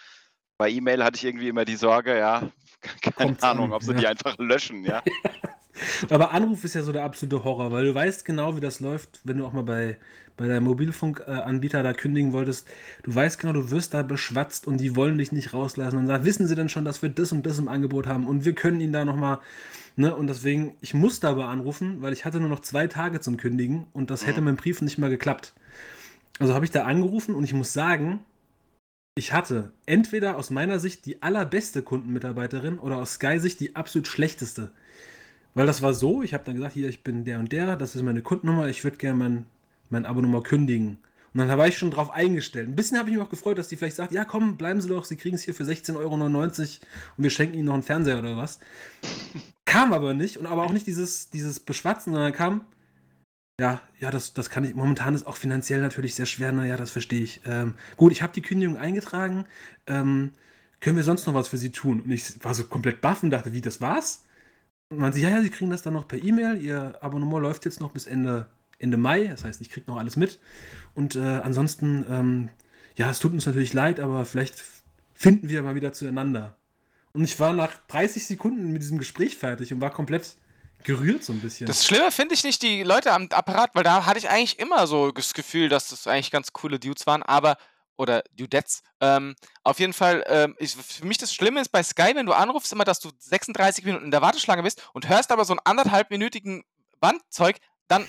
bei 0.62 0.70
E-Mail 0.70 1.02
hatte 1.02 1.16
ich 1.16 1.24
irgendwie 1.24 1.48
immer 1.48 1.64
die 1.64 1.74
Sorge, 1.74 2.16
ja, 2.16 2.48
keine 3.02 3.34
Kommt's 3.34 3.42
Ahnung, 3.42 3.72
an, 3.72 3.72
ob 3.72 3.82
sie 3.82 3.94
ja. 3.94 3.98
die 3.98 4.06
einfach 4.06 4.38
löschen, 4.38 4.84
ja. 4.84 5.02
Aber 6.10 6.30
Anruf 6.32 6.62
ist 6.62 6.74
ja 6.74 6.82
so 6.82 6.92
der 6.92 7.02
absolute 7.02 7.42
Horror, 7.42 7.72
weil 7.72 7.86
du 7.86 7.94
weißt 7.94 8.24
genau, 8.24 8.56
wie 8.56 8.60
das 8.60 8.78
läuft, 8.78 9.20
wenn 9.24 9.38
du 9.38 9.46
auch 9.46 9.52
mal 9.52 9.64
bei, 9.64 9.98
bei 10.36 10.46
deinem 10.46 10.64
Mobilfunkanbieter 10.64 11.82
da 11.82 11.92
kündigen 11.94 12.32
wolltest. 12.32 12.68
Du 13.02 13.12
weißt 13.12 13.40
genau, 13.40 13.52
du 13.54 13.70
wirst 13.72 13.92
da 13.94 14.02
beschwatzt 14.02 14.68
und 14.68 14.78
die 14.78 14.94
wollen 14.94 15.18
dich 15.18 15.32
nicht 15.32 15.52
rauslassen. 15.52 15.98
Und 15.98 16.06
da 16.06 16.24
wissen 16.24 16.46
sie 16.46 16.54
dann 16.54 16.68
schon, 16.68 16.84
dass 16.84 17.02
wir 17.02 17.08
das 17.08 17.32
und 17.32 17.44
das 17.44 17.58
im 17.58 17.68
Angebot 17.68 18.06
haben 18.06 18.28
und 18.28 18.44
wir 18.44 18.54
können 18.54 18.80
ihnen 18.80 18.92
da 18.92 19.04
nochmal, 19.04 19.40
ne? 19.96 20.14
Und 20.14 20.28
deswegen, 20.28 20.76
ich 20.80 20.94
musste 20.94 21.28
aber 21.28 21.48
anrufen, 21.48 22.02
weil 22.02 22.12
ich 22.12 22.24
hatte 22.24 22.38
nur 22.38 22.50
noch 22.50 22.60
zwei 22.60 22.86
Tage 22.86 23.20
zum 23.20 23.36
Kündigen 23.36 23.86
und 23.92 24.10
das 24.10 24.26
hätte 24.26 24.40
Mhm. 24.40 24.46
mit 24.46 24.58
dem 24.58 24.62
Brief 24.62 24.82
nicht 24.82 24.98
mal 24.98 25.10
geklappt. 25.10 25.54
Also 26.38 26.54
habe 26.54 26.64
ich 26.64 26.70
da 26.70 26.84
angerufen 26.84 27.34
und 27.34 27.44
ich 27.44 27.54
muss 27.54 27.72
sagen, 27.72 28.20
ich 29.14 29.32
hatte 29.32 29.72
entweder 29.86 30.36
aus 30.36 30.50
meiner 30.50 30.78
Sicht 30.78 31.04
die 31.06 31.22
allerbeste 31.22 31.82
Kundenmitarbeiterin 31.82 32.78
oder 32.78 32.96
aus 32.96 33.14
Sky-Sicht 33.14 33.60
die 33.60 33.76
absolut 33.76 34.06
schlechteste. 34.06 34.70
Weil 35.54 35.66
das 35.66 35.82
war 35.82 35.92
so, 35.92 36.22
ich 36.22 36.32
habe 36.32 36.44
dann 36.44 36.54
gesagt, 36.54 36.72
hier, 36.74 36.88
ich 36.88 37.04
bin 37.04 37.24
der 37.24 37.38
und 37.38 37.52
der, 37.52 37.76
das 37.76 37.94
ist 37.94 38.02
meine 38.02 38.22
Kundennummer, 38.22 38.68
ich 38.68 38.84
würde 38.84 38.96
gerne 38.96 39.18
mein, 39.18 39.46
mein 39.90 40.06
Abonnement 40.06 40.44
kündigen. 40.44 40.98
Und 41.34 41.38
dann 41.38 41.58
war 41.58 41.68
ich 41.68 41.78
schon 41.78 41.90
drauf 41.90 42.10
eingestellt. 42.10 42.68
Ein 42.68 42.76
bisschen 42.76 42.98
habe 42.98 43.10
ich 43.10 43.16
mich 43.16 43.24
auch 43.24 43.30
gefreut, 43.30 43.58
dass 43.58 43.68
die 43.68 43.76
vielleicht 43.76 43.96
sagt, 43.96 44.12
ja 44.12 44.24
komm, 44.24 44.56
bleiben 44.56 44.80
Sie 44.80 44.88
doch, 44.88 45.04
Sie 45.04 45.16
kriegen 45.16 45.34
es 45.34 45.42
hier 45.42 45.54
für 45.54 45.64
16,99 45.64 45.96
Euro 45.98 46.14
und 46.14 46.78
wir 47.18 47.30
schenken 47.30 47.56
Ihnen 47.56 47.66
noch 47.66 47.74
einen 47.74 47.82
Fernseher 47.82 48.18
oder 48.18 48.36
was. 48.36 48.60
Kam 49.66 49.92
aber 49.92 50.14
nicht 50.14 50.38
und 50.38 50.46
aber 50.46 50.64
auch 50.64 50.72
nicht 50.72 50.86
dieses, 50.86 51.30
dieses 51.30 51.60
Beschwatzen, 51.60 52.12
sondern 52.14 52.32
kam, 52.32 52.62
ja, 53.61 53.80
ja, 54.00 54.11
das, 54.11 54.34
das 54.34 54.50
kann 54.50 54.64
ich, 54.64 54.74
momentan 54.74 55.14
ist 55.14 55.26
auch 55.26 55.36
finanziell 55.36 55.80
natürlich 55.80 56.14
sehr 56.14 56.26
schwer, 56.26 56.53
naja, 56.53 56.76
das 56.76 56.90
verstehe 56.90 57.22
ich. 57.22 57.40
Ähm, 57.46 57.74
gut, 57.96 58.12
ich 58.12 58.22
habe 58.22 58.32
die 58.32 58.42
Kündigung 58.42 58.76
eingetragen, 58.76 59.44
ähm, 59.86 60.32
können 60.82 60.96
wir 60.96 61.05
sonst 61.05 61.26
noch 61.26 61.34
was 61.34 61.48
für 61.48 61.59
Sie 61.59 61.70
tun? 61.70 62.00
Und 62.00 62.11
ich 62.11 62.44
war 62.44 62.55
so 62.55 62.64
komplett 62.64 63.00
baff 63.00 63.22
und 63.22 63.30
dachte, 63.30 63.53
wie, 63.53 63.61
das 63.61 63.80
war's? 63.80 64.24
Und 64.88 64.98
man 64.98 65.12
sagt, 65.12 65.22
ja, 65.22 65.30
ja, 65.30 65.40
Sie 65.40 65.50
kriegen 65.50 65.70
das 65.70 65.82
dann 65.82 65.94
noch 65.94 66.09
per 66.09 66.22
E-Mail. 66.22 66.61
Ihr 66.61 66.98
Abonnement 67.00 67.40
läuft 67.40 67.64
jetzt 67.64 67.80
noch 67.80 67.92
bis 67.92 68.07
Ende, 68.07 68.48
Ende 68.80 68.96
Mai. 68.96 69.28
Das 69.28 69.44
heißt, 69.44 69.61
ich 69.61 69.70
kriege 69.70 69.88
noch 69.88 69.96
alles 69.96 70.16
mit. 70.16 70.40
Und 70.94 71.14
äh, 71.14 71.20
ansonsten, 71.20 72.05
ähm, 72.11 72.48
ja, 72.96 73.09
es 73.11 73.20
tut 73.20 73.32
uns 73.32 73.46
natürlich 73.46 73.72
leid, 73.72 74.00
aber 74.00 74.24
vielleicht 74.24 74.62
finden 75.14 75.48
wir 75.48 75.62
mal 75.62 75.76
wieder 75.76 75.92
zueinander. 75.92 76.57
Und 77.12 77.22
ich 77.22 77.38
war 77.38 77.53
nach 77.53 77.74
30 77.86 78.26
Sekunden 78.26 78.72
mit 78.72 78.82
diesem 78.82 78.98
Gespräch 78.98 79.36
fertig 79.36 79.72
und 79.72 79.80
war 79.80 79.90
komplett 79.90 80.36
gerührt 80.85 81.24
so 81.24 81.33
ein 81.33 81.41
bisschen. 81.41 81.66
Das 81.66 81.85
Schlimme 81.85 82.11
finde 82.11 82.35
ich 82.35 82.45
nicht 82.45 82.62
die 82.62 82.83
Leute 82.83 83.12
am 83.12 83.28
Apparat, 83.30 83.70
weil 83.74 83.85
da 83.85 84.07
hatte 84.07 84.18
ich 84.18 84.28
eigentlich 84.28 84.59
immer 84.59 84.87
so 84.87 85.11
das 85.11 85.35
Gefühl, 85.35 85.68
dass 85.68 85.89
das 85.89 86.07
eigentlich 86.07 86.30
ganz 86.30 86.53
coole 86.53 86.78
Dudes 86.78 87.07
waren, 87.07 87.22
aber 87.22 87.57
oder 87.97 88.22
Dudettes. 88.33 88.83
Ähm, 89.01 89.35
auf 89.62 89.78
jeden 89.78 89.93
Fall, 89.93 90.24
ähm, 90.26 90.57
ich, 90.59 90.74
für 90.74 91.07
mich 91.07 91.18
das 91.18 91.33
Schlimme 91.33 91.61
ist 91.61 91.70
bei 91.70 91.83
Sky, 91.83 92.12
wenn 92.14 92.26
du 92.26 92.33
anrufst, 92.33 92.72
immer, 92.72 92.85
dass 92.85 93.01
du 93.01 93.11
36 93.18 93.85
Minuten 93.85 94.07
in 94.07 94.11
der 94.11 94.22
Warteschlange 94.22 94.62
bist 94.62 94.83
und 94.93 95.09
hörst 95.09 95.30
aber 95.30 95.45
so 95.45 95.53
einen 95.53 95.61
anderthalbminütigen 95.64 96.64
Bandzeug, 97.01 97.59
dann 97.89 98.07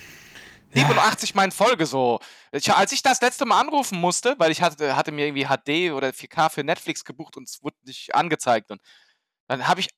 87 0.74 1.34
Mal 1.34 1.44
in 1.44 1.52
Folge 1.52 1.86
so. 1.86 2.20
Ich, 2.52 2.72
als 2.72 2.92
ich 2.92 3.02
das 3.02 3.20
letzte 3.20 3.44
Mal 3.44 3.60
anrufen 3.60 4.00
musste, 4.00 4.34
weil 4.38 4.50
ich 4.50 4.62
hatte, 4.62 4.96
hatte 4.96 5.12
mir 5.12 5.26
irgendwie 5.26 5.46
HD 5.46 5.92
oder 5.92 6.08
4K 6.08 6.50
für 6.50 6.64
Netflix 6.64 7.04
gebucht 7.04 7.36
und 7.36 7.48
es 7.48 7.62
wurde 7.62 7.76
nicht 7.84 8.14
angezeigt 8.14 8.70
und 8.70 8.80
dann 9.46 9.68
habe 9.68 9.80
ich 9.80 9.88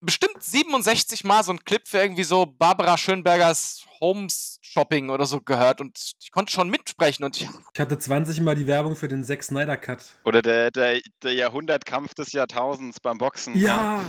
bestimmt 0.00 0.42
67 0.42 1.24
Mal 1.24 1.42
so 1.42 1.52
einen 1.52 1.64
Clip 1.64 1.86
für 1.86 1.98
irgendwie 1.98 2.24
so 2.24 2.46
Barbara 2.46 2.96
Schönbergers 2.96 3.84
Homes 4.00 4.58
Shopping 4.62 5.10
oder 5.10 5.26
so 5.26 5.40
gehört 5.40 5.80
und 5.80 5.98
ich 6.20 6.30
konnte 6.30 6.52
schon 6.52 6.70
mitsprechen 6.70 7.24
und 7.24 7.36
ich, 7.36 7.48
Ich 7.74 7.80
hatte 7.80 7.98
20 7.98 8.40
Mal 8.40 8.54
die 8.54 8.66
Werbung 8.66 8.94
für 8.96 9.08
den 9.08 9.24
Zack 9.24 9.42
Snyder 9.42 9.76
Cut. 9.76 10.04
Oder 10.24 10.42
der, 10.42 10.70
der, 10.70 11.00
der 11.22 11.32
Jahrhundertkampf 11.32 12.14
des 12.14 12.32
Jahrtausends 12.32 13.00
beim 13.00 13.18
Boxen. 13.18 13.56
Ja! 13.58 14.04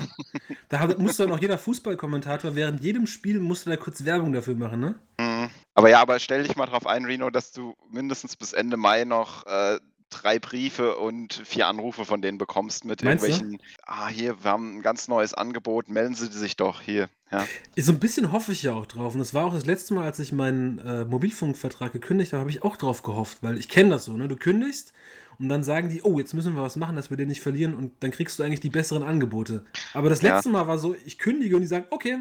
da 0.70 0.80
hat, 0.80 1.00
musste 1.00 1.24
dann 1.24 1.34
auch 1.34 1.40
jeder 1.40 1.58
Fußballkommentator 1.58 2.56
während 2.56 2.84
jedem 2.84 3.08
Spiel 3.08 3.40
musste 3.40 3.70
da 3.70 3.78
kurz 3.78 4.06
Werbung 4.06 4.34
dafür 4.34 4.56
machen, 4.56 4.80
ne? 4.80 4.96
Mhm. 5.20 5.50
Aber 5.74 5.90
ja, 5.90 6.02
aber 6.02 6.20
stell 6.20 6.44
dich 6.44 6.56
mal 6.56 6.66
drauf 6.66 6.86
ein, 6.86 7.06
Reno, 7.06 7.30
dass 7.30 7.52
du 7.52 7.76
mindestens 7.90 8.36
bis 8.36 8.54
Ende 8.54 8.78
Mai 8.78 9.06
noch 9.06 9.46
äh, 9.46 9.80
drei 10.10 10.40
Briefe 10.40 10.98
und 10.98 11.34
vier 11.46 11.68
Anrufe 11.68 12.06
von 12.06 12.22
denen 12.22 12.38
bekommst 12.38 12.86
mit 12.86 13.02
Meinst 13.02 13.28
du? 13.28 13.32
irgendwelchen, 13.32 13.62
ah, 13.86 14.08
hier, 14.08 14.44
wir 14.44 14.52
haben 14.52 14.78
ein 14.78 14.82
ganz 14.82 15.08
neues 15.08 15.34
Angebot, 15.34 15.90
melden 15.90 16.16
Sie 16.16 16.28
sich 16.28 16.56
doch 16.58 16.82
hier. 16.82 17.10
Ja. 17.32 17.50
So 17.78 17.92
ein 17.92 18.00
bisschen 18.00 18.32
hoffe 18.32 18.52
ich 18.52 18.64
ja 18.64 18.74
auch 18.74 18.86
drauf. 18.86 19.14
Und 19.14 19.20
das 19.20 19.34
war 19.34 19.46
auch 19.46 19.54
das 19.54 19.66
letzte 19.66 19.94
Mal, 19.94 20.04
als 20.06 20.20
ich 20.20 20.32
meinen 20.32 20.80
äh, 20.80 21.06
Mobilfunkvertrag 21.06 21.94
gekündigt 21.94 22.34
habe, 22.34 22.42
habe 22.42 22.50
ich 22.52 22.64
auch 22.64 22.76
drauf 22.78 23.04
gehofft, 23.04 23.40
weil 23.42 23.58
ich 23.58 23.70
kenne 23.70 23.92
das 23.92 24.06
so, 24.06 24.14
ne? 24.18 24.28
Du 24.28 24.36
kündigst 24.36 24.94
und 25.38 25.48
dann 25.50 25.64
sagen 25.64 25.90
die, 25.90 26.02
oh, 26.04 26.20
jetzt 26.20 26.34
müssen 26.34 26.56
wir 26.56 26.62
was 26.64 26.76
machen, 26.76 26.96
dass 26.96 27.10
wir 27.10 27.18
den 27.18 27.28
nicht 27.30 27.42
verlieren 27.42 27.76
und 27.76 27.94
dann 28.04 28.12
kriegst 28.12 28.38
du 28.40 28.44
eigentlich 28.44 28.60
die 28.60 28.70
besseren 28.70 29.04
Angebote. 29.04 29.66
Aber 29.94 30.10
das 30.10 30.22
Ja. 30.22 30.36
letzte 30.36 30.50
Mal 30.50 30.68
war 30.68 30.80
so, 30.80 30.96
ich 31.06 31.18
kündige 31.20 31.56
und 31.56 31.62
die 31.62 31.68
sagen, 31.68 31.86
okay. 31.92 32.20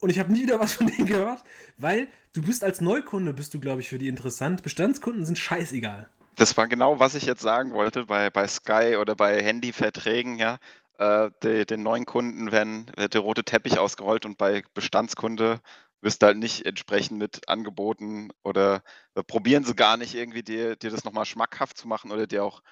und 0.00 0.10
ich 0.10 0.18
habe 0.18 0.32
nie 0.32 0.42
wieder 0.42 0.60
was 0.60 0.74
von 0.74 0.86
denen 0.88 1.06
gehört, 1.06 1.44
weil 1.78 2.08
du 2.34 2.42
bist 2.42 2.64
als 2.64 2.80
Neukunde, 2.80 3.32
bist 3.34 3.54
du, 3.54 3.60
glaube 3.60 3.80
ich, 3.80 3.88
für 3.88 3.98
die 3.98 4.08
interessant. 4.08 4.62
Bestandskunden 4.62 5.24
sind 5.24 5.38
scheißegal. 5.38 6.08
Das 6.36 6.56
war 6.56 6.66
genau, 6.68 6.98
was 6.98 7.14
ich 7.14 7.24
jetzt 7.24 7.42
sagen 7.42 7.72
wollte 7.72 8.06
bei, 8.06 8.30
bei 8.30 8.46
Sky 8.48 8.96
oder 9.00 9.14
bei 9.14 9.42
Handyverträgen, 9.42 10.38
ja. 10.38 10.58
Äh, 10.98 11.30
die, 11.42 11.66
den 11.66 11.82
neuen 11.82 12.06
Kunden 12.06 12.52
werden, 12.52 12.90
wird 12.96 13.14
der 13.14 13.20
rote 13.20 13.44
Teppich 13.44 13.78
ausgerollt 13.78 14.26
und 14.26 14.38
bei 14.38 14.62
Bestandskunde 14.74 15.60
wirst 16.00 16.22
du 16.22 16.26
halt 16.26 16.36
nicht 16.38 16.66
entsprechend 16.66 17.18
mit 17.18 17.48
Angeboten 17.48 18.30
oder 18.44 18.82
äh, 19.14 19.22
probieren 19.22 19.64
sie 19.64 19.74
gar 19.74 19.96
nicht 19.96 20.14
irgendwie 20.14 20.42
dir, 20.42 20.76
dir 20.76 20.90
das 20.90 21.04
nochmal 21.04 21.24
schmackhaft 21.24 21.78
zu 21.78 21.88
machen 21.88 22.12
oder 22.12 22.26
dir 22.26 22.44
auch 22.44 22.62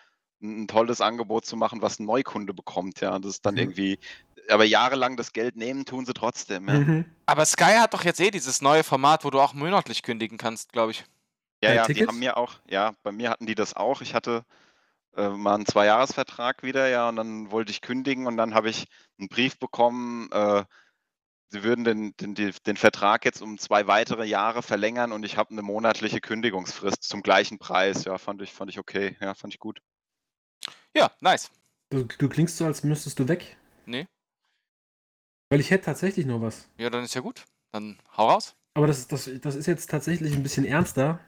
ein, 0.40 0.62
ein 0.64 0.68
tolles 0.68 1.00
Angebot 1.00 1.46
zu 1.46 1.56
machen, 1.56 1.82
was 1.82 1.98
ein 1.98 2.06
Neukunde 2.06 2.54
bekommt, 2.54 3.00
ja. 3.00 3.14
Und 3.14 3.24
das 3.24 3.34
ist 3.34 3.46
dann 3.46 3.54
Mhm. 3.54 3.60
irgendwie, 3.60 3.98
aber 4.48 4.64
jahrelang 4.64 5.16
das 5.16 5.32
Geld 5.32 5.56
nehmen, 5.56 5.84
tun 5.84 6.04
sie 6.06 6.14
trotzdem, 6.14 6.68
ja. 6.68 6.78
Mhm. 6.80 7.04
Aber 7.26 7.44
Sky 7.44 7.76
hat 7.78 7.94
doch 7.94 8.04
jetzt 8.04 8.20
eh 8.20 8.30
dieses 8.30 8.60
neue 8.60 8.84
Format, 8.84 9.24
wo 9.24 9.30
du 9.30 9.40
auch 9.40 9.54
monatlich 9.54 10.02
kündigen 10.02 10.38
kannst, 10.38 10.72
glaube 10.72 10.92
ich. 10.92 11.04
Ja, 11.62 11.68
Bei 11.70 11.74
ja, 11.76 11.86
die 11.86 11.94
Tickets? 11.94 12.08
haben 12.08 12.18
mir 12.18 12.36
auch, 12.36 12.54
ja, 12.68 12.94
bei 13.02 13.12
mir 13.12 13.30
hatten 13.30 13.46
die 13.46 13.54
das 13.54 13.74
auch. 13.74 14.00
Ich 14.02 14.14
hatte 14.14 14.44
äh, 15.16 15.28
mal 15.30 15.54
einen 15.56 15.66
Zweijahresvertrag 15.66 16.62
wieder, 16.62 16.88
ja, 16.88 17.08
und 17.08 17.16
dann 17.16 17.50
wollte 17.50 17.72
ich 17.72 17.80
kündigen 17.82 18.26
und 18.26 18.36
dann 18.36 18.54
habe 18.54 18.70
ich 18.70 18.86
einen 19.18 19.28
Brief 19.28 19.58
bekommen, 19.58 20.30
äh, 20.32 20.64
sie 21.50 21.64
würden 21.64 21.84
den, 21.84 22.16
den, 22.18 22.34
die- 22.34 22.52
den 22.66 22.76
Vertrag 22.76 23.24
jetzt 23.24 23.42
um 23.42 23.58
zwei 23.58 23.86
weitere 23.86 24.26
Jahre 24.26 24.62
verlängern 24.62 25.12
und 25.12 25.24
ich 25.24 25.36
habe 25.36 25.50
eine 25.52 25.62
monatliche 25.62 26.20
Kündigungsfrist 26.20 27.02
zum 27.04 27.22
gleichen 27.22 27.58
Preis. 27.58 28.04
Ja, 28.04 28.18
fand 28.18 28.42
ich, 28.42 28.52
fand 28.52 28.70
ich 28.70 28.78
okay. 28.78 29.16
Ja, 29.20 29.34
fand 29.34 29.54
ich 29.54 29.60
gut. 29.60 29.80
Ja, 30.94 31.10
nice. 31.20 31.50
Du, 31.90 32.04
du 32.04 32.28
klingst 32.28 32.56
so, 32.56 32.64
als 32.64 32.82
müsstest 32.82 33.18
du 33.18 33.28
weg. 33.28 33.56
Nee. 33.86 34.06
Weil 35.50 35.60
ich 35.60 35.70
hätte 35.70 35.84
tatsächlich 35.84 36.26
noch 36.26 36.40
was. 36.40 36.68
Ja, 36.78 36.90
dann 36.90 37.04
ist 37.04 37.14
ja 37.14 37.20
gut. 37.20 37.44
Dann 37.72 37.98
hau 38.16 38.28
raus. 38.28 38.56
Aber 38.74 38.86
das, 38.86 39.06
das, 39.06 39.30
das 39.40 39.54
ist 39.54 39.66
jetzt 39.66 39.90
tatsächlich 39.90 40.32
ein 40.34 40.42
bisschen 40.42 40.64
ernster. 40.64 41.20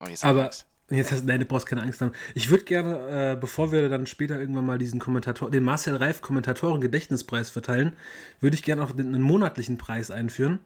Oh, 0.00 0.06
jetzt 0.08 0.24
Aber- 0.24 0.46
Angst. 0.46 0.66
Jetzt 0.92 1.12
hast, 1.12 1.24
nein, 1.24 1.38
du 1.38 1.46
brauchst 1.46 1.66
keine 1.66 1.82
Angst 1.82 2.00
haben. 2.00 2.10
Ich 2.34 2.50
würde 2.50 2.64
gerne, 2.64 3.34
äh, 3.34 3.36
bevor 3.40 3.70
wir 3.70 3.88
dann 3.88 4.08
später 4.08 4.40
irgendwann 4.40 4.66
mal 4.66 4.76
diesen 4.76 4.98
Kommentator, 4.98 5.48
den 5.48 5.62
Marcel 5.62 5.94
Reif 5.94 6.20
Kommentatoren-Gedächtnispreis 6.20 7.48
verteilen, 7.48 7.96
würde 8.40 8.56
ich 8.56 8.64
gerne 8.64 8.82
auch 8.82 8.90
den, 8.90 9.14
einen 9.14 9.22
monatlichen 9.22 9.78
Preis 9.78 10.10
einführen. 10.10 10.58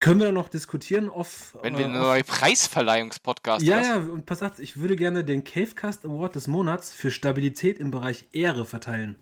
Können 0.00 0.18
wir 0.18 0.32
noch 0.32 0.48
diskutieren, 0.48 1.08
off, 1.08 1.56
Wenn 1.62 1.74
wir 1.74 1.82
äh, 1.82 1.84
einen 1.84 1.96
off- 1.98 2.02
neuen 2.02 2.24
Preisverleihungspodcast 2.24 3.64
Ja, 3.64 3.76
hast. 3.78 3.86
ja, 3.86 3.96
und 3.96 4.26
pass 4.26 4.42
auf, 4.42 4.58
ich 4.58 4.76
würde 4.76 4.96
gerne 4.96 5.22
den 5.22 5.44
Cavecast 5.44 6.04
Award 6.04 6.34
des 6.34 6.48
Monats 6.48 6.92
für 6.92 7.12
Stabilität 7.12 7.78
im 7.78 7.92
Bereich 7.92 8.26
Ehre 8.32 8.66
verteilen. 8.66 9.14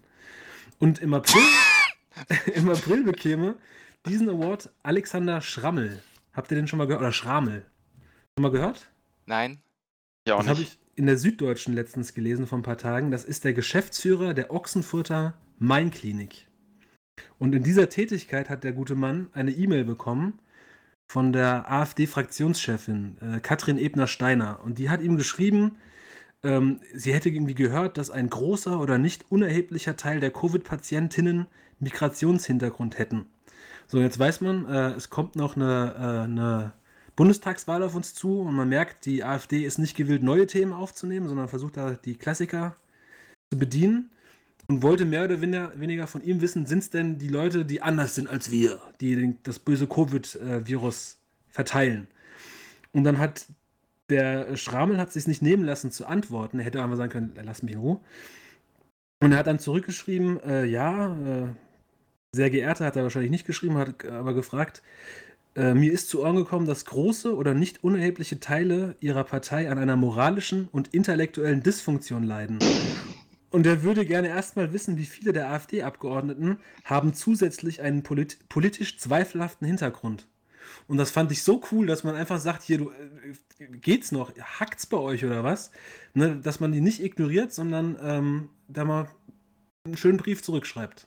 Und 0.79 0.99
im 1.01 1.13
April, 1.13 1.43
im 2.55 2.71
April 2.71 3.05
bekäme 3.05 3.57
diesen 4.07 4.31
Award 4.31 4.71
Alexander 4.83 5.43
Schrammel. 5.43 6.03
Habt 6.33 6.51
ihr 6.51 6.57
den 6.57 6.69
schon 6.69 6.79
mal 6.79 6.87
gehört? 6.87 7.03
Oder 7.03 7.13
Schramel? 7.13 7.67
Schon 8.37 8.43
mal 8.43 8.51
gehört? 8.51 8.91
Nein. 9.27 9.59
Ja, 10.27 10.35
auch 10.35 10.41
Das 10.41 10.49
habe 10.49 10.63
ich 10.63 10.79
in 10.97 11.07
der 11.07 11.19
Süddeutschen 11.19 11.73
letztens 11.73 12.15
gelesen 12.15 12.49
vor 12.49 12.59
ein 12.59 12.63
paar 12.63 12.79
Tagen. 12.79 13.13
Das 13.13 13.25
ist 13.25 13.45
der 13.45 13.55
Geschäftsführer 13.55 14.35
der 14.35 14.53
Ochsenfurter 14.53 15.35
Main-Klinik. 15.59 16.49
Und 17.39 17.55
in 17.55 17.63
dieser 17.63 17.89
Tätigkeit 17.89 18.51
hat 18.51 18.65
der 18.65 18.73
gute 18.73 18.97
Mann 18.97 19.29
eine 19.35 19.53
E-Mail 19.53 19.85
bekommen 19.85 20.41
von 21.07 21.33
der 21.33 21.71
AfD-Fraktionschefin 21.71 23.19
äh, 23.21 23.41
Katrin 23.41 23.79
Ebner-Steiner. 23.79 24.61
Und 24.65 24.79
die 24.79 24.91
hat 24.91 25.01
ihm 25.01 25.17
geschrieben, 25.17 25.77
ähm, 26.43 26.81
sie 26.93 27.15
hätte 27.15 27.29
irgendwie 27.29 27.55
gehört, 27.55 27.99
dass 27.99 28.11
ein 28.11 28.29
großer 28.29 28.81
oder 28.81 28.99
nicht 28.99 29.31
unerheblicher 29.31 29.97
Teil 29.97 30.19
der 30.19 30.33
Covid-Patientinnen 30.33 31.47
Migrationshintergrund 31.79 32.99
hätten. 32.99 33.27
So, 33.87 34.01
jetzt 34.01 34.19
weiß 34.19 34.41
man, 34.41 34.67
äh, 34.67 34.91
es 34.93 35.09
kommt 35.09 35.37
noch 35.37 35.55
eine, 35.55 35.95
äh, 35.97 36.25
eine 36.25 36.73
Bundestagswahl 37.17 37.83
auf 37.83 37.95
uns 37.95 38.15
zu 38.15 38.41
und 38.41 38.55
man 38.55 38.69
merkt, 38.69 39.07
die 39.07 39.25
AfD 39.25 39.65
ist 39.65 39.79
nicht 39.79 39.97
gewillt, 39.97 40.23
neue 40.23 40.47
Themen 40.47 40.73
aufzunehmen, 40.73 41.29
sondern 41.29 41.49
versucht 41.49 41.77
da 41.77 41.93
die 41.93 42.17
Klassiker 42.17 42.77
zu 43.51 43.59
bedienen 43.59 44.11
und 44.67 44.83
wollte 44.83 45.05
mehr 45.05 45.25
oder 45.25 45.41
weniger, 45.41 46.07
von 46.07 46.23
ihm 46.23 46.41
wissen, 46.41 46.67
sind 46.67 46.79
es 46.79 46.91
denn 46.91 47.19
die 47.19 47.29
Leute, 47.29 47.65
die 47.65 47.83
anders 47.83 48.15
sind 48.15 48.29
als 48.29 48.51
wir, 48.51 48.81
die 49.01 49.37
das 49.43 49.59
böse 49.59 49.87
Covid-Virus 49.87 51.19
verteilen. 51.49 52.09
Und 52.93 53.05
dann 53.05 53.19
hat 53.19 53.47
der 54.11 54.57
Schramel 54.57 54.99
hat 54.99 55.13
sich 55.13 55.27
nicht 55.27 55.43
nehmen 55.43 55.65
lassen 55.65 55.91
zu 55.91 56.07
antworten. 56.07 56.59
Er 56.59 56.67
hätte 56.67 56.83
einfach 56.83 56.97
sagen 56.97 57.13
können, 57.13 57.35
lass 57.43 57.63
mich 57.63 57.75
in 57.75 57.81
Ruhe. 57.81 58.01
Und 59.21 59.33
er 59.33 59.39
hat 59.39 59.47
dann 59.47 59.59
zurückgeschrieben, 59.59 60.41
äh, 60.43 60.65
ja, 60.67 61.15
äh, 61.15 61.49
sehr 62.33 62.51
geehrter 62.51 62.85
hat 62.85 62.97
er 62.97 63.05
wahrscheinlich 63.05 63.31
nicht 63.31 63.47
geschrieben, 63.47 63.79
hat 63.79 64.05
aber 64.05 64.35
gefragt, 64.35 64.83
äh, 65.57 65.75
mir 65.75 65.93
ist 65.93 66.09
zu 66.09 66.23
Ohren 66.23 66.37
gekommen, 66.37 66.67
dass 66.67 66.85
große 66.85 67.35
oder 67.35 67.55
nicht 67.55 67.85
unerhebliche 67.85 68.41
Teile 68.41 68.97
ihrer 69.01 69.25
Partei 69.25 69.71
an 69.71 69.79
einer 69.79 69.97
moralischen 69.97 70.69
und 70.73 70.89
intellektuellen 70.95 71.63
Dysfunktion 71.63 72.25
leiden. 72.25 72.59
Und 73.51 73.67
er 73.67 73.85
würde 73.85 74.05
gerne 74.05 74.29
erstmal 74.29 74.73
wissen, 74.73 74.97
wie 74.97 75.07
viele 75.07 75.33
der 75.33 75.51
AfD-Abgeordneten 75.51 76.59
haben 76.83 77.15
zusätzlich 77.15 77.83
einen 77.83 78.03
polit 78.03 78.49
politisch 78.49 78.99
zweifelhaften 78.99 79.67
Hintergrund. 79.67 80.27
Und 80.89 80.97
das 80.97 81.13
fand 81.13 81.31
ich 81.31 81.45
so 81.45 81.63
cool, 81.71 81.87
dass 81.87 82.03
man 82.03 82.17
einfach 82.17 82.41
sagt, 82.41 82.65
hier, 82.65 82.79
du, 82.79 82.91
äh, 82.91 83.67
geht's 83.77 84.11
noch? 84.11 84.33
Hackt's 84.37 84.87
bei 84.87 84.97
euch 84.97 85.25
oder 85.25 85.45
was? 85.45 85.71
Ne, 86.15 86.37
dass 86.37 86.59
man 86.59 86.73
die 86.73 86.81
nicht 86.81 87.01
ignoriert, 87.01 87.53
sondern 87.53 87.97
ähm, 88.03 88.49
da 88.67 88.85
mal 88.85 89.09
einen 89.85 89.97
schönen 89.97 90.19
Brief 90.19 90.43
zurückschreibt. 90.43 91.07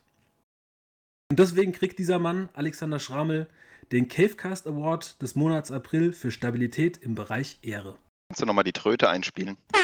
Und 1.29 1.39
deswegen 1.39 1.73
kriegt 1.73 1.99
dieser 1.99 2.19
Mann, 2.19 2.47
Alexander 2.53 2.99
Schramel, 2.99 3.47
den 3.91 4.07
Cavecast 4.07 4.67
Award 4.67 5.21
des 5.21 5.35
Monats 5.35 5.71
April 5.71 6.13
für 6.13 6.31
Stabilität 6.31 6.97
im 6.97 7.15
Bereich 7.15 7.59
Ehre. 7.61 7.97
Kannst 8.29 8.41
du 8.41 8.45
nochmal 8.45 8.63
die 8.63 8.73
Tröte 8.73 9.09
einspielen? 9.09 9.57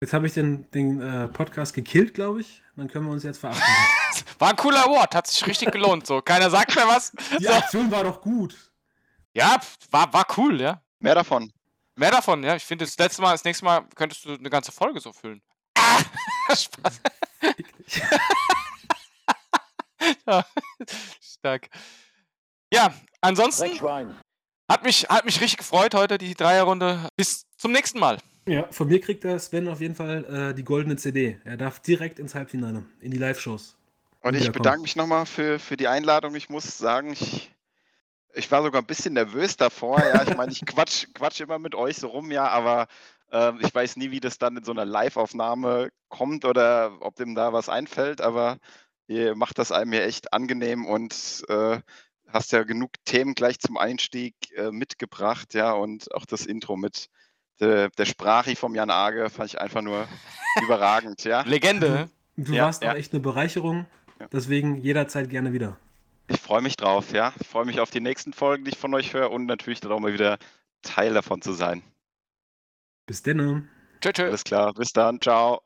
Jetzt 0.00 0.12
habe 0.14 0.26
ich 0.26 0.34
den, 0.34 0.68
den 0.72 1.00
äh, 1.00 1.28
Podcast 1.28 1.74
gekillt, 1.74 2.14
glaube 2.14 2.40
ich. 2.40 2.62
Dann 2.74 2.88
können 2.88 3.06
wir 3.06 3.12
uns 3.12 3.22
jetzt 3.22 3.38
verabschieden. 3.38 3.68
War 4.40 4.50
ein 4.50 4.56
cooler 4.56 4.84
Award, 4.86 5.14
hat 5.14 5.28
sich 5.28 5.46
richtig 5.46 5.70
gelohnt. 5.70 6.06
So, 6.08 6.20
keiner 6.20 6.50
sagt 6.50 6.74
mehr 6.74 6.88
was. 6.88 7.12
Die 7.38 7.44
So. 7.44 7.52
Aktion 7.52 7.88
war 7.90 8.02
doch 8.02 8.20
gut. 8.20 8.72
Ja, 9.34 9.60
war, 9.92 10.12
war 10.12 10.26
cool, 10.36 10.60
ja. 10.60 10.82
Mehr 10.98 11.14
davon. 11.14 11.52
Mehr 11.94 12.10
davon, 12.10 12.42
ja. 12.42 12.56
Ich 12.56 12.64
finde, 12.64 12.84
das 12.84 12.98
letzte 12.98 13.22
Mal, 13.22 13.30
das 13.32 13.44
nächste 13.44 13.64
Mal 13.64 13.86
könntest 13.94 14.24
du 14.24 14.32
eine 14.32 14.50
ganze 14.50 14.72
Folge 14.72 14.98
so 14.98 15.12
füllen. 15.12 15.40
Ah! 15.78 16.00
Spaß. 16.52 17.00
ja, 20.26 20.44
stark. 21.20 21.68
Ja, 22.72 22.94
ansonsten 23.20 23.80
hat 24.70 24.84
mich, 24.84 25.02
hat 25.08 25.24
mich 25.24 25.40
richtig 25.40 25.58
gefreut 25.58 25.94
heute, 25.94 26.18
die 26.18 26.34
Dreierrunde. 26.34 27.08
Bis 27.16 27.44
zum 27.56 27.72
nächsten 27.72 27.98
Mal. 27.98 28.18
Ja, 28.46 28.66
von 28.70 28.88
mir 28.88 29.00
kriegt 29.00 29.24
der 29.24 29.38
Sven 29.38 29.68
auf 29.68 29.80
jeden 29.80 29.94
Fall 29.94 30.24
äh, 30.24 30.54
die 30.54 30.64
goldene 30.64 30.96
CD. 30.96 31.38
Er 31.44 31.56
darf 31.56 31.80
direkt 31.80 32.18
ins 32.18 32.34
Halbfinale, 32.34 32.84
in 33.00 33.10
die 33.10 33.18
Live-Shows. 33.18 33.76
Und 34.20 34.34
ich 34.34 34.50
bedanke 34.50 34.82
mich 34.82 34.96
nochmal 34.96 35.26
für, 35.26 35.58
für 35.58 35.76
die 35.76 35.88
Einladung. 35.88 36.34
Ich 36.34 36.48
muss 36.48 36.78
sagen, 36.78 37.12
ich, 37.12 37.52
ich 38.34 38.50
war 38.50 38.62
sogar 38.62 38.80
ein 38.80 38.86
bisschen 38.86 39.14
nervös 39.14 39.56
davor. 39.56 40.00
Ja, 40.00 40.22
ich 40.22 40.36
meine, 40.36 40.52
ich 40.52 40.64
quatsch, 40.64 41.06
quatsch 41.14 41.40
immer 41.40 41.58
mit 41.58 41.74
euch 41.74 41.96
so 41.96 42.08
rum, 42.08 42.30
ja, 42.30 42.48
aber 42.48 42.86
ähm, 43.32 43.58
ich 43.60 43.74
weiß 43.74 43.96
nie, 43.96 44.10
wie 44.10 44.20
das 44.20 44.38
dann 44.38 44.56
in 44.56 44.64
so 44.64 44.72
einer 44.72 44.84
Live-Aufnahme 44.84 45.90
kommt 46.08 46.44
oder 46.44 46.96
ob 47.00 47.16
dem 47.16 47.34
da 47.34 47.52
was 47.52 47.68
einfällt, 47.68 48.20
aber 48.20 48.58
ihr 49.06 49.34
macht 49.34 49.58
das 49.58 49.72
einem 49.72 49.92
hier 49.92 50.04
echt 50.04 50.32
angenehm 50.32 50.86
und 50.86 51.44
äh, 51.48 51.80
hast 52.28 52.52
ja 52.52 52.62
genug 52.62 52.92
Themen 53.04 53.34
gleich 53.34 53.58
zum 53.60 53.76
Einstieg 53.76 54.34
äh, 54.56 54.70
mitgebracht, 54.70 55.54
ja, 55.54 55.72
und 55.72 56.14
auch 56.14 56.26
das 56.26 56.46
Intro 56.46 56.76
mit 56.76 57.08
der, 57.60 57.90
der 57.90 58.04
Sprachi 58.06 58.56
vom 58.56 58.74
Jan 58.74 58.90
Age 58.90 59.30
fand 59.30 59.50
ich 59.50 59.60
einfach 59.60 59.82
nur 59.82 60.08
überragend, 60.62 61.24
ja. 61.24 61.42
Legende. 61.42 62.10
Du 62.36 62.52
Ja, 62.52 62.64
warst 62.64 62.82
ja. 62.82 62.92
auch 62.92 62.96
echt 62.96 63.12
eine 63.12 63.20
Bereicherung. 63.20 63.86
Ja. 64.18 64.26
Deswegen 64.32 64.76
jederzeit 64.76 65.28
gerne 65.30 65.52
wieder. 65.52 65.76
Ich 66.28 66.40
freue 66.40 66.62
mich 66.62 66.76
drauf, 66.76 67.12
ja. 67.12 67.32
Ich 67.40 67.46
freue 67.46 67.66
mich 67.66 67.80
auf 67.80 67.90
die 67.90 68.00
nächsten 68.00 68.32
Folgen, 68.32 68.64
die 68.64 68.70
ich 68.70 68.78
von 68.78 68.94
euch 68.94 69.12
höre 69.12 69.30
und 69.30 69.46
natürlich 69.46 69.80
dann 69.80 69.92
auch 69.92 70.00
mal 70.00 70.12
wieder 70.12 70.38
Teil 70.82 71.14
davon 71.14 71.42
zu 71.42 71.52
sein. 71.52 71.82
Bis 73.06 73.22
denn. 73.22 73.68
Tschö, 74.00 74.12
tschö. 74.12 74.24
Alles 74.24 74.44
klar, 74.44 74.72
bis 74.74 74.92
dann, 74.92 75.20
ciao. 75.20 75.62